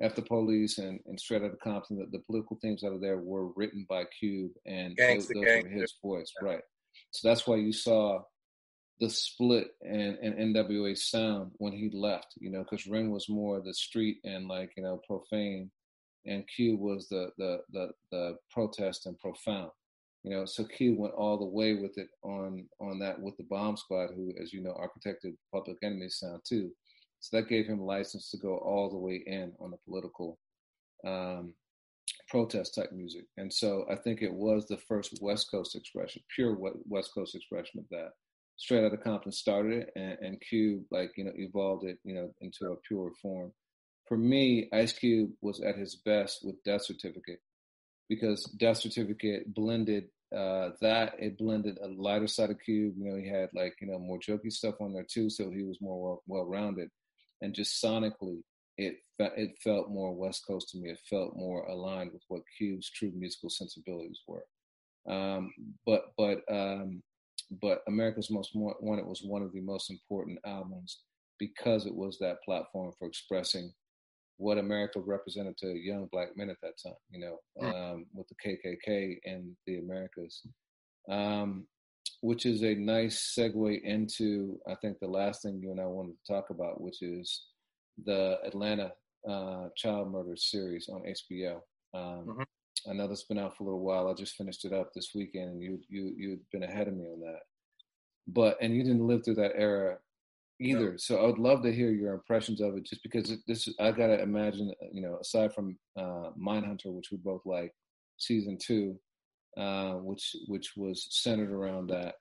F 0.00 0.14
the 0.14 0.22
Police 0.22 0.78
and, 0.78 1.00
and 1.06 1.18
Straight 1.18 1.42
Outta 1.42 1.56
Compton, 1.62 1.98
the, 1.98 2.06
the 2.10 2.24
political 2.24 2.58
themes 2.60 2.84
out 2.84 2.92
of 2.92 3.00
there 3.00 3.18
were 3.18 3.48
written 3.56 3.86
by 3.88 4.04
Cube 4.18 4.52
and 4.66 4.96
those, 4.96 5.28
those 5.28 5.44
were 5.44 5.68
his 5.68 5.94
voice, 6.02 6.32
right? 6.42 6.60
So 7.10 7.28
that's 7.28 7.46
why 7.46 7.56
you 7.56 7.72
saw 7.72 8.22
the 9.00 9.10
split 9.10 9.68
and, 9.82 10.18
and 10.18 10.54
NWA 10.54 10.96
sound 10.96 11.52
when 11.56 11.72
he 11.72 11.90
left, 11.92 12.34
you 12.38 12.50
know, 12.50 12.62
because 12.62 12.86
Ren 12.86 13.10
was 13.10 13.28
more 13.28 13.60
the 13.60 13.74
street 13.74 14.18
and 14.24 14.48
like, 14.48 14.72
you 14.76 14.82
know, 14.82 15.00
profane 15.06 15.70
and 16.26 16.48
Cube 16.54 16.80
was 16.80 17.08
the, 17.08 17.30
the, 17.38 17.60
the, 17.72 17.90
the 18.10 18.36
protest 18.50 19.06
and 19.06 19.18
profound. 19.18 19.70
You 20.26 20.32
know, 20.32 20.44
so 20.44 20.64
Cube 20.64 20.98
went 20.98 21.14
all 21.14 21.38
the 21.38 21.46
way 21.46 21.74
with 21.74 21.96
it 21.98 22.08
on 22.24 22.66
on 22.80 22.98
that 22.98 23.20
with 23.20 23.36
the 23.36 23.44
Bomb 23.44 23.76
Squad, 23.76 24.08
who, 24.16 24.32
as 24.42 24.52
you 24.52 24.60
know, 24.60 24.74
architected 24.74 25.36
Public 25.54 25.76
Enemy 25.84 26.08
sound 26.08 26.40
too. 26.44 26.72
So 27.26 27.36
that 27.36 27.48
gave 27.48 27.66
him 27.66 27.80
license 27.80 28.30
to 28.30 28.36
go 28.36 28.56
all 28.58 28.88
the 28.88 28.96
way 28.96 29.20
in 29.26 29.52
on 29.58 29.72
the 29.72 29.78
political 29.78 30.38
um, 31.04 31.54
protest 32.28 32.76
type 32.76 32.92
music. 32.92 33.24
And 33.36 33.52
so 33.52 33.84
I 33.90 33.96
think 33.96 34.22
it 34.22 34.32
was 34.32 34.66
the 34.66 34.76
first 34.76 35.18
West 35.20 35.50
Coast 35.50 35.74
expression, 35.74 36.22
pure 36.32 36.56
West 36.86 37.10
Coast 37.12 37.34
expression 37.34 37.80
of 37.80 37.88
that. 37.90 38.10
Straight 38.58 38.84
out 38.84 38.94
of 38.94 39.02
Compton 39.02 39.32
started 39.32 39.82
it, 39.82 39.90
and, 39.96 40.16
and 40.20 40.40
Cube 40.40 40.84
like 40.92 41.10
you 41.16 41.24
know 41.24 41.32
evolved 41.34 41.84
it 41.84 41.98
you 42.04 42.14
know 42.14 42.32
into 42.40 42.72
a 42.72 42.76
pure 42.86 43.10
form. 43.20 43.52
For 44.06 44.16
me, 44.16 44.68
Ice 44.72 44.92
Cube 44.92 45.32
was 45.42 45.60
at 45.60 45.76
his 45.76 45.96
best 45.96 46.44
with 46.44 46.62
Death 46.64 46.84
Certificate 46.84 47.40
because 48.08 48.44
Death 48.58 48.78
Certificate 48.78 49.52
blended 49.52 50.04
uh, 50.34 50.70
that 50.80 51.14
it 51.18 51.36
blended 51.36 51.76
a 51.82 51.88
lighter 51.88 52.28
side 52.28 52.50
of 52.50 52.60
Cube. 52.64 52.94
You 52.96 53.10
know, 53.10 53.16
he 53.16 53.28
had 53.28 53.50
like 53.52 53.74
you 53.80 53.88
know 53.88 53.98
more 53.98 54.20
jokey 54.20 54.52
stuff 54.52 54.76
on 54.80 54.92
there 54.94 55.06
too, 55.10 55.28
so 55.28 55.50
he 55.50 55.64
was 55.64 55.78
more 55.80 56.20
well, 56.26 56.46
rounded 56.46 56.88
and 57.42 57.54
just 57.54 57.82
sonically, 57.82 58.42
it 58.78 58.96
it 59.18 59.56
felt 59.62 59.90
more 59.90 60.14
West 60.14 60.46
Coast 60.46 60.70
to 60.70 60.78
me. 60.78 60.90
It 60.90 61.00
felt 61.08 61.36
more 61.36 61.66
aligned 61.66 62.12
with 62.12 62.22
what 62.28 62.42
Cube's 62.58 62.90
true 62.90 63.12
musical 63.14 63.50
sensibilities 63.50 64.20
were. 64.26 64.44
Um, 65.08 65.52
but 65.86 66.12
but 66.16 66.40
um, 66.50 67.02
but 67.62 67.82
America's 67.86 68.30
Most 68.30 68.50
Wanted 68.54 69.06
was 69.06 69.22
one 69.22 69.42
of 69.42 69.52
the 69.52 69.60
most 69.60 69.90
important 69.90 70.38
albums 70.44 71.00
because 71.38 71.86
it 71.86 71.94
was 71.94 72.18
that 72.18 72.42
platform 72.44 72.92
for 72.98 73.06
expressing 73.06 73.72
what 74.38 74.58
America 74.58 75.00
represented 75.00 75.56
to 75.58 75.68
young 75.68 76.08
black 76.12 76.36
men 76.36 76.50
at 76.50 76.56
that 76.62 76.74
time, 76.82 76.96
you 77.10 77.20
know, 77.20 77.38
um, 77.66 78.06
with 78.12 78.26
the 78.28 78.34
KKK 78.34 79.18
and 79.24 79.56
the 79.66 79.78
Americas, 79.78 80.42
um, 81.10 81.66
which 82.20 82.46
is 82.46 82.62
a 82.62 82.74
nice 82.74 83.34
segue 83.38 83.82
into, 83.82 84.58
I 84.68 84.74
think, 84.76 84.98
the 84.98 85.08
last 85.08 85.42
thing 85.42 85.60
you 85.60 85.70
and 85.70 85.80
I 85.80 85.86
wanted 85.86 86.14
to 86.16 86.32
talk 86.32 86.50
about, 86.50 86.80
which 86.80 87.02
is 87.02 87.46
the 88.04 88.38
Atlanta 88.44 88.92
uh, 89.28 89.68
child 89.76 90.10
murder 90.10 90.36
series 90.36 90.88
on 90.88 91.02
HBO. 91.02 91.56
Um, 91.94 92.26
mm-hmm. 92.26 92.42
I 92.90 92.92
know 92.94 93.08
that's 93.08 93.24
been 93.24 93.38
out 93.38 93.56
for 93.56 93.64
a 93.64 93.66
little 93.66 93.80
while. 93.80 94.08
I 94.08 94.14
just 94.14 94.36
finished 94.36 94.64
it 94.64 94.72
up 94.72 94.92
this 94.94 95.10
weekend, 95.14 95.50
and 95.50 95.62
you 95.62 95.80
you 95.88 96.14
you'd 96.16 96.40
been 96.52 96.62
ahead 96.62 96.88
of 96.88 96.94
me 96.94 97.04
on 97.04 97.20
that. 97.20 97.40
But 98.28 98.58
and 98.60 98.74
you 98.74 98.82
didn't 98.82 99.06
live 99.06 99.24
through 99.24 99.36
that 99.36 99.56
era 99.56 99.98
either. 100.60 100.92
No. 100.92 100.96
So 100.96 101.16
I 101.16 101.26
would 101.26 101.38
love 101.38 101.62
to 101.62 101.72
hear 101.72 101.90
your 101.90 102.12
impressions 102.12 102.60
of 102.60 102.76
it, 102.76 102.84
just 102.84 103.02
because 103.02 103.30
it, 103.30 103.40
this 103.46 103.68
I 103.80 103.90
gotta 103.90 104.22
imagine, 104.22 104.72
you 104.92 105.02
know, 105.02 105.18
aside 105.20 105.54
from 105.54 105.78
uh, 105.98 106.30
Mindhunter, 106.38 106.92
which 106.92 107.10
we 107.10 107.18
both 107.18 107.42
like, 107.44 107.72
season 108.18 108.58
two, 108.60 108.98
uh, 109.56 109.94
which 109.94 110.36
which 110.46 110.72
was 110.76 111.06
centered 111.10 111.50
around 111.50 111.88
that. 111.90 112.14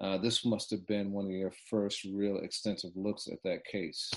Uh, 0.00 0.18
this 0.18 0.44
must 0.44 0.70
have 0.70 0.86
been 0.86 1.12
one 1.12 1.26
of 1.26 1.30
your 1.30 1.52
first 1.70 2.04
real 2.04 2.38
extensive 2.38 2.90
looks 2.96 3.28
at 3.28 3.38
that 3.44 3.64
case. 3.64 4.10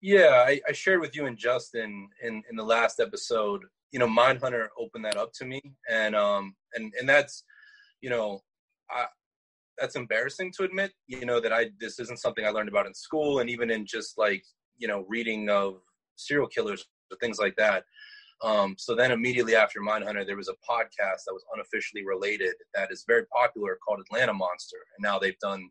Yeah, 0.00 0.44
I, 0.46 0.60
I 0.68 0.72
shared 0.72 1.00
with 1.00 1.14
you 1.14 1.26
and 1.26 1.36
Justin 1.36 2.08
in 2.22 2.42
in 2.50 2.56
the 2.56 2.64
last 2.64 3.00
episode. 3.00 3.62
You 3.92 3.98
know, 3.98 4.06
Mindhunter 4.08 4.68
opened 4.78 5.04
that 5.04 5.16
up 5.16 5.32
to 5.34 5.44
me, 5.44 5.60
and 5.90 6.14
um, 6.16 6.54
and 6.74 6.92
and 6.98 7.08
that's, 7.08 7.44
you 8.00 8.10
know, 8.10 8.40
I 8.90 9.06
that's 9.78 9.96
embarrassing 9.96 10.52
to 10.56 10.64
admit, 10.64 10.92
you 11.06 11.26
know, 11.26 11.40
that 11.40 11.52
I 11.52 11.70
this 11.78 11.98
isn't 12.00 12.18
something 12.18 12.44
I 12.46 12.50
learned 12.50 12.68
about 12.68 12.86
in 12.86 12.94
school 12.94 13.40
and 13.40 13.50
even 13.50 13.70
in 13.70 13.86
just 13.86 14.18
like, 14.18 14.44
you 14.78 14.88
know, 14.88 15.04
reading 15.08 15.48
of 15.50 15.80
serial 16.16 16.48
killers 16.48 16.84
or 17.10 17.18
things 17.18 17.38
like 17.38 17.56
that. 17.56 17.84
Um, 18.42 18.74
so 18.78 18.94
then 18.94 19.12
immediately 19.12 19.56
after 19.56 19.80
Mindhunter, 19.80 20.26
there 20.26 20.36
was 20.36 20.48
a 20.48 20.70
podcast 20.70 21.24
that 21.26 21.32
was 21.32 21.44
unofficially 21.54 22.04
related 22.04 22.54
that 22.74 22.92
is 22.92 23.04
very 23.06 23.24
popular 23.26 23.78
called 23.84 24.00
Atlanta 24.00 24.34
Monster. 24.34 24.76
And 24.96 25.02
now 25.02 25.18
they've 25.18 25.38
done 25.38 25.70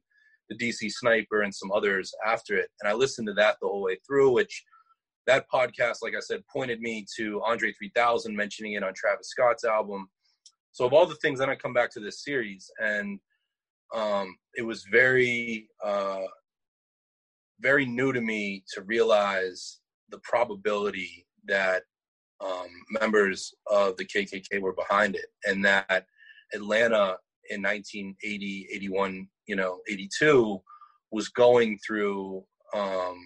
the 0.49 0.57
DC 0.57 0.91
Sniper 0.91 1.41
and 1.41 1.53
some 1.53 1.71
others 1.71 2.13
after 2.25 2.55
it. 2.55 2.69
And 2.81 2.89
I 2.89 2.93
listened 2.93 3.27
to 3.27 3.33
that 3.35 3.57
the 3.61 3.67
whole 3.67 3.83
way 3.83 3.97
through, 4.05 4.31
which 4.31 4.63
that 5.27 5.45
podcast, 5.53 5.97
like 6.01 6.15
I 6.15 6.19
said, 6.19 6.43
pointed 6.51 6.81
me 6.81 7.05
to 7.17 7.41
Andre 7.45 7.71
3000 7.73 8.35
mentioning 8.35 8.73
it 8.73 8.83
on 8.83 8.93
Travis 8.95 9.29
Scott's 9.29 9.63
album. 9.63 10.07
So 10.71 10.85
of 10.85 10.93
all 10.93 11.05
the 11.05 11.15
things, 11.15 11.39
then 11.39 11.49
I 11.49 11.55
come 11.55 11.73
back 11.73 11.91
to 11.93 11.99
this 11.99 12.23
series 12.23 12.69
and 12.79 13.19
um, 13.93 14.35
it 14.55 14.63
was 14.63 14.85
very 14.91 15.69
uh, 15.83 16.23
very 17.61 17.85
new 17.85 18.11
to 18.11 18.21
me 18.21 18.63
to 18.73 18.81
realize 18.81 19.79
the 20.09 20.19
probability 20.19 21.25
that 21.47 21.83
um, 22.43 22.67
members 22.89 23.53
of 23.67 23.97
the 23.97 24.05
KKK 24.05 24.61
were 24.61 24.73
behind 24.73 25.15
it, 25.15 25.27
and 25.45 25.63
that 25.65 26.05
Atlanta 26.53 27.17
in 27.49 27.61
1980, 27.61 28.67
81, 28.73 29.27
you 29.47 29.55
know, 29.55 29.79
82 29.87 30.61
was 31.11 31.29
going 31.29 31.77
through 31.85 32.43
um, 32.73 33.17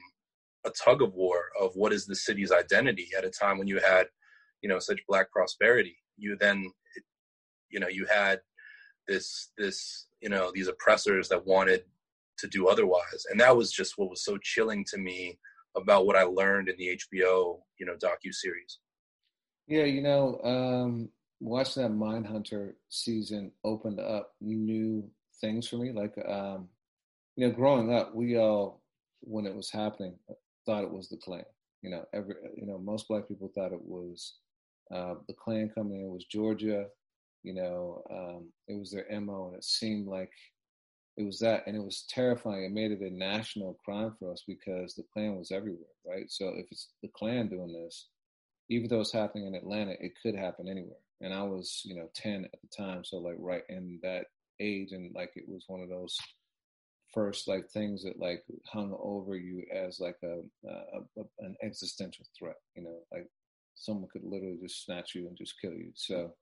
a 0.66 0.72
tug 0.72 1.02
of 1.02 1.14
war 1.14 1.44
of 1.60 1.72
what 1.76 1.94
is 1.94 2.06
the 2.06 2.16
city's 2.16 2.52
identity 2.52 3.08
at 3.18 3.26
a 3.26 3.30
time 3.30 3.58
when 3.58 3.68
you 3.68 3.80
had, 3.80 4.08
you 4.62 4.70
know, 4.70 4.80
such 4.80 5.00
black 5.08 5.32
prosperity. 5.32 5.98
You 6.18 6.36
then, 6.40 6.70
you 7.70 7.80
know, 7.80 7.88
you 7.88 8.06
had 8.06 8.42
this 9.08 9.52
this 9.58 10.08
you 10.22 10.30
know 10.30 10.52
these 10.54 10.68
oppressors 10.68 11.30
that 11.30 11.46
wanted 11.46 11.84
to 12.38 12.48
do 12.48 12.68
otherwise. 12.68 13.26
And 13.32 13.40
that 13.40 13.56
was 13.56 13.72
just 13.72 13.94
what 13.98 14.10
was 14.10 14.24
so 14.24 14.38
chilling 14.38 14.86
to 14.90 14.98
me 14.98 15.40
about 15.76 16.06
what 16.06 16.16
i 16.16 16.24
learned 16.24 16.70
in 16.70 16.76
the 16.78 17.00
hbo 17.00 17.60
you 17.80 17.86
know 17.86 17.94
docu 17.94 18.34
series 18.34 18.80
yeah 19.70 19.86
you 19.86 20.02
know 20.02 20.40
um 20.44 21.10
watching 21.40 21.84
that 21.84 21.92
mindhunter 21.92 22.74
season 22.90 23.52
opened 23.64 24.00
up 24.00 24.34
new 24.42 25.10
things 25.40 25.68
for 25.68 25.78
me 25.78 25.92
like 25.94 26.14
um 26.28 26.68
you 27.38 27.48
know 27.48 27.54
growing 27.54 27.94
up 27.94 28.14
we 28.14 28.38
all 28.38 28.82
when 29.22 29.46
it 29.46 29.56
was 29.56 29.72
happening 29.72 30.14
thought 30.66 30.84
it 30.84 30.92
was 30.92 31.08
the 31.08 31.18
klan 31.18 31.46
you 31.82 31.90
know 31.90 32.04
every 32.14 32.36
you 32.58 32.66
know 32.66 32.78
most 32.78 33.08
black 33.08 33.28
people 33.28 33.50
thought 33.56 33.72
it 33.72 33.82
was 33.82 34.36
uh, 34.94 35.14
the 35.28 35.34
klan 35.34 35.72
coming 35.74 36.02
in 36.02 36.10
was 36.10 36.26
georgia 36.26 36.88
you 37.44 37.54
know, 37.54 38.04
um, 38.10 38.50
it 38.68 38.78
was 38.78 38.92
their 38.92 39.06
MO, 39.22 39.48
and 39.48 39.56
it 39.56 39.64
seemed 39.64 40.08
like 40.08 40.32
it 41.18 41.24
was 41.24 41.40
that, 41.40 41.64
and 41.68 41.76
it 41.76 41.84
was 41.84 42.06
terrifying. 42.10 42.66
It 42.66 42.72
made 42.72 42.92
it 42.92 43.02
a 43.02 43.10
national 43.10 43.78
crime 43.84 44.14
for 44.20 44.32
us 44.32 44.44
because 44.48 44.96
the 44.96 45.04
Klan 45.14 45.38
was 45.38 45.52
everywhere, 45.52 45.96
right? 46.06 46.30
So 46.30 46.50
if 46.50 46.66
it's 46.72 46.90
the 47.02 47.10
Klan 47.10 47.48
doing 47.48 47.74
this, 47.74 48.08
even 48.70 48.88
though 48.88 49.02
it's 49.02 49.14
happening 49.14 49.48
in 49.48 49.56
Atlanta, 49.56 49.94
it 50.00 50.14
could 50.22 50.36
happen 50.36 50.68
anywhere. 50.68 51.00
And 51.22 51.34
I 51.34 51.44
was, 51.44 51.82
you 51.84 51.96
know, 51.96 52.10
10 52.16 52.46
at 52.46 52.62
the 52.62 52.68
time, 52.76 53.04
so 53.04 53.18
like 53.18 53.36
right 53.40 53.64
in 53.70 54.00
that 54.04 54.26
age, 54.60 54.92
and 54.92 55.14
like 55.14 55.32
it 55.36 55.48
was 55.48 55.66
one 55.68 55.82
of 55.82 55.90
those 55.90 56.18
first 57.14 57.48
like 57.48 57.68
things 57.70 58.04
that 58.04 58.20
like 58.20 58.44
hung 58.66 58.96
over 59.02 59.36
you 59.36 59.64
as 59.74 60.00
like 60.00 60.18
a, 60.24 60.42
a, 60.68 61.22
a 61.22 61.24
an 61.40 61.56
existential 61.64 62.26
threat, 62.38 62.58
you 62.76 62.84
know, 62.84 63.00
like 63.12 63.28
someone 63.76 64.10
could 64.12 64.24
literally 64.24 64.60
just 64.62 64.86
snatch 64.86 65.16
you 65.16 65.28
and 65.28 65.38
just 65.38 65.60
kill 65.60 65.74
you. 65.74 65.92
So 65.96 66.34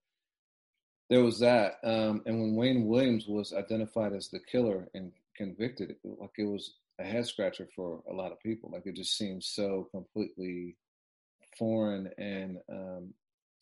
there 1.10 1.24
was 1.24 1.40
that. 1.40 1.76
Um, 1.84 2.22
and 2.26 2.40
when 2.40 2.56
Wayne 2.56 2.86
Williams 2.86 3.28
was 3.28 3.54
identified 3.54 4.14
as 4.14 4.30
the 4.30 4.40
killer 4.52 4.88
and 4.94 5.12
convicted, 5.36 5.96
like 6.04 6.32
it 6.38 6.46
was 6.46 6.76
a 7.00 7.04
head 7.04 7.26
scratcher 7.26 7.68
for 7.76 8.02
a 8.10 8.14
lot 8.14 8.32
of 8.32 8.40
people. 8.42 8.70
Like 8.72 8.86
it 8.86 8.96
just 8.96 9.18
seemed 9.18 9.44
so 9.44 9.88
completely 9.92 10.76
foreign 11.58 12.10
and 12.18 12.58
um, 12.72 13.14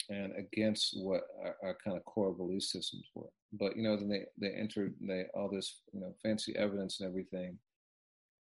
and 0.09 0.33
against 0.37 0.93
what 0.97 1.21
our, 1.43 1.55
our, 1.63 1.77
kind 1.83 1.97
of 1.97 2.05
core 2.05 2.31
belief 2.31 2.63
systems 2.63 3.05
were. 3.15 3.29
But 3.53 3.75
you 3.75 3.83
know, 3.83 3.97
then 3.97 4.09
they 4.09 4.25
they 4.39 4.53
entered 4.53 4.93
they 5.01 5.25
all 5.33 5.49
this 5.49 5.81
you 5.93 6.01
know 6.01 6.13
fancy 6.21 6.55
evidence 6.55 6.99
and 6.99 7.09
everything, 7.09 7.57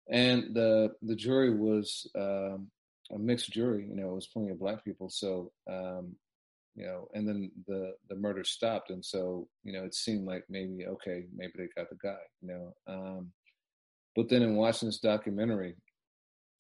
and 0.10 0.54
the 0.54 0.92
the 1.02 1.16
jury 1.16 1.56
was 1.56 2.10
um, 2.18 2.70
a 3.12 3.20
mixed 3.20 3.52
jury. 3.52 3.88
You 3.90 3.96
know, 3.96 4.12
it 4.12 4.16
was 4.16 4.28
plenty 4.28 4.52
of 4.52 4.60
black 4.60 4.84
people, 4.86 5.10
so 5.10 5.52
um, 5.70 6.16
you 6.76 6.86
know, 6.86 7.10
and 7.14 7.28
then 7.28 7.52
the 7.68 7.94
the 8.10 8.16
murder 8.16 8.44
stopped, 8.44 8.90
and 8.90 9.04
so 9.04 9.48
you 9.64 9.74
know, 9.74 9.84
it 9.84 9.96
seemed 9.96 10.26
like 10.26 10.46
maybe 10.50 10.86
okay, 10.88 11.26
maybe 11.36 11.54
they 11.58 11.68
got 11.76 11.90
the 11.90 11.98
guy, 12.02 12.18
you 12.42 12.48
know. 12.48 12.74
Um, 12.88 13.32
but 14.16 14.30
then 14.30 14.42
in 14.42 14.56
watching 14.56 14.88
this 14.88 15.00
documentary, 15.00 15.76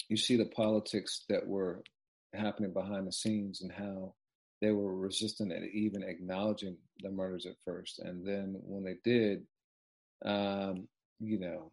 you 0.09 0.17
see 0.17 0.35
the 0.35 0.45
politics 0.45 1.23
that 1.29 1.47
were 1.47 1.83
happening 2.33 2.73
behind 2.73 3.07
the 3.07 3.11
scenes 3.11 3.61
and 3.61 3.71
how 3.71 4.13
they 4.61 4.71
were 4.71 4.95
resistant 4.95 5.51
at 5.51 5.63
even 5.63 6.03
acknowledging 6.03 6.77
the 7.01 7.09
murders 7.09 7.45
at 7.45 7.55
first, 7.65 7.99
and 7.99 8.25
then 8.27 8.55
when 8.61 8.83
they 8.83 8.95
did, 9.03 9.43
um, 10.25 10.87
you 11.19 11.39
know, 11.39 11.71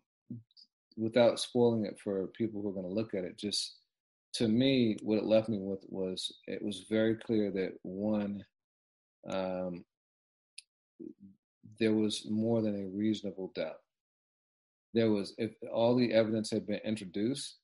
without 0.96 1.40
spoiling 1.40 1.84
it 1.84 1.98
for 1.98 2.28
people 2.28 2.62
who 2.62 2.68
are 2.68 2.72
going 2.72 2.86
to 2.86 2.92
look 2.92 3.12
at 3.14 3.24
it, 3.24 3.36
just 3.36 3.78
to 4.34 4.48
me, 4.48 4.96
what 5.02 5.18
it 5.18 5.24
left 5.24 5.48
me 5.48 5.58
with 5.58 5.84
was 5.88 6.32
it 6.46 6.62
was 6.62 6.84
very 6.88 7.16
clear 7.16 7.50
that 7.50 7.72
one, 7.82 8.44
um, 9.28 9.84
there 11.80 11.94
was 11.94 12.26
more 12.30 12.62
than 12.62 12.82
a 12.82 12.96
reasonable 12.96 13.50
doubt. 13.54 13.80
There 14.94 15.10
was, 15.10 15.34
if 15.38 15.52
all 15.72 15.96
the 15.96 16.12
evidence 16.12 16.50
had 16.50 16.66
been 16.66 16.80
introduced, 16.84 17.56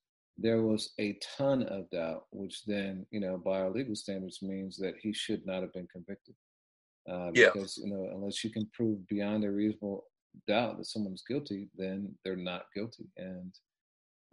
there 0.43 0.63
was 0.63 0.93
a 0.99 1.19
ton 1.37 1.63
of 1.65 1.89
doubt, 1.91 2.25
which 2.31 2.65
then, 2.65 3.07
you 3.11 3.21
know, 3.21 3.37
by 3.39 3.61
our 3.61 3.71
legal 3.71 3.95
standards 3.95 4.43
means 4.43 4.77
that 4.77 4.95
he 5.01 5.13
should 5.13 5.47
not 5.47 5.63
have 5.63 5.73
been 5.73 5.89
convicted. 5.89 6.35
Uh, 7.11 7.31
because, 7.33 7.79
yeah. 7.79 7.87
you 7.87 7.93
know, 7.93 8.09
unless 8.15 8.45
you 8.45 8.51
can 8.51 8.69
prove 8.73 9.07
beyond 9.09 9.45
a 9.45 9.51
reasonable 9.51 10.05
doubt 10.47 10.79
that 10.79 10.87
someone's 10.87 11.25
guilty, 11.27 11.69
then 11.77 12.15
they're 12.25 12.37
not 12.37 12.67
guilty. 12.75 13.07
And 13.17 13.53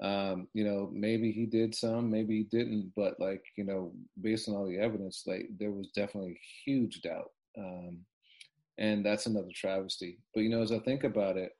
um, 0.01 0.47
you 0.53 0.63
know, 0.63 0.89
maybe 0.93 1.31
he 1.31 1.45
did 1.45 1.75
some, 1.75 2.09
maybe 2.09 2.37
he 2.37 2.57
didn't, 2.57 2.93
but 2.95 3.19
like, 3.19 3.43
you 3.57 3.65
know, 3.65 3.91
based 4.21 4.47
on 4.47 4.55
all 4.55 4.65
the 4.65 4.79
evidence, 4.79 5.23
like 5.27 5.49
there 5.59 5.71
was 5.71 5.89
definitely 5.89 6.39
huge 6.65 7.01
doubt. 7.01 7.31
Um, 7.57 7.99
and 8.77 9.05
that's 9.05 9.25
another 9.25 9.51
travesty. 9.53 10.19
But 10.33 10.41
you 10.41 10.49
know, 10.49 10.61
as 10.61 10.71
I 10.71 10.79
think 10.79 11.03
about 11.03 11.35
it, 11.35 11.51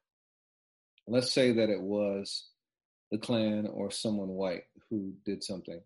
let's 1.06 1.34
say 1.34 1.52
that 1.52 1.70
it 1.70 1.82
was 1.82 2.48
the 3.12 3.18
Klan 3.18 3.68
or 3.68 3.92
someone 3.92 4.30
white 4.30 4.64
who 4.90 5.14
did 5.26 5.44
something. 5.44 5.82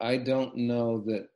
I 0.00 0.16
don't 0.16 0.56
know 0.56 1.00
that, 1.06 1.28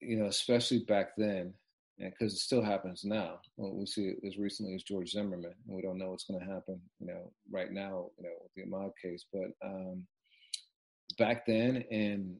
you 0.00 0.16
know, 0.16 0.26
especially 0.26 0.80
back 0.80 1.08
then, 1.16 1.52
because 1.98 2.32
it 2.32 2.38
still 2.38 2.62
happens 2.62 3.04
now. 3.04 3.40
Well, 3.56 3.74
we 3.74 3.86
see 3.86 4.08
it 4.08 4.18
as 4.26 4.38
recently 4.38 4.74
as 4.74 4.82
George 4.82 5.10
Zimmerman, 5.10 5.52
and 5.66 5.76
we 5.76 5.82
don't 5.82 5.98
know 5.98 6.10
what's 6.10 6.24
going 6.24 6.40
to 6.40 6.46
happen, 6.46 6.80
you 7.00 7.06
know, 7.06 7.32
right 7.50 7.72
now, 7.72 8.10
you 8.16 8.24
know, 8.24 8.34
with 8.42 8.52
the 8.54 8.62
Ahmaud 8.62 8.92
case. 9.02 9.24
But 9.32 9.50
um, 9.64 10.06
back 11.18 11.44
then, 11.46 11.84
in 11.90 12.36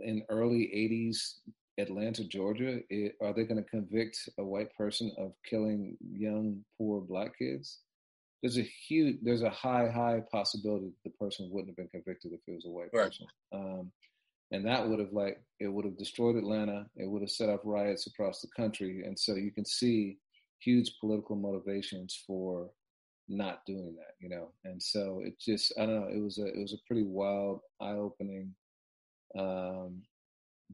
in 0.00 0.22
early 0.28 0.70
'80s 0.74 1.34
Atlanta, 1.78 2.24
Georgia, 2.24 2.80
it, 2.90 3.16
are 3.20 3.32
they 3.32 3.44
going 3.44 3.62
to 3.62 3.70
convict 3.70 4.28
a 4.38 4.44
white 4.44 4.74
person 4.76 5.12
of 5.18 5.32
killing 5.44 5.96
young, 6.00 6.64
poor 6.78 7.00
black 7.00 7.38
kids? 7.38 7.80
There's 8.42 8.58
a 8.58 8.62
huge, 8.62 9.18
there's 9.22 9.42
a 9.42 9.50
high, 9.50 9.88
high 9.90 10.20
possibility 10.30 10.86
that 10.86 11.10
the 11.10 11.16
person 11.16 11.48
wouldn't 11.50 11.70
have 11.70 11.76
been 11.76 11.88
convicted 11.88 12.32
if 12.32 12.40
it 12.46 12.52
was 12.54 12.66
a 12.66 12.70
white 12.70 12.92
Right. 12.92 13.06
person. 13.06 13.26
Um, 13.52 13.92
and 14.50 14.66
that 14.66 14.86
would 14.88 14.98
have 14.98 15.12
like 15.12 15.42
it 15.60 15.68
would 15.68 15.84
have 15.84 15.96
destroyed 15.96 16.36
Atlanta. 16.36 16.86
It 16.96 17.08
would 17.08 17.22
have 17.22 17.30
set 17.30 17.48
up 17.48 17.62
riots 17.64 18.06
across 18.06 18.40
the 18.42 18.48
country, 18.56 19.04
and 19.04 19.18
so 19.18 19.34
you 19.36 19.50
can 19.52 19.64
see 19.64 20.18
huge 20.60 20.98
political 21.00 21.36
motivations 21.36 22.22
for 22.26 22.70
not 23.28 23.64
doing 23.66 23.96
that, 23.96 24.14
you 24.20 24.28
know. 24.28 24.52
And 24.64 24.82
so 24.82 25.22
it 25.24 25.38
just, 25.40 25.72
I 25.78 25.86
don't 25.86 26.00
know, 26.00 26.08
it 26.08 26.20
was 26.22 26.38
a 26.38 26.46
it 26.46 26.58
was 26.60 26.74
a 26.74 26.86
pretty 26.86 27.04
wild, 27.04 27.60
eye 27.80 27.92
opening, 27.92 28.54
um, 29.38 30.02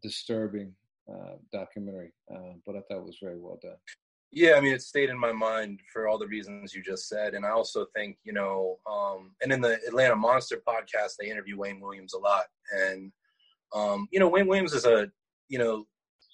disturbing 0.03 0.75
uh, 1.13 1.37
documentary, 1.53 2.13
uh, 2.35 2.55
but 2.67 2.77
I 2.77 2.81
thought 2.83 2.99
it 2.99 3.07
was 3.07 3.19
very 3.23 3.39
well 3.39 3.59
done. 3.63 3.77
Yeah, 4.31 4.55
I 4.57 4.61
mean, 4.61 4.75
it 4.75 4.83
stayed 4.83 5.09
in 5.09 5.19
my 5.19 5.33
mind 5.33 5.81
for 5.93 6.07
all 6.07 6.19
the 6.19 6.27
reasons 6.27 6.75
you 6.75 6.83
just 6.83 7.09
said, 7.09 7.35
and 7.35 7.47
I 7.47 7.51
also 7.51 7.87
think 7.97 8.19
you 8.25 8.33
know, 8.35 8.79
um, 8.91 9.33
and 9.43 9.51
in 9.51 9.61
the 9.63 9.79
Atlanta 9.87 10.17
Monster 10.17 10.61
podcast, 10.69 11.13
they 11.19 11.31
interview 11.31 11.57
Wayne 11.57 11.81
Williams 11.81 12.13
a 12.13 12.19
lot, 12.19 12.45
and 12.73 13.11
um, 13.75 14.07
you 14.13 14.21
know, 14.21 14.29
Wayne 14.29 14.47
Williams 14.47 14.75
is 14.75 14.85
a 14.85 15.11
you 15.49 15.59
know 15.59 15.87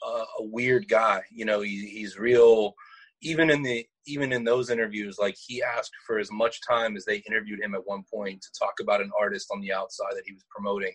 a, 0.04 0.08
a 0.40 0.44
weird 0.44 0.88
guy. 0.88 1.22
You 1.30 1.44
know, 1.44 1.60
he, 1.60 1.86
he's 1.86 2.18
real. 2.18 2.74
Even 3.22 3.48
in 3.48 3.62
the 3.62 3.86
even 4.06 4.32
in 4.32 4.42
those 4.42 4.70
interviews, 4.70 5.16
like 5.20 5.36
he 5.38 5.62
asked 5.62 5.92
for 6.04 6.18
as 6.18 6.32
much 6.32 6.60
time 6.68 6.96
as 6.96 7.04
they 7.04 7.18
interviewed 7.28 7.60
him 7.62 7.74
at 7.76 7.86
one 7.86 8.02
point 8.12 8.42
to 8.42 8.48
talk 8.58 8.74
about 8.80 9.00
an 9.02 9.10
artist 9.18 9.48
on 9.52 9.60
the 9.60 9.72
outside 9.72 10.12
that 10.14 10.24
he 10.26 10.32
was 10.32 10.44
promoting. 10.50 10.92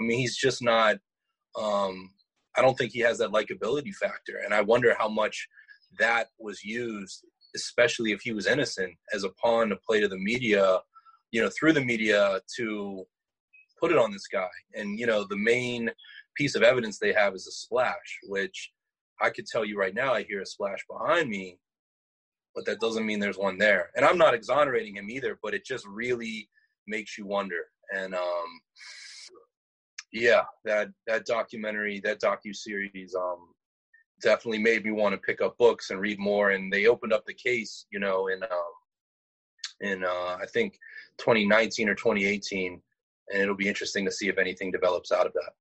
I 0.00 0.04
mean, 0.04 0.18
he's 0.18 0.36
just 0.36 0.62
not. 0.62 0.96
Um, 1.60 2.10
I 2.56 2.62
don't 2.62 2.78
think 2.78 2.92
he 2.92 3.00
has 3.00 3.18
that 3.18 3.32
likability 3.32 3.92
factor, 3.94 4.38
and 4.44 4.54
I 4.54 4.60
wonder 4.60 4.94
how 4.96 5.08
much 5.08 5.48
that 5.98 6.28
was 6.38 6.64
used, 6.64 7.24
especially 7.54 8.12
if 8.12 8.20
he 8.20 8.32
was 8.32 8.46
innocent, 8.46 8.94
as 9.12 9.24
a 9.24 9.30
pawn 9.30 9.68
to 9.68 9.76
play 9.76 10.00
to 10.00 10.08
the 10.08 10.18
media, 10.18 10.78
you 11.32 11.42
know, 11.42 11.50
through 11.50 11.72
the 11.72 11.84
media 11.84 12.40
to 12.56 13.04
put 13.80 13.92
it 13.92 13.98
on 13.98 14.12
this 14.12 14.26
guy. 14.26 14.48
And, 14.74 14.98
you 14.98 15.06
know, 15.06 15.24
the 15.24 15.36
main 15.36 15.90
piece 16.36 16.54
of 16.54 16.62
evidence 16.62 16.98
they 16.98 17.12
have 17.12 17.34
is 17.34 17.46
a 17.46 17.52
splash, 17.52 18.18
which 18.24 18.72
I 19.20 19.30
could 19.30 19.46
tell 19.46 19.64
you 19.64 19.78
right 19.78 19.94
now, 19.94 20.14
I 20.14 20.22
hear 20.22 20.42
a 20.42 20.46
splash 20.46 20.84
behind 20.90 21.28
me, 21.28 21.58
but 22.54 22.64
that 22.66 22.80
doesn't 22.80 23.06
mean 23.06 23.20
there's 23.20 23.38
one 23.38 23.58
there. 23.58 23.90
And 23.96 24.04
I'm 24.04 24.18
not 24.18 24.34
exonerating 24.34 24.96
him 24.96 25.10
either, 25.10 25.38
but 25.42 25.54
it 25.54 25.64
just 25.64 25.86
really 25.86 26.48
makes 26.86 27.18
you 27.18 27.26
wonder. 27.26 27.64
And, 27.94 28.14
um, 28.14 28.60
yeah, 30.12 30.42
that, 30.64 30.88
that 31.06 31.26
documentary, 31.26 32.00
that 32.00 32.20
docu 32.20 32.54
series, 32.54 33.14
um, 33.14 33.48
definitely 34.20 34.58
made 34.58 34.84
me 34.84 34.90
want 34.90 35.14
to 35.14 35.18
pick 35.18 35.40
up 35.40 35.58
books 35.58 35.90
and 35.90 36.00
read 36.00 36.18
more. 36.18 36.50
And 36.50 36.72
they 36.72 36.86
opened 36.86 37.12
up 37.12 37.24
the 37.26 37.34
case, 37.34 37.86
you 37.90 37.98
know, 37.98 38.28
in 38.28 38.42
um, 38.42 38.50
in 39.80 40.04
uh, 40.04 40.38
I 40.40 40.46
think 40.52 40.78
2019 41.18 41.88
or 41.88 41.94
2018, 41.94 42.80
and 43.32 43.42
it'll 43.42 43.54
be 43.54 43.68
interesting 43.68 44.04
to 44.04 44.12
see 44.12 44.28
if 44.28 44.38
anything 44.38 44.70
develops 44.70 45.12
out 45.12 45.26
of 45.26 45.32
that. 45.34 45.52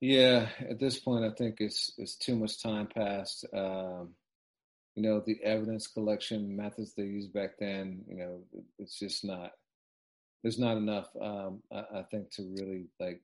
Yeah, 0.00 0.48
at 0.68 0.78
this 0.78 0.98
point, 0.98 1.24
I 1.24 1.30
think 1.30 1.56
it's 1.58 1.92
it's 1.98 2.16
too 2.16 2.36
much 2.36 2.62
time 2.62 2.86
passed. 2.86 3.44
Um, 3.54 4.14
you 4.96 5.02
know, 5.02 5.22
the 5.24 5.42
evidence 5.42 5.86
collection 5.86 6.56
methods 6.56 6.94
they 6.94 7.04
used 7.04 7.32
back 7.32 7.58
then, 7.58 8.02
you 8.08 8.16
know, 8.16 8.40
it's 8.78 8.98
just 8.98 9.24
not. 9.24 9.52
There's 10.42 10.58
not 10.58 10.78
enough, 10.78 11.08
um, 11.20 11.62
I, 11.70 11.84
I 11.98 12.02
think, 12.10 12.30
to 12.32 12.54
really 12.58 12.86
like 12.98 13.20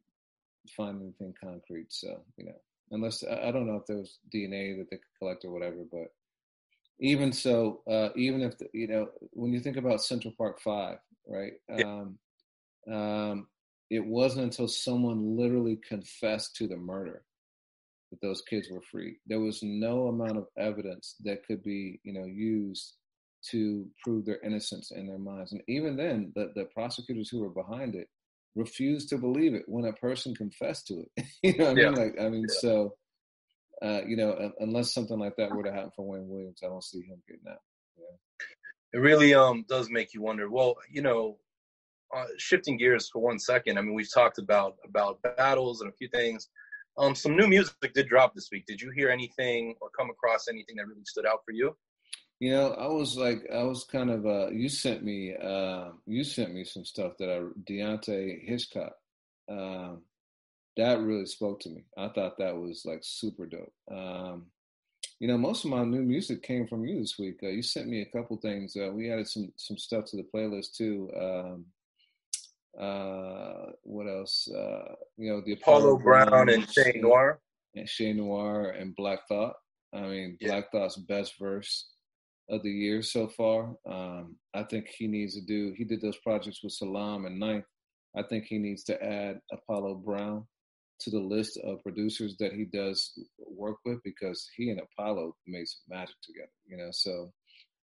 find 0.77 1.01
anything 1.01 1.35
concrete. 1.43 1.93
So, 1.93 2.21
you 2.37 2.45
know, 2.45 2.61
unless 2.91 3.25
I 3.25 3.51
don't 3.51 3.67
know 3.67 3.77
if 3.77 3.87
there 3.87 3.99
was 3.99 4.19
DNA 4.35 4.77
that 4.79 4.89
they 4.91 4.97
could 4.97 5.19
collect 5.19 5.45
or 5.45 5.51
whatever, 5.51 5.85
but 5.91 6.09
even 7.01 7.33
so, 7.33 7.83
uh, 7.91 8.09
even 8.17 8.41
if 8.43 8.57
the, 8.59 8.69
you 8.73 8.89
know 8.89 9.09
when 9.33 9.53
you 9.53 9.61
think 9.61 9.77
about 9.77 10.03
Central 10.03 10.35
Park 10.37 10.61
Five, 10.61 10.99
right? 11.27 11.53
Um, 11.73 12.19
um, 12.93 13.49
it 13.91 14.05
wasn't 14.05 14.45
until 14.45 14.69
someone 14.69 15.37
literally 15.37 15.79
confessed 15.89 16.57
to 16.57 16.67
the 16.67 16.77
murder 16.77 17.25
that 18.11 18.21
those 18.21 18.43
kids 18.43 18.69
were 18.71 18.83
free. 18.83 19.17
There 19.27 19.41
was 19.41 19.63
no 19.63 20.09
amount 20.09 20.39
of 20.39 20.47
evidence 20.59 21.17
that 21.25 21.47
could 21.47 21.63
be 21.63 22.01
you 22.05 22.13
know 22.13 22.25
used 22.25 22.95
to 23.51 23.87
prove 24.03 24.25
their 24.25 24.41
innocence 24.43 24.91
in 24.91 25.07
their 25.07 25.19
minds, 25.19 25.53
and 25.53 25.63
even 25.69 25.97
then, 25.97 26.33
the 26.35 26.53
the 26.55 26.65
prosecutors 26.67 27.29
who 27.29 27.41
were 27.41 27.51
behind 27.51 27.95
it 27.95 28.09
refused 28.57 29.11
to 29.11 29.19
believe 29.19 29.55
it 29.55 29.65
when 29.67 29.85
a 29.85 29.93
person 29.93 30.35
confessed 30.35 30.89
to 30.89 31.05
it. 31.17 31.25
you 31.43 31.57
know 31.59 31.67
what 31.67 31.71
I 31.71 31.75
mean? 31.75 31.95
Like, 31.95 32.21
I 32.21 32.29
mean, 32.29 32.47
Yeah. 32.49 32.59
so, 32.61 32.97
uh, 33.83 34.01
you 34.07 34.17
know, 34.17 34.53
unless 34.59 34.93
something 34.93 35.19
like 35.19 35.37
that 35.37 35.55
were 35.55 35.63
to 35.63 35.73
happen 35.73 35.91
for 35.95 36.07
Wayne 36.07 36.29
Williams, 36.29 36.61
I 36.65 36.67
don't 36.67 36.83
see 36.83 37.03
him 37.03 37.23
getting 37.29 37.47
out. 37.49 37.61
It 38.93 38.99
really 38.99 39.35
um 39.35 39.65
does 39.69 39.91
make 39.91 40.15
you 40.15 40.23
wonder. 40.23 40.49
Well, 40.49 40.77
you 40.91 41.03
know, 41.03 41.39
uh, 42.17 42.25
shifting 42.39 42.79
gears 42.79 43.11
for 43.11 43.21
one 43.21 43.39
second. 43.39 43.79
I 43.79 43.83
mean, 43.83 43.95
we've 43.95 44.13
talked 44.13 44.39
about 44.39 44.77
about 44.85 45.21
battles 45.37 45.83
and 45.83 45.91
a 45.91 45.97
few 45.97 46.09
things. 46.09 46.49
Um, 46.97 47.15
some 47.15 47.37
new 47.37 47.47
music 47.47 47.75
did 47.95 48.09
drop 48.09 48.35
this 48.35 48.49
week. 48.51 48.65
Did 48.67 48.81
you 48.81 48.91
hear 48.91 49.11
anything 49.11 49.75
or 49.83 49.91
come 49.91 50.09
across 50.09 50.49
anything 50.49 50.77
that 50.77 50.87
really 50.87 51.05
stood 51.05 51.27
out 51.27 51.41
for 51.45 51.53
you? 51.53 51.77
You 52.39 52.51
know, 52.51 52.73
I 52.73 52.87
was 52.89 53.17
like, 53.17 53.47
I 53.53 53.63
was 53.63 53.85
kind 53.85 54.11
of, 54.11 54.27
uh, 54.27 54.51
you 54.51 54.69
sent 54.69 55.03
me, 55.03 55.35
uh, 55.35 55.89
you 56.07 56.23
sent 56.23 56.53
me 56.53 56.65
some 56.65 56.85
stuff 56.85 57.13
that 57.19 57.31
I, 57.31 57.39
Deante 57.71 58.47
Hitchcock, 58.47 58.93
um, 59.49 60.03
that 60.77 61.01
really 61.01 61.25
spoke 61.25 61.61
to 61.61 61.71
me. 61.71 61.85
I 61.97 62.09
thought 62.09 62.37
that 62.39 62.55
was 62.55 62.83
like 62.85 63.01
super 63.03 63.47
dope. 63.47 63.73
Um, 63.91 64.47
you 65.19 65.29
know, 65.29 65.39
most 65.39 65.65
of 65.65 65.71
my 65.71 65.83
new 65.83 66.03
music 66.03 66.43
came 66.43 66.67
from 66.67 66.85
you 66.85 67.01
this 67.01 67.19
week. 67.19 67.37
Uh, 67.43 67.49
you 67.49 67.63
sent 67.63 67.89
me 67.89 68.03
a 68.03 68.05
couple 68.19 68.37
things. 68.37 68.77
Uh, 68.77 68.91
we 68.93 69.11
added 69.11 69.27
some 69.29 69.51
some 69.57 69.79
stuff 69.79 70.05
to 70.07 70.17
the 70.19 70.27
playlist 70.35 70.77
too. 70.77 71.11
Um, 71.19 71.65
uh, 72.79 73.71
what 73.85 74.07
else? 74.07 74.47
Uh, 74.55 74.95
you 75.17 75.31
know, 75.33 75.41
the 75.41 75.53
Apollo 75.55 75.99
Brown 76.01 76.29
Brown, 76.29 76.49
and 76.51 76.71
Shane 76.71 77.01
Noir. 77.01 77.41
and 77.75 77.89
Che 77.89 78.13
Noir 78.13 78.73
and 78.73 78.95
Black 78.95 79.27
Thought. 79.27 79.55
I 79.95 80.03
mean, 80.03 80.37
Yeah. 80.39 80.49
Black 80.51 80.71
Thought's 80.73 80.97
best 80.97 81.39
verse 81.39 81.87
of 82.49 82.63
the 82.63 82.71
year 82.71 83.03
so 83.03 83.29
far. 83.29 83.77
Um, 83.89 84.37
I 84.55 84.63
think 84.65 84.89
he 84.89 85.07
needs 85.07 85.35
to 85.35 85.41
do. 85.41 85.75
He 85.77 85.85
did 85.85 86.01
those 86.01 86.19
projects 86.19 86.63
with 86.63 86.73
Salaam 86.73 87.27
and 87.27 87.39
Ninth. 87.39 87.65
I 88.17 88.23
think 88.23 88.45
he 88.45 88.59
needs 88.59 88.85
to 88.85 89.03
add 89.03 89.41
Apollo 89.53 89.97
Brown 89.97 90.47
to 91.01 91.11
the 91.11 91.21
list 91.21 91.59
of 91.59 91.83
producers 91.83 92.37
that 92.39 92.53
he 92.53 92.65
does 92.65 93.13
work 93.39 93.77
with 93.85 94.03
because 94.03 94.49
he 94.57 94.71
and 94.71 94.81
Apollo 94.81 95.35
made 95.47 95.67
some 95.67 95.99
magic 95.99 96.17
together. 96.23 96.51
You 96.67 96.79
know, 96.79 96.89
so 96.93 97.33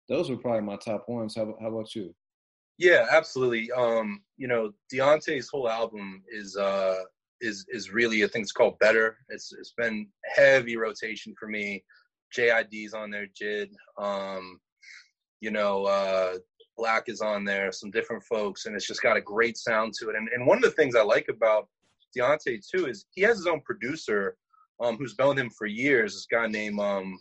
those 0.07 0.29
were 0.29 0.37
probably 0.37 0.61
my 0.61 0.77
top 0.77 1.05
ones. 1.07 1.35
How, 1.35 1.55
how 1.59 1.67
about 1.67 1.95
you? 1.95 2.13
Yeah, 2.77 3.07
absolutely. 3.11 3.71
Um, 3.71 4.21
you 4.37 4.47
know, 4.47 4.71
Deante's 4.93 5.49
whole 5.49 5.69
album 5.69 6.23
is 6.31 6.55
uh 6.55 7.03
is 7.41 7.65
is 7.69 7.91
really 7.91 8.23
I 8.23 8.27
think 8.27 8.43
it's 8.43 8.51
called 8.51 8.79
Better. 8.79 9.17
It's 9.29 9.51
it's 9.53 9.73
been 9.77 10.07
heavy 10.35 10.77
rotation 10.77 11.33
for 11.39 11.47
me. 11.47 11.83
JID's 12.35 12.93
on 12.93 13.09
there, 13.09 13.27
Jid. 13.27 13.69
Um, 13.97 14.59
you 15.41 15.51
know, 15.51 15.85
uh 15.85 16.37
Black 16.77 17.09
is 17.09 17.19
on 17.19 17.43
there, 17.43 17.73
some 17.73 17.91
different 17.91 18.23
folks, 18.23 18.65
and 18.65 18.73
it's 18.73 18.87
just 18.87 19.01
got 19.01 19.17
a 19.17 19.21
great 19.21 19.57
sound 19.57 19.93
to 19.99 20.09
it. 20.09 20.15
And 20.15 20.29
and 20.29 20.45
one 20.45 20.57
of 20.57 20.63
the 20.63 20.71
things 20.71 20.95
I 20.95 21.01
like 21.01 21.27
about 21.29 21.67
Deante 22.17 22.65
too 22.67 22.87
is 22.87 23.05
he 23.11 23.21
has 23.21 23.37
his 23.37 23.47
own 23.47 23.61
producer, 23.61 24.37
um, 24.81 24.97
who's 24.97 25.13
been 25.13 25.27
with 25.27 25.39
him 25.39 25.49
for 25.49 25.67
years, 25.67 26.13
this 26.13 26.27
guy 26.31 26.47
named 26.47 26.79
um 26.79 27.19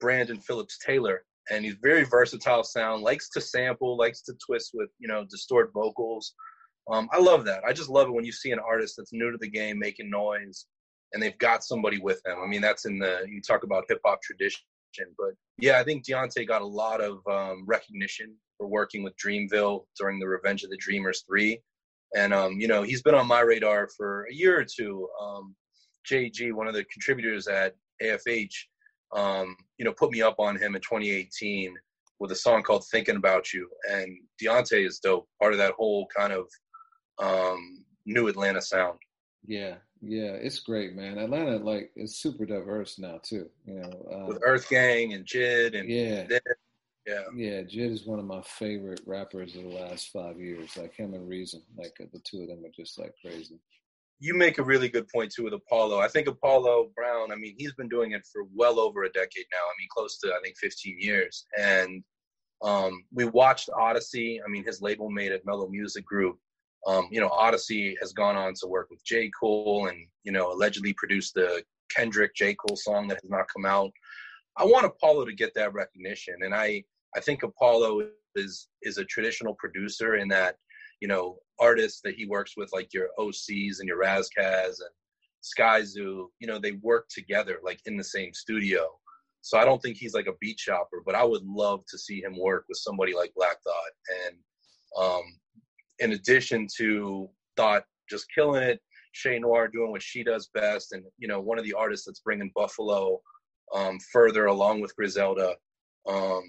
Brandon 0.00 0.40
Phillips 0.40 0.78
Taylor 0.78 1.24
and 1.50 1.64
he's 1.64 1.76
very 1.82 2.04
versatile 2.04 2.64
sound 2.64 3.02
likes 3.02 3.28
to 3.30 3.40
sample 3.40 3.96
likes 3.96 4.22
to 4.22 4.34
twist 4.44 4.70
with 4.74 4.88
you 4.98 5.08
know 5.08 5.24
distort 5.30 5.72
vocals 5.72 6.34
um, 6.90 7.08
i 7.12 7.18
love 7.18 7.44
that 7.44 7.62
i 7.64 7.72
just 7.72 7.90
love 7.90 8.08
it 8.08 8.12
when 8.12 8.24
you 8.24 8.32
see 8.32 8.50
an 8.50 8.58
artist 8.58 8.94
that's 8.96 9.12
new 9.12 9.30
to 9.30 9.38
the 9.38 9.48
game 9.48 9.78
making 9.78 10.10
noise 10.10 10.66
and 11.14 11.22
they've 11.22 11.38
got 11.38 11.64
somebody 11.64 11.98
with 11.98 12.20
them 12.24 12.38
i 12.42 12.46
mean 12.46 12.60
that's 12.60 12.84
in 12.84 12.98
the 12.98 13.24
you 13.28 13.40
talk 13.40 13.64
about 13.64 13.84
hip-hop 13.88 14.20
tradition 14.22 14.62
but 15.18 15.30
yeah 15.58 15.78
i 15.78 15.84
think 15.84 16.04
Deante 16.04 16.46
got 16.46 16.62
a 16.62 16.66
lot 16.66 17.00
of 17.00 17.18
um, 17.30 17.64
recognition 17.66 18.34
for 18.58 18.66
working 18.66 19.02
with 19.02 19.14
dreamville 19.16 19.84
during 19.98 20.18
the 20.18 20.28
revenge 20.28 20.62
of 20.62 20.70
the 20.70 20.76
dreamers 20.76 21.24
3 21.26 21.58
and 22.16 22.34
um, 22.34 22.60
you 22.60 22.68
know 22.68 22.82
he's 22.82 23.02
been 23.02 23.14
on 23.14 23.26
my 23.26 23.40
radar 23.40 23.88
for 23.96 24.26
a 24.30 24.34
year 24.34 24.60
or 24.60 24.64
two 24.64 25.08
um, 25.20 25.54
jg 26.10 26.52
one 26.52 26.68
of 26.68 26.74
the 26.74 26.84
contributors 26.84 27.46
at 27.46 27.74
afh 28.02 28.48
um, 29.14 29.56
you 29.78 29.84
know, 29.84 29.92
put 29.92 30.10
me 30.10 30.22
up 30.22 30.36
on 30.38 30.56
him 30.56 30.74
in 30.74 30.80
2018 30.80 31.74
with 32.18 32.32
a 32.32 32.36
song 32.36 32.62
called 32.62 32.84
"Thinking 32.90 33.16
About 33.16 33.52
You," 33.52 33.68
and 33.90 34.18
Deante 34.42 34.86
is 34.86 34.98
dope. 34.98 35.28
Part 35.40 35.52
of 35.52 35.58
that 35.58 35.74
whole 35.74 36.06
kind 36.14 36.32
of 36.32 36.46
um, 37.22 37.84
new 38.06 38.28
Atlanta 38.28 38.60
sound. 38.60 38.98
Yeah, 39.46 39.76
yeah, 40.06 40.32
it's 40.32 40.60
great, 40.60 40.94
man. 40.94 41.18
Atlanta 41.18 41.56
like 41.56 41.90
is 41.96 42.16
super 42.16 42.44
diverse 42.46 42.98
now 42.98 43.20
too. 43.22 43.48
You 43.66 43.80
know, 43.80 44.08
um, 44.12 44.26
with 44.26 44.38
Earth 44.42 44.68
Gang 44.68 45.14
and 45.14 45.24
Jid 45.24 45.78
and 45.78 45.88
yeah, 45.88 46.24
Did. 46.24 46.42
yeah, 47.06 47.22
Yeah, 47.34 47.62
Jid 47.62 47.92
is 47.92 48.06
one 48.06 48.18
of 48.18 48.24
my 48.24 48.42
favorite 48.42 49.00
rappers 49.06 49.56
of 49.56 49.64
the 49.64 49.68
last 49.70 50.10
five 50.10 50.38
years. 50.38 50.76
Like 50.76 50.94
him 50.94 51.14
and 51.14 51.28
Reason, 51.28 51.62
like 51.76 51.96
the 51.98 52.20
two 52.20 52.42
of 52.42 52.48
them 52.48 52.64
are 52.64 52.70
just 52.74 52.98
like 52.98 53.14
crazy. 53.24 53.58
You 54.20 54.34
make 54.34 54.58
a 54.58 54.62
really 54.62 54.88
good 54.88 55.08
point 55.08 55.32
too 55.32 55.44
with 55.44 55.54
Apollo. 55.54 55.98
I 56.00 56.08
think 56.08 56.28
Apollo 56.28 56.90
Brown. 56.94 57.32
I 57.32 57.36
mean, 57.36 57.54
he's 57.58 57.74
been 57.74 57.88
doing 57.88 58.12
it 58.12 58.26
for 58.32 58.44
well 58.54 58.78
over 58.78 59.04
a 59.04 59.10
decade 59.10 59.46
now. 59.52 59.58
I 59.58 59.74
mean, 59.78 59.88
close 59.94 60.18
to 60.18 60.28
I 60.28 60.40
think 60.42 60.56
15 60.58 60.98
years, 61.00 61.46
and 61.58 62.02
Um, 62.62 63.04
we 63.12 63.26
watched 63.26 63.68
Oddisee. 63.68 64.38
I 64.44 64.48
mean, 64.48 64.64
his 64.64 64.80
label 64.80 65.10
made 65.10 65.32
it 65.32 65.44
Mello 65.44 65.68
Music 65.68 66.06
Group. 66.06 66.38
Um, 66.86 67.08
you 67.10 67.20
know, 67.20 67.28
Oddisee 67.28 67.94
has 68.00 68.12
gone 68.12 68.36
on 68.36 68.54
to 68.54 68.66
work 68.66 68.88
with 68.90 69.04
J. 69.04 69.30
Cole 69.38 69.86
and, 69.88 70.06
you 70.22 70.32
know, 70.32 70.52
allegedly 70.52 70.92
produced 70.94 71.34
the 71.34 71.62
Kendrick 71.94 72.34
J. 72.34 72.54
Cole 72.54 72.76
song 72.76 73.08
that 73.08 73.20
has 73.22 73.30
not 73.30 73.46
come 73.54 73.64
out. 73.64 73.90
I 74.56 74.64
want 74.64 74.86
Apollo 74.86 75.24
to 75.26 75.34
get 75.34 75.54
that 75.54 75.72
recognition. 75.72 76.34
And 76.42 76.54
I, 76.54 76.84
I 77.16 77.20
think 77.20 77.42
Apollo 77.42 78.08
is 78.36 78.68
is 78.82 78.98
a 78.98 79.04
traditional 79.04 79.54
producer 79.54 80.16
in 80.16 80.28
that, 80.28 80.56
you 81.00 81.08
know, 81.08 81.38
artists 81.60 82.00
that 82.04 82.14
he 82.14 82.26
works 82.26 82.54
with, 82.56 82.70
like 82.72 82.92
your 82.92 83.08
OCs 83.18 83.78
and 83.78 83.88
your 83.88 83.98
Ras 83.98 84.28
Kass 84.28 84.80
and 84.80 84.90
Skyzoo, 85.44 86.26
you 86.38 86.46
know, 86.46 86.58
they 86.58 86.72
work 86.82 87.06
together 87.08 87.58
like 87.62 87.80
in 87.86 87.96
the 87.96 88.04
same 88.04 88.32
studio. 88.32 88.88
So 89.42 89.58
I 89.58 89.64
don't 89.64 89.80
think 89.82 89.98
he's 89.98 90.14
like 90.14 90.26
a 90.26 90.36
beat 90.40 90.58
shopper, 90.58 91.02
but 91.04 91.14
I 91.14 91.22
would 91.22 91.44
love 91.44 91.84
to 91.90 91.98
see 91.98 92.22
him 92.22 92.38
work 92.38 92.64
with 92.68 92.78
somebody 92.78 93.14
like 93.14 93.32
Black 93.36 93.56
Thought. 93.62 94.26
And 94.26 94.36
um, 94.98 95.22
in 95.98 96.12
addition 96.12 96.66
to 96.78 97.28
Thought 97.56 97.84
just 98.10 98.26
killing 98.34 98.62
it, 98.62 98.80
Che 99.12 99.38
Noir 99.38 99.68
doing 99.68 99.90
what 99.90 100.02
she 100.02 100.24
does 100.24 100.50
best, 100.54 100.92
and 100.92 101.04
you 101.18 101.28
know, 101.28 101.40
one 101.40 101.58
of 101.58 101.64
the 101.64 101.72
artists 101.72 102.06
that's 102.06 102.20
bringing 102.20 102.50
Buffalo 102.54 103.20
um, 103.74 103.98
further 104.12 104.46
along 104.46 104.80
with 104.80 104.94
Griselda. 104.96 105.54
Um, 106.06 106.42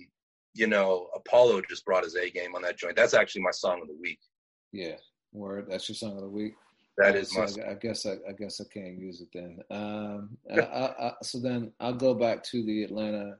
you 0.53 0.67
know, 0.67 1.07
Apollo 1.15 1.61
just 1.69 1.85
brought 1.85 2.03
his 2.03 2.15
A 2.15 2.29
game 2.29 2.55
on 2.55 2.61
that 2.63 2.77
joint. 2.77 2.95
That's 2.95 3.13
actually 3.13 3.41
my 3.41 3.51
song 3.51 3.81
of 3.81 3.87
the 3.87 3.97
week. 4.01 4.19
Yeah, 4.71 4.95
word. 5.31 5.67
That's 5.69 5.87
your 5.87 5.95
song 5.95 6.15
of 6.15 6.21
the 6.21 6.29
week. 6.29 6.53
That 6.97 7.15
is 7.15 7.35
my. 7.37 7.45
So 7.45 7.61
I, 7.61 7.71
I, 7.71 7.73
guess 7.75 8.05
I, 8.05 8.13
I, 8.27 8.33
guess 8.37 8.61
I 8.61 8.65
can't 8.73 8.97
use 8.97 9.21
it 9.21 9.27
then. 9.33 9.59
Um, 9.69 10.37
I, 10.51 11.11
so 11.21 11.39
then 11.39 11.71
I'll 11.79 11.93
go 11.93 12.13
back 12.13 12.41
to 12.45 12.63
the 12.65 12.83
Atlanta 12.83 13.35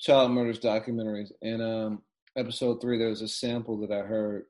child 0.00 0.32
murders 0.32 0.58
documentaries. 0.58 1.30
And 1.42 1.62
um, 1.62 2.02
episode 2.36 2.80
three, 2.80 2.98
there 2.98 3.08
was 3.08 3.22
a 3.22 3.28
sample 3.28 3.78
that 3.80 3.92
I 3.92 4.00
heard, 4.00 4.46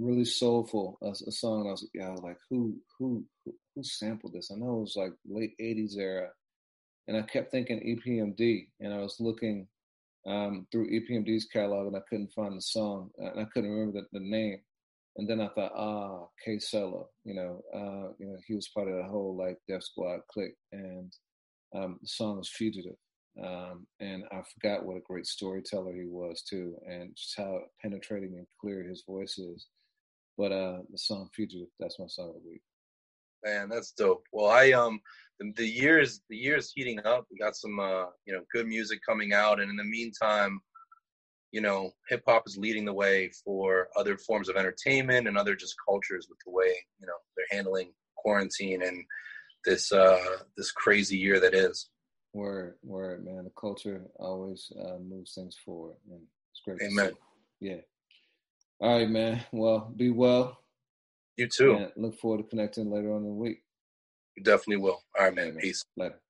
really 0.00 0.24
soulful, 0.24 0.98
a, 1.02 1.10
a 1.10 1.32
song. 1.32 1.66
I 1.68 1.72
was, 1.72 1.88
I 2.02 2.10
was 2.10 2.22
like, 2.22 2.38
who, 2.48 2.76
who, 2.98 3.24
who, 3.44 3.82
sampled 3.82 4.32
this? 4.32 4.50
I 4.50 4.58
know 4.58 4.78
it 4.78 4.80
was 4.80 4.96
like 4.96 5.12
late 5.28 5.54
'80s 5.60 5.96
era, 5.96 6.28
and 7.08 7.16
I 7.16 7.22
kept 7.22 7.50
thinking 7.50 7.80
EPMD, 7.80 8.68
and 8.80 8.92
I 8.92 8.98
was 8.98 9.16
looking 9.20 9.68
um, 10.26 10.66
through 10.70 10.90
EPMD's 10.90 11.46
catalog, 11.46 11.88
and 11.88 11.96
I 11.96 12.02
couldn't 12.08 12.32
find 12.32 12.56
the 12.56 12.62
song, 12.62 13.10
and 13.18 13.40
I 13.40 13.44
couldn't 13.52 13.70
remember 13.70 14.00
the, 14.00 14.18
the 14.18 14.24
name. 14.24 14.58
And 15.16 15.28
then 15.28 15.40
I 15.40 15.48
thought, 15.48 15.72
ah, 15.74 16.26
K 16.44 16.58
Solo, 16.58 17.08
you 17.24 17.34
know, 17.34 17.60
uh, 17.74 18.12
you 18.18 18.26
know, 18.26 18.36
he 18.46 18.54
was 18.54 18.68
part 18.68 18.88
of 18.88 18.96
the 18.96 19.04
whole 19.04 19.36
like 19.36 19.58
Def 19.68 19.82
Squad 19.82 20.20
clique, 20.32 20.56
and 20.72 21.12
um, 21.74 21.98
the 22.00 22.08
song 22.08 22.38
was 22.38 22.48
Fugitive. 22.48 22.96
Um, 23.42 23.86
and 24.00 24.24
I 24.32 24.42
forgot 24.54 24.84
what 24.84 24.96
a 24.96 25.00
great 25.00 25.26
storyteller 25.26 25.92
he 25.94 26.06
was 26.06 26.42
too, 26.42 26.76
and 26.86 27.14
just 27.16 27.34
how 27.36 27.60
penetrating 27.80 28.34
and 28.36 28.46
clear 28.60 28.82
his 28.82 29.04
voice 29.06 29.38
is. 29.38 29.66
But 30.40 30.52
uh, 30.52 30.78
the 30.90 30.96
song 30.96 31.28
"Fugitive" 31.34 31.68
that's 31.78 31.98
my 31.98 32.06
song 32.08 32.30
of 32.30 32.36
the 32.36 32.48
week. 32.48 32.62
Man, 33.44 33.68
that's 33.68 33.92
dope. 33.92 34.24
Well, 34.32 34.50
I 34.50 34.72
um, 34.72 34.98
the, 35.38 35.52
the 35.54 35.66
years 35.66 36.22
the 36.30 36.36
years 36.36 36.72
heating 36.74 36.98
up. 37.04 37.26
We 37.30 37.36
got 37.36 37.56
some 37.56 37.78
uh, 37.78 38.06
you 38.24 38.32
know, 38.32 38.40
good 38.50 38.66
music 38.66 39.00
coming 39.06 39.34
out, 39.34 39.60
and 39.60 39.68
in 39.68 39.76
the 39.76 39.84
meantime, 39.84 40.58
you 41.52 41.60
know, 41.60 41.90
hip 42.08 42.22
hop 42.26 42.44
is 42.46 42.56
leading 42.56 42.86
the 42.86 42.92
way 42.94 43.30
for 43.44 43.88
other 43.98 44.16
forms 44.16 44.48
of 44.48 44.56
entertainment 44.56 45.28
and 45.28 45.36
other 45.36 45.54
just 45.54 45.74
cultures 45.86 46.26
with 46.30 46.38
the 46.46 46.52
way 46.52 46.74
you 46.98 47.06
know 47.06 47.18
they're 47.36 47.58
handling 47.58 47.92
quarantine 48.16 48.82
and 48.82 49.04
this 49.66 49.92
uh 49.92 50.38
this 50.56 50.72
crazy 50.72 51.18
year 51.18 51.38
that 51.38 51.52
is. 51.52 51.90
Word, 52.32 52.76
word, 52.82 53.26
man. 53.26 53.44
The 53.44 53.52
culture 53.60 54.06
always 54.18 54.72
uh, 54.80 54.96
moves 55.06 55.34
things 55.34 55.56
forward, 55.62 55.96
and 56.10 56.22
it's 56.50 56.62
great. 56.64 56.80
Amen. 56.80 57.12
Yeah. 57.60 57.82
All 58.80 58.98
right, 58.98 59.08
man. 59.08 59.44
Well, 59.52 59.92
be 59.94 60.10
well. 60.10 60.58
You 61.36 61.48
too. 61.48 61.74
And 61.74 61.92
look 61.96 62.18
forward 62.18 62.38
to 62.38 62.48
connecting 62.48 62.90
later 62.90 63.12
on 63.12 63.18
in 63.22 63.28
the 63.28 63.34
week. 63.34 63.62
You 64.36 64.42
definitely 64.42 64.78
will. 64.78 65.02
All 65.18 65.24
right, 65.26 65.34
man. 65.34 65.56
Peace. 65.56 65.84
Later. 65.96 66.20